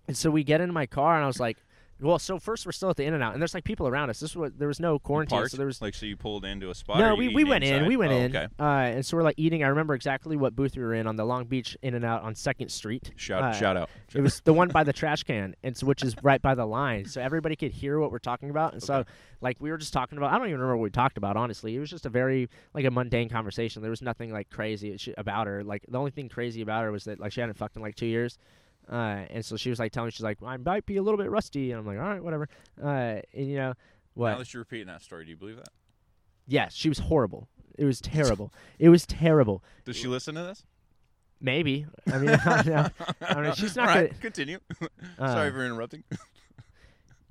And 0.09 0.17
so 0.17 0.31
we 0.31 0.43
get 0.43 0.59
into 0.59 0.73
my 0.73 0.87
car, 0.87 1.13
and 1.13 1.23
I 1.23 1.27
was 1.27 1.39
like, 1.39 1.59
well, 2.01 2.17
so 2.19 2.39
first 2.39 2.65
we're 2.65 2.71
still 2.71 2.89
at 2.89 2.95
the 2.95 3.03
In 3.03 3.13
and 3.13 3.21
Out, 3.23 3.33
and 3.33 3.41
there's 3.41 3.53
like 3.53 3.63
people 3.63 3.87
around 3.87 4.09
us. 4.09 4.19
This 4.19 4.35
was 4.35 4.51
there 4.57 4.67
was 4.67 4.79
no 4.79 4.99
quarantine, 4.99 5.37
Parked? 5.39 5.51
so 5.51 5.57
there 5.57 5.65
was 5.65 5.81
like, 5.81 5.93
so 5.93 6.05
you 6.05 6.15
pulled 6.15 6.45
into 6.45 6.69
a 6.69 6.75
spot. 6.75 6.99
no. 6.99 7.15
We, 7.15 7.27
we 7.27 7.43
went 7.43 7.63
in, 7.63 7.85
we 7.85 7.97
went 7.97 8.11
Oh, 8.13 8.17
in, 8.17 8.35
Okay. 8.35 8.47
uh, 8.59 8.63
and 8.63 9.05
so 9.05 9.17
we're 9.17 9.23
like 9.23 9.35
eating. 9.37 9.63
I 9.63 9.67
remember 9.67 9.93
exactly 9.93 10.37
what 10.37 10.55
booth 10.55 10.75
we 10.77 10.83
were 10.83 10.93
in 10.93 11.07
on 11.07 11.15
the 11.15 11.25
Long 11.25 11.45
Beach 11.45 11.75
In 11.81 11.93
and 11.95 12.05
Out 12.05 12.23
on 12.23 12.35
Second 12.35 12.69
Street. 12.69 13.11
Shout 13.15 13.43
Uh, 13.43 13.51
shout 13.53 13.75
out. 13.77 13.89
It 14.13 14.21
was 14.21 14.39
the 14.41 14.53
one 14.53 14.69
by 14.69 14.83
the 14.83 14.93
trash 14.93 15.23
can, 15.23 15.55
and 15.63 15.75
so, 15.75 15.85
which 15.85 16.03
is 16.03 16.15
right 16.23 16.41
by 16.41 16.55
the 16.55 16.65
line, 16.65 17.05
so 17.05 17.21
everybody 17.21 17.55
could 17.55 17.71
hear 17.71 17.99
what 17.99 18.11
we're 18.11 18.19
talking 18.19 18.49
about. 18.49 18.73
And 18.73 18.81
so, 18.81 19.03
like, 19.41 19.57
we 19.59 19.69
were 19.69 19.77
just 19.77 19.93
talking 19.93 20.17
about. 20.17 20.31
I 20.31 20.37
don't 20.37 20.47
even 20.47 20.59
remember 20.59 20.77
what 20.77 20.83
we 20.83 20.89
talked 20.91 21.17
about. 21.17 21.35
Honestly, 21.37 21.75
it 21.75 21.79
was 21.79 21.89
just 21.89 22.05
a 22.05 22.09
very 22.09 22.49
like 22.73 22.85
a 22.85 22.91
mundane 22.91 23.29
conversation. 23.29 23.81
There 23.81 23.91
was 23.91 24.01
nothing 24.01 24.31
like 24.31 24.49
crazy 24.49 24.97
about 25.17 25.47
her. 25.47 25.63
Like 25.63 25.83
the 25.87 25.97
only 25.97 26.11
thing 26.11 26.29
crazy 26.29 26.61
about 26.61 26.83
her 26.83 26.91
was 26.91 27.03
that 27.05 27.19
like 27.19 27.31
she 27.33 27.41
hadn't 27.41 27.57
fucked 27.57 27.75
in 27.75 27.81
like 27.81 27.95
two 27.95 28.05
years. 28.05 28.37
Uh, 28.91 29.25
and 29.29 29.45
so 29.45 29.55
she 29.55 29.69
was 29.69 29.77
like 29.79 29.91
telling 29.91 30.07
me 30.07 30.11
she's 30.11 30.23
like 30.23 30.37
I 30.43 30.57
might 30.57 30.85
be 30.85 30.97
a 30.97 31.03
little 31.03 31.17
bit 31.17 31.29
rusty, 31.29 31.71
and 31.71 31.79
I'm 31.79 31.85
like 31.85 31.97
all 31.97 32.09
right, 32.09 32.23
whatever. 32.23 32.49
Uh, 32.81 33.21
and 33.33 33.47
you 33.47 33.57
know 33.57 33.73
what? 34.15 34.31
Now 34.31 34.37
that 34.39 34.53
you're 34.53 34.61
repeating 34.61 34.87
that 34.87 35.01
story, 35.03 35.25
do 35.25 35.31
you 35.31 35.37
believe 35.37 35.57
that? 35.57 35.69
Yes, 36.47 36.73
she 36.73 36.89
was 36.89 36.99
horrible. 36.99 37.47
It 37.77 37.85
was 37.85 38.01
terrible. 38.01 38.51
it 38.79 38.89
was 38.89 39.05
terrible. 39.05 39.63
Does 39.85 39.95
she 39.95 40.07
listen 40.07 40.35
to 40.35 40.41
this? 40.43 40.65
Maybe. 41.39 41.85
I 42.11 42.17
mean, 42.17 42.29
I 42.45 42.63
don't 42.63 42.65
know. 42.67 42.89
I 43.21 43.41
mean, 43.41 43.53
she's 43.53 43.75
not 43.75 43.87
All 43.89 43.95
right, 43.95 44.09
gonna- 44.09 44.21
continue. 44.21 44.59
Uh, 45.19 45.33
Sorry 45.33 45.51
for 45.51 45.65
interrupting. 45.65 46.03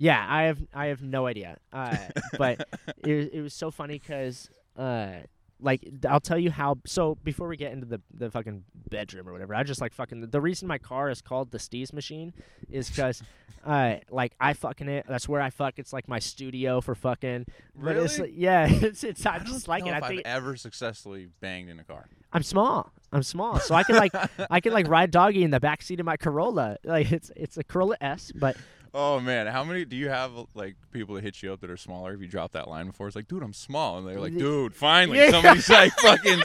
Yeah, 0.00 0.24
I 0.28 0.42
have 0.44 0.58
I 0.72 0.86
have 0.86 1.02
no 1.02 1.26
idea. 1.26 1.58
Uh, 1.72 1.96
but 2.38 2.68
it 3.04 3.14
was- 3.14 3.26
it 3.32 3.40
was 3.40 3.52
so 3.52 3.70
funny 3.72 3.98
because 3.98 4.48
uh, 4.76 5.14
like 5.60 5.86
I'll 6.08 6.20
tell 6.20 6.38
you 6.38 6.50
how. 6.50 6.78
So 6.86 7.16
before 7.24 7.48
we 7.48 7.56
get 7.56 7.72
into 7.72 7.86
the 7.86 8.00
the 8.12 8.30
fucking 8.30 8.64
bedroom 8.88 9.28
or 9.28 9.32
whatever, 9.32 9.54
I 9.54 9.62
just 9.62 9.80
like 9.80 9.92
fucking 9.92 10.28
the 10.30 10.40
reason 10.40 10.68
my 10.68 10.78
car 10.78 11.10
is 11.10 11.20
called 11.20 11.50
the 11.50 11.58
Steez 11.58 11.92
machine 11.92 12.32
is 12.70 12.88
because 12.88 13.22
uh 13.66 13.96
like 14.10 14.32
I 14.40 14.52
fucking 14.52 14.88
it. 14.88 15.06
That's 15.08 15.28
where 15.28 15.40
I 15.40 15.50
fuck. 15.50 15.74
It's 15.78 15.92
like 15.92 16.08
my 16.08 16.18
studio 16.20 16.80
for 16.80 16.94
fucking. 16.94 17.46
But 17.74 17.96
it's 17.96 18.18
Really? 18.18 18.30
like, 18.30 18.38
yeah, 18.40 18.66
it's 18.70 19.02
it's 19.04 19.26
I 19.26 19.36
I 19.36 19.38
just 19.40 19.66
like 19.68 19.84
it. 19.86 19.92
I 19.92 20.00
think 20.06 20.20
I've 20.26 20.36
ever 20.36 20.56
successfully 20.56 21.28
banged 21.40 21.68
in 21.68 21.78
a 21.80 21.84
car. 21.84 22.06
I'm 22.32 22.42
small. 22.42 22.92
I'm 23.10 23.22
small, 23.22 23.58
so 23.58 23.74
I 23.74 23.84
can 23.84 23.96
like 23.96 24.12
I 24.50 24.60
can 24.60 24.72
like 24.74 24.86
ride 24.86 25.10
doggy 25.10 25.42
in 25.42 25.50
the 25.50 25.60
back 25.60 25.80
seat 25.82 25.98
of 25.98 26.04
my 26.06 26.16
Corolla. 26.18 26.76
Like 26.84 27.10
it's 27.10 27.30
it's 27.34 27.56
a 27.56 27.64
Corolla 27.64 27.96
S, 28.02 28.30
but 28.34 28.56
Oh 28.94 29.20
man, 29.20 29.46
how 29.46 29.64
many 29.64 29.84
do 29.84 29.96
you 29.96 30.08
have 30.08 30.32
like 30.54 30.76
people 30.92 31.14
that 31.16 31.24
hit 31.24 31.42
you 31.42 31.52
up 31.52 31.60
that 31.60 31.70
are 31.70 31.76
smaller? 31.76 32.14
If 32.14 32.20
you 32.20 32.26
drop 32.26 32.52
that 32.52 32.68
line 32.68 32.86
before, 32.86 33.06
it's 33.06 33.14
like, 33.16 33.28
dude, 33.28 33.42
I'm 33.42 33.52
small, 33.52 33.98
and 33.98 34.06
they're 34.08 34.18
like, 34.20 34.36
dude, 34.36 34.74
finally, 34.74 35.18
Yeah. 35.18 35.30
somebody's 35.30 35.68
like, 35.68 35.92
fucking, 35.98 36.42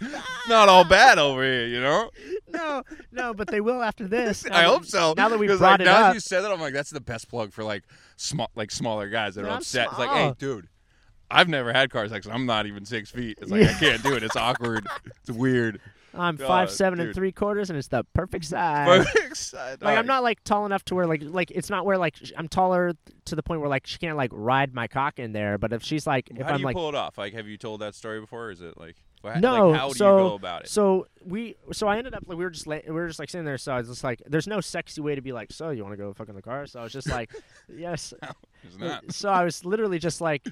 not 0.50 0.68
all 0.70 0.84
bad 0.84 1.18
over 1.20 1.42
here, 1.44 1.68
you 1.68 1.80
know? 1.82 2.10
no, 2.50 2.84
no, 3.12 3.34
but 3.34 3.48
they 3.48 3.62
will 3.62 3.82
after 3.82 4.08
this. 4.08 4.46
I 4.52 4.64
Now 4.64 4.74
hope 4.74 4.86
so. 4.86 5.14
Now 5.16 5.30
that 5.30 5.40
we 5.40 5.48
brought 5.48 5.60
like, 5.62 5.80
it 5.82 5.86
now 5.86 6.08
up, 6.08 6.14
you 6.16 6.20
said 6.20 6.42
that, 6.42 6.52
I'm 6.52 6.60
like, 6.60 6.74
that's 6.74 6.90
the 6.92 7.02
best 7.02 7.30
plug 7.30 7.54
for 7.54 7.64
like 7.64 7.84
small, 8.18 8.50
like 8.56 8.72
smaller 8.72 9.10
guys 9.10 9.36
that 9.36 9.44
Dude, 9.44 9.52
are 9.52 9.58
upset. 9.58 9.88
It's 9.90 10.00
like, 10.00 10.10
hey, 10.10 10.34
dude, 10.38 10.68
I've 11.32 11.48
never 11.50 11.72
had 11.74 11.90
cars 11.90 12.12
like, 12.12 12.24
'cause 12.24 12.32
I'm 12.32 12.46
not 12.46 12.68
even 12.68 12.86
six 12.86 13.10
feet. 13.10 13.40
It's 13.42 13.50
like 13.50 13.68
I 13.68 13.74
can't 13.80 14.04
do 14.04 14.14
it. 14.16 14.22
It's 14.24 14.36
awkward. 14.36 14.86
It's 15.22 15.32
weird. 15.32 15.80
I'm 16.16 16.36
God, 16.36 16.48
five 16.48 16.72
seven 16.72 17.00
and 17.00 17.14
three 17.14 17.32
quarters, 17.32 17.70
and 17.70 17.78
it's 17.80 17.88
the 17.88 18.04
perfect 18.14 18.46
size. 18.46 19.06
Perfect 19.06 19.38
side. 19.38 19.82
like 19.82 19.98
I'm 19.98 20.06
not 20.06 20.24
like 20.24 20.44
tall 20.44 20.66
enough 20.66 20.86
to 20.86 20.96
where 20.96 21.08
like 21.08 21.22
like 21.24 21.52
it's 21.52 21.70
not 21.70 21.86
where 21.86 21.98
like 21.98 22.16
sh- 22.18 22.32
I'm 22.38 22.48
taller 22.48 22.94
to 23.26 23.36
the 23.36 23.44
point 23.44 23.62
where 23.62 23.70
like 23.70 23.88
she 23.88 23.98
can't 23.98 24.18
like 24.18 24.32
ride 24.34 24.74
my 24.74 24.88
cock 24.88 25.18
in 25.20 25.34
there. 25.34 25.58
But 25.58 25.74
if 25.74 25.84
she's 25.84 26.06
like 26.06 26.30
if 26.30 26.38
How 26.38 26.50
do 26.50 26.54
I'm 26.54 26.60
you 26.60 26.66
like 26.66 26.76
pull 26.76 26.90
it 26.90 26.96
off? 26.96 27.18
Like, 27.18 27.34
have 27.34 27.48
you 27.48 27.58
told 27.58 27.82
that 27.82 27.96
story 27.96 28.20
before? 28.20 28.46
Or 28.48 28.52
is 28.52 28.62
it 28.62 28.78
like, 28.78 28.96
No, 29.40 29.70
Like, 29.70 29.80
how 29.80 29.88
do 29.90 29.94
so- 29.96 30.18
you 30.18 30.30
go 30.30 30.36
about 30.36 30.62
it? 30.64 30.70
so 30.70 31.08
we 31.26 31.56
so 31.72 31.88
I 31.88 31.98
ended 31.98 32.14
up 32.14 32.24
like 32.28 32.38
we 32.38 32.44
were 32.44 32.52
just 32.52 32.68
la- 32.68 32.80
we 32.86 32.92
were 32.92 33.08
just 33.08 33.20
like 33.20 33.30
sitting 33.30 33.46
there. 33.46 33.58
So 33.58 33.72
I 33.74 33.78
was 33.78 33.88
just 33.88 34.04
like, 34.04 34.22
there's 34.28 34.48
no 34.48 34.62
sexy 34.62 35.02
way 35.02 35.16
to 35.16 35.22
be 35.22 35.32
like, 35.32 35.52
so 35.52 35.70
you 35.72 35.84
want 35.84 35.94
to 35.94 35.98
go 35.98 36.14
fuck 36.14 36.30
in 36.30 36.36
the 36.36 36.42
car? 36.42 36.66
So 36.68 36.80
I 36.80 36.84
was 36.84 36.94
just 36.94 37.10
like, 37.10 37.32
yes. 37.76 38.14
Isn't 38.68 38.82
that? 38.82 39.04
Uh, 39.08 39.12
so 39.12 39.30
I 39.30 39.44
was 39.44 39.66
literally 39.66 39.98
just 40.00 40.22
like, 40.22 40.46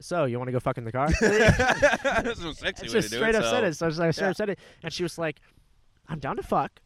so 0.00 0.24
you 0.24 0.38
want 0.38 0.48
to 0.48 0.52
go 0.52 0.60
fuck 0.60 0.78
in 0.78 0.84
the 0.84 0.92
car? 0.92 1.08
That's 1.20 2.40
no 2.40 2.52
sexy 2.52 2.86
I 2.86 2.88
way 2.88 2.92
just 2.92 3.08
to 3.08 3.14
do 3.14 3.16
straight 3.16 3.34
it. 3.34 3.36
up 3.36 3.44
so- 3.44 3.50
said 3.50 3.64
it. 3.64 3.76
So 3.76 3.86
I 3.86 3.88
like, 3.90 4.14
straight 4.14 4.24
Yeah. 4.26 4.30
up 4.30 4.36
said 4.36 4.48
it, 4.50 4.58
and 4.82 4.92
she 4.92 5.02
was 5.02 5.18
like, 5.18 5.40
"I'm 6.08 6.18
down 6.18 6.36
to 6.36 6.42
fuck, 6.42 6.80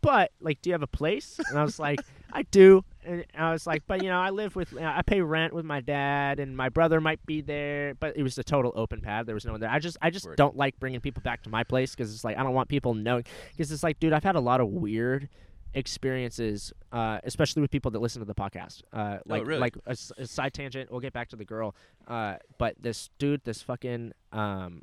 but 0.00 0.32
like, 0.40 0.60
do 0.62 0.70
you 0.70 0.74
have 0.74 0.82
a 0.82 0.86
place?" 0.86 1.38
And 1.50 1.58
I 1.58 1.62
was 1.62 1.78
like, 1.86 2.00
"I 2.32 2.42
do." 2.42 2.84
And 3.04 3.24
I 3.36 3.52
was 3.52 3.66
like, 3.66 3.84
"But 3.86 4.02
you 4.02 4.08
know, 4.10 4.18
I 4.20 4.30
live 4.30 4.54
with, 4.56 4.76
uh, 4.76 4.80
I 4.96 5.02
pay 5.02 5.20
rent 5.22 5.52
with 5.54 5.64
my 5.64 5.80
dad, 5.80 6.40
and 6.40 6.56
my 6.56 6.68
brother 6.68 7.00
might 7.00 7.24
be 7.26 7.40
there, 7.40 7.94
but 7.94 8.16
it 8.16 8.22
was 8.22 8.36
a 8.38 8.44
total 8.44 8.72
open 8.76 9.00
pad. 9.00 9.26
There 9.26 9.34
was 9.34 9.44
no 9.46 9.52
one 9.52 9.60
there. 9.60 9.70
I 9.70 9.78
just, 9.78 9.96
I 10.02 10.10
just 10.10 10.26
Word. 10.26 10.36
don't 10.36 10.56
like 10.56 10.78
bringing 10.78 11.00
people 11.00 11.22
back 11.22 11.42
to 11.44 11.50
my 11.50 11.64
place 11.64 11.94
because 11.94 12.12
it's 12.14 12.24
like 12.24 12.36
I 12.36 12.42
don't 12.42 12.54
want 12.54 12.68
people 12.68 12.94
knowing. 12.94 13.24
Because 13.52 13.72
it's 13.72 13.82
like, 13.82 13.98
dude, 13.98 14.12
I've 14.12 14.24
had 14.24 14.36
a 14.36 14.40
lot 14.40 14.60
of 14.60 14.68
weird." 14.68 15.28
Experiences 15.74 16.72
uh, 16.92 17.18
especially 17.24 17.60
with 17.62 17.70
people 17.70 17.90
that 17.90 18.00
listen 18.00 18.20
to 18.20 18.26
the 18.26 18.34
podcast 18.34 18.82
uh, 18.92 19.18
like 19.26 19.42
Oh, 19.42 19.44
really? 19.44 19.60
like 19.60 19.76
a, 19.86 19.96
a 20.18 20.26
side 20.26 20.54
tangent 20.54 20.90
we'll 20.90 21.00
get 21.00 21.12
back 21.12 21.28
to 21.28 21.36
the 21.36 21.44
girl 21.44 21.74
uh, 22.06 22.36
but 22.58 22.74
this 22.80 23.10
dude 23.18 23.42
this 23.44 23.62
fucking 23.62 24.12
um, 24.32 24.82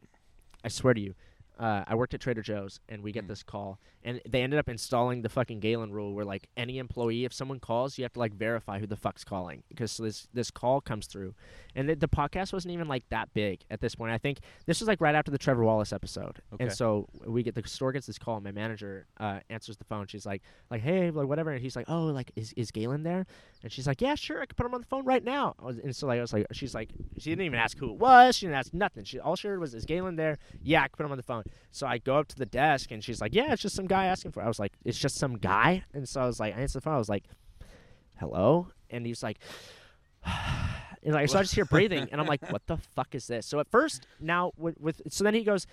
I 0.63 0.67
swear 0.69 0.93
to 0.95 0.99
you, 1.01 1.13
uh, 1.59 1.83
I 1.87 1.95
worked 1.95 2.13
at 2.13 2.19
Trader 2.21 2.41
Joe's 2.41 2.79
and 2.89 3.01
we 3.01 3.11
get 3.11 3.25
Mm. 3.25 3.27
this 3.29 3.43
call, 3.43 3.79
and 4.03 4.21
they 4.27 4.41
ended 4.43 4.59
up 4.59 4.67
installing 4.69 5.21
the 5.21 5.29
fucking 5.29 5.59
Galen 5.61 5.91
rule 5.91 6.13
where 6.13 6.25
like 6.25 6.47
any 6.57 6.77
employee, 6.79 7.25
if 7.25 7.33
someone 7.33 7.59
calls, 7.59 7.97
you 7.97 8.03
have 8.03 8.13
to 8.13 8.19
like 8.19 8.33
verify 8.33 8.79
who 8.79 8.87
the 8.87 8.95
fuck's 8.97 9.23
calling 9.23 9.63
because 9.69 9.97
this 9.97 10.27
this 10.33 10.51
call 10.51 10.81
comes 10.81 11.07
through, 11.07 11.33
and 11.75 11.87
the, 11.89 11.95
the 11.95 12.07
podcast 12.09 12.51
wasn't 12.53 12.73
even 12.73 12.87
like 12.87 13.07
that 13.09 13.33
big 13.33 13.61
at 13.71 13.79
this 13.81 13.95
point. 13.95 14.11
I 14.11 14.17
think 14.17 14.39
this 14.65 14.79
was 14.81 14.87
like 14.87 14.99
right 15.01 15.15
after 15.15 15.31
the 15.31 15.37
Trevor 15.37 15.63
Wallace 15.63 15.93
episode, 15.93 16.41
and 16.59 16.71
so 16.73 17.07
we 17.25 17.41
get 17.43 17.55
the 17.55 17.67
store 17.67 17.91
gets 17.91 18.07
this 18.07 18.19
call. 18.19 18.35
And 18.35 18.43
my 18.43 18.51
manager 18.51 19.07
uh, 19.19 19.39
answers 19.49 19.77
the 19.77 19.85
phone. 19.85 20.07
She's 20.07 20.25
like 20.25 20.41
like 20.69 20.81
hey 20.81 21.09
like 21.11 21.27
whatever, 21.27 21.51
and 21.51 21.61
he's 21.61 21.75
like 21.75 21.85
oh 21.89 22.05
like 22.07 22.31
is 22.35 22.53
is 22.57 22.71
Galen 22.71 23.03
there? 23.03 23.25
And 23.65 23.71
she's 23.73 23.87
like 23.87 23.99
yeah 23.99 24.13
sure 24.13 24.43
I 24.43 24.45
can 24.45 24.53
put 24.55 24.67
him 24.67 24.75
on 24.75 24.81
the 24.81 24.85
phone 24.85 25.05
right 25.05 25.23
now. 25.23 25.55
And 25.83 25.95
so 25.95 26.05
like 26.05 26.19
I 26.19 26.21
was 26.21 26.31
like 26.31 26.45
she's 26.51 26.75
like 26.75 26.91
she 27.17 27.31
didn't 27.31 27.45
even 27.45 27.57
ask 27.57 27.75
who 27.75 27.89
it 27.89 27.97
was. 27.97 28.35
She 28.35 28.45
didn't 28.45 28.59
ask 28.59 28.71
nothing. 28.75 29.05
She 29.05 29.19
all 29.19 29.35
she 29.35 29.47
heard 29.47 29.59
was 29.59 29.73
is 29.73 29.85
Galen 29.85 30.17
there? 30.17 30.37
Yeah, 30.61 30.83
I 30.83 30.87
can 30.87 30.95
put 30.97 31.05
him 31.07 31.11
on 31.11 31.17
the 31.17 31.23
phone. 31.23 31.43
So 31.71 31.87
I 31.87 31.97
go 31.97 32.17
up 32.17 32.27
to 32.27 32.35
the 32.35 32.45
desk 32.45 32.91
and 32.91 33.03
she's 33.03 33.19
like, 33.19 33.33
"Yeah, 33.33 33.51
it's 33.53 33.63
just 33.63 33.75
some 33.75 33.87
guy 33.87 34.05
asking 34.05 34.33
for." 34.33 34.43
I 34.43 34.47
was 34.47 34.59
like, 34.59 34.73
"It's 34.85 34.99
just 34.99 35.15
some 35.15 35.39
guy," 35.39 35.83
and 35.95 36.07
so 36.07 36.21
I 36.21 36.27
was 36.27 36.39
like, 36.39 36.55
I 36.55 36.61
answered 36.61 36.81
the 36.81 36.83
phone. 36.83 36.93
I 36.93 36.99
was 36.99 37.09
like, 37.09 37.23
"Hello," 38.19 38.67
and 38.91 39.03
he's 39.03 39.23
like, 39.23 39.39
and 40.25 41.15
like 41.15 41.27
so 41.29 41.39
I 41.39 41.41
just 41.41 41.55
hear 41.55 41.65
breathing, 41.65 42.07
and 42.11 42.21
I'm 42.21 42.27
like, 42.27 42.47
"What 42.51 42.67
the 42.67 42.77
fuck 42.77 43.15
is 43.15 43.25
this?" 43.25 43.47
So 43.47 43.59
at 43.59 43.67
first, 43.71 44.05
now 44.19 44.51
with, 44.57 44.79
with 44.79 45.01
so 45.09 45.23
then 45.23 45.33
he 45.33 45.43
goes, 45.43 45.65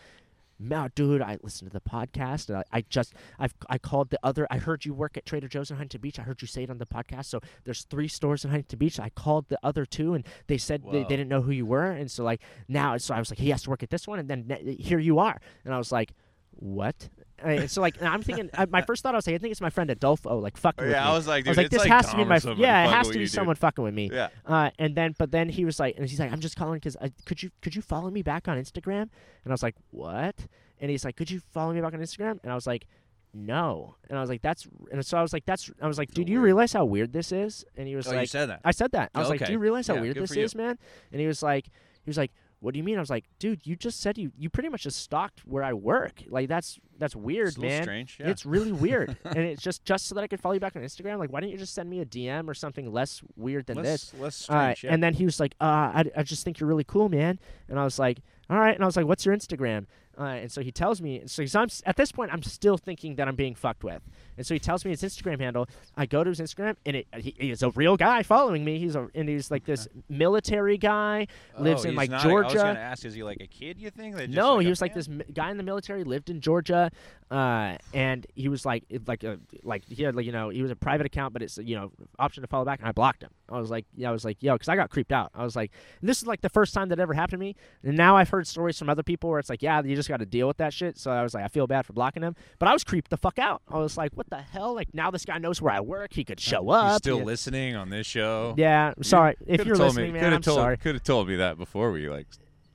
"No, 0.63 0.89
dude, 0.95 1.23
I 1.23 1.39
listened 1.43 1.71
to 1.71 1.75
the 1.75 1.81
podcast. 1.81 2.49
And 2.49 2.59
I, 2.59 2.65
I 2.73 2.81
just 2.89 3.15
I've 3.39 3.55
I 3.69 3.79
called 3.79 4.11
the 4.11 4.19
other. 4.23 4.47
I 4.51 4.59
heard 4.59 4.85
you 4.85 4.95
work 4.95 5.17
at 5.17 5.27
Trader 5.27 5.49
Joe's 5.49 5.71
in 5.71 5.77
Huntington 5.77 6.01
Beach. 6.01 6.19
I 6.19 6.23
heard 6.23 6.41
you 6.41 6.49
say 6.49 6.63
it 6.65 6.71
on 6.71 6.79
the 6.79 6.87
podcast. 6.87 7.27
So 7.27 7.41
there's 7.65 7.83
three 7.85 8.09
stores 8.09 8.45
in 8.45 8.51
Huntington 8.51 8.79
Beach. 8.79 9.01
I 9.01 9.11
called 9.11 9.49
the 9.49 9.59
other 9.63 9.85
two, 9.85 10.15
and 10.15 10.27
they 10.47 10.59
said 10.59 10.83
they, 10.91 11.03
they 11.03 11.17
didn't 11.17 11.29
know 11.29 11.43
who 11.43 11.53
you 11.53 11.67
were. 11.67 11.91
And 11.91 12.11
so 12.11 12.25
like 12.25 12.41
now, 12.69 12.97
so 12.97 13.15
I 13.15 13.19
was 13.19 13.31
like, 13.31 13.39
he 13.39 13.51
has 13.51 13.63
to 13.65 13.71
work 13.71 13.83
at 13.83 13.91
this 13.91 14.07
one, 14.07 14.19
and 14.19 14.29
then 14.29 14.77
here 14.79 14.99
you 14.99 15.19
are. 15.19 15.41
And 15.65 15.75
I 15.75 15.79
was 15.79 15.93
like, 15.93 16.13
what? 16.53 17.09
And 17.43 17.71
so 17.71 17.81
like 17.81 18.01
I'm 18.03 18.23
thinking, 18.23 18.51
uh, 18.55 18.67
my 18.71 18.83
first 18.83 19.03
thought 19.03 19.15
I 19.15 19.19
was 19.19 19.27
like, 19.27 19.35
I 19.35 19.39
think 19.39 19.53
it's 19.53 19.61
my 19.61 19.71
friend 19.71 19.91
Adolfo, 19.91 20.39
like 20.39 20.57
fucking 20.57 20.85
with 20.85 20.93
yeah, 20.93 21.05
me. 21.05 21.11
I 21.11 21.13
was 21.15 21.27
like, 21.27 21.47
I 21.47 21.51
was 21.51 21.57
like, 21.57 21.67
it's 21.67 21.75
this 21.75 21.81
like 21.81 21.91
has 21.91 22.11
to 22.11 22.17
be 22.17 22.25
my 22.25 22.41
yeah, 22.57 22.87
it 22.87 22.91
has 22.91 23.09
to 23.09 23.15
be 23.15 23.21
you, 23.21 23.25
dude. 23.27 23.33
someone 23.33 23.57
fucking 23.57 23.83
with 23.85 23.95
me. 23.95 24.11
Yeah. 24.13 24.29
Uh, 24.47 24.71
and 24.79 24.95
then, 24.95 25.15
but 25.19 25.31
then 25.31 25.49
he 25.49 25.65
was 25.65 25.79
like, 25.81 25.97
and 25.97 26.09
he's 26.09 26.21
like, 26.21 26.33
I'm 26.33 26.41
just 26.41 26.57
calling 26.57 26.75
because 26.75 26.97
uh, 26.97 27.09
could 27.25 27.43
you 27.43 27.51
could 27.61 27.75
you 27.75 27.83
follow 27.83 28.11
me 28.11 28.23
back 28.23 28.49
on 28.49 28.59
Instagram? 28.59 29.03
And 29.03 29.49
I 29.49 29.53
was 29.53 29.63
like, 29.63 29.77
what? 29.91 30.37
And 30.81 30.91
he's 30.91 31.05
like, 31.05 31.17
could 31.17 31.31
you 31.31 31.41
follow 31.53 31.73
me 31.73 31.81
back 31.81 31.95
on 31.95 32.01
Instagram? 32.01 32.39
And 32.43 32.51
I 32.51 32.55
was 32.55 32.67
like, 32.67 32.87
no. 33.35 33.97
And 34.09 34.19
I 34.19 34.21
was 34.21 34.31
like, 34.31 34.43
that's. 34.43 34.67
And 34.91 35.05
so 35.05 35.17
I 35.17 35.23
was 35.23 35.33
like, 35.33 35.45
that's. 35.47 35.71
I 35.81 35.87
was 35.87 35.99
like, 35.99 36.11
dude, 36.11 36.27
do 36.27 36.33
you 36.33 36.41
realize 36.41 36.73
how 36.73 36.85
weird 36.85 37.13
this 37.13 37.33
is? 37.33 37.65
And 37.77 37.89
he 37.89 37.97
was 37.97 38.07
Oh, 38.07 38.13
you 38.13 38.19
like, 38.19 38.29
said 38.29 38.47
that. 38.51 38.61
I 38.65 38.73
said 38.73 38.93
that. 38.93 39.11
I 39.15 39.21
was 39.21 39.31
like, 39.31 39.45
do 39.45 39.53
you 39.53 39.59
realize 39.59 39.87
how 39.87 39.95
Yeah, 39.95 40.01
weird 40.03 40.17
this 40.17 40.37
is, 40.37 40.55
man? 40.55 40.79
And 41.11 41.21
he 41.21 41.27
was 41.27 41.43
like, 41.43 41.67
he 42.05 42.11
was 42.11 42.19
like, 42.19 42.33
what 42.63 42.73
do 42.73 42.79
you 42.79 42.85
mean? 42.85 42.97
I 42.97 43.01
was 43.01 43.11
like, 43.11 43.25
dude, 43.39 43.67
you 43.67 43.77
just 43.77 44.01
said 44.01 44.17
you 44.17 44.33
you 44.39 44.49
pretty 44.49 44.69
much 44.71 44.85
just 44.85 44.99
stalked 45.03 45.41
where 45.41 45.63
I 45.63 45.73
work. 45.73 46.23
Like 46.29 46.49
that's 46.49 46.79
that's 46.99 47.15
weird, 47.17 47.49
It's 47.49 47.59
man. 47.59 47.83
strange. 47.83 48.17
Yeah. 48.21 48.29
It's 48.31 48.47
really 48.47 48.73
weird, 48.73 49.17
and 49.25 49.39
it's 49.39 49.61
just 49.63 49.85
just 49.85 50.07
so 50.07 50.15
that 50.15 50.23
I 50.23 50.27
could 50.29 50.41
follow 50.41 50.55
you 50.55 50.61
back 50.61 50.77
on 50.77 50.83
Instagram. 50.83 51.19
Like, 51.19 51.31
why 51.33 51.41
didn't 51.41 51.53
you 51.53 51.59
just 51.59 51.75
send 51.75 51.91
me 51.91 52.01
a 52.01 52.07
DM 52.07 52.49
or 52.49 52.55
something 52.55 52.91
less 52.91 53.21
weird 53.37 53.67
than 53.67 53.83
this? 53.83 54.15
less, 54.15 54.21
less 54.23 54.49
Uh, 54.49 54.55
strange. 54.75 54.85
yeah. 54.85 54.95
And 54.95 55.03
then 55.03 55.15
he 55.15 55.25
was 55.25 55.39
like, 55.41 55.55
uh, 55.61 55.65
I, 55.65 56.05
I 56.17 56.23
just 56.23 56.45
think 56.45 56.61
you're 56.61 56.69
really 56.69 56.85
cool, 56.85 57.09
man. 57.09 57.39
And 57.69 57.79
I 57.79 57.85
was 57.85 57.99
like, 57.99 58.19
all 58.49 58.59
right. 58.59 58.75
And 58.75 58.83
I 58.83 58.87
was 58.87 58.97
like, 58.97 59.07
what's 59.07 59.27
your 59.27 59.37
Instagram? 59.37 59.87
Uh, 60.19 60.25
and 60.25 60.53
so 60.53 60.61
he 60.61 60.71
tells 60.71 61.01
me. 61.01 61.23
So, 61.27 61.43
I'm, 61.59 61.69
at 61.87 61.97
this 61.97 62.13
point, 62.13 62.33
I'm 62.33 62.43
still 62.43 62.77
thinking 62.77 63.15
that 63.17 63.29
I'm 63.29 63.35
being 63.35 63.55
fucked 63.55 63.83
with. 63.83 64.03
And 64.37 64.47
so 64.47 64.55
he 64.55 64.61
tells 64.61 64.85
me 64.85 64.91
his 64.91 65.03
Instagram 65.03 65.41
handle. 65.41 65.67
I 65.97 66.07
go 66.07 66.23
to 66.23 66.29
his 66.31 66.41
Instagram, 66.41 66.77
and 66.85 66.97
it, 66.97 67.07
he, 67.17 67.35
he's 67.39 67.63
a 67.63 67.71
real 67.71 67.97
guy 67.97 68.23
following 68.23 68.65
me. 68.65 68.79
He's 68.79 68.95
a 68.95 69.09
and 69.15 69.29
he's 69.29 69.51
like 69.51 69.65
this 69.65 69.89
military 70.09 70.77
guy, 70.79 71.27
lives 71.59 71.85
Oh, 71.87 71.89
in 71.91 71.95
like 71.95 72.11
not 72.11 72.25
a- 72.25 72.29
I 72.29 72.33
was 72.35 72.43
Georgia. 72.53 72.57
gonna 72.59 72.79
ask, 72.79 73.05
is 73.05 73.15
he 73.15 73.23
like 73.23 73.41
a 73.41 73.47
kid? 73.47 73.79
You 73.81 73.91
think? 73.91 74.17
No, 74.31 74.57
like 74.57 74.65
he 74.65 74.69
was 74.71 74.81
like 74.81 74.95
this 74.95 75.09
mi- 75.09 75.25
guy 75.33 75.51
in 75.51 75.57
the 75.57 75.63
military, 75.63 76.05
lived 76.05 76.29
in 76.31 76.41
Georgia, 76.41 76.91
uh, 77.31 77.77
and 77.95 78.27
he 78.35 78.49
was 78.49 78.67
like, 78.67 78.85
like 79.07 79.25
a, 79.25 79.39
like 79.63 79.85
he 79.89 80.03
had 80.03 80.15
like 80.15 80.27
you 80.27 80.33
know 80.33 80.49
he 80.51 80.61
was 80.63 80.71
a 80.71 80.77
private 80.77 81.07
account, 81.07 81.33
but 81.33 81.43
it's 81.43 81.57
you 81.59 81.75
know 81.77 81.91
option 82.19 82.43
to 82.43 82.47
follow 82.47 82.65
back, 82.65 82.81
and 82.81 82.89
I 82.89 82.93
blocked 82.93 83.23
him. 83.23 83.31
I 83.51 83.59
was 83.59 83.71
like, 83.71 83.87
yeah, 83.97 84.09
I 84.09 84.13
was 84.13 84.25
like, 84.25 84.43
yo, 84.43 84.55
because 84.55 84.69
I 84.69 84.77
got 84.77 84.91
creeped 84.91 85.13
out. 85.13 85.31
I 85.35 85.45
was 85.45 85.57
like, 85.57 85.73
this 86.03 86.21
is 86.23 86.27
like 86.27 86.41
the 86.41 86.49
first 86.51 86.75
time 86.75 86.89
that 86.91 86.99
ever 86.99 87.15
happened 87.15 87.33
to 87.41 87.45
me, 87.47 87.57
and 87.83 87.97
now 87.97 88.17
I've 88.17 88.29
heard 88.31 88.47
stories 88.47 88.79
from 88.79 88.89
other 88.89 89.03
people 89.03 89.31
where 89.31 89.39
it's 89.39 89.51
like, 89.51 89.63
yeah, 89.63 89.83
you 89.83 89.95
just 89.95 90.09
got 90.13 90.19
to 90.21 90.27
deal 90.27 90.47
with 90.47 90.59
that 90.59 90.73
shit. 90.73 90.99
So 90.99 91.11
I 91.11 91.23
was 91.23 91.35
like, 91.35 91.45
I 91.45 91.49
feel 91.49 91.67
bad 91.67 91.87
for 91.87 91.93
blocking 91.95 92.23
him, 92.23 92.37
but 92.59 92.69
I 92.69 92.73
was 92.73 92.85
creeped 92.85 93.11
the 93.11 93.17
fuck 93.17 93.39
out. 93.39 93.63
I 93.69 93.79
was 93.79 93.97
like, 93.97 94.13
what 94.15 94.29
the 94.31 94.37
hell? 94.39 94.75
Like 94.75 94.93
now 94.95 95.11
this 95.11 95.25
guy 95.25 95.39
knows 95.39 95.61
where 95.63 95.73
I 95.73 95.81
work. 95.81 96.13
He 96.13 96.25
could 96.25 96.39
show 96.41 96.63
He's 96.65 96.75
up. 96.75 96.99
still 96.99 97.19
yeah. 97.19 97.25
listening 97.25 97.77
on 97.77 97.91
this 97.91 98.07
show. 98.07 98.55
Yeah, 98.57 98.93
I'm 98.97 99.03
sorry 99.03 99.37
if 99.47 99.65
you're 99.65 99.77
told 99.77 99.89
listening, 99.89 100.13
me, 100.13 100.21
man. 100.21 100.35
I'm 100.35 100.43
told, 100.43 100.57
sorry. 100.59 100.77
Could 100.77 100.95
have 100.95 101.03
told 101.05 101.29
me 101.29 101.37
that 101.37 101.59
before 101.59 101.91
we 101.91 102.09
like, 102.09 102.27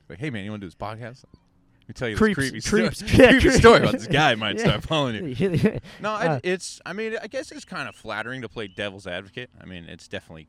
like, 0.08 0.18
hey 0.18 0.30
man, 0.30 0.44
you 0.44 0.50
want 0.50 0.60
to 0.62 0.66
do 0.66 0.68
this 0.68 0.74
podcast? 0.74 1.24
Let 1.82 1.88
me 1.88 1.94
tell 1.94 2.08
you 2.08 2.16
Creeps- 2.16 2.50
this 2.52 2.68
creepy, 2.68 2.90
creeps- 2.90 2.98
story, 3.08 3.28
creepy 3.40 3.50
story 3.58 3.78
about 3.78 3.92
this 3.92 4.06
guy. 4.06 4.34
Might 4.34 4.56
Yeah. 4.58 4.64
start 4.64 4.82
following 4.82 5.34
you. 5.36 5.78
No, 6.00 6.10
I, 6.12 6.26
Uh, 6.26 6.40
it's. 6.42 6.80
I 6.84 6.92
mean, 6.92 7.16
I 7.22 7.28
guess 7.28 7.50
it's 7.50 7.64
kind 7.64 7.88
of 7.88 7.94
flattering 7.96 8.42
to 8.42 8.48
play 8.48 8.68
devil's 8.68 9.06
advocate. 9.06 9.48
I 9.60 9.64
mean, 9.64 9.84
it's 9.88 10.06
definitely 10.08 10.48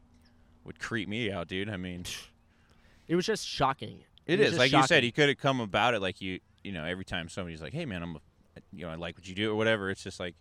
would 0.65 0.79
creep 0.79 1.07
me 1.07 1.31
out, 1.31 1.47
dude. 1.47 1.69
I 1.69 1.77
mean, 1.77 2.03
it 3.07 3.15
was 3.15 3.25
just 3.25 3.47
shocking. 3.47 3.99
it 4.25 4.39
was 4.39 4.51
is 4.53 4.57
like 4.57 4.71
you 4.73 4.85
said. 4.85 5.03
He 5.03 5.11
could 5.11 5.29
have 5.29 5.37
come 5.37 5.61
about 5.61 5.93
it 5.93 6.01
like 6.01 6.19
you. 6.21 6.39
You 6.63 6.71
know, 6.71 6.83
every 6.83 7.05
time 7.05 7.29
somebody's 7.29 7.61
like, 7.61 7.73
"Hey, 7.73 7.85
man, 7.85 8.03
I'm, 8.03 8.15
a, 8.15 8.19
you 8.73 8.85
know, 8.85 8.91
I 8.91 8.95
like 8.95 9.17
what 9.17 9.27
you 9.27 9.35
do" 9.35 9.51
or 9.51 9.55
whatever. 9.55 9.89
It's 9.89 10.03
just 10.03 10.19
like. 10.19 10.35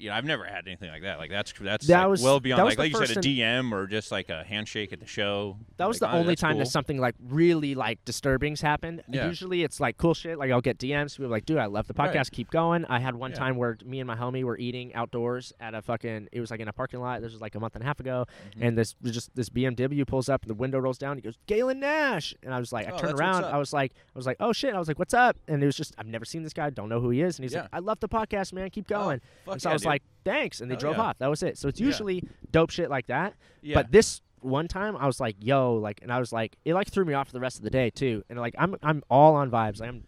You 0.00 0.10
know, 0.10 0.14
I've 0.16 0.24
never 0.24 0.44
had 0.44 0.66
anything 0.66 0.90
like 0.90 1.02
that. 1.02 1.18
Like 1.18 1.30
that's 1.30 1.52
that's 1.60 1.86
That 1.86 2.02
like, 2.02 2.08
was- 2.10 2.22
well 2.22 2.40
beyond 2.40 2.62
was 2.64 2.72
like 2.72 2.92
like 2.92 3.00
you 3.00 3.06
said 3.06 3.16
a 3.18 3.20
DM 3.28 3.72
or 3.72 3.86
just 3.86 4.10
like 4.12 4.28
a 4.28 4.44
handshake 4.44 4.92
at 4.92 5.00
the 5.00 5.06
show. 5.06 5.56
That 5.76 5.88
was 5.88 6.00
Like, 6.00 6.10
the 6.10 6.16
oh, 6.16 6.20
only 6.20 6.36
time 6.36 6.52
cool. 6.52 6.58
that 6.60 6.66
something 6.66 6.98
like 6.98 7.14
really 7.28 7.74
like 7.74 8.04
disturbing's 8.04 8.60
happened. 8.60 9.02
Yeah. 9.08 9.26
Usually 9.26 9.62
it's 9.62 9.80
like 9.80 9.96
cool 9.96 10.14
shit. 10.14 10.38
Like 10.38 10.50
I'll 10.50 10.60
get 10.60 10.78
DMs. 10.78 11.16
People 11.16 11.30
like, 11.30 11.46
dude, 11.46 11.58
I 11.58 11.66
love 11.66 11.86
the 11.86 11.94
podcast. 11.94 12.14
Right. 12.16 12.30
Keep 12.32 12.50
going. 12.50 12.84
I 12.86 12.98
had 12.98 13.14
one 13.14 13.30
Yeah. 13.30 13.38
time 13.38 13.56
where 13.56 13.76
me 13.84 14.00
and 14.00 14.06
my 14.06 14.16
homie 14.16 14.44
were 14.44 14.58
eating 14.58 14.94
outdoors 14.94 15.52
at 15.60 15.74
a 15.74 15.82
fucking. 15.82 16.28
It 16.32 16.40
was 16.40 16.50
like 16.50 16.60
in 16.60 16.68
a 16.68 16.72
parking 16.72 17.00
lot. 17.00 17.20
This 17.22 17.32
was 17.32 17.40
like 17.40 17.54
a 17.54 17.60
month 17.60 17.74
and 17.74 17.82
a 17.82 17.86
half 17.86 18.00
ago. 18.00 18.26
Mm-hmm. 18.50 18.62
And 18.62 18.78
this 18.78 18.94
just 19.04 19.34
this 19.34 19.48
BMW 19.48 20.06
pulls 20.06 20.28
up 20.28 20.42
and 20.42 20.50
the 20.50 20.54
window 20.54 20.78
rolls 20.78 20.98
down. 20.98 21.16
He 21.16 21.22
goes, 21.22 21.38
Galen 21.46 21.80
Nash. 21.80 22.34
And 22.42 22.52
I 22.52 22.58
was 22.58 22.72
like, 22.72 22.88
I 22.88 22.90
Oh, 22.92 22.98
turned 22.98 23.18
around. 23.18 23.44
I 23.44 23.58
was 23.58 23.72
like, 23.72 23.92
I 24.14 24.18
was 24.18 24.26
like, 24.26 24.36
oh 24.40 24.52
shit. 24.52 24.74
I 24.74 24.78
was 24.78 24.88
like, 24.88 24.98
what's 24.98 25.14
up? 25.14 25.36
And 25.48 25.62
it 25.62 25.66
was 25.66 25.76
just 25.76 25.94
I've 25.98 26.06
never 26.06 26.24
seen 26.24 26.42
this 26.42 26.52
guy. 26.52 26.70
Don't 26.70 26.88
know 26.88 27.00
who 27.00 27.10
he 27.10 27.22
is. 27.22 27.38
And 27.38 27.44
he's 27.44 27.54
Yeah. 27.54 27.62
like, 27.62 27.70
I 27.72 27.78
love 27.78 28.00
the 28.00 28.08
podcast, 28.08 28.52
man. 28.52 28.68
Keep 28.70 28.86
Oh, 28.90 28.98
going. 29.04 29.20
fuck 29.46 29.60
and 29.78 29.82
so 29.82 29.88
yeah, 29.88 29.92
I 29.92 29.94
was 29.94 30.00
dude. 30.00 30.34
like, 30.34 30.38
thanks. 30.40 30.60
And 30.60 30.70
they 30.70 30.74
Hell 30.74 30.80
drove 30.80 30.96
yeah. 30.96 31.02
off. 31.02 31.18
That 31.18 31.28
was 31.28 31.42
it. 31.42 31.58
So 31.58 31.68
it's 31.68 31.80
Yeah. 31.80 31.86
usually 31.86 32.22
dope 32.52 32.70
shit 32.70 32.90
like 32.90 33.06
that. 33.08 33.34
yeah. 33.62 33.74
But 33.74 33.92
this 33.92 34.20
one 34.40 34.68
time, 34.68 34.96
I 34.96 35.06
was 35.06 35.18
like, 35.18 35.34
"Yo!" 35.40 35.74
Like, 35.76 36.00
and 36.02 36.12
I 36.12 36.20
was 36.20 36.32
like, 36.32 36.56
it 36.64 36.74
like 36.74 36.88
threw 36.88 37.04
me 37.04 37.12
off 37.14 37.26
for 37.26 37.32
the 37.32 37.40
rest 37.40 37.56
of 37.56 37.62
the 37.64 37.70
day 37.70 37.90
too. 37.90 38.22
And 38.28 38.38
like, 38.38 38.54
I'm 38.58 38.76
I'm 38.82 39.02
all 39.10 39.34
on 39.34 39.50
vibes. 39.50 39.80
Like, 39.80 39.88
I'm 39.88 40.04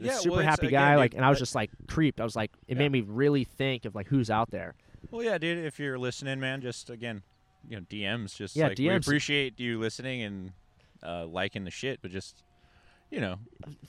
a 0.00 0.06
Yeah, 0.06 0.14
super 0.14 0.36
well, 0.36 0.44
happy 0.44 0.68
again, 0.68 0.80
guy. 0.80 0.90
dude, 0.92 0.98
like, 1.00 1.14
and 1.14 1.24
I 1.24 1.28
was 1.30 1.38
just 1.38 1.54
like 1.54 1.70
creeped. 1.86 2.18
I 2.20 2.24
was 2.24 2.34
like, 2.34 2.50
it 2.66 2.74
Yeah. 2.74 2.78
made 2.78 2.92
me 2.92 3.00
really 3.02 3.44
think 3.44 3.84
of 3.84 3.94
like 3.94 4.08
who's 4.08 4.30
out 4.30 4.50
there. 4.50 4.74
Well, 5.10 5.22
yeah, 5.22 5.36
dude. 5.38 5.64
If 5.64 5.78
you're 5.78 5.98
listening, 5.98 6.40
man, 6.40 6.62
just 6.62 6.88
again, 6.88 7.22
you 7.68 7.76
know, 7.76 7.82
DMs. 7.82 8.34
Just 8.36 8.56
Yeah, 8.56 8.68
like 8.68 8.78
we 8.78 8.88
appreciate 8.88 9.60
you 9.60 9.78
listening 9.78 10.22
and 10.22 10.52
uh, 11.02 11.26
liking 11.26 11.64
the 11.64 11.70
shit, 11.70 12.00
but 12.00 12.10
just 12.10 12.42
you 13.10 13.20
know, 13.20 13.38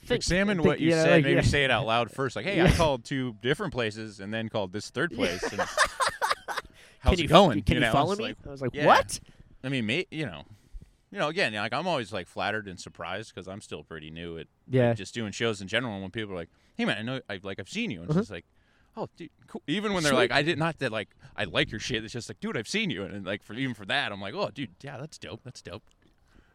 Think- 0.04 0.18
examine 0.18 0.58
think- 0.58 0.66
what 0.66 0.80
you 0.80 0.90
yeah, 0.90 1.02
said. 1.04 1.10
like, 1.12 1.24
maybe 1.24 1.36
yeah. 1.36 1.40
say 1.42 1.64
it 1.64 1.70
out 1.70 1.86
loud 1.86 2.10
first. 2.10 2.36
Like, 2.36 2.44
hey, 2.46 2.60
I 2.62 2.70
called 2.70 3.04
two 3.04 3.34
different 3.42 3.72
places 3.72 4.20
and 4.20 4.32
then 4.32 4.48
called 4.48 4.72
this 4.72 4.90
third 4.90 5.12
place. 5.12 5.42
And 5.42 5.60
Can 5.60 5.66
how's 7.00 7.18
you 7.18 7.24
it 7.24 7.28
going? 7.28 7.62
Can 7.62 7.74
you, 7.74 7.80
know? 7.80 7.92
follow 7.92 8.16
me? 8.16 8.24
like- 8.24 8.36
I 8.46 8.50
was 8.50 8.60
like, 8.62 8.74
yeah. 8.74 8.86
what? 8.86 9.20
I 9.64 9.68
mean, 9.68 9.86
may, 9.86 10.06
you 10.10 10.26
know, 10.26 10.42
you 11.10 11.18
know, 11.18 11.28
again, 11.28 11.54
like 11.54 11.72
I'm 11.72 11.86
always 11.86 12.12
like 12.12 12.26
flattered 12.28 12.66
and 12.68 12.78
surprised 12.78 13.34
because 13.34 13.48
I'm 13.48 13.60
still 13.60 13.82
pretty 13.84 14.10
new 14.10 14.38
at 14.38 14.46
Yeah. 14.68 14.92
just 14.94 15.14
doing 15.14 15.32
shows 15.32 15.60
in 15.60 15.68
general. 15.68 15.92
And 15.94 16.02
when 16.02 16.10
people 16.10 16.32
are 16.34 16.36
like, 16.36 16.50
"Hey, 16.76 16.84
man, 16.84 16.98
I 16.98 17.02
know, 17.02 17.20
I 17.30 17.38
like, 17.42 17.58
I've 17.60 17.68
seen 17.68 17.90
you," 17.90 18.00
and 18.02 18.10
Uh-huh. 18.10 18.18
it's 18.20 18.28
just 18.28 18.32
like, 18.32 18.44
"Oh, 18.96 19.08
dude, 19.16 19.30
cool." 19.46 19.62
Even 19.68 19.92
when 19.94 20.02
they're 20.02 20.10
Sweet. 20.12 20.18
like, 20.18 20.32
"I 20.32 20.42
did 20.42 20.58
not 20.58 20.78
that 20.80 20.90
like 20.92 21.08
I 21.36 21.44
like 21.44 21.70
your 21.70 21.80
shit," 21.80 22.02
it's 22.04 22.12
just 22.12 22.28
like, 22.28 22.40
"Dude, 22.40 22.56
I've 22.56 22.68
seen 22.68 22.90
you," 22.90 23.04
and 23.04 23.24
like 23.24 23.42
for 23.42 23.54
even 23.54 23.74
for 23.74 23.86
that, 23.86 24.10
I'm 24.12 24.20
like, 24.20 24.34
"Oh, 24.34 24.50
dude, 24.52 24.70
yeah, 24.82 24.98
that's 24.98 25.16
dope. 25.16 25.40
That's 25.44 25.62
dope." 25.62 25.84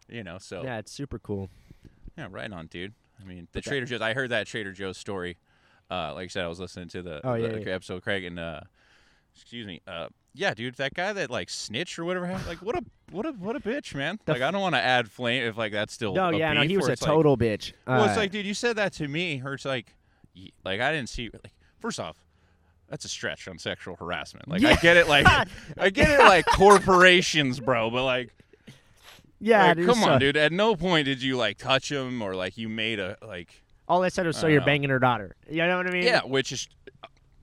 You 0.10 0.24
know, 0.24 0.38
so 0.38 0.64
Yeah, 0.64 0.78
it's 0.80 0.92
super 0.92 1.18
cool. 1.18 1.50
Yeah, 2.18 2.28
right 2.30 2.52
on, 2.52 2.68
dude. 2.68 2.94
I 3.22 3.24
mean, 3.26 3.42
the 3.42 3.48
But 3.54 3.64
that- 3.64 3.70
Trader 3.70 3.86
Joe's. 3.86 4.02
I 4.02 4.14
heard 4.14 4.30
that 4.32 4.48
Trader 4.48 4.72
Joe's 4.72 4.98
story. 4.98 5.38
Uh, 5.90 6.14
like 6.14 6.26
I 6.26 6.28
said, 6.28 6.44
I 6.46 6.48
was 6.48 6.60
listening 6.60 6.88
to 6.90 7.02
the, 7.02 7.22
Oh, 7.26 7.34
the 7.40 7.62
yeah. 7.66 7.74
episode 7.74 7.96
with 7.96 8.04
Craig 8.04 8.24
and 8.24 8.40
uh, 8.40 8.62
excuse 9.36 9.68
me. 9.68 9.82
Uh, 9.86 10.08
yeah, 10.34 10.54
dude, 10.54 10.76
that 10.76 10.94
guy 10.94 11.12
that 11.12 11.30
like 11.30 11.50
snitch 11.50 12.00
or 12.00 12.06
whatever. 12.06 12.26
happened, 12.26 12.48
Like, 12.48 12.60
what 12.62 12.76
a 12.78 12.84
what 13.12 13.26
a 13.26 13.32
what 13.34 13.56
a 13.58 13.60
bitch, 13.60 13.94
man. 13.94 14.18
The 14.26 14.32
like, 14.34 14.42
I 14.42 14.52
don't 14.52 14.62
want 14.62 14.76
to 14.76 14.82
add 14.82 15.12
flame 15.12 15.44
if 15.44 15.58
like 15.58 15.74
that's 15.74 15.94
still. 15.94 16.14
No, 16.14 16.30
a 16.30 16.38
yeah, 16.38 16.54
no, 16.54 16.62
he 16.62 16.78
was 16.78 16.88
a 16.88 16.94
it's 16.94 17.02
like- 17.02 17.10
total 17.12 17.38
bitch. 17.38 17.74
well, 17.86 18.06
it's 18.06 18.14
Uh, 18.16 18.22
like, 18.22 18.32
dude, 18.32 18.46
you 18.46 18.54
said 18.54 18.78
that 18.78 18.94
to 18.94 19.08
me. 19.10 19.42
Or 19.44 19.54
it's 19.56 19.66
like, 19.66 19.94
like 20.64 20.80
I 20.80 20.94
didn't 20.94 21.10
see. 21.10 21.30
Like, 21.34 21.52
first 21.80 22.00
off, 22.00 22.16
that's 22.88 23.04
a 23.04 23.10
stretch 23.10 23.50
on 23.50 23.58
sexual 23.58 23.98
harassment. 23.98 24.48
Like, 24.48 24.64
I 24.64 24.76
get 24.76 24.96
it. 24.96 25.10
Like, 25.10 25.28
I 25.78 25.90
get 25.90 26.10
it. 26.10 26.20
Like 26.20 26.46
corporations, 26.46 27.60
bro. 27.60 27.90
But 27.90 28.06
like, 28.06 28.34
yeah, 29.42 29.68
like, 29.68 29.78
dude, 29.78 29.86
come 29.88 29.96
so- 30.00 30.10
on, 30.12 30.20
dude. 30.20 30.38
At 30.38 30.52
no 30.52 30.76
point 30.76 31.06
did 31.06 31.22
you 31.22 31.36
like 31.38 31.58
touch 31.58 31.92
him 31.92 32.22
or 32.22 32.36
like 32.36 32.58
you 32.58 32.70
made 32.70 33.00
a 33.00 33.18
like. 33.22 33.62
All 33.88 34.04
I 34.04 34.08
said 34.10 34.26
was, 34.26 34.38
so 34.38 34.48
you're 34.48 34.62
know. 34.62 34.66
banging 34.66 34.90
her 34.90 35.00
daughter. 35.00 35.36
You 35.50 35.66
know 35.68 35.76
what 35.78 35.88
I 35.88 35.92
mean? 35.92 36.04
Yeah, 36.04 36.22
which 36.22 36.54
is 36.54 36.70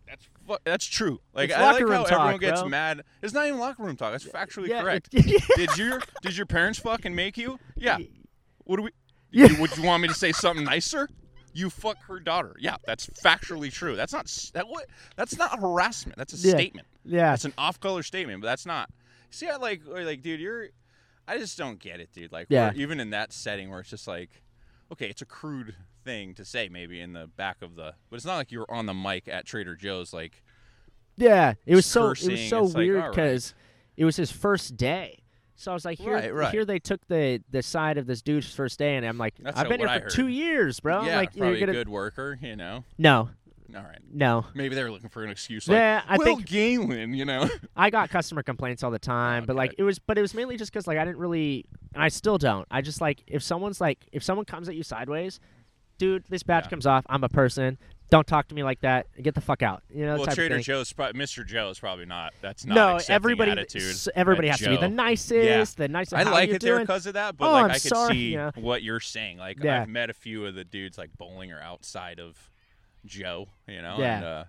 that's 0.07 0.27
fu- 0.47 0.57
that's 0.65 0.87
true. 0.87 1.21
Like 1.35 1.51
It's 1.51 1.59
I 1.59 1.73
like 1.73 1.81
how 1.81 1.87
room 1.87 2.05
everyone 2.09 2.39
gets 2.39 2.61
bro. 2.61 2.71
mad. 2.71 3.03
It's 3.23 3.35
not 3.35 3.47
even 3.47 3.59
locker 3.59 3.83
room 3.83 3.97
talk. 3.97 4.13
That's 4.13 4.25
factually 4.25 4.69
Yeah, 4.69 4.81
correct. 4.83 5.09
it- 5.13 5.43
did 5.57 5.77
your 5.77 6.01
did 6.23 6.37
your 6.37 6.47
parents 6.47 6.79
fucking 6.79 7.15
make 7.15 7.37
you? 7.37 7.59
Yeah. 7.77 7.99
What 8.65 8.77
do 8.77 8.85
we? 8.85 8.91
Yeah. 9.31 9.49
you- 9.49 9.61
Would 9.61 9.77
you 9.77 9.83
want 9.83 10.01
me 10.03 10.09
to 10.09 10.15
say 10.15 10.33
something 10.33 10.65
nicer? 10.65 11.09
You 11.53 11.69
fuck 11.71 11.99
her 12.07 12.21
daughter. 12.21 12.55
Yeah, 12.61 12.77
that's 12.87 13.09
factually 13.09 13.73
true. 13.73 13.97
That's 13.97 14.13
not 14.13 14.27
that 14.55 14.69
what? 14.69 14.87
That's 15.17 15.37
not 15.37 15.59
harassment. 15.61 16.17
That's 16.17 16.33
a 16.33 16.37
Yeah. 16.37 16.55
statement. 16.55 16.87
yeah. 17.05 17.31
That's 17.31 17.45
an 17.45 17.53
off-color 17.59 18.03
statement, 18.05 18.41
but 18.43 18.47
that's 18.47 18.65
not. 18.65 18.89
See, 19.31 19.49
I 19.49 19.57
like 19.57 19.83
like, 19.87 20.23
dude, 20.23 20.41
you're. 20.41 20.69
I 21.29 21.39
just 21.39 21.57
don't 21.59 21.79
get 21.79 22.01
it, 22.01 22.13
dude. 22.13 22.33
Like, 22.33 22.47
Yeah. 22.51 22.73
even 22.75 22.99
in 23.01 23.11
that 23.11 23.33
setting 23.33 23.71
where 23.71 23.81
it's 23.81 23.91
just 23.91 24.09
like, 24.09 24.43
okay, 24.93 25.07
it's 25.07 25.23
a 25.23 25.27
crude 25.27 25.75
thing 26.05 26.35
to 26.35 26.45
say 26.45 26.69
maybe 26.69 27.01
in 27.01 27.13
the 27.13 27.27
back 27.27 27.63
of 27.63 27.77
the, 27.77 27.95
but 28.11 28.17
it's 28.17 28.25
not 28.25 28.37
like 28.37 28.51
you're 28.51 28.71
on 28.71 28.87
the 28.87 28.95
mic 28.95 29.29
at 29.29 29.45
Trader 29.47 29.77
Joe's 29.77 30.13
like. 30.13 30.43
Yeah, 31.17 31.55
it 31.67 31.75
was 31.75 31.85
Just 31.85 31.93
so 31.93 32.05
it 32.07 32.09
was 32.31 32.49
so 32.49 32.65
it's 32.65 32.75
like, 32.75 32.77
weird 32.77 32.97
all 32.97 33.03
right. 33.09 33.11
because 33.11 33.55
it 33.97 34.05
was 34.05 34.17
his 34.17 34.31
first 34.31 34.77
day. 34.77 35.19
So 35.57 35.73
I 35.73 35.75
was 35.75 35.85
like, 35.85 35.99
here, 35.99 36.13
Right, 36.15 36.33
right. 36.33 36.53
here 36.53 36.65
they 36.65 36.79
took 36.79 37.05
the 37.09 37.43
the 37.51 37.63
side 37.65 37.99
of 37.99 38.07
this 38.07 38.23
dude's 38.23 38.55
first 38.55 38.79
day, 38.79 38.95
and 38.97 39.05
I'm 39.05 39.19
like, 39.19 39.35
That's 39.41 39.59
I've 39.59 39.69
been 39.69 39.81
here 39.81 40.01
for 40.01 40.09
two 40.09 40.29
years, 40.29 40.79
bro. 40.79 40.99
I'm 41.01 41.07
yeah, 41.07 41.17
like, 41.17 41.35
you're 41.35 41.59
gonna 41.59 41.73
a 41.73 41.75
good 41.75 41.89
worker, 41.89 42.39
you 42.41 42.55
know. 42.55 42.85
no, 42.97 43.31
All 43.77 43.83
right, 43.83 43.99
no. 44.11 44.47
maybe 44.55 44.75
they 44.75 44.83
were 44.83 44.91
looking 44.91 45.11
for 45.11 45.23
an 45.25 45.31
excuse. 45.31 45.69
Like, 45.69 45.77
Yeah, 45.77 46.03
I 46.09 46.17
well, 46.17 46.25
think 46.27 46.47
Galen, 46.47 47.13
you 47.15 47.25
know. 47.25 47.49
I 47.77 47.91
got 47.91 48.09
customer 48.11 48.43
complaints 48.43 48.83
all 48.83 48.91
the 48.91 48.99
time, 48.99 49.45
but 49.45 49.57
like 49.57 49.75
it 49.79 49.83
was, 49.83 49.99
but 49.99 50.17
it 50.17 50.23
was 50.23 50.33
mainly 50.35 50.57
just 50.57 50.73
because 50.73 50.87
like 50.87 50.97
I 50.99 51.05
didn't 51.05 51.19
really, 51.19 51.67
and 51.95 52.03
I 52.03 52.09
still 52.09 52.39
don't. 52.39 52.67
I 52.71 52.81
just 52.81 53.01
like 53.01 53.23
if 53.27 53.43
someone's 53.43 53.81
like 53.81 54.07
if 54.13 54.23
someone 54.23 54.47
comes 54.47 54.69
at 54.69 54.75
you 54.75 54.83
sideways, 54.83 55.39
dude, 55.99 56.25
this 56.31 56.43
badge 56.43 56.65
Yeah. 56.65 56.71
comes 56.71 56.87
off. 56.87 57.05
I'm 57.11 57.23
a 57.25 57.29
person. 57.29 57.77
Don't 58.11 58.27
talk 58.27 58.49
to 58.49 58.55
me 58.55 58.63
like 58.63 58.81
that. 58.81 59.07
Get 59.23 59.35
the 59.35 59.43
fuck 59.43 59.63
out. 59.63 59.83
You 59.95 60.07
know, 60.07 60.17
well, 60.17 60.25
type 60.25 60.37
Trader. 60.37 60.61
Joe's, 60.61 60.91
prob- 60.95 61.15
Mr. 61.15 61.45
Joe's 61.47 61.79
probably 61.79 62.07
not. 62.07 62.33
That's 62.41 62.65
not 62.65 62.75
no, 62.75 62.99
everybody. 63.15 63.51
attitude. 63.51 63.95
Everybody 64.15 64.49
has 64.49 64.61
to 64.61 64.71
be 64.71 64.77
the 64.77 64.89
Joe. 64.89 64.95
nicest. 64.95 65.77
The 65.77 65.89
nicest. 65.89 66.15
I 66.15 66.23
like 66.23 66.49
it 66.49 66.63
there 66.63 66.81
because 66.81 67.05
of 67.05 67.13
that, 67.15 67.37
but 67.37 67.47
Oh, 67.47 67.53
like 67.53 67.65
I'm 67.65 67.71
I 67.73 67.75
could 67.75 67.83
sorry, 67.83 68.15
see 68.15 68.33
yeah. 68.33 68.53
what 68.55 68.83
you're 68.83 68.99
saying. 69.01 69.37
Like 69.37 69.63
Yeah. 69.63 69.83
I've 69.83 69.91
met 69.91 70.09
a 70.09 70.15
few 70.15 70.47
of 70.47 70.55
the 70.55 70.65
dudes 70.65 70.97
like 70.97 71.11
bowling 71.19 71.53
or 71.53 71.61
outside 71.61 72.19
of 72.19 72.51
Joe, 73.07 73.49
you 73.67 73.83
know. 73.83 73.97
Yeah. 73.99 74.17
And, 74.17 74.25
uh, 74.25 74.45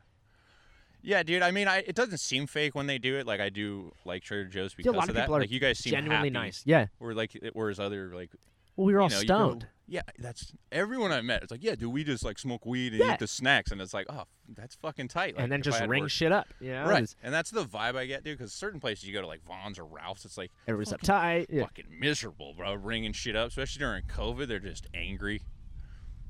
yeah, 1.02 1.24
dude. 1.24 1.42
I 1.42 1.52
mean, 1.52 1.68
I 1.68 1.78
it 1.78 1.96
doesn't 1.96 2.18
seem 2.18 2.46
fake 2.46 2.76
when 2.76 2.88
they 2.88 2.98
do 2.98 3.18
it. 3.18 3.26
Like 3.26 3.40
I 3.40 3.50
do 3.50 3.94
like 4.06 4.24
Trader 4.24 4.46
Joe's 4.50 4.74
Yeah, 4.78 4.92
because 4.92 5.04
of 5.04 5.10
of 5.10 5.16
that. 5.16 5.30
like 5.30 5.50
you 5.52 5.60
guys 5.60 5.80
seem 5.80 5.92
genuinely 5.92 6.30
happy. 6.30 6.46
nice. 6.48 6.62
Yeah. 6.66 6.88
Or 7.00 7.14
like, 7.14 7.38
whereas 7.54 7.80
other 7.80 8.12
like 8.14 8.32
Well, 8.76 8.86
we 8.86 8.94
were 8.94 9.00
all 9.02 9.08
you 9.10 9.16
know, 9.16 9.22
you 9.22 9.28
go- 9.28 9.36
stoned. 9.50 9.68
yeah, 9.88 10.02
that's 10.18 10.52
everyone 10.74 11.14
I 11.14 11.22
met. 11.22 11.42
It's 11.42 11.52
like, 11.52 11.64
yeah, 11.64 11.76
dude, 11.76 11.94
we 11.94 12.04
just 12.04 12.26
like 12.26 12.38
smoke 12.38 12.66
weed 12.66 12.92
and 12.94 13.00
Yeah. 13.02 13.14
eat 13.14 13.20
the 13.20 13.28
snacks, 13.28 13.72
and 13.72 13.80
it's 13.80 13.94
like, 13.94 14.08
oh, 14.10 14.26
that's 14.54 14.76
fucking 14.76 15.08
tight. 15.08 15.36
Like, 15.36 15.44
and 15.44 15.52
then 15.52 15.62
just 15.62 15.80
ring 15.88 16.02
work- 16.04 16.10
shit 16.12 16.34
up. 16.34 16.48
You 16.60 16.72
know, 16.72 16.86
Right, 16.86 17.16
and 17.24 17.34
that's 17.34 17.50
the 17.52 17.64
vibe 17.64 17.96
I 17.96 18.06
get, 18.06 18.26
dude. 18.26 18.38
Because 18.38 18.52
certain 18.52 18.82
places 18.82 19.06
you 19.08 19.14
go 19.14 19.22
to, 19.22 19.28
like 19.28 19.42
Vons 19.46 19.80
or 19.80 19.86
Ralph's, 19.86 20.26
it's 20.26 20.38
like 20.38 20.52
Everybody's 20.68 20.92
fucking- 20.92 21.10
uptight. 21.10 21.46
Yeah. 21.50 21.62
fucking 21.64 21.86
miserable, 21.98 22.54
bro. 22.56 22.74
Ringing 22.74 23.14
shit 23.14 23.38
up, 23.38 23.48
especially 23.48 23.80
during 23.80 24.04
COVID. 24.04 24.48
They're 24.50 24.60
just 24.60 24.86
angry. 24.94 25.42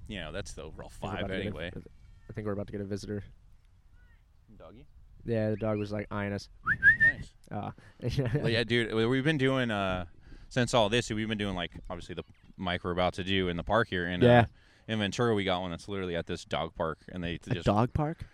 You 0.08 0.20
know, 0.20 0.32
that's 0.32 0.54
the 0.54 0.62
overall 0.64 0.92
vibe 1.02 1.20
about 1.20 1.22
to 1.22 1.28
get 1.28 1.32
a- 1.38 1.42
anyway. 1.42 1.72
I 2.30 2.34
think 2.34 2.46
we're 2.46 2.54
about 2.54 2.68
to 2.68 2.72
get 2.72 2.82
a 2.82 2.86
visitor. 2.86 3.24
Doggy. 4.58 4.86
Yeah, 5.26 5.50
the 5.52 5.56
dog 5.58 5.78
was 5.78 5.92
like 5.92 6.08
eyeing 6.12 6.34
us. 6.34 6.50
Nice. 7.02 7.32
Uh, 7.52 7.72
Well, 8.42 8.50
yeah, 8.50 8.64
dude. 8.64 8.94
we- 8.94 9.06
We've 9.06 9.24
been 9.24 9.38
doing 9.38 9.72
uh 9.72 10.06
since 10.50 10.74
all 10.74 10.90
this. 10.90 11.10
We've 11.10 11.28
been 11.28 11.38
doing 11.38 11.56
like 11.56 11.72
obviously 11.90 12.16
the 12.16 12.24
mic 12.58 12.84
we're 12.84 12.92
about 12.92 13.14
to 13.16 13.24
do 13.24 13.48
in 13.50 13.58
the 13.58 13.64
park 13.64 13.88
here. 13.90 14.06
And 14.08 14.24
Yeah. 14.24 14.40
uh, 14.42 14.46
in 14.88 15.00
Ventura, 15.00 15.36
we 15.36 15.44
got 15.44 15.62
one 15.62 15.72
that's 15.72 15.88
literally 15.88 16.16
at 16.16 16.26
this 16.26 16.44
dog 16.46 16.74
park, 16.76 17.00
and 17.12 17.24
they 17.24 17.40
a 17.50 17.54
just 17.54 17.66
dog 17.66 17.94
park. 17.94 18.26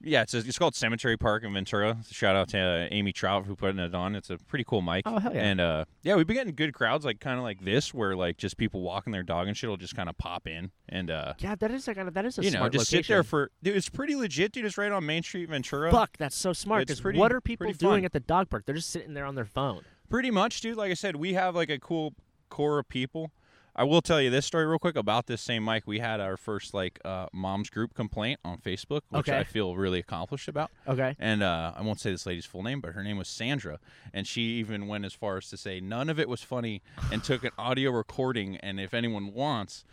Yeah, 0.00 0.22
it's 0.22 0.34
a, 0.34 0.38
it's 0.38 0.58
called 0.58 0.74
Cemetery 0.74 1.16
Park 1.16 1.42
in 1.44 1.52
Ventura. 1.52 1.98
Shout 2.10 2.36
out 2.36 2.48
to 2.50 2.58
uh, 2.58 2.88
Amy 2.90 3.12
Trout 3.12 3.46
who 3.46 3.56
put 3.56 3.76
it 3.78 3.94
on. 3.94 4.14
It's 4.14 4.30
a 4.30 4.38
pretty 4.38 4.64
cool 4.64 4.80
mic. 4.82 5.02
Oh 5.06 5.18
hell 5.18 5.34
yeah! 5.34 5.42
And 5.42 5.60
uh, 5.60 5.84
yeah, 6.02 6.14
we've 6.16 6.26
been 6.26 6.36
getting 6.36 6.54
good 6.54 6.72
crowds, 6.72 7.04
like 7.04 7.20
kind 7.20 7.38
of 7.38 7.44
like 7.44 7.64
this, 7.64 7.92
where 7.92 8.14
like 8.16 8.36
just 8.36 8.56
people 8.56 8.80
walking 8.82 9.12
their 9.12 9.22
dog 9.22 9.48
and 9.48 9.56
shit 9.56 9.68
will 9.68 9.76
just 9.76 9.96
kind 9.96 10.08
of 10.08 10.16
pop 10.18 10.46
in 10.46 10.70
and 10.88 11.10
uh, 11.10 11.34
yeah, 11.40 11.54
that 11.56 11.70
is 11.70 11.88
a 11.88 11.94
kind 11.94 12.08
of 12.08 12.14
that 12.14 12.24
is 12.24 12.38
a 12.38 12.44
you 12.44 12.50
know 12.50 12.68
just 12.68 12.92
location. 12.92 13.04
sit 13.04 13.08
there 13.08 13.22
for 13.22 13.50
dude. 13.62 13.76
It's 13.76 13.88
pretty 13.88 14.14
legit, 14.16 14.52
dude. 14.52 14.64
It's 14.64 14.78
right 14.78 14.92
on 14.92 15.04
Main 15.04 15.22
Street, 15.22 15.48
Ventura. 15.48 15.90
Fuck, 15.90 16.16
that's 16.16 16.36
so 16.36 16.52
smart. 16.52 16.82
It's 16.82 16.92
'cause 16.92 17.00
pretty- 17.00 17.18
what 17.18 17.32
are 17.32 17.40
people 17.40 17.66
doing 17.72 18.00
fun. 18.00 18.04
at 18.04 18.12
the 18.12 18.20
dog 18.20 18.48
park? 18.50 18.64
They're 18.66 18.74
just 18.76 18.90
sitting 18.90 19.14
there 19.14 19.24
on 19.26 19.34
their 19.34 19.44
phone. 19.46 19.82
Pretty 20.08 20.30
much, 20.30 20.60
dude. 20.60 20.76
Like 20.76 20.90
I 20.90 20.94
said, 20.94 21.16
we 21.16 21.34
have 21.34 21.54
like 21.54 21.70
a 21.70 21.78
cool 21.78 22.14
core 22.50 22.78
of 22.78 22.88
people. 22.88 23.30
I 23.78 23.84
will 23.84 24.02
tell 24.02 24.20
you 24.20 24.28
this 24.28 24.44
story 24.44 24.66
real 24.66 24.80
quick 24.80 24.96
about 24.96 25.28
this 25.28 25.40
same 25.40 25.64
mic. 25.64 25.84
We 25.86 26.00
had 26.00 26.18
our 26.20 26.36
first 26.36 26.74
like 26.74 26.98
uh, 27.04 27.26
mom's 27.32 27.70
group 27.70 27.94
complaint 27.94 28.40
on 28.44 28.58
Facebook, 28.58 29.02
which 29.10 29.28
Okay. 29.28 29.38
I 29.38 29.44
feel 29.44 29.76
really 29.76 30.00
accomplished 30.00 30.48
about. 30.48 30.72
Okay. 30.88 31.14
And 31.20 31.44
uh, 31.44 31.74
I 31.76 31.82
won't 31.82 32.00
say 32.00 32.10
this 32.10 32.26
lady's 32.26 32.44
full 32.44 32.64
name, 32.64 32.80
but 32.80 32.94
her 32.94 33.04
name 33.04 33.16
was 33.18 33.28
Sandra. 33.28 33.78
And 34.12 34.26
she 34.26 34.40
even 34.58 34.88
went 34.88 35.04
as 35.04 35.12
far 35.12 35.36
as 35.36 35.48
to 35.50 35.56
say 35.56 35.78
none 35.78 36.10
of 36.10 36.18
it 36.18 36.28
was 36.28 36.42
funny 36.42 36.82
and 37.12 37.22
took 37.22 37.44
an 37.44 37.52
audio 37.56 37.92
recording. 37.92 38.56
And 38.56 38.80
if 38.80 38.92
anyone 38.92 39.32
wants, 39.32 39.84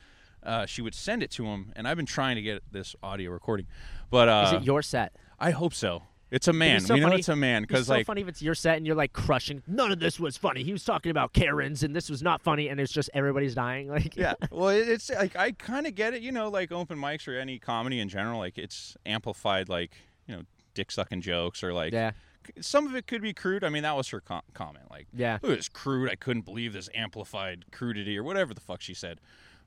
uh, 0.41 0.65
she 0.65 0.81
would 0.81 0.95
send 0.95 1.21
it 1.21 1.29
to 1.31 1.45
him. 1.45 1.71
And 1.75 1.87
I've 1.87 1.97
been 1.97 2.07
trying 2.07 2.37
to 2.37 2.41
get 2.41 2.63
this 2.71 2.95
audio 3.03 3.29
recording. 3.29 3.67
But 4.09 4.29
uh, 4.29 4.43
is 4.47 4.61
it 4.61 4.65
your 4.65 4.81
set? 4.81 5.15
I 5.39 5.51
hope 5.51 5.75
so. 5.75 6.01
It's 6.31 6.47
a 6.47 6.53
man. 6.53 6.81
so 6.81 6.95
we 6.95 7.01
know 7.01 7.11
it's 7.11 7.29
a 7.29 7.35
man 7.35 7.63
It's 7.63 7.71
because, 7.71 7.87
so 7.87 7.93
like, 7.93 8.05
funny 8.05 8.21
if 8.21 8.27
it's 8.27 8.41
your 8.41 8.55
set 8.55 8.77
and 8.77 8.85
you're 8.85 8.95
like 8.95 9.13
crushing. 9.13 9.61
None 9.67 9.91
of 9.91 9.99
this 9.99 10.19
was 10.19 10.37
funny. 10.37 10.63
He 10.63 10.71
was 10.71 10.83
talking 10.83 11.11
about 11.11 11.33
Karens 11.33 11.83
and 11.83 11.95
this 11.95 12.09
was 12.09 12.23
not 12.23 12.41
funny, 12.41 12.67
and 12.67 12.79
it's 12.79 12.91
just 12.91 13.09
everybody's 13.13 13.55
dying. 13.55 13.87
Like 13.95 14.17
yeah. 14.17 14.33
Well, 14.51 14.69
it's 14.69 15.09
like 15.09 15.37
I 15.37 15.51
kind 15.53 15.87
of 15.87 15.95
get 15.95 16.13
it. 16.13 16.21
You 16.21 16.33
know, 16.33 16.49
like 16.49 16.71
open 16.71 16.97
mics 16.97 17.27
or 17.27 17.39
any 17.39 17.59
comedy 17.59 17.99
in 17.99 18.09
general, 18.09 18.39
like 18.39 18.57
it's 18.57 18.97
amplified, 19.05 19.69
like 19.69 19.91
you 20.27 20.35
know, 20.35 20.41
dick 20.73 20.91
sucking 20.91 21.21
jokes 21.21 21.63
or 21.63 21.71
like 21.71 21.93
yeah, 21.93 22.11
some 22.61 22.87
of 22.87 22.95
it 22.95 23.07
could 23.07 23.21
be 23.21 23.33
crude. 23.33 23.63
I 23.63 23.69
mean, 23.69 23.83
that 23.83 23.95
was 23.95 24.09
her 24.09 24.21
com- 24.21 24.41
comment. 24.53 24.85
Like, 24.89 25.07
yeah. 25.13 25.37
it 25.41 25.47
was 25.47 25.69
crude. 25.69 26.09
I 26.09 26.15
couldn't 26.15 26.45
believe 26.45 26.73
this 26.73 26.89
amplified 26.93 27.65
crudity 27.71 28.17
or 28.17 28.23
whatever 28.23 28.53
the 28.53 28.61
fuck 28.61 28.81
she 28.81 28.93
said. 28.93 29.19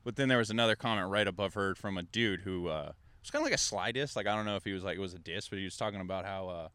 But 0.03 0.15
then 0.15 0.29
there 0.29 0.37
was 0.37 0.49
another 0.49 0.75
comment 0.75 1.09
right 1.09 1.27
above 1.27 1.53
her 1.55 1.75
from 1.75 1.97
a 1.97 2.03
dude 2.03 2.41
who 2.41 2.69
uh, 2.69 2.93
was 3.21 3.31
kind 3.31 3.41
of 3.41 3.45
like 3.45 3.53
a 3.53 3.57
sly 3.57 3.91
diss. 3.91 4.15
Like 4.15 4.27
I 4.27 4.35
don't 4.35 4.45
know 4.45 4.55
if 4.55 4.63
he 4.63 4.73
was 4.73 4.83
like 4.83 4.97
it 4.97 5.01
was 5.01 5.13
a 5.13 5.19
diss, 5.19 5.47
but 5.49 5.59
he 5.59 5.65
was 5.65 5.75
talking 5.77 6.01
about 6.01 6.25
how 6.25 6.47
uh, 6.47 6.67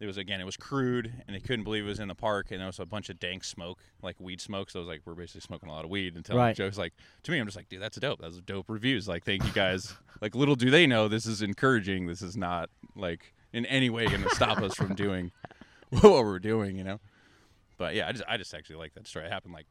it 0.00 0.06
was 0.06 0.16
again 0.16 0.40
it 0.40 0.44
was 0.44 0.56
crude 0.56 1.12
and 1.26 1.34
he 1.34 1.40
couldn't 1.40 1.64
believe 1.64 1.84
it 1.84 1.88
was 1.88 1.98
in 2.00 2.08
the 2.08 2.14
park 2.14 2.46
and 2.50 2.60
there 2.60 2.66
was 2.66 2.78
a 2.78 2.86
bunch 2.86 3.08
of 3.10 3.18
dank 3.18 3.42
smoke 3.44 3.80
like 4.02 4.18
weed 4.20 4.40
smoke. 4.40 4.70
So 4.70 4.78
it 4.78 4.82
was 4.82 4.88
like 4.88 5.00
we're 5.04 5.14
basically 5.14 5.40
smoking 5.40 5.68
a 5.68 5.72
lot 5.72 5.84
of 5.84 5.90
weed 5.90 6.14
and 6.14 6.24
telling 6.24 6.40
Right. 6.42 6.56
jokes. 6.56 6.78
Like 6.78 6.92
to 7.24 7.32
me, 7.32 7.38
I'm 7.38 7.46
just 7.46 7.56
like, 7.56 7.68
dude, 7.68 7.82
that's 7.82 7.98
dope. 7.98 8.20
That's 8.20 8.40
dope 8.40 8.66
reviews. 8.68 9.08
Like 9.08 9.24
thank 9.24 9.44
you 9.44 9.52
guys. 9.52 9.94
like 10.20 10.34
little 10.34 10.54
do 10.56 10.70
they 10.70 10.86
know 10.86 11.08
this 11.08 11.26
is 11.26 11.42
encouraging. 11.42 12.06
This 12.06 12.22
is 12.22 12.36
not 12.36 12.70
like 12.94 13.34
in 13.52 13.66
any 13.66 13.90
way 13.90 14.06
going 14.06 14.22
to 14.22 14.34
stop 14.34 14.58
us 14.58 14.74
from 14.74 14.94
doing 14.94 15.32
what 15.90 16.24
we're 16.24 16.38
doing. 16.38 16.76
You 16.76 16.84
know. 16.84 17.00
But 17.76 17.94
yeah, 17.94 18.08
I 18.08 18.12
just 18.12 18.24
I 18.28 18.36
just 18.36 18.54
actually 18.54 18.76
like 18.76 18.94
that 18.94 19.06
story. 19.06 19.26
It 19.26 19.32
happened 19.32 19.54
like 19.54 19.66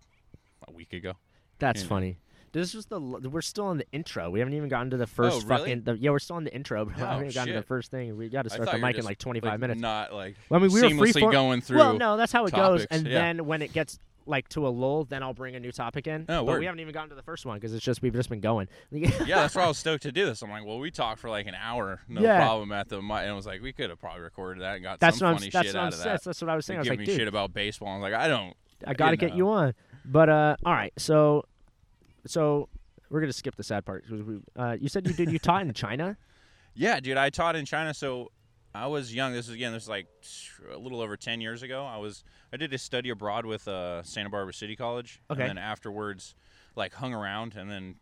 a 0.68 0.72
week 0.72 0.94
ago. 0.94 1.14
That's 1.60 1.84
funny. 1.84 2.20
This 2.54 2.74
was 2.74 2.86
the. 2.88 3.00
We're 3.00 3.42
still 3.42 3.66
on 3.66 3.78
the 3.78 3.86
intro. 3.92 4.30
We 4.30 4.40
haven't 4.40 4.54
even 4.54 4.70
gotten 4.70 4.90
to 4.92 4.98
the 4.98 5.08
first 5.08 5.44
Oh, 5.44 5.48
really? 5.48 5.60
fucking. 5.60 5.84
The, 5.84 5.98
yeah, 5.98 6.12
we're 6.12 6.20
still 6.20 6.38
on 6.38 6.44
the 6.44 6.54
intro. 6.56 6.88
I 6.90 7.02
Oh, 7.02 7.06
haven't 7.06 7.24
even 7.26 7.34
gotten 7.34 7.54
to 7.54 7.60
the 7.60 7.66
first 7.66 7.92
thing. 7.92 8.16
We 8.18 8.30
got 8.30 8.44
to 8.44 8.50
start 8.50 8.72
the 8.72 8.78
mic 8.78 8.98
in 8.98 9.06
like 9.06 9.18
25 9.18 9.60
minutes. 9.60 9.82
Not 9.82 10.14
like 10.14 10.36
Well, 10.50 10.60
I 10.60 10.64
mean, 10.64 10.72
we 10.72 10.82
were 10.82 10.90
free 10.90 11.12
seamlessly 11.14 11.32
going 11.32 11.62
through. 11.62 11.78
Well, 11.78 11.94
no, 11.98 12.18
that's 12.18 12.32
how 12.32 12.46
it 12.46 12.54
goes. 12.54 12.86
And 12.90 13.06
yeah. 13.06 13.14
then 13.20 13.46
when 13.46 13.62
it 13.62 13.74
gets 13.74 14.00
like 14.26 14.50
to 14.50 14.68
a 14.68 14.70
lull, 14.70 15.06
then 15.06 15.24
I'll 15.24 15.34
bring 15.34 15.56
a 15.56 15.60
new 15.60 15.72
topic 15.72 16.06
in. 16.08 16.24
Oh, 16.28 16.44
but 16.44 16.46
word. 16.54 16.60
we 16.60 16.66
haven't 16.66 16.82
even 16.82 16.94
gotten 16.94 17.10
to 17.10 17.16
the 17.16 17.22
first 17.22 17.46
one 17.46 17.58
because 17.58 17.74
it's 17.74 17.84
just 17.86 18.02
we've 18.02 18.14
just 18.14 18.30
been 18.30 18.42
going. 18.42 18.68
yeah, 18.92 19.10
that's 19.26 19.56
why 19.56 19.64
I 19.64 19.68
was 19.68 19.78
stoked 19.78 20.04
to 20.04 20.12
do 20.12 20.26
this. 20.26 20.42
I'm 20.42 20.50
like, 20.50 20.66
well, 20.66 20.80
we 20.80 20.92
talked 20.92 21.20
for 21.20 21.30
like 21.30 21.48
an 21.48 21.56
hour, 21.56 22.02
no 22.10 22.22
Yeah. 22.22 22.40
problem 22.42 22.72
at 22.74 22.90
the 22.90 23.02
mic, 23.02 23.20
and 23.20 23.32
I 23.32 23.34
was 23.34 23.46
like, 23.46 23.62
we 23.62 23.72
could 23.72 23.90
have 23.90 24.00
probably 24.00 24.22
recorded 24.22 24.64
that 24.64 24.76
and 24.76 24.84
got 24.84 25.00
That's 25.00 25.18
some 25.20 25.36
funny 25.36 25.50
shit 25.50 25.76
out 25.76 25.94
of 25.94 26.04
that. 26.04 26.24
that's 26.24 26.42
what 26.42 26.50
I 26.50 26.56
was 26.56 26.66
saying. 26.66 26.78
I 26.80 26.82
was 26.82 26.90
like, 26.90 27.00
me 27.00 27.06
shit 27.06 27.28
about 27.28 27.54
baseball. 27.54 27.90
I'm 27.90 28.02
like, 28.02 28.14
I 28.14 28.28
don't. 28.28 28.54
I 28.86 28.94
gotta 28.94 29.18
get 29.18 29.34
you 29.34 29.48
on. 29.50 29.74
But 30.06 30.30
uh, 30.30 30.56
all 30.66 30.74
right, 30.74 30.94
so 30.98 31.46
so 32.28 32.70
we're 33.10 33.22
gonna 33.22 33.34
skip 33.34 33.56
the 33.56 33.64
sad 33.64 33.86
part. 33.86 34.08
'cause 34.08 34.22
we- 34.22 34.42
Uh, 34.56 34.78
you 34.80 34.90
said 34.90 35.08
you 35.08 35.14
did 35.14 35.32
you 35.32 35.40
taught 35.40 35.62
in 35.64 35.74
China. 35.74 36.18
Yeah, 36.80 37.00
dude, 37.00 37.18
I 37.18 37.32
taught 37.32 37.56
in 37.56 37.66
China, 37.66 37.92
so 37.92 38.32
I 38.76 38.86
was 38.86 39.12
young. 39.12 39.34
This 39.34 39.48
is 39.48 39.56
again, 39.56 39.74
this 39.74 39.84
is 39.84 39.90
like 39.90 40.06
a 40.72 40.78
little 40.78 41.02
over 41.02 41.18
ten 41.18 41.42
years 41.42 41.64
ago. 41.64 41.84
I 41.84 41.98
was 41.98 42.24
I 42.54 42.58
did 42.58 42.72
a 42.72 42.78
study 42.78 43.10
abroad 43.10 43.48
with 43.48 43.68
uh, 43.68 44.04
Santa 44.04 44.30
Barbara 44.30 44.54
City 44.54 44.76
College, 44.76 45.20
Okay. 45.32 45.42
and 45.42 45.50
then 45.50 45.58
afterwards, 45.58 46.36
like 46.76 46.94
hung 46.94 47.16
around, 47.16 47.56
and 47.56 47.72
then 47.72 47.96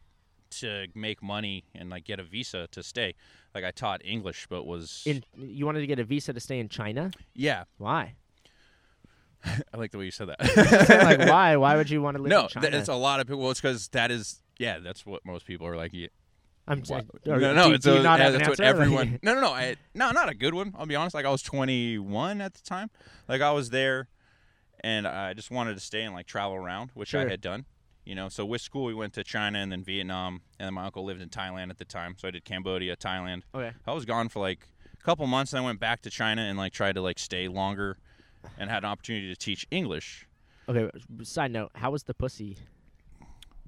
to 0.59 0.87
make 0.93 1.23
money 1.23 1.63
and 1.73 1.89
like 1.89 2.03
get 2.03 2.19
a 2.19 2.23
visa 2.23 2.67
to 2.71 2.83
stay. 2.83 3.15
Like 3.53 3.63
I 3.63 3.71
taught 3.71 4.01
English, 4.03 4.47
but 4.49 4.65
was 4.65 5.03
In 5.05 5.23
you 5.37 5.65
wanted 5.65 5.79
to 5.79 5.87
get 5.87 5.99
a 5.99 6.03
visa 6.03 6.33
to 6.33 6.39
stay 6.41 6.59
in 6.59 6.67
China. 6.67 7.11
yeah. 7.33 7.63
Why? 7.77 8.15
I 9.73 9.77
like 9.77 9.91
the 9.91 9.97
way 9.97 10.05
you 10.05 10.11
said 10.11 10.29
that. 10.29 10.39
like 11.19 11.29
why? 11.29 11.55
Why 11.57 11.75
would 11.75 11.89
you 11.89 12.01
want 12.01 12.17
to 12.17 12.23
live 12.23 12.29
no, 12.29 12.43
in 12.43 12.47
China? 12.49 12.83
a 12.87 12.93
lot 12.93 13.19
of 13.19 13.27
people. 13.27 13.41
Well, 13.41 13.51
it's 13.51 13.61
because 13.61 13.87
that 13.89 14.11
is 14.11 14.41
yeah, 14.57 14.79
that's 14.79 15.05
what 15.05 15.25
most 15.25 15.45
people 15.45 15.67
are 15.67 15.75
like. 15.75 15.91
Yeah, 15.93 16.07
I'm 16.67 16.81
just, 16.81 17.05
no, 17.25 17.33
or 17.33 17.39
no, 17.39 17.69
do, 17.69 17.73
it's 17.75 17.85
do 17.85 17.97
a, 17.97 18.03
not 18.03 18.19
yeah, 18.19 18.27
an 18.27 18.33
that's 18.33 18.49
what 18.49 18.59
everyone. 18.61 19.19
no, 19.21 19.35
no, 19.35 19.41
no, 19.41 19.53
I, 19.53 19.75
no, 19.93 20.11
not 20.11 20.29
a 20.29 20.35
good 20.35 20.53
one. 20.53 20.73
I'll 20.77 20.85
be 20.85 20.95
honest. 20.95 21.13
Like 21.13 21.25
I 21.25 21.29
was 21.29 21.41
21 21.41 22.41
at 22.41 22.53
the 22.53 22.61
time. 22.61 22.89
Like 23.27 23.41
I 23.41 23.51
was 23.51 23.69
there, 23.69 24.07
and 24.81 25.07
I 25.07 25.33
just 25.33 25.51
wanted 25.51 25.75
to 25.75 25.79
stay 25.79 26.03
and 26.03 26.13
like 26.13 26.25
travel 26.25 26.55
around, 26.55 26.91
which 26.93 27.13
I 27.13 27.27
had 27.27 27.41
done. 27.41 27.65
You 28.03 28.13
know, 28.13 28.29
so 28.29 28.45
with 28.45 28.61
school 28.61 28.85
we 28.85 28.93
went 28.93 29.13
to 29.13 29.23
China 29.23 29.57
and 29.59 29.71
then 29.71 29.83
Vietnam, 29.83 30.41
and 30.59 30.67
then 30.67 30.73
my 30.75 30.85
uncle 30.85 31.03
lived 31.03 31.21
in 31.21 31.29
Thailand 31.29 31.71
at 31.71 31.79
the 31.79 31.85
time, 31.85 32.15
so 32.17 32.27
I 32.27 32.31
did 32.31 32.45
Cambodia, 32.45 32.95
Thailand. 32.95 33.41
okay. 33.53 33.71
I 33.87 33.93
was 33.93 34.05
gone 34.05 34.29
for 34.29 34.39
like 34.39 34.67
a 34.93 35.03
couple 35.03 35.25
months, 35.25 35.53
and 35.53 35.59
I 35.59 35.65
went 35.65 35.79
back 35.79 36.01
to 36.03 36.11
China 36.11 36.43
and 36.43 36.57
like 36.57 36.71
tried 36.71 36.95
to 36.95 37.01
like 37.01 37.17
stay 37.17 37.47
longer, 37.47 37.97
and 38.57 38.69
had 38.69 38.83
an 38.83 38.89
opportunity 38.89 39.27
to 39.29 39.35
teach 39.35 39.65
English. 39.71 40.27
Okay. 40.69 40.89
Side 41.23 41.51
note: 41.51 41.71
How 41.75 41.91
was 41.91 42.03
the 42.03 42.13
pussy 42.13 42.57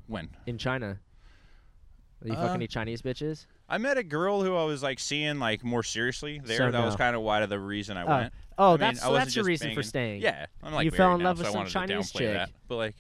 When 0.08 0.30
in 0.46 0.58
China? 0.58 1.00
Are 2.24 2.28
you 2.28 2.34
Uh, 2.34 2.38
fucking 2.38 2.56
any 2.56 2.68
Chinese 2.68 3.02
bitches? 3.02 3.46
I 3.70 3.78
met 3.78 3.98
a 3.98 4.04
girl 4.04 4.42
who 4.42 4.56
I 4.56 4.64
was 4.64 4.82
like 4.82 5.00
seeing 5.00 5.38
like 5.40 5.64
more 5.64 5.84
seriously 5.84 6.40
there. 6.44 6.58
So 6.58 6.72
that 6.72 6.84
was 6.84 6.94
no. 6.96 6.98
kind 6.98 7.16
of 7.16 7.22
why 7.22 7.46
the 7.46 7.60
reason 7.60 7.98
I 7.98 8.04
Oh, 8.04 8.08
went. 8.08 8.34
Oh, 8.58 8.68
I 8.70 8.72
mean, 8.72 8.80
that's 8.80 9.00
I 9.02 9.04
so 9.04 9.12
wasn't 9.12 9.26
that's 9.26 9.36
your 9.36 9.44
just 9.44 9.48
reason 9.48 9.68
for 9.70 9.76
banging- 9.76 9.84
staying. 9.84 10.22
Yeah, 10.22 10.46
I'm 10.64 10.74
like 10.74 10.86
You 10.86 10.92
fell 10.92 11.14
in 11.14 11.20
now, 11.20 11.26
love 11.26 11.38
with 11.38 11.46
so 11.48 11.50
I 11.50 11.54
some 11.54 11.60
wanted 11.60 11.72
Chinese 11.74 12.12
to 12.12 12.18
downplay 12.18 12.20
chick. 12.22 12.34
that. 12.34 12.50
But 12.68 12.76
like, 12.78 12.96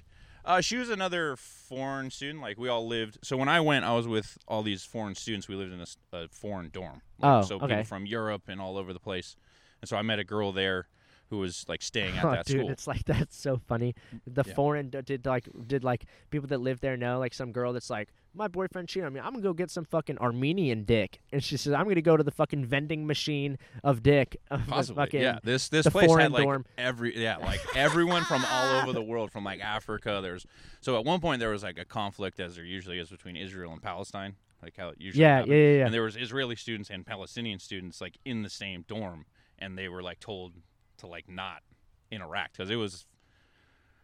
uh, 0.45 0.61
she 0.61 0.77
was 0.77 0.89
another 0.89 1.35
foreign 1.37 2.11
student. 2.11 2.41
Like 2.41 2.59
we 2.59 2.69
all 2.69 2.85
lived. 2.85 3.17
So 3.23 3.37
when 3.37 3.49
I 3.49 3.59
went, 3.61 3.85
I 3.85 3.93
was 3.95 4.07
with 4.07 4.37
all 4.47 4.61
these 4.61 4.83
foreign 4.83 5.15
students. 5.15 5.47
We 5.47 5.55
lived 5.55 5.73
in 5.73 5.79
a, 5.79 5.83
s- 5.83 5.97
a 6.13 6.27
foreign 6.27 6.69
dorm. 6.69 7.01
Like, 7.17 7.31
Oh, 7.31 7.41
so 7.41 7.55
okay. 7.55 7.67
people 7.67 7.83
from 7.85 8.05
Europe 8.05 8.43
and 8.47 8.61
all 8.61 8.77
over 8.77 8.93
the 8.93 8.99
place. 8.99 9.35
And 9.81 9.89
so 9.89 9.97
I 9.97 10.03
met 10.03 10.19
a 10.19 10.23
girl 10.23 10.51
there 10.51 10.87
who 11.29 11.39
was 11.39 11.65
like 11.67 11.81
staying 11.81 12.17
at 12.17 12.23
Oh, 12.25 12.31
that 12.31 12.45
dude, 12.45 12.59
school. 12.61 12.69
it's 12.71 12.87
like 12.87 13.03
that's 13.05 13.35
so 13.37 13.59
funny. 13.67 13.95
The 14.25 14.43
Yeah. 14.45 14.53
foreign 14.53 14.89
did 14.89 15.25
like 15.25 15.49
did 15.67 15.83
like 15.83 16.05
people 16.29 16.47
that 16.47 16.59
live 16.59 16.79
there 16.81 16.97
know 16.97 17.19
like 17.19 17.33
some 17.33 17.51
girl 17.51 17.73
that's 17.73 17.89
like 17.89 18.09
my 18.33 18.47
boyfriend 18.47 18.87
cheated 18.87 19.07
on 19.07 19.13
me. 19.13 19.19
I'm 19.19 19.31
gonna 19.31 19.41
go 19.41 19.53
get 19.53 19.71
some 19.71 19.83
fucking 19.83 20.19
Armenian 20.19 20.83
dick, 20.83 21.19
and 21.33 21.43
she 21.43 21.57
says 21.57 21.73
I'm 21.73 21.87
gonna 21.87 22.01
go 22.01 22.15
to 22.17 22.23
the 22.23 22.31
fucking 22.31 22.65
vending 22.65 23.07
machine 23.07 23.57
of 23.83 24.03
dick. 24.03 24.37
Of 24.51 24.67
Possibly, 24.67 25.03
fucking, 25.05 25.21
yeah. 25.21 25.39
This 25.43 25.69
this 25.69 25.87
place 25.87 26.13
had 26.15 26.31
like 26.31 26.43
dorm. 26.43 26.65
every 26.77 27.17
yeah, 27.21 27.37
like 27.37 27.61
everyone 27.75 28.23
from 28.25 28.45
all 28.51 28.79
over 28.81 28.93
the 28.93 29.01
world, 29.01 29.31
from 29.31 29.43
like 29.43 29.59
Africa. 29.59 30.19
There's 30.21 30.45
so 30.81 30.97
at 30.99 31.05
one 31.05 31.19
point 31.19 31.39
there 31.39 31.49
was 31.49 31.63
like 31.63 31.79
a 31.79 31.85
conflict, 31.85 32.39
as 32.39 32.55
there 32.55 32.63
usually 32.65 32.99
is 32.99 33.09
between 33.09 33.35
Israel 33.35 33.71
and 33.73 33.81
Palestine. 33.81 34.35
like 34.61 34.75
how 34.77 34.89
it 34.89 34.97
usually 34.99 35.23
Yeah, 35.23 35.43
yeah, 35.45 35.53
yeah, 35.55 35.77
yeah. 35.79 35.85
And 35.85 35.93
there 35.93 36.03
was 36.03 36.15
Israeli 36.15 36.55
students 36.55 36.89
and 36.91 37.05
Palestinian 37.05 37.57
students 37.59 37.99
like 38.01 38.17
in 38.23 38.43
the 38.43 38.49
same 38.49 38.85
dorm, 38.87 39.25
and 39.57 39.77
they 39.77 39.89
were 39.89 40.03
like 40.03 40.19
told 40.19 40.53
to 40.99 41.07
like 41.07 41.29
not 41.29 41.63
interact 42.11 42.57
because 42.57 42.69
it 42.69 42.75
was. 42.75 43.05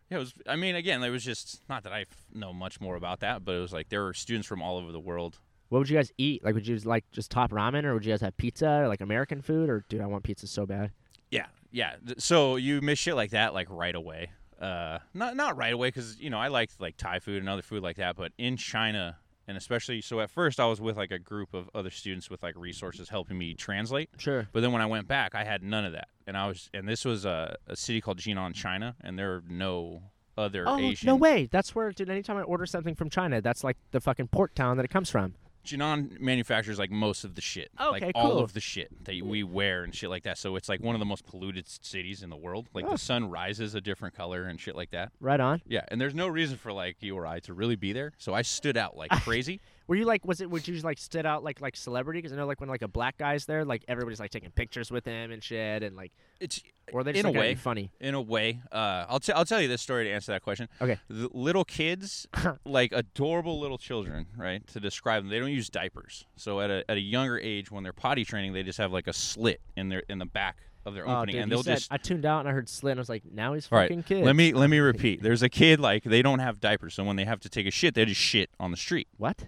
It 0.10 0.18
was. 0.18 0.34
I 0.48 0.56
mean, 0.56 0.76
again, 0.76 1.02
it 1.02 1.10
was 1.10 1.24
just 1.24 1.62
not 1.70 1.84
that 1.84 1.94
I 1.94 2.02
f- 2.02 2.26
know 2.34 2.54
much 2.54 2.80
more 2.80 2.96
about 2.96 3.22
that, 3.22 3.44
but 3.44 3.56
it 3.56 3.60
was 3.60 3.74
like 3.74 3.90
there 3.90 4.04
were 4.04 4.14
students 4.14 4.48
from 4.48 4.62
all 4.62 4.78
over 4.78 4.92
the 4.92 5.00
world. 5.00 5.40
What 5.70 5.80
would 5.80 5.90
you 5.90 5.98
guys 5.98 6.12
eat? 6.20 6.44
Like, 6.44 6.54
would 6.54 6.68
you 6.68 6.76
just 6.76 6.86
like 6.86 7.10
just 7.12 7.32
top 7.32 7.52
ramen, 7.52 7.84
or 7.84 7.96
would 7.96 8.06
you 8.06 8.12
guys 8.12 8.22
have 8.22 8.38
pizza, 8.38 8.70
or 8.70 8.88
like 8.88 9.02
American 9.02 9.42
food, 9.42 9.70
or 9.70 9.86
dude, 9.90 10.02
I 10.02 10.06
want 10.06 10.24
pizza 10.24 10.46
so 10.46 10.66
bad. 10.68 10.92
Yeah, 11.32 11.48
yeah. 11.72 11.96
So 12.20 12.58
you 12.58 12.80
miss 12.82 13.00
shit 13.00 13.16
like 13.16 13.32
that 13.32 13.54
like 13.56 13.68
right 13.72 13.96
away. 13.96 14.30
Uh, 14.62 15.00
not 15.16 15.36
not 15.36 15.58
right 15.58 15.74
away 15.74 15.88
because 15.88 16.20
you 16.20 16.30
know 16.30 16.38
I 16.38 16.50
like 16.50 16.70
like 16.80 16.96
Thai 16.98 17.20
food 17.20 17.40
and 17.40 17.50
other 17.50 17.64
food 17.64 17.82
like 17.82 17.96
that. 17.96 18.16
But 18.16 18.34
in 18.38 18.56
China, 18.56 19.18
and 19.48 19.58
especially 19.58 20.02
so 20.02 20.20
at 20.20 20.30
first 20.30 20.60
I 20.60 20.66
was 20.66 20.80
with 20.82 20.98
like 20.98 21.12
a 21.12 21.20
group 21.20 21.54
of 21.54 21.70
other 21.76 21.90
students 21.90 22.30
with 22.30 22.42
like 22.44 22.56
resources 22.58 23.10
helping 23.10 23.38
me 23.38 23.54
translate. 23.54 24.10
Sure. 24.18 24.48
But 24.52 24.62
then 24.62 24.72
when 24.72 24.82
I 24.82 24.86
went 24.86 25.08
back, 25.08 25.36
I 25.36 25.44
had 25.44 25.64
none 25.64 25.86
of 25.86 25.94
that, 25.94 26.08
and 26.28 26.38
I 26.38 26.48
was 26.48 26.70
and 26.74 26.88
this 26.88 27.06
was 27.06 27.26
a, 27.26 27.56
a 27.68 27.76
city 27.76 28.02
called 28.02 28.18
Jinan, 28.20 28.54
China, 28.54 28.96
and 29.02 29.18
there 29.18 29.34
are 29.36 29.44
no 29.50 30.04
other 30.38 30.64
Oh 30.68 30.80
Asian. 30.80 31.06
no 31.08 31.16
way! 31.16 31.48
That's 31.52 31.76
where, 31.76 31.92
dude. 31.92 32.10
Anytime 32.10 32.38
I 32.38 32.42
order 32.42 32.66
something 32.66 32.96
from 32.96 33.10
China, 33.10 33.40
that's 33.42 33.64
like 33.64 33.78
the 33.92 34.02
fucking 34.02 34.30
port 34.30 34.56
town 34.56 34.78
that 34.78 34.84
it 34.86 34.90
comes 34.90 35.10
from. 35.12 35.36
Jinan 35.66 36.20
manufactures 36.20 36.78
like 36.78 36.92
most 36.92 37.24
of 37.24 37.36
the 37.36 37.42
shit, 37.42 37.72
like 37.80 38.04
Okay, 38.04 38.12
all 38.16 38.32
cool. 38.32 38.40
of 38.40 38.54
the 38.54 38.60
shit 38.60 38.90
that 39.06 39.22
we 39.22 39.44
wear 39.44 39.84
and 39.84 39.96
shit 39.96 40.10
like 40.10 40.24
that. 40.24 40.38
So 40.38 40.56
it's 40.56 40.68
like 40.68 40.82
one 40.82 40.96
of 40.96 41.00
the 41.00 41.06
most 41.06 41.26
polluted 41.26 41.68
cities 41.68 42.22
in 42.24 42.30
the 42.30 42.36
world. 42.36 42.68
Like 42.74 42.86
Oh. 42.86 42.92
the 42.92 42.98
sun 42.98 43.30
rises 43.30 43.74
a 43.76 43.82
different 43.82 44.16
color 44.16 44.44
and 44.44 44.60
shit 44.60 44.76
like 44.76 44.92
that. 44.92 45.12
Right 45.22 45.40
on. 45.40 45.62
Yeah, 45.68 45.86
and 45.88 46.00
there's 46.02 46.14
no 46.16 46.28
reason 46.28 46.58
for 46.58 46.74
like 46.74 46.98
you 47.02 47.16
or 47.16 47.26
I 47.26 47.40
to 47.42 47.54
really 47.54 47.76
be 47.78 47.94
there. 47.94 48.12
So 48.18 48.34
I 48.34 48.42
stood 48.42 48.76
out 48.78 48.98
like 48.98 49.12
crazy. 49.24 49.62
Were 49.88 49.96
you 49.96 50.06
like, 50.06 50.26
was 50.26 50.40
it? 50.42 50.50
Would 50.50 50.68
you 50.68 50.80
like 50.82 50.98
stood 50.98 51.26
out 51.26 51.44
like 51.44 51.60
like 51.62 51.76
celebrity? 51.76 52.20
Because 52.20 52.32
I 52.32 52.38
know 52.38 52.46
like 52.48 52.60
when 52.62 52.70
like 52.70 52.82
a 52.84 52.88
black 52.88 53.18
guy's 53.18 53.46
there, 53.46 53.66
like 53.66 53.84
everybody's 53.88 54.20
like 54.20 54.32
taking 54.32 54.52
pictures 54.52 54.90
with 54.92 55.06
him 55.06 55.32
and 55.32 55.44
shit, 55.44 55.84
and 55.84 55.96
like, 55.98 56.12
It's 56.40 56.62
or 56.94 57.04
they 57.04 57.12
just 57.14 57.20
In 57.22 57.26
a 57.26 57.30
like, 57.30 57.36
gotta 57.36 57.48
way. 57.50 57.56
funny. 57.56 57.92
in 58.00 58.14
a 58.14 58.22
way. 58.22 58.62
Uh, 58.72 59.06
I'll 59.10 59.20
t- 59.20 59.34
I'll 59.34 59.46
tell 59.46 59.62
you 59.62 59.68
this 59.68 59.82
story 59.82 60.06
to 60.06 60.10
answer 60.12 60.32
that 60.32 60.42
question. 60.42 60.70
Okay. 60.82 61.00
The 61.10 61.30
little 61.34 61.66
kids, 61.66 62.28
like 62.66 62.92
adorable 62.94 63.60
little 63.60 63.78
children, 63.78 64.28
right? 64.38 64.66
To 64.68 64.80
describe 64.80 65.24
them, 65.24 65.30
they 65.30 65.40
don't 65.40 65.52
use 65.52 65.70
diapers. 65.70 66.26
So 66.38 66.62
at 66.62 66.70
a 66.70 66.84
at 66.90 66.98
a 66.98 67.02
younger 67.02 67.38
age, 67.38 67.70
when 67.70 67.84
they're 67.84 67.92
potty 67.94 68.24
training, 68.24 68.54
they 68.54 68.64
just 68.64 68.78
have 68.78 68.92
like 68.94 69.08
a 69.08 69.14
slit 69.14 69.60
in 69.76 69.90
their 69.90 70.04
in 70.08 70.18
the 70.20 70.26
back 70.26 70.58
of 70.86 70.94
their 70.94 71.08
Oh, 71.08 71.18
opening, 71.18 71.36
dude, 71.36 71.44
and 71.44 71.52
they'll 71.52 71.64
said, 71.64 71.76
just 71.76 71.92
I 71.94 71.98
tuned 71.98 72.26
out 72.26 72.40
and 72.42 72.50
I 72.50 72.52
heard 72.52 72.68
slit, 72.70 72.92
and 72.92 73.00
I 73.00 73.02
was 73.02 73.10
like, 73.10 73.24
now 73.32 73.54
he's 73.54 73.70
All 73.72 73.78
right, 73.78 73.90
fucking 73.90 74.04
kid. 74.04 74.26
Let 74.26 74.36
me 74.36 74.54
let 74.54 74.70
me 74.70 74.80
repeat. 74.92 75.22
There's 75.22 75.42
a 75.44 75.50
kid 75.50 75.80
like 75.82 76.04
they 76.04 76.22
don't 76.22 76.40
have 76.40 76.60
diapers, 76.62 76.94
so 76.94 77.04
when 77.04 77.18
they 77.18 77.26
have 77.26 77.40
to 77.42 77.50
take 77.50 77.68
a 77.68 77.72
shit, 77.72 77.96
they 77.96 78.06
just 78.06 78.22
shit 78.22 78.50
on 78.62 78.72
the 78.72 78.78
street. 78.78 79.08
What? 79.18 79.46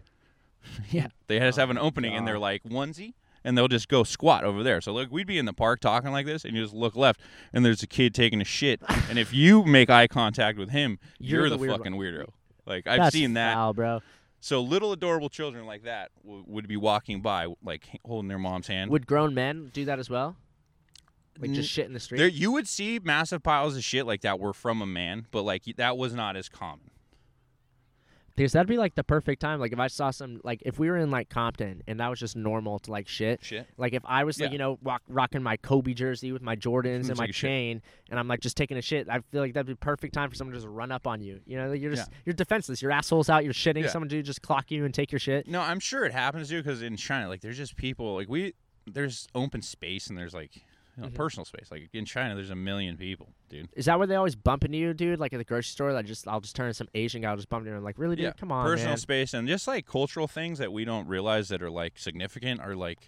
Yeah, 0.92 1.08
they 1.28 1.40
just 1.40 1.58
Oh 1.58 1.62
have 1.62 1.70
an 1.70 1.78
my 1.78 1.82
opening 1.82 2.14
and 2.16 2.28
they're 2.28 2.40
like 2.40 2.64
onesie, 2.64 3.14
and 3.44 3.58
they'll 3.58 3.68
just 3.68 3.88
go 3.88 4.04
squat 4.04 4.44
over 4.44 4.64
there. 4.64 4.82
So 4.82 4.94
look, 4.94 5.12
we'd 5.12 5.28
be 5.28 5.38
in 5.38 5.46
the 5.46 5.54
park 5.54 5.80
talking 5.80 6.12
like 6.12 6.26
this, 6.26 6.46
and 6.46 6.56
you 6.56 6.64
just 6.64 6.74
look 6.74 6.96
left, 6.96 7.22
and 7.54 7.66
there's 7.66 7.84
a 7.84 7.88
kid 7.88 8.14
taking 8.14 8.42
a 8.42 8.46
shit, 8.46 8.82
and 9.10 9.20
if 9.20 9.34
you 9.34 9.64
make 9.64 9.90
eye 9.90 10.08
contact 10.08 10.58
with 10.58 10.70
him, 10.70 11.00
You're 11.20 11.42
you're, 11.42 11.50
the 11.50 11.56
the, 11.56 11.62
weird 11.62 11.78
fucking 11.78 11.94
weirdo. 11.94 12.30
Like 12.66 12.88
I've 12.88 13.00
That's 13.00 13.14
seen 13.14 13.34
that. 13.34 13.54
foul, 13.54 13.74
bro. 13.74 14.02
So 14.40 14.62
little 14.62 14.92
adorable 14.92 15.30
children 15.30 15.66
like 15.66 15.84
that 15.84 16.12
w- 16.24 16.44
would 16.48 16.68
be 16.68 16.78
walking 16.78 17.22
by, 17.22 17.48
like 17.64 17.88
holding 18.06 18.28
their 18.28 18.38
mom's 18.38 18.68
hand. 18.68 18.92
Would 18.92 19.08
grown 19.08 19.34
men 19.34 19.72
do 19.74 19.86
that 19.86 19.98
as 19.98 20.10
well? 20.10 20.36
Like 21.40 21.52
just 21.52 21.70
shit 21.70 21.86
in 21.86 21.94
the 21.94 22.00
street? 22.00 22.20
there, 22.20 22.28
you 22.28 22.52
would 22.52 22.68
see 22.68 23.00
massive 23.04 23.44
piles 23.44 23.76
of 23.76 23.84
shit 23.84 24.06
like 24.06 24.22
that 24.22 24.40
were 24.40 24.54
from 24.54 24.82
a 24.82 24.86
man, 24.86 25.28
but 25.32 25.42
like 25.42 25.64
that 25.78 25.98
was 25.98 26.14
not 26.14 26.36
as 26.36 26.48
common. 26.48 26.92
Because 28.36 28.52
that'd 28.52 28.68
be 28.68 28.78
like 28.78 28.96
the 28.96 29.04
perfect 29.04 29.42
time. 29.42 29.60
Like 29.62 29.72
if 29.72 29.80
I 29.80 29.88
saw 29.88 30.12
some, 30.12 30.42
like 30.44 30.62
if 30.66 30.78
we 30.78 30.90
were 30.90 30.98
in 30.98 31.10
like 31.10 31.30
Compton 31.30 31.82
and 31.88 32.00
that 32.02 32.10
was 32.10 32.20
just 32.20 32.36
normal 32.36 32.80
to 32.80 32.92
like 32.92 33.08
shit. 33.08 33.42
Shit. 33.44 33.66
Like 33.78 33.94
if 33.94 34.04
I 34.06 34.26
was 34.26 34.38
like 34.40 34.50
Yeah. 34.50 34.52
you 34.54 34.58
know 34.58 34.78
rock, 34.84 35.04
rocking 35.08 35.42
my 35.42 35.56
Kobe 35.58 35.94
jersey 35.94 36.32
with 36.34 36.42
my 36.42 36.56
Jordans 36.58 37.08
and 37.10 37.18
my 37.18 37.28
Take 37.28 37.30
a 37.30 37.34
shit. 37.34 37.48
chain, 37.50 37.82
and 38.10 38.20
I'm 38.20 38.28
like 38.28 38.42
just 38.42 38.58
taking 38.58 38.76
a 38.78 38.82
shit, 38.82 39.08
I 39.10 39.20
feel 39.32 39.42
like 39.42 39.54
that'd 39.54 39.68
be 39.68 39.76
perfect 39.76 40.14
time 40.14 40.30
for 40.30 40.36
someone 40.36 40.54
to 40.54 40.60
just 40.60 40.68
run 40.70 40.92
up 40.92 41.08
on 41.08 41.22
you. 41.22 41.40
You 41.46 41.58
know, 41.58 41.70
like, 41.70 41.82
you're 41.82 41.96
just 41.96 42.10
you're 42.26 42.34
defenseless. 42.34 42.82
Your 42.82 42.92
asshole's 42.92 43.30
out. 43.30 43.46
You're 43.46 43.54
shitting. 43.54 43.84
Yeah. 43.84 43.90
Someone 43.90 44.10
to 44.10 44.22
just 44.22 44.42
clock 44.42 44.70
you 44.70 44.84
and 44.84 44.94
take 44.94 45.12
your 45.14 45.20
shit. 45.20 45.48
No, 45.48 45.62
I'm 45.62 45.80
sure 45.80 46.04
it 46.06 46.12
happens 46.12 46.50
to 46.50 46.56
you 46.56 46.62
because 46.62 46.82
in 46.82 46.98
China, 46.98 47.30
like, 47.30 47.40
there's 47.42 47.58
just 47.58 47.76
people 47.78 48.16
like 48.16 48.28
we. 48.28 48.54
There's 48.88 49.28
open 49.34 49.62
space 49.64 50.08
and 50.10 50.18
there's 50.18 50.34
like 50.34 50.52
you 50.98 51.04
know, 51.04 51.10
Mhm. 51.10 51.14
personal 51.16 51.46
space. 51.46 51.70
Like 51.72 51.90
in 51.94 52.06
China, 52.06 52.36
there's 52.36 52.50
a 52.50 52.56
million 52.56 52.96
people, 52.98 53.34
dude. 53.50 53.68
Is 53.74 53.86
that 53.86 53.98
where 53.98 54.08
they 54.08 54.16
always 54.16 54.36
bump 54.36 54.64
into 54.64 54.78
you, 54.78 54.94
dude? 54.94 55.20
Like 55.20 55.34
at 55.34 55.38
the 55.38 55.44
grocery 55.44 55.70
store, 55.72 55.92
like 55.94 56.06
just 56.06 56.28
I'll 56.28 56.42
just 56.42 56.56
turn 56.56 56.70
to 56.70 56.74
some 56.74 56.88
Asian 56.94 57.22
guy, 57.22 57.30
I'll 57.32 57.36
just 57.36 57.50
bump 57.50 57.66
into 57.66 57.78
him. 57.78 57.84
Like 57.84 57.98
really, 58.00 58.16
dude? 58.16 58.24
Yeah, 58.26 58.32
Come 58.34 58.52
on, 58.52 58.66
personal 58.66 58.92
man. 58.92 58.98
space 58.98 59.34
and 59.34 59.48
just 59.48 59.68
like 59.68 59.86
cultural 59.86 60.28
things 60.28 60.60
that 60.60 60.72
we 60.72 60.86
don't 60.86 61.08
realize 61.08 61.50
that 61.50 61.62
are 61.62 61.70
like 61.72 61.98
significant 62.00 62.62
are 62.62 62.76
like 62.76 63.08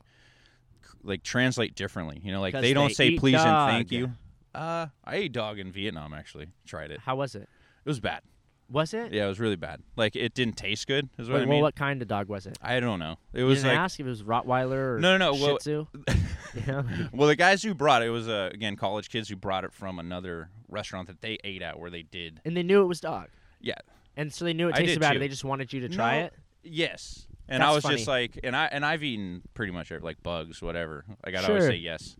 like 1.04 1.24
translate 1.24 1.76
differently. 1.76 2.20
You 2.24 2.32
know, 2.32 2.42
like 2.42 2.54
they 2.54 2.74
don't 2.74 2.90
they 2.90 2.94
say 2.94 3.18
please 3.18 3.36
and 3.40 3.70
thank 3.72 3.92
you. 3.92 4.12
Uh, 4.56 4.88
I 5.04 5.16
ate 5.18 5.32
dog 5.34 5.60
in 5.60 5.72
Vietnam. 5.72 6.14
Actually, 6.14 6.48
tried 6.66 6.92
it. 6.92 7.00
How 7.02 7.16
was 7.16 7.36
it? 7.36 7.44
It 7.44 7.90
was 7.90 8.00
bad. 8.00 8.22
Was 8.70 8.94
it? 8.94 9.14
Yeah, 9.14 9.26
it 9.26 9.30
was 9.30 9.40
really 9.40 9.56
bad. 9.56 9.82
Like 9.96 10.16
it 10.16 10.34
didn't 10.34 10.58
taste 10.58 10.88
good. 10.88 11.10
Is 11.18 11.30
what 11.30 11.38
Wait, 11.40 11.44
I 11.46 11.50
well, 11.50 11.62
what 11.62 11.76
kind 11.76 12.02
of 12.02 12.08
dog 12.08 12.28
was 12.28 12.46
it? 12.46 12.58
I 12.62 12.80
don't 12.82 13.00
know. 13.00 13.16
It 13.34 13.40
You 13.40 13.46
was 13.46 13.64
like 13.64 13.78
ask 13.78 14.00
if 14.00 14.06
it 14.06 14.10
was 14.10 14.24
Rottweiler 14.24 14.96
or 14.96 15.00
No, 15.00 15.18
no, 15.18 15.32
no, 15.32 15.38
Shih 15.38 15.44
well- 15.44 15.58
Tzu. 15.58 15.88
know? 16.68 16.84
Well, 17.14 17.28
the 17.28 17.36
guys 17.36 17.62
who 17.64 17.74
brought 17.74 18.02
it, 18.02 18.08
it 18.08 18.10
was 18.12 18.28
uh, 18.28 18.50
again 18.54 18.76
college 18.76 19.10
kids 19.10 19.30
who 19.30 19.36
brought 19.36 19.64
it 19.64 19.72
from 19.74 20.00
another 20.00 20.50
restaurant 20.68 21.08
that 21.08 21.22
they 21.22 21.38
ate 21.44 21.62
at, 21.62 21.80
where 21.80 21.90
they 21.90 22.04
did. 22.04 22.42
and 22.46 22.56
they 22.58 22.64
knew 22.64 22.82
it 22.82 22.88
was 22.88 23.00
dog. 23.00 23.28
Yeah. 23.62 23.76
And 24.16 24.34
so 24.34 24.44
they 24.46 24.54
knew 24.54 24.68
it 24.70 24.76
I 24.76 24.80
tasted 24.80 25.00
bad. 25.00 25.14
too. 25.14 25.20
They 25.20 25.28
just 25.28 25.44
wanted 25.44 25.72
you 25.72 25.82
to 25.82 25.90
try 25.90 26.20
No. 26.20 26.26
it. 26.26 26.34
Yes. 26.64 27.28
And 27.48 27.64
I 27.64 27.74
was 27.74 27.84
funny. 27.84 27.96
just 27.96 28.08
like, 28.08 28.40
and 28.44 28.56
I 28.56 28.66
and 28.66 28.86
I've 28.86 29.04
eaten 29.04 29.42
pretty 29.54 29.72
much 29.72 29.92
like 30.02 30.22
bugs, 30.24 30.62
whatever. 30.62 31.06
Like 31.26 31.36
I'd 31.36 31.46
always 31.50 31.66
say 31.66 31.76
yes, 31.76 32.18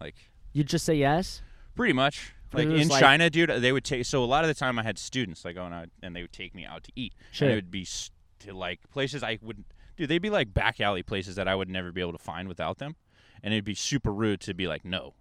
like 0.00 0.14
You 0.52 0.62
just 0.64 0.84
say 0.84 0.94
yes. 0.96 1.40
Pretty 1.78 1.94
much. 1.94 2.32
But 2.50 2.66
Like 2.66 2.78
in 2.80 2.88
like- 2.88 3.00
China, 3.00 3.30
dude, 3.30 3.50
they 3.50 3.72
would 3.72 3.84
take. 3.84 4.04
So 4.04 4.22
a 4.22 4.26
lot 4.26 4.42
of 4.44 4.48
the 4.48 4.54
time, 4.54 4.78
I 4.78 4.82
had 4.82 4.98
students 4.98 5.44
like 5.44 5.54
going 5.54 5.72
out, 5.72 5.88
and 6.02 6.14
they 6.16 6.22
would 6.22 6.32
take 6.32 6.54
me 6.54 6.64
out 6.66 6.82
to 6.84 6.92
eat. 6.96 7.14
Sure. 7.30 7.46
And 7.48 7.52
it 7.52 7.56
would 7.56 7.70
be 7.70 7.82
s- 7.82 8.10
to 8.40 8.52
like 8.52 8.80
places 8.90 9.22
I 9.22 9.38
wouldn't. 9.42 9.66
dude. 9.96 10.08
They'd 10.08 10.18
be 10.22 10.30
like 10.30 10.52
back 10.52 10.80
alley 10.80 11.02
places 11.02 11.36
that 11.36 11.46
I 11.48 11.54
would 11.54 11.68
never 11.68 11.92
be 11.92 12.00
able 12.00 12.12
to 12.12 12.18
find 12.18 12.48
without 12.48 12.78
them, 12.78 12.96
and 13.42 13.52
it'd 13.54 13.64
be 13.64 13.74
super 13.74 14.12
rude 14.12 14.40
to 14.42 14.54
be 14.54 14.66
like 14.66 14.84
no. 14.84 15.14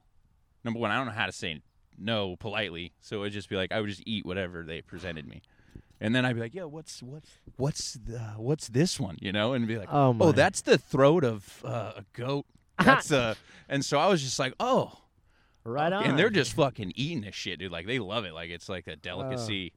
Number 0.64 0.80
one, 0.80 0.92
I 0.92 0.96
don't 0.98 1.06
know 1.06 1.12
how 1.14 1.26
to 1.26 1.32
say 1.32 1.62
no 1.98 2.36
politely, 2.38 2.94
so 3.02 3.22
it'd 3.22 3.34
just 3.34 3.50
be 3.50 3.56
like 3.56 3.72
I 3.72 3.80
would 3.82 3.90
just 3.90 4.04
eat 4.06 4.26
whatever 4.26 4.64
they 4.64 4.82
presented 4.82 5.28
me. 5.28 5.42
And 6.00 6.14
then 6.16 6.26
I'd 6.26 6.36
be 6.36 6.42
like, 6.42 6.54
"Yeah, 6.54 6.64
what's 6.66 7.02
what's 7.04 7.30
what's 7.58 7.94
the, 7.94 8.20
what's 8.38 8.68
this 8.70 9.00
one?" 9.00 9.18
You 9.20 9.32
know, 9.32 9.54
and 9.54 9.68
be 9.68 9.78
like, 9.78 9.90
Oh. 9.92 10.16
"Oh, 10.20 10.32
that's 10.32 10.62
the 10.62 10.78
throat 10.78 11.24
of 11.24 11.62
uh, 11.66 11.94
a 11.98 12.06
goat." 12.14 12.46
That's 12.80 13.12
uh, 13.12 13.34
and 13.68 13.84
so 13.84 13.98
I 13.98 14.08
was 14.08 14.22
just 14.22 14.38
like, 14.38 14.54
"Oh, 14.60 15.00
right 15.68 15.92
on. 15.94 16.04
and 16.04 16.18
they're 16.20 16.30
just 16.30 16.54
fucking 16.54 16.94
eating 16.96 17.22
this 17.22 17.36
shit, 17.36 17.60
dude. 17.60 17.72
Like 17.72 17.86
they 17.86 18.00
love 18.00 18.26
it. 18.26 18.34
Like 18.34 18.50
it's 18.50 18.70
like 18.70 18.88
a 18.88 18.96
delicacy. 18.96 19.74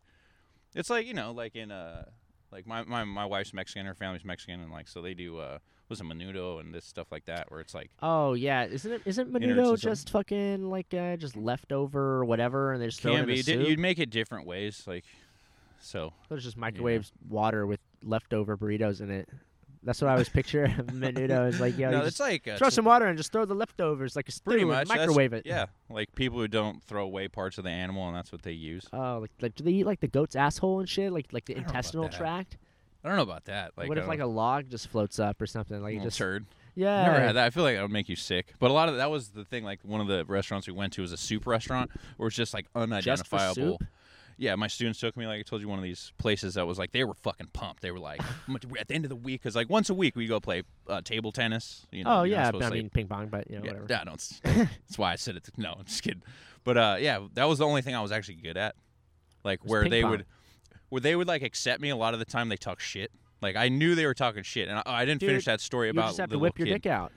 It's 0.75 0.89
like 0.91 1.07
you 1.07 1.15
know, 1.15 1.33
like 1.33 1.57
in 1.57 1.71
uh, 1.71 2.05
like 2.53 2.67
my, 2.67 2.83
my 2.85 3.05
my 3.05 3.25
wife's 3.27 3.53
Mexican, 3.53 3.87
her 3.87 3.95
family's 3.95 4.25
Mexican, 4.25 4.61
and 4.61 4.71
like 4.71 4.89
so 4.89 5.03
they 5.03 5.15
do 5.15 5.39
uh, 5.39 5.59
was 5.89 6.01
it 6.01 6.05
menudo 6.05 6.61
and 6.61 6.73
this 6.73 6.85
stuff 6.85 7.09
like 7.11 7.25
that, 7.27 7.51
where 7.51 7.61
it's 7.61 7.75
like 7.75 7.91
Oh 8.01 8.35
yeah, 8.35 8.65
isn't 8.65 8.93
it? 8.93 9.03
Isn't 9.05 9.33
menudo 9.33 9.79
just 9.79 10.11
fucking 10.11 10.71
like 10.71 10.95
uh, 10.95 11.17
just 11.17 11.37
leftover 11.37 12.17
or 12.19 12.25
whatever, 12.25 12.73
and 12.73 12.81
they 12.81 12.87
just 12.87 13.03
can 13.03 13.27
be 13.27 13.41
a 13.41 13.43
you'd 13.43 13.79
make 13.79 13.99
it 13.99 14.11
different 14.11 14.47
ways, 14.47 14.85
like 14.87 15.05
so. 15.81 16.13
There's 16.29 16.45
just 16.45 16.57
microwaves 16.57 17.13
water 17.29 17.67
with 17.67 17.81
leftover 18.03 18.57
burritos 18.57 19.01
in 19.01 19.11
it. 19.11 19.29
That's 19.83 20.03
what 20.03 20.11
I 20.11 20.15
was 20.15 20.29
picturing. 20.29 20.73
menudo 20.75 21.49
is 21.49 21.59
like, 21.59 21.79
yeah, 21.79 21.91
no, 21.91 22.01
you 22.01 22.07
it's 22.07 22.21
like 22.21 22.47
uh, 22.47 22.57
throw 22.57 22.69
some 22.69 22.85
water 22.85 23.07
and 23.07 23.17
just 23.17 23.33
throw 23.33 23.45
the 23.45 23.55
leftovers 23.55 24.15
like 24.15 24.29
a 24.29 24.33
stew 24.33 24.51
pretty 24.51 24.65
much 24.65 24.89
microwave 24.89 25.33
it. 25.33 25.47
Yeah, 25.47 25.67
like 25.89 26.15
people 26.15 26.39
who 26.39 26.49
don't 26.49 26.83
throw 26.83 27.05
away 27.05 27.29
parts 27.29 27.57
of 27.57 27.65
the 27.65 27.71
animal, 27.71 28.07
and 28.07 28.17
that's 28.17 28.31
what 28.31 28.43
they 28.43 28.53
use. 28.53 28.87
Oh, 28.93 29.19
like, 29.21 29.31
like 29.41 29.55
do 29.55 29.65
they 29.65 29.71
eat 29.73 29.87
like 29.87 30.01
the 30.01 30.09
goat's 30.09 30.37
asshole 30.37 30.81
and 30.81 30.89
shit? 30.89 31.13
Like 31.13 31.33
like 31.33 31.47
the 31.47 31.55
I 31.55 31.57
don't 31.57 31.63
know 31.63 31.69
about 31.71 31.77
intestinal 31.77 32.09
tract? 32.11 32.59
I 33.03 33.09
don't 33.09 33.17
know 33.17 33.23
about 33.23 33.47
that. 33.47 33.73
Like 33.77 33.89
what 33.89 33.97
if 33.97 34.05
uh, 34.05 34.09
like 34.09 34.21
a 34.21 34.27
log 34.27 34.69
just 34.69 34.89
floats 34.89 35.19
up 35.19 35.41
or 35.41 35.47
something? 35.47 35.81
Like 35.83 35.95
little 35.95 36.09
just 36.09 36.19
turd? 36.19 36.45
yeah. 36.75 37.07
Never 37.07 37.21
had 37.21 37.37
that. 37.37 37.47
I 37.47 37.51
feel 37.51 37.63
like 37.63 37.77
that 37.77 37.83
would 37.83 37.91
make 37.91 38.09
you 38.09 38.17
sick. 38.17 38.53
But 38.59 38.71
a 38.71 38.75
lot 38.75 38.91
of 38.91 38.97
that 38.99 39.11
was 39.11 39.31
the 39.31 39.45
thing. 39.45 39.65
Like 39.65 39.81
one 39.83 40.03
of 40.03 40.07
the 40.07 40.25
restaurants 40.27 40.67
we 40.67 40.75
went 40.75 40.93
to 40.95 41.03
was 41.03 41.13
a 41.13 41.17
soup 41.17 41.47
restaurant, 41.47 41.91
where 42.19 42.27
it's 42.27 42.37
just 42.37 42.53
like 42.53 42.67
Just 42.67 42.77
unidentifiable. 42.77 43.55
soup? 43.55 43.85
Yeah, 44.43 44.55
my 44.57 44.69
students 44.69 44.99
took 44.99 45.19
me, 45.19 45.27
like 45.27 45.39
I 45.39 45.43
told 45.43 45.61
you, 45.61 45.69
one 45.69 45.79
of 45.79 45.83
these 45.85 46.13
places 46.17 46.55
that 46.55 46.67
was 46.67 46.79
like 46.79 46.93
they 46.93 47.05
were 47.05 47.13
fucking 47.13 47.49
pumped. 47.53 47.83
They 47.83 47.91
were 47.91 47.99
like, 47.99 48.23
at 48.79 48.89
the 48.89 48.95
end 48.95 49.05
of 49.05 49.11
the 49.11 49.17
week, 49.17 49.43
because 49.43 49.55
like 49.55 49.69
once 49.69 49.91
a 49.91 49.95
week 49.95 50.17
we 50.17 50.27
go 50.27 50.41
play 50.41 50.63
uh, 50.89 51.03
table 51.03 51.31
tennis. 51.31 51.87
You 51.93 52.05
know, 52.05 52.21
Oh 52.21 52.23
yeah, 52.23 52.47
I 52.49 52.51
like- 52.57 52.73
mean 52.73 52.89
ping 52.89 53.07
pong, 53.07 53.27
but 53.29 53.51
you 53.51 53.59
know 53.59 53.65
yeah, 53.65 53.73
whatever. 53.73 53.87
yeah, 53.91 54.03
no, 54.07 54.13
it's- 54.15 54.41
that's 54.87 54.97
why 54.99 55.13
I 55.13 55.17
said 55.17 55.37
it. 55.37 55.47
No, 55.59 55.75
I'm 55.79 55.85
just 55.85 56.03
kidding. 56.03 56.23
But 56.65 56.79
uh, 56.79 56.97
yeah, 56.99 57.21
that 57.35 57.45
was 57.45 57.59
the 57.59 57.67
only 57.67 57.83
thing 57.83 57.95
I 57.95 58.01
was 58.01 58.13
actually 58.13 58.37
good 58.37 58.57
at. 58.57 58.77
Like 59.45 59.61
where 59.63 59.87
they 59.87 60.01
pong. 60.01 60.11
would, 60.13 60.27
where 60.89 61.01
they 61.03 61.15
would 61.17 61.29
like 61.29 61.43
accept 61.43 61.83
me. 61.83 61.91
A 61.91 61.97
lot 61.97 62.15
of 62.15 62.19
the 62.19 62.25
time 62.27 62.49
they 62.49 62.57
talk 62.57 62.81
shit. 62.81 63.11
Like 63.43 63.57
I 63.57 63.69
knew 63.69 63.95
they 63.95 64.07
were 64.07 64.15
talking 64.15 64.43
shit, 64.43 64.69
and 64.69 64.79
I, 64.79 64.83
I 64.87 65.05
didn't 65.05 65.21
Dude, 65.21 65.29
finish 65.29 65.45
that 65.45 65.61
story 65.61 65.89
You 65.89 65.93
about 65.93 66.07
just 66.09 66.19
have 66.19 66.31
the 66.31 66.37
to 66.37 66.41
whip 66.41 66.59
your 66.59 66.67
kid. 66.67 66.83
dick 66.83 66.87
out. 66.87 67.13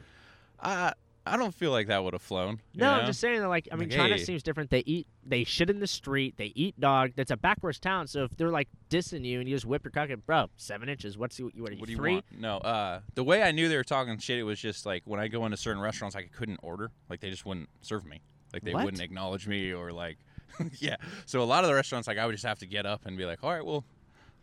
Uh, 0.59 0.91
I 1.26 1.38
don't 1.38 1.53
feel 1.55 1.71
like 1.71 1.88
that 1.88 2.03
would 2.03 2.13
have 2.13 2.21
flown. 2.21 2.59
No, 2.76 2.86
know? 2.86 2.99
I'm 2.99 3.05
just 3.05 3.19
saying 3.21 3.39
that 3.39 3.47
like 3.47 3.69
I 3.71 3.76
mean 3.76 3.89
Like, 3.89 3.97
China 3.97 4.15
hey. 4.15 4.24
seems 4.24 4.43
different. 4.43 4.69
They 4.69 4.84
eat 4.86 5.07
they 5.26 5.43
shit 5.45 5.69
in 5.69 5.80
the 5.80 5.88
street, 5.88 6.36
they 6.38 6.51
eat 6.55 6.78
dog. 6.80 7.13
That's 7.15 7.32
a 7.32 7.38
backwards 7.38 7.80
town. 7.80 8.07
So 8.07 8.26
if 8.26 8.36
they're 8.36 8.49
like 8.51 8.67
dissing 8.89 9.24
you 9.24 9.39
and 9.39 9.47
you 9.47 9.55
just 9.55 9.65
whip 9.65 9.86
your 9.86 9.91
cock 9.91 10.09
and 10.09 10.26
bro, 10.26 10.49
seven 10.57 10.89
inches, 10.89 11.17
what's 11.17 11.39
you 11.39 11.45
what 11.55 11.71
are 11.71 11.74
you, 11.76 11.80
What 11.80 11.86
do 11.88 11.91
you 11.93 11.97
three? 11.97 12.13
want? 12.15 12.26
No, 12.38 12.57
uh, 12.57 12.99
the 13.15 13.24
way 13.24 13.41
I 13.41 13.51
knew 13.53 13.69
they 13.69 13.78
were 13.78 13.84
talking 13.86 14.17
shit, 14.17 14.38
it 14.38 14.43
was 14.43 14.59
just 14.59 14.86
like 14.86 15.03
when 15.05 15.19
I 15.21 15.30
go 15.30 15.45
into 15.45 15.55
certain 15.57 15.82
restaurants, 15.82 16.13
like 16.15 16.26
I 16.34 16.38
couldn't 16.38 16.59
order, 16.61 16.91
like 17.09 17.21
they 17.21 17.30
just 17.30 17.45
wouldn't 17.45 17.69
serve 17.82 18.05
me, 18.05 18.19
like 18.51 18.63
they 18.63 18.74
What? 18.74 18.84
wouldn't 18.84 19.01
acknowledge 19.01 19.47
me 19.47 19.71
or 19.74 19.93
like, 19.93 20.17
yeah. 20.80 20.97
So 21.26 21.41
a 21.41 21.45
lot 21.45 21.63
of 21.63 21.69
the 21.69 21.74
restaurants, 21.76 22.07
like 22.07 22.17
I 22.17 22.26
would 22.26 22.34
just 22.34 22.45
have 22.45 22.59
to 22.59 22.65
get 22.67 22.86
up 22.86 23.05
and 23.05 23.17
be 23.17 23.26
like, 23.26 23.43
all 23.43 23.51
right, 23.51 23.65
well, 23.65 23.86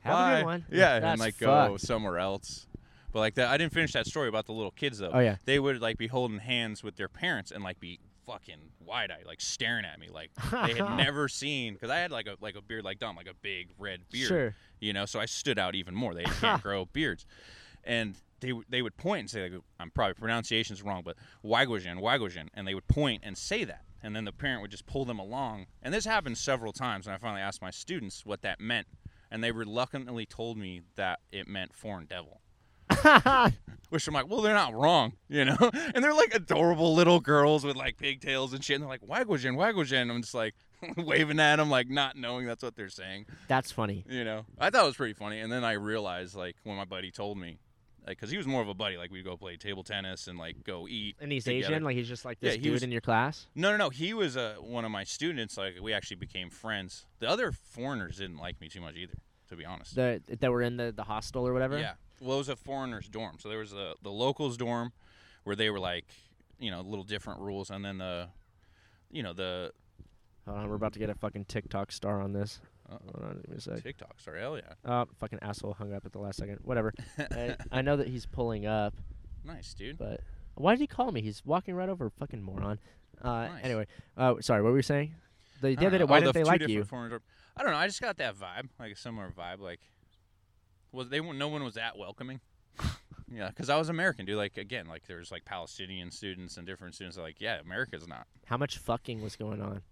Have 0.01 0.15
a 0.15 0.17
bye. 0.17 0.37
good 0.41 0.45
one. 0.47 0.65
Yeah, 0.73 0.99
That's 1.01 1.13
and 1.13 1.21
like 1.21 1.39
go 1.39 1.77
somewhere 1.77 2.19
else. 2.19 2.67
But 3.13 3.21
like 3.21 3.35
that, 3.35 3.49
I 3.49 3.57
didn't 3.57 3.73
finish 3.73 3.93
that 3.93 4.07
story 4.07 4.29
about 4.29 4.47
the 4.47 4.53
little 4.53 4.71
kids 4.71 4.99
though. 4.99 5.11
Oh 5.13 5.19
yeah. 5.21 5.37
They 5.45 5.59
would 5.59 5.81
like 5.81 5.99
be 5.99 6.07
holding 6.07 6.39
hands 6.39 6.83
with 6.83 6.97
their 6.97 7.09
parents 7.09 7.51
and 7.51 7.63
like 7.65 7.81
be 7.81 7.99
fucking 8.27 8.59
wide 8.79 9.11
eyed, 9.11 9.25
like 9.27 9.41
staring 9.41 9.85
at 9.85 9.99
me, 9.99 10.09
like 10.13 10.31
they 10.67 10.75
had 10.75 10.97
never 10.97 11.27
seen. 11.29 11.75
Because 11.75 11.91
I 11.91 11.99
had 11.99 12.11
like 12.11 12.27
a 12.27 12.37
like 12.41 12.55
a 12.57 12.63
beard 12.63 12.85
like 12.85 12.99
Dom, 12.99 13.17
like 13.17 13.27
a 13.29 13.35
big 13.35 13.71
red 13.79 14.01
beard 14.11 14.29
Sure. 14.29 14.55
you 14.81 14.93
know. 14.93 15.07
So 15.07 15.19
I 15.19 15.27
stood 15.27 15.59
out 15.59 15.75
even 15.75 15.95
more. 15.95 16.15
They 16.15 16.25
can't 16.41 16.63
grow 16.63 16.85
beards, 16.85 17.27
and 17.83 18.17
they 18.41 18.53
they 18.69 18.83
would 18.83 18.97
point 18.97 19.21
and 19.21 19.31
say 19.31 19.49
like 19.51 19.61
I'm 19.81 19.91
probably 19.91 20.15
pronunciation's 20.15 20.83
wrong, 20.83 21.03
but 21.05 21.17
Wagwajan, 21.45 22.01
Wagwajan, 22.01 22.49
and 22.55 22.67
they 22.69 22.75
would 22.75 22.87
point 22.89 23.23
and 23.25 23.37
say 23.37 23.65
that, 23.65 23.83
and 24.03 24.15
then 24.15 24.25
the 24.25 24.33
parent 24.33 24.63
would 24.63 24.71
just 24.71 24.87
pull 24.87 25.05
them 25.05 25.19
along. 25.19 25.67
And 25.83 25.93
this 25.93 26.05
happened 26.05 26.39
several 26.39 26.73
times, 26.73 27.07
and 27.07 27.15
I 27.15 27.19
finally 27.19 27.43
asked 27.43 27.61
my 27.61 27.71
students 27.71 28.25
what 28.25 28.43
that 28.43 28.61
meant, 28.61 28.87
and 29.31 29.43
they 29.43 29.51
reluctantly 29.51 30.27
told 30.27 30.57
me 30.57 30.83
that 30.97 31.19
it 31.33 31.49
meant 31.49 31.75
foreign 31.75 32.07
devil. 32.07 32.41
Which 33.91 34.07
I'm 34.07 34.15
like, 34.15 34.29
well, 34.29 34.41
they're 34.41 34.55
not 34.55 34.73
wrong, 34.75 35.15
you 35.29 35.45
know. 35.45 35.57
And 35.95 36.05
they're 36.05 36.15
like 36.15 36.33
adorable 36.33 36.95
little 36.95 37.19
girls 37.19 37.65
with 37.65 37.75
like 37.77 37.97
pigtails 37.99 38.53
and 38.53 38.63
shit. 38.63 38.77
And 38.77 38.83
they're 38.83 38.89
like, 38.89 39.01
Wagwajan, 39.03 39.57
Wagwajan. 39.57 40.11
I'm 40.11 40.23
just 40.23 40.35
like 40.35 40.55
waving 40.97 41.41
at 41.41 41.57
them, 41.57 41.71
like 41.71 41.89
not 41.91 42.17
knowing 42.17 42.47
that's 42.47 42.63
what 42.63 42.77
they're 42.77 42.89
saying. 42.89 43.27
That's 43.49 43.73
funny. 43.73 44.05
You 44.09 44.23
know, 44.25 44.47
I 44.59 44.71
thought 44.71 44.85
it 44.85 44.87
was 44.87 44.97
pretty 44.97 45.15
funny, 45.15 45.41
and 45.41 45.51
then 45.51 45.65
I 45.65 45.73
realized, 45.73 46.37
like, 46.37 46.57
when 46.63 46.77
my 46.77 46.85
buddy 46.85 47.11
told 47.11 47.37
me, 47.37 47.59
like, 48.07 48.17
because 48.17 48.31
he 48.31 48.37
was 48.39 48.47
more 48.47 48.63
of 48.63 48.69
a 48.69 48.75
buddy, 48.75 48.97
like, 48.97 49.11
we'd 49.11 49.25
go 49.25 49.37
play 49.37 49.57
table 49.57 49.83
tennis 49.83 50.27
and 50.29 50.39
like 50.39 50.63
go 50.65 50.87
eat. 50.89 51.17
And 51.21 51.31
he's 51.33 51.45
together. 51.45 51.75
Asian, 51.75 51.85
like 51.85 51.97
he's 51.97 52.09
just 52.09 52.25
like 52.25 52.39
Yeah, 52.41 52.51
this 52.51 52.57
he 52.57 52.63
dude 52.63 52.73
was- 52.75 52.83
in 52.85 52.93
your 52.93 53.01
class. 53.03 53.47
No, 53.57 53.73
no, 53.73 53.77
no. 53.77 53.91
He 53.91 54.15
was 54.15 54.37
uh, 54.37 54.55
one 54.61 54.85
of 54.85 54.93
my 54.93 55.03
students. 55.05 55.59
Like, 55.59 55.75
we 55.83 55.93
actually 55.93 56.17
became 56.17 56.49
friends. 56.49 57.07
The 57.19 57.29
other 57.29 57.51
foreigners 57.51 58.19
didn't 58.19 58.39
like 58.39 58.61
me 58.61 58.69
too 58.69 58.81
much 58.81 58.95
either, 58.95 59.15
to 59.49 59.57
be 59.57 59.65
honest. 59.65 59.97
The 59.97 60.23
that 60.39 60.51
were 60.53 60.63
in 60.63 60.77
the, 60.77 60.93
the 60.93 61.05
hostel 61.05 61.47
or 61.47 61.53
whatever. 61.53 61.77
Yeah. 61.79 61.95
Well, 62.21 62.35
it 62.37 62.39
was 62.39 62.49
a 62.49 62.57
foreigners 62.57 63.09
dorm, 63.09 63.37
so 63.39 63.49
there 63.49 63.59
was 63.59 63.71
the 63.71 63.95
the 64.03 64.11
locals 64.11 64.57
dorm, 64.57 64.93
where 65.45 65.57
they 65.57 65.71
were 65.71 65.81
like, 65.81 66.05
you 66.59 66.71
know, 66.71 66.81
little 66.83 67.05
different 67.05 67.41
rules, 67.41 67.71
and 67.71 67.85
then 67.85 67.99
the, 67.99 68.29
you 69.11 69.23
know, 69.23 69.33
the 69.33 69.73
Hold 70.47 70.59
on, 70.59 70.69
we're 70.69 70.75
about 70.77 70.93
to 70.95 70.99
get 70.99 71.11
a 71.11 71.15
fucking 71.15 71.45
TikTok 71.47 71.93
star 71.93 72.21
on 72.21 72.33
this. 72.33 72.61
Hold 72.89 73.23
on, 73.25 73.35
give 73.43 73.49
me 73.51 73.57
a 73.57 73.61
sec. 73.61 73.83
TikTok. 73.83 74.19
Sorry, 74.19 74.41
hell 74.41 74.57
yeah. 74.57 74.73
Oh, 74.85 75.07
fucking 75.19 75.39
asshole 75.43 75.75
hung 75.75 75.93
up 75.93 76.05
at 76.05 76.13
the 76.13 76.19
last 76.19 76.39
second. 76.39 76.59
Whatever. 76.65 76.93
I, 77.19 77.57
I 77.71 77.83
know 77.83 77.97
that 77.97 78.09
he's 78.09 78.27
pulling 78.27 78.67
up, 78.67 78.95
nice, 79.45 79.75
dude. 79.75 79.97
but 79.99 80.21
why 80.55 80.73
did 80.75 80.81
he 80.81 80.87
call 80.87 81.13
me? 81.13 81.21
He's 81.23 81.43
walking 81.45 81.75
right 81.75 81.89
over, 81.89 82.11
fucking 82.11 82.43
moron. 82.43 82.79
Uh, 83.23 83.29
Nice. 83.49 83.65
Anyway, 83.65 83.87
uh, 84.17 84.35
sorry, 84.41 84.63
what 84.63 84.71
were 84.73 84.79
you 84.79 84.83
saying? 84.83 85.15
The, 85.61 85.69
I 85.69 85.75
don't 85.75 85.87
other 85.87 85.99
day, 85.99 86.05
know. 86.05 86.07
why 86.07 86.19
Oh, 86.19 86.21
the 86.25 86.33
they 86.33 86.41
two 86.41 86.47
like 86.47 86.59
different 86.61 86.75
you? 86.79 86.85
foreigners 86.85 87.21
I 87.57 87.63
don't 87.63 87.73
know. 87.73 87.79
I 87.79 87.87
just 87.87 88.01
got 88.01 88.17
that 88.17 88.35
vibe, 88.35 88.69
like 88.79 88.93
a 88.93 88.97
similar 88.97 89.31
vibe. 89.37 89.61
Like, 89.61 89.81
was 90.93 91.09
they? 91.09 91.21
No 91.21 91.49
one 91.49 91.65
was 91.65 91.75
that 91.75 91.97
welcoming. 91.99 92.41
yeah, 93.33 93.49
because 93.49 93.69
I 93.71 93.77
was 93.77 93.89
American, 93.89 94.27
dude. 94.27 94.37
Like 94.37 94.57
again, 94.57 94.87
like 94.87 95.07
there's 95.07 95.31
like 95.31 95.45
Palestinian 95.45 96.11
students 96.11 96.57
and 96.57 96.67
different 96.67 96.95
students. 96.95 97.17
Like, 97.19 97.41
yeah, 97.41 97.59
America's 97.61 98.07
not. 98.09 98.27
How 98.47 98.57
much 98.57 98.79
fucking 98.79 99.23
was 99.23 99.37
going 99.37 99.61
on? 99.61 99.83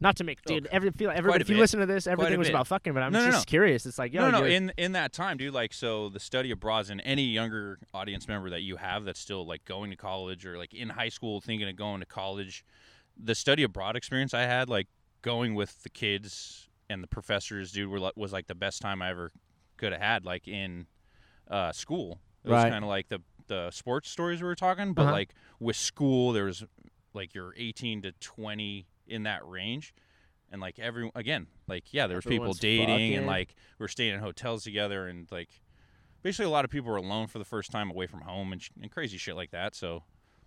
Not 0.00 0.14
to 0.18 0.24
make, 0.24 0.40
dude. 0.42 0.66
Okay. 0.66 0.76
Every 0.76 0.90
feel 0.92 1.10
every, 1.10 1.32
if 1.32 1.48
you 1.48 1.56
bit. 1.56 1.60
listen 1.60 1.80
to 1.80 1.86
this, 1.86 2.06
everything 2.06 2.38
was 2.38 2.46
bit. 2.46 2.54
about 2.54 2.68
fucking. 2.68 2.92
But 2.92 3.02
I'm 3.02 3.12
No, 3.12 3.18
no, 3.24 3.32
just 3.32 3.48
no. 3.48 3.50
curious. 3.50 3.84
It's 3.84 3.98
like, 3.98 4.12
yo, 4.12 4.20
no, 4.20 4.30
no. 4.30 4.38
you're- 4.44 4.54
In 4.54 4.72
in 4.76 4.92
that 4.92 5.12
time, 5.12 5.36
dude. 5.38 5.52
Like, 5.52 5.72
so 5.72 6.08
the 6.08 6.20
study 6.20 6.52
abroad, 6.52 6.88
and 6.88 7.02
any 7.04 7.24
younger 7.24 7.80
audience 7.92 8.28
member 8.28 8.48
that 8.50 8.60
you 8.62 8.76
have 8.76 9.04
that's 9.04 9.18
still 9.18 9.44
like 9.44 9.64
going 9.64 9.90
to 9.90 9.96
college 9.96 10.46
or 10.46 10.56
like 10.56 10.72
in 10.72 10.90
high 10.90 11.08
school 11.08 11.40
thinking 11.40 11.68
of 11.68 11.74
going 11.74 11.98
to 11.98 12.06
college, 12.06 12.64
the 13.16 13.34
study 13.34 13.64
abroad 13.64 13.96
experience 13.96 14.34
I 14.34 14.42
had, 14.42 14.68
like 14.68 14.86
going 15.22 15.56
with 15.56 15.82
the 15.82 15.90
kids 15.90 16.68
and 16.88 17.02
the 17.02 17.08
professors, 17.08 17.72
dude, 17.72 17.90
were 17.90 18.12
was 18.14 18.32
like 18.32 18.46
the 18.46 18.54
best 18.54 18.80
time 18.80 19.02
I 19.02 19.10
ever 19.10 19.32
could 19.78 19.92
have 19.92 20.00
had. 20.02 20.24
Like 20.26 20.46
in 20.46 20.86
uh, 21.50 21.72
school, 21.72 22.20
it 22.44 22.50
was 22.50 22.62
Right. 22.62 22.70
kind 22.70 22.84
of 22.84 22.88
like 22.88 23.08
the 23.08 23.20
the 23.46 23.70
sports 23.70 24.10
stories 24.10 24.42
we 24.42 24.46
were 24.46 24.54
talking, 24.54 24.92
but 24.92 25.02
Uh-huh. 25.04 25.12
like 25.12 25.30
with 25.58 25.76
school, 25.76 26.32
there 26.32 26.44
was 26.44 26.64
like 27.14 27.34
you're 27.34 27.54
18 27.56 28.02
to 28.02 28.12
20 28.12 28.86
in 29.06 29.22
that 29.22 29.46
range. 29.48 29.94
And 30.52 30.60
like 30.60 30.78
every 30.78 31.10
again, 31.14 31.46
like 31.66 31.92
yeah, 31.94 32.06
there 32.06 32.18
was 32.18 32.26
people 32.26 32.52
dating 32.52 32.88
fucking. 32.88 33.16
and 33.16 33.26
like 33.26 33.54
we 33.78 33.84
were 33.84 33.88
staying 33.88 34.14
in 34.14 34.20
hotels 34.20 34.64
together 34.64 35.06
and 35.06 35.26
like 35.30 35.48
basically 36.22 36.46
a 36.46 36.50
lot 36.50 36.64
of 36.64 36.70
people 36.70 36.90
were 36.90 36.96
alone 36.96 37.26
for 37.26 37.38
the 37.38 37.44
first 37.44 37.70
time 37.70 37.90
away 37.90 38.06
from 38.06 38.20
home 38.22 38.52
and, 38.52 38.62
sh- 38.62 38.70
and 38.82 38.90
crazy 38.90 39.16
shit 39.18 39.36
like 39.36 39.50
that. 39.52 39.74
So 39.74 40.02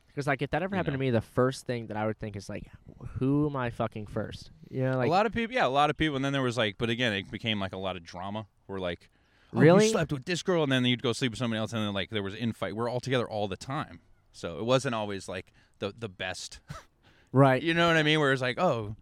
Because 0.07 0.27
like 0.27 0.41
if 0.41 0.49
that 0.51 0.61
ever 0.63 0.75
you 0.75 0.77
happened 0.77 0.93
know. 0.93 0.97
to 0.97 0.99
me, 1.05 1.09
the 1.11 1.21
first 1.21 1.65
thing 1.65 1.87
that 1.87 1.97
I 1.97 2.05
would 2.05 2.19
think 2.19 2.35
is 2.35 2.49
like, 2.49 2.65
who 3.19 3.47
am 3.47 3.55
I 3.55 3.69
fucking 3.71 4.07
first? 4.07 4.51
You 4.69 4.83
know, 4.83 4.97
like 4.97 5.07
a 5.07 5.11
lot 5.11 5.25
of 5.25 5.33
people, 5.33 5.55
yeah, 5.55 5.65
a 5.65 5.69
lot 5.69 5.89
of 5.89 5.97
people. 5.97 6.15
And 6.15 6.23
then 6.25 6.33
there 6.33 6.41
was 6.43 6.57
like, 6.57 6.77
but 6.77 6.89
again, 6.89 7.13
it 7.13 7.29
became 7.31 7.59
like 7.59 7.73
a 7.73 7.77
lot 7.77 7.95
of 7.95 8.03
drama. 8.03 8.47
Where 8.67 8.79
like, 8.79 9.09
oh, 9.53 9.59
Really? 9.59 9.85
you 9.85 9.91
slept 9.91 10.11
with 10.11 10.25
this 10.25 10.43
girl, 10.43 10.63
and 10.63 10.71
then 10.71 10.85
you'd 10.85 11.03
go 11.03 11.13
sleep 11.13 11.31
with 11.31 11.39
somebody 11.39 11.59
else, 11.59 11.73
and 11.73 11.81
then 11.81 11.93
like 11.93 12.09
there 12.09 12.23
was 12.23 12.35
infight. 12.35 12.73
We're 12.73 12.89
all 12.89 12.99
together 12.99 13.27
all 13.29 13.47
the 13.47 13.57
time, 13.57 13.99
so 14.31 14.57
it 14.59 14.65
wasn't 14.65 14.95
always 14.95 15.27
like 15.27 15.53
the 15.79 15.93
the 15.97 16.09
best. 16.09 16.59
right. 17.31 17.61
You 17.61 17.73
know 17.73 17.87
what 17.87 17.97
I 17.97 18.03
mean? 18.03 18.19
Where 18.19 18.31
it's 18.31 18.41
like, 18.41 18.59
oh, 18.59 18.95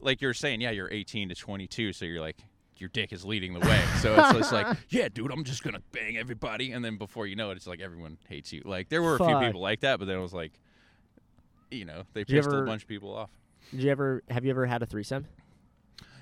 like 0.00 0.20
you're 0.20 0.34
saying, 0.34 0.60
yeah, 0.60 0.70
you're 0.70 0.90
18 0.90 1.30
to 1.30 1.34
22, 1.34 1.92
so 1.92 2.04
you're 2.04 2.20
like. 2.20 2.36
Your 2.80 2.90
dick 2.90 3.12
is 3.12 3.24
leading 3.24 3.54
the 3.54 3.58
way, 3.58 3.82
so 4.00 4.14
it's 4.14 4.38
just 4.38 4.52
like, 4.52 4.76
yeah, 4.90 5.08
dude, 5.08 5.32
I'm 5.32 5.42
just 5.42 5.64
gonna 5.64 5.82
bang 5.90 6.16
everybody, 6.16 6.70
and 6.70 6.84
then 6.84 6.96
before 6.96 7.26
you 7.26 7.34
know 7.34 7.50
it, 7.50 7.56
it's 7.56 7.66
like 7.66 7.80
everyone 7.80 8.18
hates 8.28 8.52
you. 8.52 8.62
Like 8.64 8.88
there 8.88 9.02
were 9.02 9.16
a 9.16 9.18
few 9.18 9.36
people 9.40 9.60
like 9.60 9.80
that, 9.80 9.98
but 9.98 10.06
then 10.06 10.16
it 10.16 10.22
was 10.22 10.32
like, 10.32 10.52
you 11.72 11.84
know, 11.84 12.04
they 12.12 12.22
Did 12.22 12.36
pissed 12.36 12.52
a 12.52 12.62
bunch 12.62 12.82
of 12.82 12.88
people 12.88 13.12
off. 13.12 13.30
Did 13.72 13.82
you 13.82 13.90
ever 13.90 14.22
have 14.30 14.44
you 14.44 14.50
ever 14.52 14.64
had 14.64 14.80
a 14.84 14.86
threesome? 14.86 15.26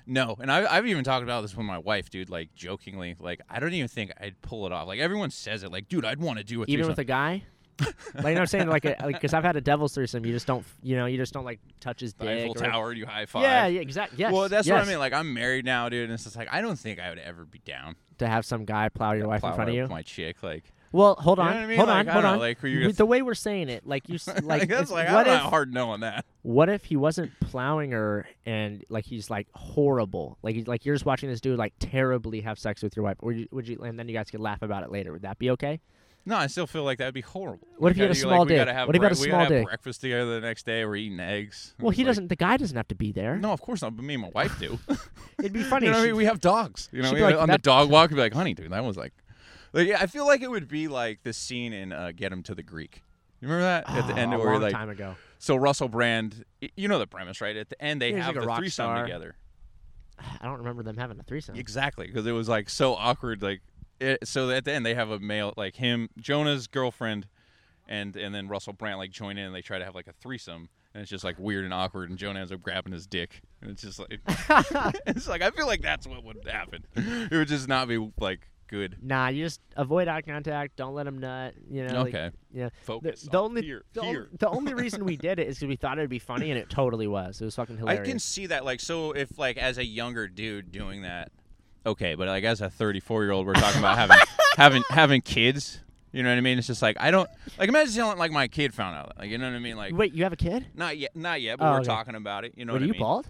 No, 0.07 0.37
and 0.39 0.49
I, 0.49 0.65
I've 0.73 0.87
even 0.87 1.03
talked 1.03 1.23
about 1.23 1.41
this 1.41 1.55
with 1.55 1.65
my 1.65 1.77
wife, 1.77 2.09
dude. 2.09 2.29
Like 2.29 2.55
jokingly, 2.55 3.15
like 3.19 3.41
I 3.49 3.59
don't 3.59 3.73
even 3.73 3.89
think 3.89 4.13
I'd 4.19 4.41
pull 4.41 4.65
it 4.65 4.71
off. 4.71 4.87
Like 4.87 4.99
everyone 4.99 5.31
says 5.31 5.63
it, 5.63 5.71
like, 5.71 5.89
dude, 5.89 6.05
I'd 6.05 6.19
want 6.19 6.37
to 6.39 6.45
do 6.45 6.63
it. 6.63 6.69
Even 6.69 6.87
with 6.87 6.97
a 6.97 7.03
guy? 7.03 7.43
like 7.79 7.93
you 8.15 8.21
know 8.21 8.31
what 8.31 8.37
I'm 8.39 8.47
saying? 8.47 8.69
Like, 8.69 8.83
because 8.83 9.33
I've 9.33 9.43
had 9.43 9.55
a 9.55 9.61
devil's 9.61 9.93
threesome, 9.93 10.25
you 10.25 10.31
just 10.31 10.47
don't, 10.47 10.65
you 10.81 10.95
know, 10.95 11.05
you 11.05 11.17
just 11.17 11.33
don't 11.33 11.45
like 11.45 11.59
touch 11.79 11.99
his 11.99 12.13
dick. 12.13 12.27
Eiffel 12.27 12.55
Tower, 12.55 12.91
you 12.93 13.05
high 13.05 13.27
five. 13.27 13.43
Yeah, 13.43 13.67
yeah, 13.67 13.81
exactly. 13.81 14.17
Yes. 14.19 14.33
Well, 14.33 14.49
that's 14.49 14.67
what 14.67 14.81
I 14.81 14.85
mean. 14.85 14.97
Like 14.97 15.13
I'm 15.13 15.33
married 15.33 15.65
now, 15.65 15.87
dude, 15.89 16.05
and 16.05 16.13
it's 16.13 16.23
just 16.23 16.35
like 16.35 16.47
I 16.51 16.61
don't 16.61 16.79
think 16.79 16.99
I 16.99 17.09
would 17.09 17.19
ever 17.19 17.45
be 17.45 17.59
down. 17.59 17.95
To 18.17 18.27
have 18.27 18.45
some 18.45 18.65
guy 18.65 18.89
plow 18.89 19.11
your 19.11 19.27
wife 19.27 19.41
Plow 19.41 19.49
in 19.49 19.55
front 19.55 19.69
of 19.69 19.75
you. 19.75 19.87
my 19.87 20.01
chick, 20.01 20.41
like 20.41 20.63
Well, 20.91 21.15
hold 21.15 21.37
You 21.37 21.43
know 21.43 21.49
on, 21.49 21.55
what 21.55 21.63
I 21.63 21.67
mean? 21.67 21.77
hold 21.77 21.89
Like, 21.89 22.07
on, 22.07 22.13
hold 22.13 22.23
don't 22.23 22.33
on. 22.33 22.39
like, 22.39 22.59
who 22.59 22.67
you're 22.67 22.79
With 22.87 22.97
gonna 22.97 22.97
the 22.97 23.05
way 23.05 23.21
we're 23.21 23.33
saying 23.35 23.69
it, 23.69 23.85
like 23.85 24.07
you, 24.09 24.15
s- 24.25 24.27
like, 24.43 24.69
that's 24.69 24.83
if- 24.83 24.91
like 24.91 25.07
what 25.09 25.27
I'm 25.27 25.33
if, 25.37 25.43
not 25.43 25.49
hard 25.49 25.73
no 25.73 25.89
on 25.91 25.99
that. 26.01 26.25
what 26.43 26.69
if 26.69 26.85
he 26.85 26.95
wasn't 26.95 27.31
plowing 27.41 27.91
her 27.91 28.25
and 28.45 28.83
like 28.89 29.05
he's 29.05 29.29
like 29.29 29.47
horrible, 29.53 30.37
like 30.43 30.55
he's 30.55 30.67
like 30.67 30.85
you're 30.85 30.95
just 30.95 31.05
watching 31.05 31.29
this 31.29 31.41
dude 31.41 31.57
like 31.57 31.73
terribly 31.79 32.41
have 32.41 32.57
sex 32.57 32.81
with 32.81 32.95
your 32.95 33.03
wife, 33.03 33.17
or 33.19 33.31
you, 33.31 33.47
would 33.51 33.67
you, 33.67 33.79
and 33.83 33.99
then 33.99 34.07
you 34.07 34.13
guys 34.13 34.29
could 34.31 34.39
laugh 34.39 34.61
about 34.61 34.83
it 34.83 34.91
later. 34.91 35.11
Would 35.13 35.21
that 35.23 35.37
be 35.39 35.49
okay? 35.51 35.79
No, 36.25 36.35
I 36.35 36.47
still 36.47 36.67
feel 36.67 36.83
like 36.83 36.97
that'd 36.97 37.13
be 37.13 37.21
horrible. 37.21 37.65
What 37.77 37.91
if 37.91 37.97
you 37.97 38.03
had 38.03 38.11
a 38.11 38.15
small 38.15 38.39
like, 38.39 38.49
dick? 38.49 38.67
What 38.67 38.95
if 38.97 38.99
you 38.99 39.03
had 39.03 39.11
a 39.13 39.15
small 39.15 39.45
dick? 39.47 39.65
breakfast 39.65 40.01
together 40.01 40.41
the 40.41 40.45
next 40.45 40.65
day. 40.65 40.83
We're 40.83 40.97
eating 40.97 41.21
eggs. 41.21 41.73
Well, 41.79 41.91
he 41.91 42.03
like, 42.03 42.07
doesn't. 42.09 42.27
The 42.27 42.35
guy 42.35 42.57
doesn't 42.57 42.75
have 42.75 42.89
to 42.89 42.95
be 42.95 43.13
there. 43.13 43.37
No, 43.37 43.53
of 43.53 43.61
course 43.61 43.81
not. 43.81 43.95
But 43.95 44.03
me 44.03 44.15
and 44.15 44.23
my 44.23 44.29
wife 44.35 44.59
do. 44.59 44.77
It'd 45.39 45.53
be 45.53 45.63
funny. 45.63 45.85
You 45.85 45.93
know, 45.93 45.99
I 45.99 46.05
mean? 46.07 46.17
we 46.17 46.25
have 46.25 46.41
dogs. 46.41 46.89
You 46.91 47.01
know, 47.01 47.13
we- 47.13 47.21
like, 47.21 47.37
on 47.37 47.47
the 47.47 47.57
dog 47.57 47.89
walk, 47.89 48.09
we'd 48.09 48.15
be 48.17 48.21
like, 48.23 48.33
"Honey, 48.33 48.53
dude, 48.53 48.71
that 48.71 48.83
was 48.83 48.97
like." 48.97 49.13
Like, 49.77 49.87
yeah, 49.87 49.97
I 50.01 50.07
feel 50.07 50.25
like 50.25 50.41
it 50.41 50.49
would 50.49 50.67
be 50.67 50.87
like 50.87 51.21
the 51.23 51.33
scene 51.33 51.71
in 51.71 51.93
uh, 51.93 52.11
Get 52.15 52.31
Him 52.33 52.41
to 52.43 52.55
the 52.55 52.63
Greek. 52.63 53.03
You 53.39 53.47
remember 53.47 53.63
that 53.65 53.87
at 53.87 54.07
the 54.07 54.19
end 54.19 54.33
Oh, 54.33 54.37
a 54.37 54.39
where 54.39 54.53
long 54.53 54.61
like 54.63 54.73
time 54.73 54.89
ago. 54.89 55.15
so 55.37 55.55
Russell 55.55 55.87
Brand, 55.87 56.43
you 56.75 56.87
know 56.87 56.97
the 56.97 57.05
premise, 57.05 57.39
right? 57.41 57.55
At 57.55 57.69
the 57.69 57.79
end 57.81 58.01
they 58.01 58.11
he's 58.13 58.23
have 58.23 58.35
like 58.35 58.43
a 58.43 58.47
the 58.47 58.55
threesome 58.55 58.85
star. 58.85 59.03
together. 59.03 59.35
I 60.41 60.45
don't 60.45 60.57
remember 60.57 60.81
them 60.83 60.97
having 60.97 61.19
a 61.19 61.23
threesome. 61.23 61.55
Exactly, 61.55 62.07
because 62.07 62.25
it 62.25 62.31
was 62.31 62.49
like 62.49 62.69
so 62.69 62.95
awkward. 62.95 63.43
Like, 63.43 63.61
it, 63.99 64.27
so 64.27 64.49
at 64.49 64.65
the 64.65 64.73
end 64.73 64.83
they 64.85 64.95
have 64.95 65.11
a 65.11 65.19
male 65.19 65.53
like 65.55 65.75
him, 65.75 66.09
Jonah's 66.19 66.65
girlfriend, 66.65 67.27
and 67.87 68.15
and 68.15 68.33
then 68.33 68.47
Russell 68.47 68.73
Brand 68.73 68.97
like 68.97 69.11
join 69.11 69.37
in. 69.37 69.45
and 69.45 69.55
They 69.55 69.61
try 69.61 69.77
to 69.77 69.85
have 69.85 69.93
like 69.93 70.07
a 70.07 70.13
threesome, 70.13 70.69
and 70.95 71.01
it's 71.03 71.11
just 71.11 71.23
like 71.23 71.37
weird 71.37 71.63
and 71.65 71.73
awkward. 71.75 72.09
And 72.09 72.17
Jonah 72.17 72.39
ends 72.39 72.51
up 72.51 72.63
grabbing 72.63 72.93
his 72.93 73.05
dick, 73.05 73.41
and 73.61 73.69
it's 73.69 73.83
just 73.83 73.99
like 73.99 74.19
it's 75.05 75.27
like 75.27 75.43
I 75.43 75.51
feel 75.51 75.67
like 75.67 75.83
that's 75.83 76.07
what 76.07 76.23
would 76.23 76.47
happen. 76.47 76.83
It 76.95 77.31
would 77.35 77.47
just 77.47 77.67
not 77.67 77.87
be 77.87 78.11
like 78.19 78.47
good. 78.67 78.97
Nah, 79.01 79.27
you 79.29 79.43
just 79.43 79.61
avoid 79.75 80.07
eye 80.07 80.21
contact. 80.21 80.75
Don't 80.75 80.93
let 80.93 81.07
him 81.07 81.19
nut. 81.19 81.53
You 81.69 81.87
know. 81.87 82.03
like- 82.03 82.13
okay, 82.15 82.31
yeah. 82.53 82.69
The, 82.69 82.85
focus. 82.85 83.21
the 83.23 83.37
on 83.37 83.45
only 83.45 83.61
here, 83.63 83.83
the, 83.93 84.03
here. 84.03 84.29
the 84.37 84.49
only 84.49 84.73
reason 84.73 85.05
we 85.05 85.17
did 85.17 85.39
it 85.39 85.47
is 85.47 85.57
because 85.57 85.69
we 85.69 85.75
thought 85.75 85.97
it'd 85.97 86.09
be 86.09 86.19
funny, 86.19 86.51
and 86.51 86.59
it 86.59 86.69
totally 86.69 87.07
was. 87.07 87.41
It 87.41 87.45
was 87.45 87.55
fucking 87.55 87.77
hilarious. 87.77 88.01
I 88.01 88.09
can 88.09 88.19
see 88.19 88.45
that. 88.47 88.65
Like, 88.65 88.79
so 88.79 89.11
if 89.11 89.37
like 89.39 89.57
as 89.57 89.77
a 89.77 89.85
younger 89.85 90.27
dude 90.27 90.71
doing 90.71 91.01
that, 91.03 91.31
okay, 91.85 92.15
but 92.15 92.27
like 92.27 92.43
as 92.43 92.61
a 92.61 92.69
34 92.69 93.23
year 93.23 93.31
old, 93.31 93.45
we're 93.47 93.53
talking 93.53 93.79
about 93.79 93.97
having 93.97 94.17
having 94.57 94.83
having 94.89 95.21
kids. 95.21 95.81
You 96.13 96.23
know 96.23 96.29
what 96.29 96.37
I 96.37 96.41
mean? 96.41 96.57
It's 96.57 96.67
just 96.67 96.81
like 96.81 96.95
I 96.99 97.11
don't 97.11 97.29
like 97.59 97.69
imagine 97.69 97.93
telling 97.93 98.17
like 98.17 98.31
my 98.31 98.47
kid 98.47 98.73
found 98.73 98.95
out. 98.95 99.13
Like 99.19 99.29
you 99.29 99.37
know 99.37 99.45
what 99.49 99.55
I 99.55 99.59
mean? 99.59 99.75
Like 99.75 99.95
Wait, 99.95 100.13
you 100.13 100.23
have 100.23 100.33
a 100.33 100.37
kid? 100.37 100.65
not 100.73 100.97
yet, 100.97 101.15
not 101.15 101.41
yet, 101.41 101.59
but 101.59 101.65
Oh, 101.67 101.71
we're 101.73 101.77
okay. 101.79 101.85
talking 101.87 102.15
about 102.15 102.45
it. 102.45 102.53
You 102.55 102.65
know 102.65 102.73
what 102.73 102.81
what, 102.81 102.81
are 102.81 102.85
I 102.85 102.87
you 102.87 102.91
mean? 102.93 103.01
bald? 103.01 103.27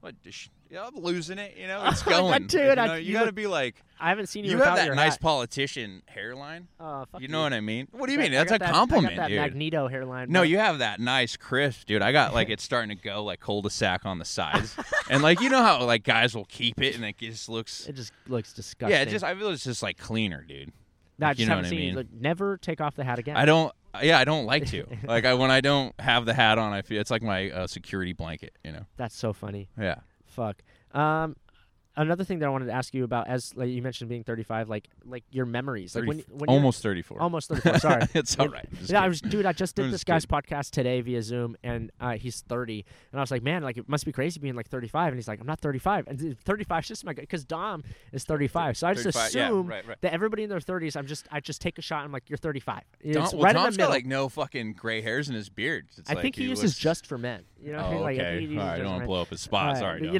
What? 0.00 0.14
Sh- 0.30 0.48
Yeah, 0.70 0.86
I'm 0.86 0.96
losing 1.02 1.38
it. 1.38 1.56
You 1.56 1.66
know, 1.66 1.82
it's 1.86 2.02
going. 2.02 2.46
dude, 2.46 2.60
you 2.62 2.68
I- 2.82 2.96
you 2.96 3.04
you 3.08 3.12
got 3.12 3.24
to 3.26 3.32
be 3.32 3.46
like 3.46 3.82
I 4.00 4.08
haven't 4.10 4.26
seen 4.26 4.44
you, 4.44 4.50
you 4.52 4.58
have 4.58 4.76
that 4.76 4.94
nice 4.94 5.12
hat. 5.14 5.20
politician 5.20 6.02
hairline. 6.06 6.68
Oh, 6.78 7.04
fuck 7.10 7.20
You 7.20 7.28
know 7.28 7.42
what 7.42 7.52
I 7.52 7.60
mean? 7.60 7.88
What 7.92 8.06
do 8.06 8.12
you 8.12 8.18
mean? 8.18 8.32
That's 8.32 8.52
a 8.52 8.58
that- 8.58 8.70
compliment, 8.72 9.16
that 9.16 9.28
dude. 9.28 9.38
Magneto 9.40 9.88
hairline. 9.88 10.30
No, 10.30 10.42
you 10.42 10.58
have 10.58 10.78
that 10.80 11.00
nice 11.00 11.36
crisp, 11.36 11.86
dude. 11.86 12.02
I 12.02 12.12
got 12.12 12.34
like 12.34 12.48
it's 12.48 12.62
starting 12.70 12.96
to 12.96 13.02
go 13.02 13.24
like 13.24 13.40
cul-de-sac 13.40 14.04
on 14.04 14.18
the 14.18 14.24
sides, 14.24 14.76
and 15.10 15.22
like 15.22 15.40
you 15.40 15.48
know 15.48 15.62
how 15.62 15.82
like 15.84 16.02
guys 16.04 16.34
will 16.34 16.44
keep 16.46 16.80
it 16.82 16.94
and 16.96 17.04
it 17.04 17.16
just 17.18 17.48
looks. 17.48 17.86
It 17.86 17.94
just 17.94 18.12
looks 18.28 18.52
disgusting. 18.52 18.94
Yeah, 18.96 19.02
it 19.02 19.08
just 19.08 19.24
I 19.24 19.34
feel 19.34 19.48
it's 19.50 19.64
just 19.64 19.82
like 19.82 19.98
cleaner, 19.98 20.42
dude. 20.46 20.72
No, 21.18 21.26
I 21.26 21.30
like, 21.30 21.36
just 21.36 21.40
you 21.40 21.46
know 21.46 21.50
haven't 21.56 21.64
what 21.64 21.66
I 21.66 21.70
seen 21.70 21.78
you. 21.80 21.86
mean? 21.86 21.94
Look, 21.96 22.06
never 22.12 22.56
take 22.58 22.80
off 22.82 22.94
the 22.96 23.04
hat 23.04 23.18
again. 23.18 23.36
I 23.36 23.44
don't. 23.46 23.72
Yeah, 24.02 24.18
I 24.18 24.24
don't 24.24 24.44
like 24.44 24.66
to. 24.66 24.84
like 25.04 25.24
I 25.24 25.32
when 25.32 25.50
I 25.50 25.62
don't 25.62 25.98
have 25.98 26.26
the 26.26 26.34
hat 26.34 26.58
on, 26.58 26.74
I 26.74 26.82
feel 26.82 27.00
it's 27.00 27.10
like 27.10 27.22
my 27.22 27.50
uh, 27.50 27.66
security 27.66 28.12
blanket. 28.12 28.52
You 28.62 28.72
know. 28.72 28.84
That's 28.98 29.16
so 29.16 29.32
funny. 29.32 29.70
Yeah. 29.80 30.00
Fuck. 30.36 30.62
Um, 30.92 31.34
another 31.96 32.24
thing 32.24 32.38
that 32.40 32.46
I 32.46 32.48
wanted 32.50 32.66
to 32.66 32.72
ask 32.72 32.92
you 32.94 33.04
about, 33.04 33.28
as 33.28 33.54
like 33.56 33.68
you 33.70 33.82
mentioned, 33.82 34.08
being 34.08 34.24
35, 34.24 34.68
like 34.68 34.88
like 35.04 35.24
your 35.30 35.46
memories, 35.46 35.94
like 35.94 36.06
when, 36.06 36.24
when 36.30 36.48
almost 36.50 36.82
34. 36.82 37.20
almost 37.20 37.48
34. 37.48 37.78
Sorry. 37.78 38.02
it's 38.14 38.38
all 38.38 38.48
right. 38.48 38.66
I'm 38.70 38.78
Yeah, 38.86 39.02
I 39.02 39.08
was, 39.08 39.20
dude. 39.20 39.46
I 39.46 39.52
just 39.52 39.78
I'm 39.78 39.84
did 39.86 39.92
this 39.92 40.04
just 40.04 40.06
guy's 40.06 40.26
podcast 40.26 40.70
today 40.70 41.00
via 41.00 41.22
Zoom, 41.22 41.56
and 41.62 41.90
uh, 42.00 42.12
he's 42.12 42.40
30, 42.42 42.84
and 43.12 43.20
I 43.20 43.22
was 43.22 43.30
like, 43.30 43.42
man, 43.42 43.62
like 43.62 43.76
it 43.78 43.88
must 43.88 44.04
be 44.04 44.12
crazy 44.12 44.40
being 44.40 44.54
like 44.54 44.68
35, 44.68 45.08
and 45.08 45.16
he's 45.16 45.28
like, 45.28 45.40
I'm 45.40 45.46
not 45.46 45.60
35, 45.60 46.08
and 46.08 46.38
35 46.40 46.82
is 46.84 46.88
just 46.88 47.04
my 47.04 47.12
because 47.12 47.44
Dom 47.44 47.82
is 48.12 48.24
35, 48.24 48.76
so 48.76 48.86
I 48.86 48.94
just 48.94 49.04
35, 49.04 49.34
yeah, 49.34 49.44
assume 49.46 49.66
right, 49.66 49.86
right. 49.88 50.00
that 50.02 50.12
everybody 50.12 50.42
in 50.42 50.48
their 50.50 50.60
30s, 50.60 50.96
I'm 50.96 51.06
just 51.06 51.26
I 51.30 51.40
just 51.40 51.60
take 51.60 51.78
a 51.78 51.82
shot, 51.82 52.04
I'm 52.04 52.12
like, 52.12 52.28
you're 52.28 52.36
35. 52.36 52.82
It's 53.00 53.16
well, 53.32 53.42
right 53.42 53.56
in 53.56 53.62
the 53.62 53.70
middle. 53.70 53.86
got 53.86 53.90
like 53.90 54.06
no 54.06 54.28
fucking 54.28 54.74
gray 54.74 55.00
hairs 55.00 55.28
in 55.28 55.34
his 55.34 55.48
beard. 55.48 55.86
It's 55.96 56.10
I 56.10 56.14
like 56.14 56.22
think 56.22 56.36
he, 56.36 56.44
uses 56.44 56.64
looks- 56.64 56.78
just 56.78 57.06
for 57.06 57.18
men. 57.18 57.44
You 57.62 57.72
know, 57.72 57.90
Oh, 57.92 58.00
like, 58.00 58.18
I 58.18 58.22
okay. 58.22 58.46
he 58.46 58.58
All 58.58 58.64
right, 58.66 58.78
don't 58.78 58.90
want 58.90 59.02
to 59.02 59.06
blow 59.06 59.22
up 59.22 59.28
his 59.28 59.40
spot. 59.40 59.78
Sorry. 59.78 60.18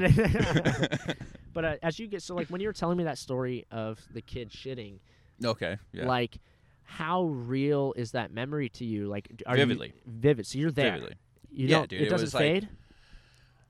but, 1.53 1.65
Dom. 1.67 1.73
you 1.73 1.77
know- 1.77 1.79
but 1.81 1.85
uh, 1.85 1.87
as 1.89 1.99
you 1.99 2.07
get 2.07 2.23
so 2.23 2.35
like 2.35 2.49
when 2.49 2.61
you 2.61 2.69
were 2.69 2.73
telling 2.73 2.97
me 2.99 3.05
that 3.05 3.19
story 3.19 3.67
of 3.71 4.01
the 4.13 4.21
kid 4.23 4.51
shitting, 4.51 4.99
okay. 5.45 5.77
Yeah. 5.93 6.07
like 6.07 6.39
how 6.85 7.25
real 7.25 7.93
is 7.97 8.13
that 8.13 8.33
memory 8.33 8.69
to 8.71 8.85
you? 8.85 9.09
Like 9.09 9.43
are 9.47 9.57
Vividly. 9.57 9.89
you 9.89 10.13
vivid? 10.13 10.47
So 10.47 10.59
you're 10.59 10.71
there. 10.71 10.93
Vividly. 10.93 11.17
You 11.51 11.67
Yeah, 11.69 11.77
don't. 11.79 11.89
dude, 11.91 12.01
it 12.03 12.07
it 12.07 12.11
doesn't 12.11 12.27
was 12.27 12.35
like- 12.35 12.43
fade. 12.43 12.69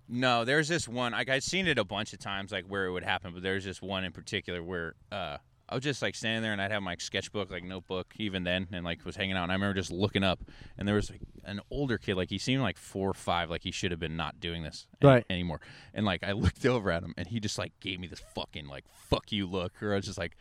No, 0.09 0.45
there's 0.45 0.69
this 0.69 0.87
one. 0.87 1.13
Like 1.13 1.29
I've 1.29 1.43
seen 1.43 1.67
it 1.67 1.79
a 1.79 1.85
bunch 1.85 2.13
of 2.13 2.21
times, 2.21 2.53
like 2.53 2.65
where 2.67 2.85
it 2.87 2.93
would 2.93 3.03
happen, 3.03 3.33
but 3.35 3.43
there's 3.43 3.65
this 3.65 3.83
one 3.83 4.05
in 4.05 4.13
particular 4.13 4.63
where 4.63 4.95
uh, 5.11 5.39
I 5.69 5.75
was 5.75 5.83
just 5.83 6.01
like 6.01 6.15
standing 6.15 6.43
there 6.43 6.53
and 6.53 6.63
I'd 6.63 6.71
have 6.71 6.83
my 6.83 6.95
sketchbook, 6.99 7.51
like 7.51 7.65
notebook, 7.65 8.15
even 8.19 8.45
then, 8.45 8.69
and 8.73 8.85
like 8.85 9.05
was 9.05 9.17
hanging 9.17 9.37
out. 9.37 9.43
And 9.45 9.53
I 9.53 9.57
remember 9.57 9.75
just 9.75 9.91
looking 9.91 10.23
up, 10.23 10.39
and 10.79 10.87
there 10.87 10.95
was 10.95 11.11
like, 11.11 11.21
an 11.45 11.61
older 11.71 11.99
kid, 11.99 12.15
like 12.17 12.31
he 12.31 12.39
seemed 12.39 12.63
like 12.63 12.77
four 12.79 13.11
or 13.11 13.15
five, 13.15 13.51
like 13.51 13.63
he 13.63 13.71
should 13.73 13.91
have 13.91 13.99
been 14.01 14.17
not 14.17 14.39
doing 14.41 14.63
this 14.63 14.87
any- 15.03 15.11
Right. 15.11 15.25
anymore. 15.29 15.61
And 15.93 16.07
like 16.07 16.23
I 16.25 16.33
looked 16.33 16.65
over 16.67 16.91
at 16.91 17.03
him, 17.03 17.15
and 17.17 17.27
he 17.27 17.41
just 17.41 17.59
like 17.59 17.73
gave 17.81 17.99
me 17.99 18.07
this 18.07 18.21
fucking 18.35 18.69
like 18.69 18.85
fuck 19.09 19.33
you 19.33 19.47
look, 19.47 19.83
or 19.83 19.93
I 19.93 19.97
was 19.97 20.07
just 20.07 20.19
like. 20.19 20.37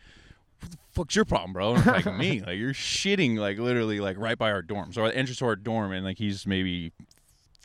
What 0.60 0.70
the 0.70 0.78
fuck's 0.92 1.14
your 1.14 1.26
problem, 1.26 1.52
bro? 1.52 1.74
And 1.74 1.84
like 1.84 2.06
me, 2.18 2.40
like 2.40 2.56
you're 2.56 2.72
shitting, 2.72 3.36
like 3.36 3.58
literally, 3.58 4.00
like 4.00 4.16
right 4.18 4.38
by 4.38 4.50
our 4.50 4.62
dorm. 4.62 4.90
So 4.90 5.04
I 5.04 5.10
entered 5.10 5.36
to 5.36 5.44
our 5.44 5.54
dorm, 5.54 5.92
and 5.92 6.02
like 6.02 6.16
he's 6.16 6.46
maybe 6.46 6.92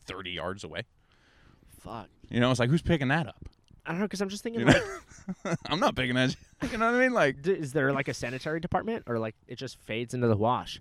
thirty 0.04 0.32
yards 0.32 0.62
away. 0.62 0.82
Fuck. 1.80 2.08
You 2.28 2.38
know, 2.40 2.50
it's 2.50 2.60
like 2.60 2.68
who's 2.68 2.82
picking 2.82 3.08
that 3.08 3.26
up? 3.26 3.36
I 3.86 3.92
don't 3.92 4.00
know 4.00 4.04
because 4.04 4.20
I'm 4.20 4.28
just 4.28 4.42
thinking 4.42 4.60
You 4.60 4.66
like. 4.66 5.58
I'm 5.70 5.80
not 5.80 5.96
picking 5.96 6.14
that. 6.16 6.36
You 6.70 6.78
know 6.78 6.86
what 6.86 6.94
I 6.94 7.00
mean? 7.00 7.12
Like 7.12 7.46
is 7.46 7.72
there 7.72 7.92
like 7.92 8.08
a 8.08 8.14
sanitary 8.14 8.60
department 8.60 9.04
or 9.06 9.18
like 9.18 9.34
it 9.48 9.56
just 9.56 9.78
fades 9.80 10.14
into 10.14 10.28
the 10.28 10.36
wash? 10.36 10.80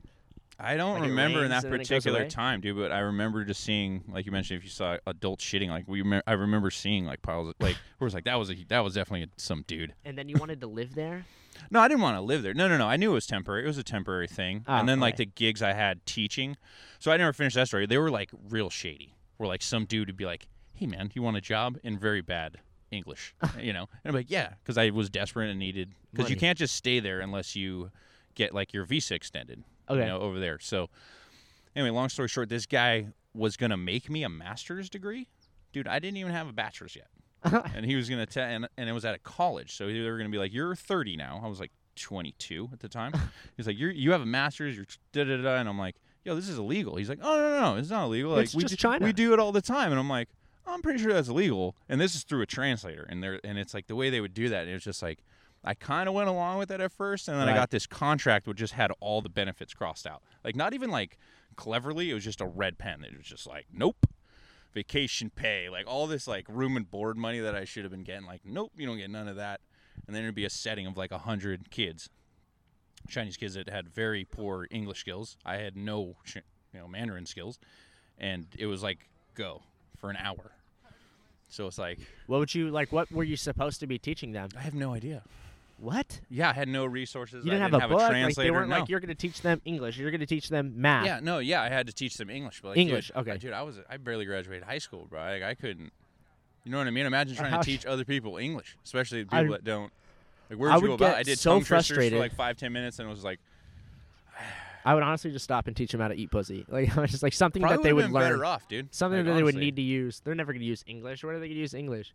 I 0.63 0.77
don't 0.77 0.99
Like 0.99 1.09
remember 1.09 1.43
in 1.43 1.49
that 1.49 1.63
and 1.63 1.73
it 1.73 1.77
particular 1.79 2.27
time, 2.29 2.61
dude. 2.61 2.77
But 2.77 2.91
I 2.91 2.99
remember 2.99 3.43
just 3.43 3.63
seeing, 3.63 4.03
like 4.07 4.27
you 4.27 4.31
mentioned, 4.31 4.59
if 4.59 4.63
you 4.63 4.69
saw 4.69 4.97
adults 5.07 5.43
shitting, 5.43 5.69
like 5.69 5.87
we, 5.87 6.03
me- 6.03 6.21
I 6.27 6.33
remember 6.33 6.69
seeing 6.69 7.05
like 7.05 7.23
piles, 7.23 7.49
of, 7.49 7.55
like 7.59 7.77
where 7.97 8.05
it's 8.05 8.13
like 8.13 8.25
that 8.25 8.35
was 8.35 8.51
a 8.51 8.55
that 8.67 8.81
was 8.83 8.93
definitely 8.93 9.27
some 9.37 9.63
dude. 9.65 9.93
And 10.05 10.15
then 10.17 10.29
you 10.29 10.35
wanted 10.39 10.61
to 10.61 10.67
live 10.67 10.93
there. 10.93 11.25
No, 11.71 11.79
I 11.79 11.87
didn't 11.87 12.01
want 12.01 12.17
to 12.17 12.21
live 12.21 12.43
there. 12.43 12.53
No, 12.53 12.67
no, 12.67 12.77
no. 12.77 12.87
I 12.87 12.95
knew 12.95 13.11
it 13.11 13.15
was 13.15 13.25
temporary. 13.27 13.63
It 13.63 13.67
was 13.67 13.77
a 13.79 13.83
temporary 13.83 14.27
thing. 14.27 14.63
Ah, 14.67 14.79
and 14.79 14.87
then 14.87 14.99
like 14.99 15.17
the 15.17 15.25
gigs 15.25 15.61
I 15.63 15.73
had 15.73 16.05
teaching, 16.05 16.57
so 16.99 17.11
I 17.11 17.17
never 17.17 17.33
finished 17.33 17.55
that 17.55 17.67
story. 17.67 17.87
They 17.87 17.97
were 17.97 18.11
like 18.11 18.29
real 18.49 18.69
shady. 18.69 19.15
Where 19.37 19.47
like 19.47 19.63
some 19.63 19.85
dude 19.85 20.07
would 20.09 20.17
be 20.17 20.25
like, 20.25 20.47
"Hey 20.75 20.85
man, 20.85 21.09
you 21.15 21.23
want 21.23 21.37
a 21.37 21.41
job?" 21.41 21.79
in 21.83 21.97
very 21.97 22.21
bad 22.21 22.59
English, 22.91 23.33
you 23.59 23.73
know, 23.73 23.87
and 24.03 24.09
I'm 24.09 24.13
like, 24.13 24.29
"Yeah," 24.29 24.53
because 24.63 24.77
I 24.77 24.89
was 24.89 25.09
desperate 25.09 25.49
and 25.49 25.57
needed 25.59 25.93
because 26.11 26.29
you 26.29 26.35
Money. 26.35 26.39
can't 26.47 26.57
just 26.57 26.75
stay 26.75 26.99
there 26.99 27.19
unless 27.21 27.55
you 27.55 27.89
get 28.35 28.53
like 28.53 28.73
your 28.73 28.85
visa 28.85 29.15
extended, 29.15 29.63
Okay. 29.89 30.01
you 30.01 30.05
know, 30.05 30.19
over 30.19 30.39
there. 30.39 30.59
So 30.59 30.89
anyway, 31.75 31.89
long 31.95 32.09
story 32.09 32.27
short, 32.27 32.49
this 32.49 32.65
guy 32.65 33.07
was 33.33 33.57
gonna 33.57 33.77
make 33.77 34.09
me 34.09 34.23
a 34.23 34.29
master's 34.29 34.89
degree. 34.89 35.27
Dude, 35.73 35.87
I 35.87 35.99
didn't 35.99 36.17
even 36.17 36.31
have 36.33 36.47
a 36.49 36.53
bachelor's 36.53 36.95
yet 36.97 37.07
and 37.73 37.85
he 37.85 37.95
was 37.95 38.09
gonna 38.09 38.25
tell, 38.25 38.43
and, 38.43 38.67
and 38.77 38.89
it 38.89 38.93
was 38.93 39.05
at 39.05 39.15
a 39.15 39.19
college, 39.19 39.73
so 39.75 39.87
they 39.87 40.01
were 40.01 40.17
gonna 40.17 40.29
be 40.29 40.37
like, 40.37 40.53
"You're 40.53 40.75
30 40.75 41.15
now." 41.17 41.41
I 41.43 41.47
was 41.47 41.59
like 41.59 41.71
22 41.95 42.69
at 42.73 42.79
the 42.81 42.89
time. 42.89 43.13
He's 43.57 43.67
like, 43.67 43.77
"You 43.77 43.87
are 43.87 43.91
you 43.91 44.11
have 44.11 44.21
a 44.21 44.25
master's, 44.25 44.75
you're 44.75 44.85
da 45.13 45.23
da 45.23 45.41
da," 45.41 45.55
and 45.57 45.67
I'm 45.69 45.79
like, 45.79 45.95
"Yo, 46.23 46.35
this 46.35 46.47
is 46.49 46.57
illegal." 46.57 46.97
He's 46.97 47.09
like, 47.09 47.19
"Oh 47.21 47.35
no 47.37 47.49
no 47.49 47.73
no, 47.73 47.77
it's 47.77 47.89
not 47.89 48.05
illegal. 48.05 48.31
Like 48.33 48.43
It's 48.45 48.55
we 48.55 48.63
just 48.63 48.75
do, 48.75 48.77
China." 48.77 49.05
we 49.05 49.13
do 49.13 49.33
it 49.33 49.39
all 49.39 49.51
the 49.51 49.61
time," 49.61 49.91
and 49.91 49.99
I'm 49.99 50.09
like, 50.09 50.29
"I'm 50.65 50.81
pretty 50.81 50.99
sure 50.99 51.13
that's 51.13 51.29
illegal." 51.29 51.75
And 51.89 51.99
this 51.99 52.15
is 52.15 52.23
through 52.23 52.41
a 52.41 52.45
translator, 52.45 53.05
and 53.09 53.21
there 53.23 53.39
and 53.43 53.57
it's 53.57 53.73
like 53.73 53.87
the 53.87 53.95
way 53.95 54.09
they 54.09 54.21
would 54.21 54.33
do 54.33 54.49
that. 54.49 54.67
It 54.67 54.73
was 54.73 54.83
just 54.83 55.01
like. 55.01 55.23
I 55.63 55.75
kind 55.75 56.09
of 56.09 56.15
went 56.15 56.27
along 56.27 56.57
with 56.57 56.71
it 56.71 56.81
at 56.81 56.91
first, 56.91 57.27
and 57.27 57.39
then 57.39 57.47
I 57.47 57.53
got 57.53 57.69
this 57.69 57.85
contract 57.85 58.47
which 58.47 58.57
just 58.57 58.73
had 58.73 58.91
all 58.99 59.21
the 59.21 59.29
benefits 59.29 59.75
crossed 59.75 60.07
out. 60.07 60.23
Like 60.43 60.55
not 60.55 60.73
even 60.73 60.89
like 60.89 61.19
cleverly, 61.55 62.09
it 62.09 62.15
was 62.15 62.23
just 62.23 62.41
a 62.41 62.47
red 62.47 62.79
pen. 62.79 63.03
It 63.03 63.15
was 63.15 63.27
just 63.27 63.45
like, 63.45 63.67
nope, 63.71 64.07
vacation 64.73 65.29
pay, 65.29 65.69
like 65.69 65.85
all 65.87 66.07
this 66.07 66.27
like 66.27 66.45
room 66.49 66.77
and 66.77 66.89
board 66.89 67.17
money 67.17 67.39
that 67.39 67.55
I 67.55 67.65
should 67.65 67.83
have 67.83 67.91
been 67.91 68.03
getting. 68.03 68.25
Like, 68.25 68.41
nope, 68.43 68.71
you 68.75 68.87
don't 68.87 68.97
get 68.97 69.11
none 69.11 69.27
of 69.27 69.35
that. 69.35 69.61
And 70.07 70.15
then 70.15 70.23
it'd 70.23 70.33
be 70.35 70.45
a 70.45 70.49
setting 70.49 70.87
of 70.87 70.97
like 70.97 71.11
a 71.11 71.19
hundred 71.19 71.69
kids, 71.69 72.09
Chinese 73.07 73.37
kids 73.37 73.53
that 73.53 73.69
had 73.69 73.87
very 73.87 74.25
poor 74.25 74.67
English 74.71 74.99
skills. 74.99 75.37
I 75.45 75.57
had 75.57 75.75
no, 75.75 76.15
you 76.33 76.41
know, 76.79 76.87
Mandarin 76.87 77.25
skills, 77.25 77.59
and 78.17 78.47
it 78.57 78.65
was 78.65 78.81
like 78.81 79.09
go 79.35 79.61
for 80.01 80.09
an 80.09 80.17
hour. 80.17 80.51
So 81.47 81.67
it's 81.67 81.77
like 81.77 81.99
What 82.27 82.39
would 82.39 82.53
you 82.53 82.69
like? 82.69 82.91
What 82.91 83.11
were 83.11 83.23
you 83.23 83.37
supposed 83.37 83.79
to 83.81 83.87
be 83.87 83.97
teaching 83.97 84.31
them? 84.33 84.49
I 84.57 84.61
have 84.61 84.73
no 84.73 84.93
idea. 84.93 85.21
What? 85.77 86.19
Yeah, 86.29 86.51
I 86.51 86.53
had 86.53 86.67
no 86.67 86.85
resources. 86.85 87.43
You 87.43 87.51
didn't 87.51 87.61
I 87.61 87.63
have 87.63 87.71
didn't 87.71 87.77
a 87.77 87.81
have 87.81 87.89
book. 87.89 87.99
a 87.99 88.03
like 88.03 88.11
translator. 88.11 88.47
they 88.47 88.51
weren't 88.51 88.69
no. 88.69 88.79
like 88.79 88.89
you're 88.89 88.99
going 88.99 89.09
to 89.09 89.15
teach 89.15 89.41
them 89.41 89.61
English. 89.65 89.97
You're 89.97 90.11
going 90.11 90.19
to 90.21 90.27
teach 90.27 90.47
them 90.47 90.73
math. 90.75 91.05
Yeah, 91.07 91.19
no, 91.23 91.39
yeah, 91.39 91.61
I 91.61 91.69
had 91.69 91.87
to 91.87 91.93
teach 91.93 92.17
them 92.17 92.29
English, 92.29 92.61
but 92.61 92.69
like, 92.69 92.77
English, 92.77 93.07
dude, 93.07 93.17
okay. 93.17 93.37
dude, 93.39 93.53
I 93.53 93.63
was 93.63 93.79
I 93.89 93.97
barely 93.97 94.25
graduated 94.25 94.63
high 94.63 94.77
school, 94.77 95.07
bro. 95.09 95.19
Like, 95.21 95.41
I 95.41 95.55
couldn't. 95.55 95.91
You 96.63 96.71
know 96.71 96.77
what 96.77 96.85
I 96.85 96.91
mean? 96.91 97.07
Imagine 97.07 97.35
trying 97.35 97.51
How 97.51 97.57
to 97.61 97.65
teach 97.65 97.87
other 97.87 98.05
people 98.05 98.37
English, 98.37 98.77
especially 98.85 99.25
I- 99.31 99.41
people 99.41 99.53
that 99.53 99.63
don't. 99.63 99.91
Like, 100.51 100.59
where'd 100.59 100.71
I 100.71 100.75
you 100.75 100.81
would 100.81 100.87
go 100.89 100.93
about? 100.93 101.11
get 101.13 101.17
I 101.17 101.23
did 101.23 101.39
so 101.39 101.51
tongue 101.51 101.59
twisters 101.63 101.87
frustrated. 101.87 102.13
for 102.13 102.19
like 102.19 102.35
five, 102.35 102.57
ten 102.57 102.71
minutes, 102.73 102.99
and 102.99 103.07
it 103.07 103.11
was 103.11 103.23
like 103.23 103.39
I 104.85 104.93
would 104.93 105.03
honestly 105.03 105.31
just 105.31 105.43
stop 105.43 105.67
and 105.67 105.75
teach 105.75 105.91
them 105.91 106.01
how 106.01 106.07
to 106.07 106.15
eat 106.15 106.31
pussy. 106.31 106.65
Like 106.69 106.97
I 106.97 107.01
was 107.01 107.11
just 107.11 107.23
like 107.23 107.33
something 107.33 107.61
probably 107.61 107.77
that 107.77 107.83
they 107.83 107.93
would 107.93 108.03
been 108.05 108.13
learn. 108.13 108.23
better 108.31 108.45
off, 108.45 108.67
dude. 108.67 108.93
Something 108.93 109.19
Like, 109.19 109.25
that 109.27 109.33
they 109.35 109.43
would 109.43 109.55
need 109.55 109.75
to 109.75 109.81
use. 109.81 110.21
They're 110.23 110.35
never 110.35 110.53
going 110.53 110.61
to 110.61 110.65
use 110.67 110.83
English. 110.87 111.23
Where 111.23 111.33
are 111.35 111.39
they 111.39 111.47
going 111.47 111.55
to 111.55 111.61
use 111.61 111.73
English? 111.73 112.13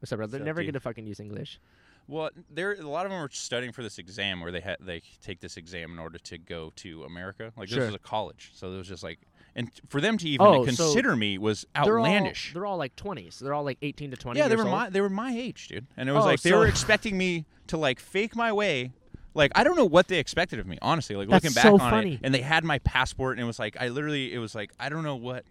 What's 0.00 0.12
up, 0.12 0.18
bro? 0.18 0.26
They're 0.26 0.38
What's 0.40 0.46
never 0.46 0.62
to 0.64 0.80
fucking 0.80 1.06
use 1.06 1.18
English. 1.20 1.58
Well, 2.06 2.30
there 2.50 2.72
a 2.72 2.88
lot 2.88 3.04
of 3.04 3.10
them 3.12 3.20
were 3.20 3.28
studying 3.30 3.72
for 3.72 3.82
this 3.82 3.98
exam 3.98 4.40
where 4.40 4.50
they 4.52 4.60
had 4.60 4.76
they 4.80 5.02
take 5.22 5.40
this 5.40 5.56
exam 5.58 5.92
in 5.92 5.98
order 5.98 6.18
to 6.18 6.38
go 6.38 6.72
to 6.76 7.04
America. 7.04 7.52
Like 7.56 7.68
this 7.68 7.76
Sure. 7.76 7.86
was 7.86 7.94
a 7.94 7.98
college, 7.98 8.52
so 8.54 8.72
it 8.72 8.78
was 8.78 8.88
just 8.88 9.02
like, 9.02 9.18
and 9.54 9.70
for 9.90 10.00
them 10.00 10.16
to 10.18 10.26
even 10.28 10.46
Oh, 10.46 10.64
so 10.64 10.64
consider 10.64 11.16
me 11.16 11.36
was 11.36 11.66
They're 11.74 11.98
all, 11.98 12.06
outlandish. 12.06 12.52
they're 12.54 12.64
all 12.64 12.78
like 12.78 12.96
20s. 12.96 13.40
They're 13.40 13.52
all 13.52 13.64
like 13.64 13.76
18 13.82 14.10
to 14.12 14.16
20 14.16 14.38
Yeah, 14.40 14.48
they 14.48 14.56
were 14.56 14.62
old. 14.62 14.70
my 14.70 14.88
they 14.88 15.00
were 15.02 15.10
my 15.10 15.32
age, 15.36 15.68
dude. 15.68 15.86
And 15.98 16.08
it 16.08 16.12
was 16.12 16.24
Oh, 16.24 16.28
like 16.28 16.40
they 16.40 16.50
so- 16.50 16.58
were 16.60 16.66
expecting 16.66 17.18
me 17.18 17.44
to 17.66 17.76
like 17.76 18.00
fake 18.00 18.34
my 18.34 18.52
way. 18.52 18.92
Like 19.38 19.52
I 19.54 19.64
don't 19.64 19.76
know 19.76 19.86
what 19.86 20.08
they 20.08 20.18
expected 20.18 20.58
of 20.58 20.66
me, 20.66 20.76
honestly. 20.82 21.16
Like 21.16 21.28
That's 21.30 21.44
looking 21.44 21.54
back 21.54 21.62
so 21.64 21.72
on 21.74 21.90
funny. 21.90 22.14
it, 22.14 22.20
and 22.22 22.34
they 22.34 22.42
had 22.42 22.64
my 22.64 22.78
passport, 22.80 23.38
and 23.38 23.42
it 23.42 23.46
was 23.46 23.58
like 23.58 23.76
I 23.80 23.88
literally, 23.88 24.34
it 24.34 24.38
was 24.38 24.54
like 24.54 24.72
I 24.78 24.88
don't 24.90 25.04
know 25.04 25.16
what. 25.16 25.44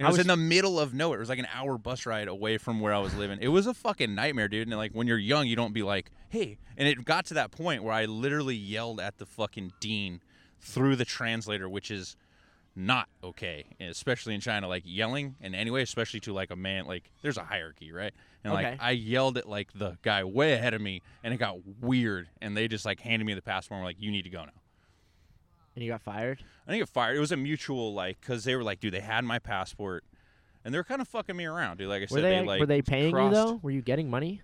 I 0.00 0.04
was, 0.04 0.12
was- 0.12 0.20
in 0.20 0.28
the 0.28 0.36
middle 0.36 0.80
of 0.80 0.94
nowhere. 0.94 1.18
It 1.18 1.20
was 1.20 1.28
like 1.28 1.38
an 1.38 1.48
hour 1.54 1.76
bus 1.76 2.06
ride 2.06 2.26
away 2.26 2.56
from 2.56 2.80
where 2.80 2.94
I 2.94 2.98
was 3.00 3.14
living. 3.14 3.38
It 3.42 3.48
was 3.48 3.66
a 3.66 3.74
fucking 3.74 4.14
nightmare, 4.14 4.48
dude. 4.48 4.66
And 4.66 4.74
like 4.78 4.92
when 4.92 5.06
you're 5.06 5.18
young, 5.18 5.46
you 5.46 5.56
don't 5.56 5.74
be 5.74 5.82
like, 5.82 6.10
"Hey!" 6.30 6.56
And 6.78 6.88
it 6.88 7.04
got 7.04 7.26
to 7.26 7.34
that 7.34 7.50
point 7.50 7.82
where 7.84 7.92
I 7.92 8.06
literally 8.06 8.56
yelled 8.56 8.98
at 8.98 9.18
the 9.18 9.26
fucking 9.26 9.74
dean 9.78 10.22
through 10.58 10.96
the 10.96 11.04
translator, 11.04 11.68
which 11.68 11.90
is 11.90 12.16
not 12.76 13.08
okay, 13.22 13.64
especially 13.80 14.34
in 14.34 14.40
China. 14.40 14.68
Like 14.68 14.82
yelling 14.86 15.36
in 15.40 15.54
any 15.54 15.70
way, 15.70 15.82
especially 15.82 16.20
to 16.20 16.32
like 16.32 16.50
a 16.50 16.56
man, 16.56 16.86
like 16.86 17.10
there's 17.22 17.36
a 17.36 17.44
hierarchy, 17.44 17.92
right? 17.92 18.12
And 18.44 18.52
Okay. 18.54 18.70
like 18.70 18.78
I 18.80 18.92
yelled 18.92 19.36
at 19.38 19.48
like 19.48 19.72
the 19.74 19.98
guy 20.02 20.24
way 20.24 20.52
ahead 20.54 20.72
of 20.74 20.80
me, 20.80 21.02
and 21.22 21.34
it 21.34 21.36
got 21.38 21.56
weird. 21.80 22.28
And 22.40 22.56
they 22.56 22.68
just 22.68 22.84
like 22.84 23.00
handed 23.00 23.24
me 23.24 23.34
the 23.34 23.42
passport, 23.42 23.76
and 23.76 23.82
were 23.84 23.88
like, 23.88 24.00
"You 24.00 24.10
need 24.10 24.22
to 24.22 24.30
go 24.30 24.44
now." 24.44 24.52
And 25.76 25.84
you 25.84 25.90
got 25.90 26.02
fired? 26.02 26.42
I 26.66 26.72
didn't 26.72 26.82
get 26.82 26.88
fired. 26.88 27.16
It 27.16 27.20
was 27.20 27.32
a 27.32 27.36
mutual 27.36 27.94
like 27.94 28.20
because 28.20 28.44
they 28.44 28.54
were 28.56 28.62
like, 28.64 28.80
dude, 28.80 28.92
they 28.94 29.00
had 29.00 29.24
my 29.24 29.38
passport, 29.38 30.04
and 30.64 30.72
they 30.74 30.78
were 30.78 30.84
kind 30.84 31.00
of 31.00 31.08
fucking 31.08 31.36
me 31.36 31.44
around, 31.46 31.78
dude. 31.78 31.88
Like 31.88 32.02
I 32.02 32.06
said, 32.06 32.14
Were 32.16 32.20
they, 32.22 32.42
like 32.42 32.60
were 32.60 32.66
they 32.66 32.82
paying 32.82 33.12
crossed- 33.12 33.36
you 33.36 33.44
though? 33.52 33.60
Were 33.62 33.70
you 33.70 33.82
getting 33.82 34.08
money? 34.10 34.42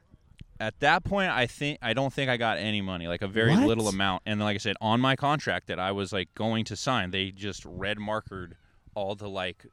At 0.58 0.78
that 0.80 1.04
point, 1.04 1.30
I 1.30 1.46
think 1.46 1.78
I 1.82 1.92
don't 1.92 2.12
think 2.12 2.30
I 2.30 2.36
got 2.36 2.58
any 2.58 2.80
money, 2.80 3.08
like 3.08 3.22
a 3.22 3.28
very 3.28 3.54
What? 3.54 3.66
little 3.66 3.88
amount. 3.88 4.22
And 4.26 4.40
like 4.40 4.54
I 4.54 4.58
said, 4.58 4.76
on 4.80 5.00
my 5.00 5.16
contract 5.16 5.66
that 5.68 5.78
I 5.78 5.92
was 5.92 6.12
like 6.12 6.34
going 6.34 6.64
to 6.66 6.76
sign, 6.76 7.10
they 7.10 7.30
just 7.30 7.64
red 7.64 7.98
markered 7.98 8.52
all 8.94 9.14
the 9.14 9.28
like 9.28 9.66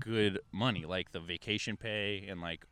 good 0.00 0.40
money, 0.52 0.84
like 0.84 1.12
the 1.12 1.20
vacation 1.20 1.76
pay 1.76 2.26
and 2.28 2.40
like 2.40 2.64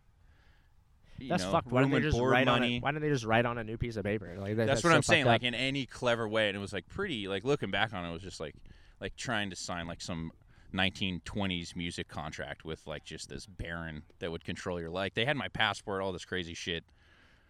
That's 1.29 1.45
know, 1.45 1.53
fucked. 1.53 1.69
Why 1.71 1.83
don't 1.83 1.91
they 1.91 2.01
just 2.01 2.19
write 2.19 2.49
on 2.49 2.61
money. 2.61 2.77
it? 2.77 2.83
Why 2.83 2.91
don't 2.93 3.01
they 3.01 3.09
just 3.09 3.25
write 3.25 3.47
on 3.47 3.59
a 3.59 3.65
new 3.65 3.77
piece 3.79 3.97
of 3.97 4.05
paper? 4.05 4.35
Like 4.39 4.57
that, 4.57 4.67
that's, 4.67 4.83
that's 4.83 4.85
what 4.85 4.91
so 4.91 4.97
I'm 4.97 5.03
saying, 5.03 5.25
fucked 5.25 5.43
like 5.43 5.43
in 5.45 5.55
any 5.55 5.87
clever 5.87 6.29
way. 6.29 6.49
And 6.49 6.57
it 6.57 6.61
was 6.61 6.73
like 6.73 6.89
pretty, 6.89 7.29
like 7.29 7.45
looking 7.45 7.71
back 7.71 7.93
on 7.93 8.05
it, 8.05 8.11
it 8.11 8.13
was 8.13 8.23
just 8.23 8.41
like 8.41 8.55
like 9.01 9.17
trying 9.17 9.51
to 9.51 9.57
sign 9.57 9.87
like 9.87 10.01
some 10.01 10.33
1920s 10.75 11.77
music 11.77 12.09
contract 12.09 12.65
with 12.65 12.87
like 12.87 13.05
just 13.05 13.29
this 13.29 13.47
baron 13.47 14.03
that 14.19 14.31
would 14.31 14.45
control 14.45 14.81
your 14.81 14.91
life. 14.91 15.15
They 15.15 15.25
had 15.25 15.37
my 15.37 15.49
passport, 15.49 16.03
all 16.03 16.13
this 16.13 16.25
crazy 16.25 16.55
shit. 16.55 16.85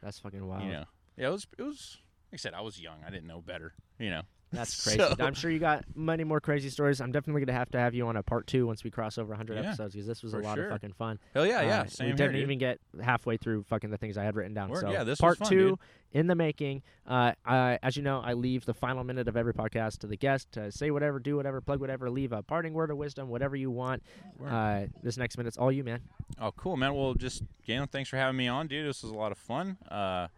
That's 0.05 0.19
fucking 0.19 0.47
wild. 0.47 0.65
You 0.65 0.71
know, 0.71 0.85
yeah, 1.17 1.29
it 1.29 1.31
was 1.31 1.47
it 1.59 1.63
was. 1.63 1.99
Like 2.31 2.39
I 2.39 2.43
said, 2.43 2.55
I 2.55 2.61
was 2.61 2.81
young. 2.81 2.97
I 3.07 3.11
didn't 3.11 3.27
know 3.27 3.41
better. 3.41 3.75
You 3.99 4.11
know, 4.11 4.23
That's 4.55 4.83
crazy. 4.85 4.99
So- 4.99 5.15
I'm 5.21 5.35
sure 5.35 5.51
you 5.51 5.59
got 5.59 5.85
many 5.95 6.25
more 6.25 6.41
crazy 6.41 6.71
stories. 6.71 7.01
I'm 7.01 7.13
definitely 7.13 7.45
gonna 7.45 7.59
have 7.59 7.71
to 7.73 7.79
have 7.79 7.95
you 7.95 8.07
on 8.07 8.17
a 8.17 8.23
part 8.23 8.47
two 8.47 8.67
once 8.67 8.85
we 8.85 8.91
cross 8.91 9.19
over 9.19 9.31
100 9.31 9.55
Yeah, 9.59 9.69
episodes 9.69 9.95
because 9.95 10.07
this 10.07 10.23
was 10.23 10.35
a 10.35 10.39
lot 10.39 10.57
sure. 10.57 10.67
of 10.67 10.71
fucking 10.73 10.93
fun. 10.93 11.19
hell 11.35 11.47
yeah, 11.47 11.63
yeah. 11.63 11.81
Uh, 11.83 11.87
Same 11.87 12.05
we 12.07 12.09
here, 12.11 12.17
didn't 12.17 12.33
dude. 12.35 12.43
even 12.43 12.59
get 12.59 12.79
halfway 13.03 13.37
through 13.37 13.65
fucking 13.65 13.91
the 13.91 13.99
things 13.99 14.17
I 14.19 14.25
had 14.25 14.37
written 14.37 14.55
down. 14.55 14.71
Word, 14.71 14.81
so 14.81 14.91
yeah, 14.91 15.05
this 15.05 15.13
was 15.13 15.21
part 15.21 15.39
fun, 15.39 15.49
two 15.49 15.69
dude. 15.71 15.79
in 16.13 16.27
the 16.27 16.35
making. 16.35 16.83
Uh, 17.07 17.33
I, 17.45 17.79
as 17.83 17.97
you 17.97 18.03
know, 18.03 18.21
I 18.25 18.33
leave 18.35 18.65
the 18.65 18.75
final 18.75 19.05
minute 19.05 19.29
of 19.29 19.37
every 19.37 19.53
podcast 19.53 19.99
to 19.99 20.07
the 20.07 20.17
guest 20.17 20.53
to 20.53 20.71
say 20.73 20.91
whatever, 20.91 21.19
do 21.19 21.37
whatever, 21.37 21.61
plug 21.61 21.81
whatever, 21.81 22.09
leave 22.11 22.33
a 22.33 22.43
parting 22.43 22.73
word 22.73 22.91
of 22.91 22.97
wisdom, 22.97 23.29
whatever 23.29 23.57
you 23.57 23.71
want. 23.71 24.03
Uh, 24.45 24.83
this 25.03 25.17
next 25.17 25.37
minute's 25.37 25.57
all 25.57 25.71
you, 25.73 25.85
man. 25.85 26.01
Oh, 26.41 26.53
cool, 26.53 26.77
man. 26.77 26.95
Well, 26.95 27.15
just 27.15 27.43
Galen, 27.67 27.89
thanks 27.89 28.09
for 28.09 28.17
having 28.17 28.37
me 28.37 28.49
on, 28.49 28.67
dude. 28.69 28.89
This 28.89 29.03
was 29.03 29.13
a 29.13 29.17
lot 29.17 29.33
of 29.33 29.39
fun. 29.39 29.77
Uh, 29.91 30.29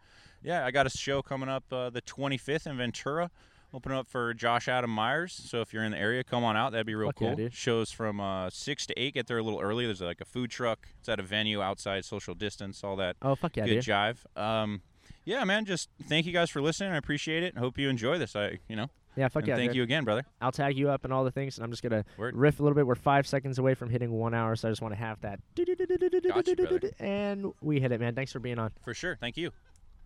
yeah, 0.42 0.64
I 0.64 0.70
got 0.70 0.86
a 0.86 0.90
show 0.90 1.22
coming 1.22 1.48
up 1.48 1.64
uh, 1.72 1.90
the 1.90 2.02
25th 2.02 2.66
in 2.66 2.76
Ventura. 2.76 3.30
Opening 3.74 3.98
up 3.98 4.08
for 4.08 4.32
Josh 4.32 4.68
Adam 4.68 4.90
Meyers. 4.90 5.32
So 5.34 5.60
if 5.60 5.72
you're 5.74 5.84
in 5.84 5.92
the 5.92 5.98
area, 5.98 6.24
come 6.24 6.44
on 6.44 6.56
out. 6.56 6.72
That'd 6.72 6.86
be 6.86 6.94
real 6.94 7.08
Fuck 7.08 7.16
cool. 7.16 7.34
dude. 7.36 7.52
Shows 7.52 7.90
from 7.90 8.20
uh, 8.20 8.48
six 8.50 8.86
to 8.86 8.98
eight. 8.98 9.14
Get 9.14 9.26
there 9.26 9.38
a 9.38 9.42
little 9.42 9.60
early. 9.60 9.84
There's 9.86 10.00
like 10.00 10.20
a 10.20 10.24
food 10.24 10.50
truck. 10.50 10.88
It's 11.00 11.08
at 11.08 11.20
a 11.20 11.22
venue 11.22 11.60
outside, 11.60 12.04
social 12.04 12.34
distance, 12.34 12.82
all 12.82 12.96
that 12.96 13.16
Oh 13.20 13.34
fuck 13.34 13.56
yeah, 13.56 13.66
good 13.66 13.74
dude. 13.74 13.84
jive. 13.84 14.16
Um, 14.40 14.80
yeah, 15.24 15.44
man. 15.44 15.64
Just 15.66 15.88
thank 16.04 16.24
you 16.26 16.32
guys 16.32 16.48
for 16.50 16.62
listening. 16.62 16.92
I 16.92 16.96
appreciate 16.96 17.42
it. 17.42 17.58
Hope 17.58 17.76
you 17.78 17.88
enjoy 17.88 18.16
this. 18.18 18.34
I, 18.36 18.58
you 18.68 18.76
know, 18.76 18.88
Yeah, 19.16 19.28
fuck 19.28 19.42
and 19.42 19.48
yeah. 19.48 19.56
thank 19.56 19.70
dude. 19.70 19.76
you 19.76 19.82
again, 19.82 20.04
brother. 20.04 20.24
I'll 20.40 20.52
tag 20.52 20.78
you 20.78 20.88
up 20.88 21.04
and 21.04 21.12
all 21.12 21.24
the 21.24 21.30
things, 21.32 21.58
and 21.58 21.64
I'm 21.64 21.70
just 21.70 21.82
gonna 21.82 22.04
Word. 22.16 22.34
riff 22.36 22.60
a 22.60 22.62
little 22.62 22.76
bit. 22.76 22.86
We're 22.86 22.94
five 22.94 23.26
seconds 23.26 23.58
away 23.58 23.74
from 23.74 23.90
hitting 23.90 24.10
one 24.12 24.32
hour, 24.34 24.54
so 24.56 24.68
I 24.68 24.70
just 24.70 24.80
want 24.82 24.94
to 24.94 24.98
have 25.00 25.20
that. 25.22 25.40
Gotcha. 25.56 26.90
And 27.00 27.52
we 27.60 27.80
hit 27.80 27.92
it, 27.92 28.00
man. 28.00 28.14
Thanks 28.14 28.32
for 28.32 28.38
being 28.38 28.58
on. 28.58 28.70
For 28.84 28.94
sure. 28.94 29.16
Thank 29.20 29.36
you. 29.36 29.50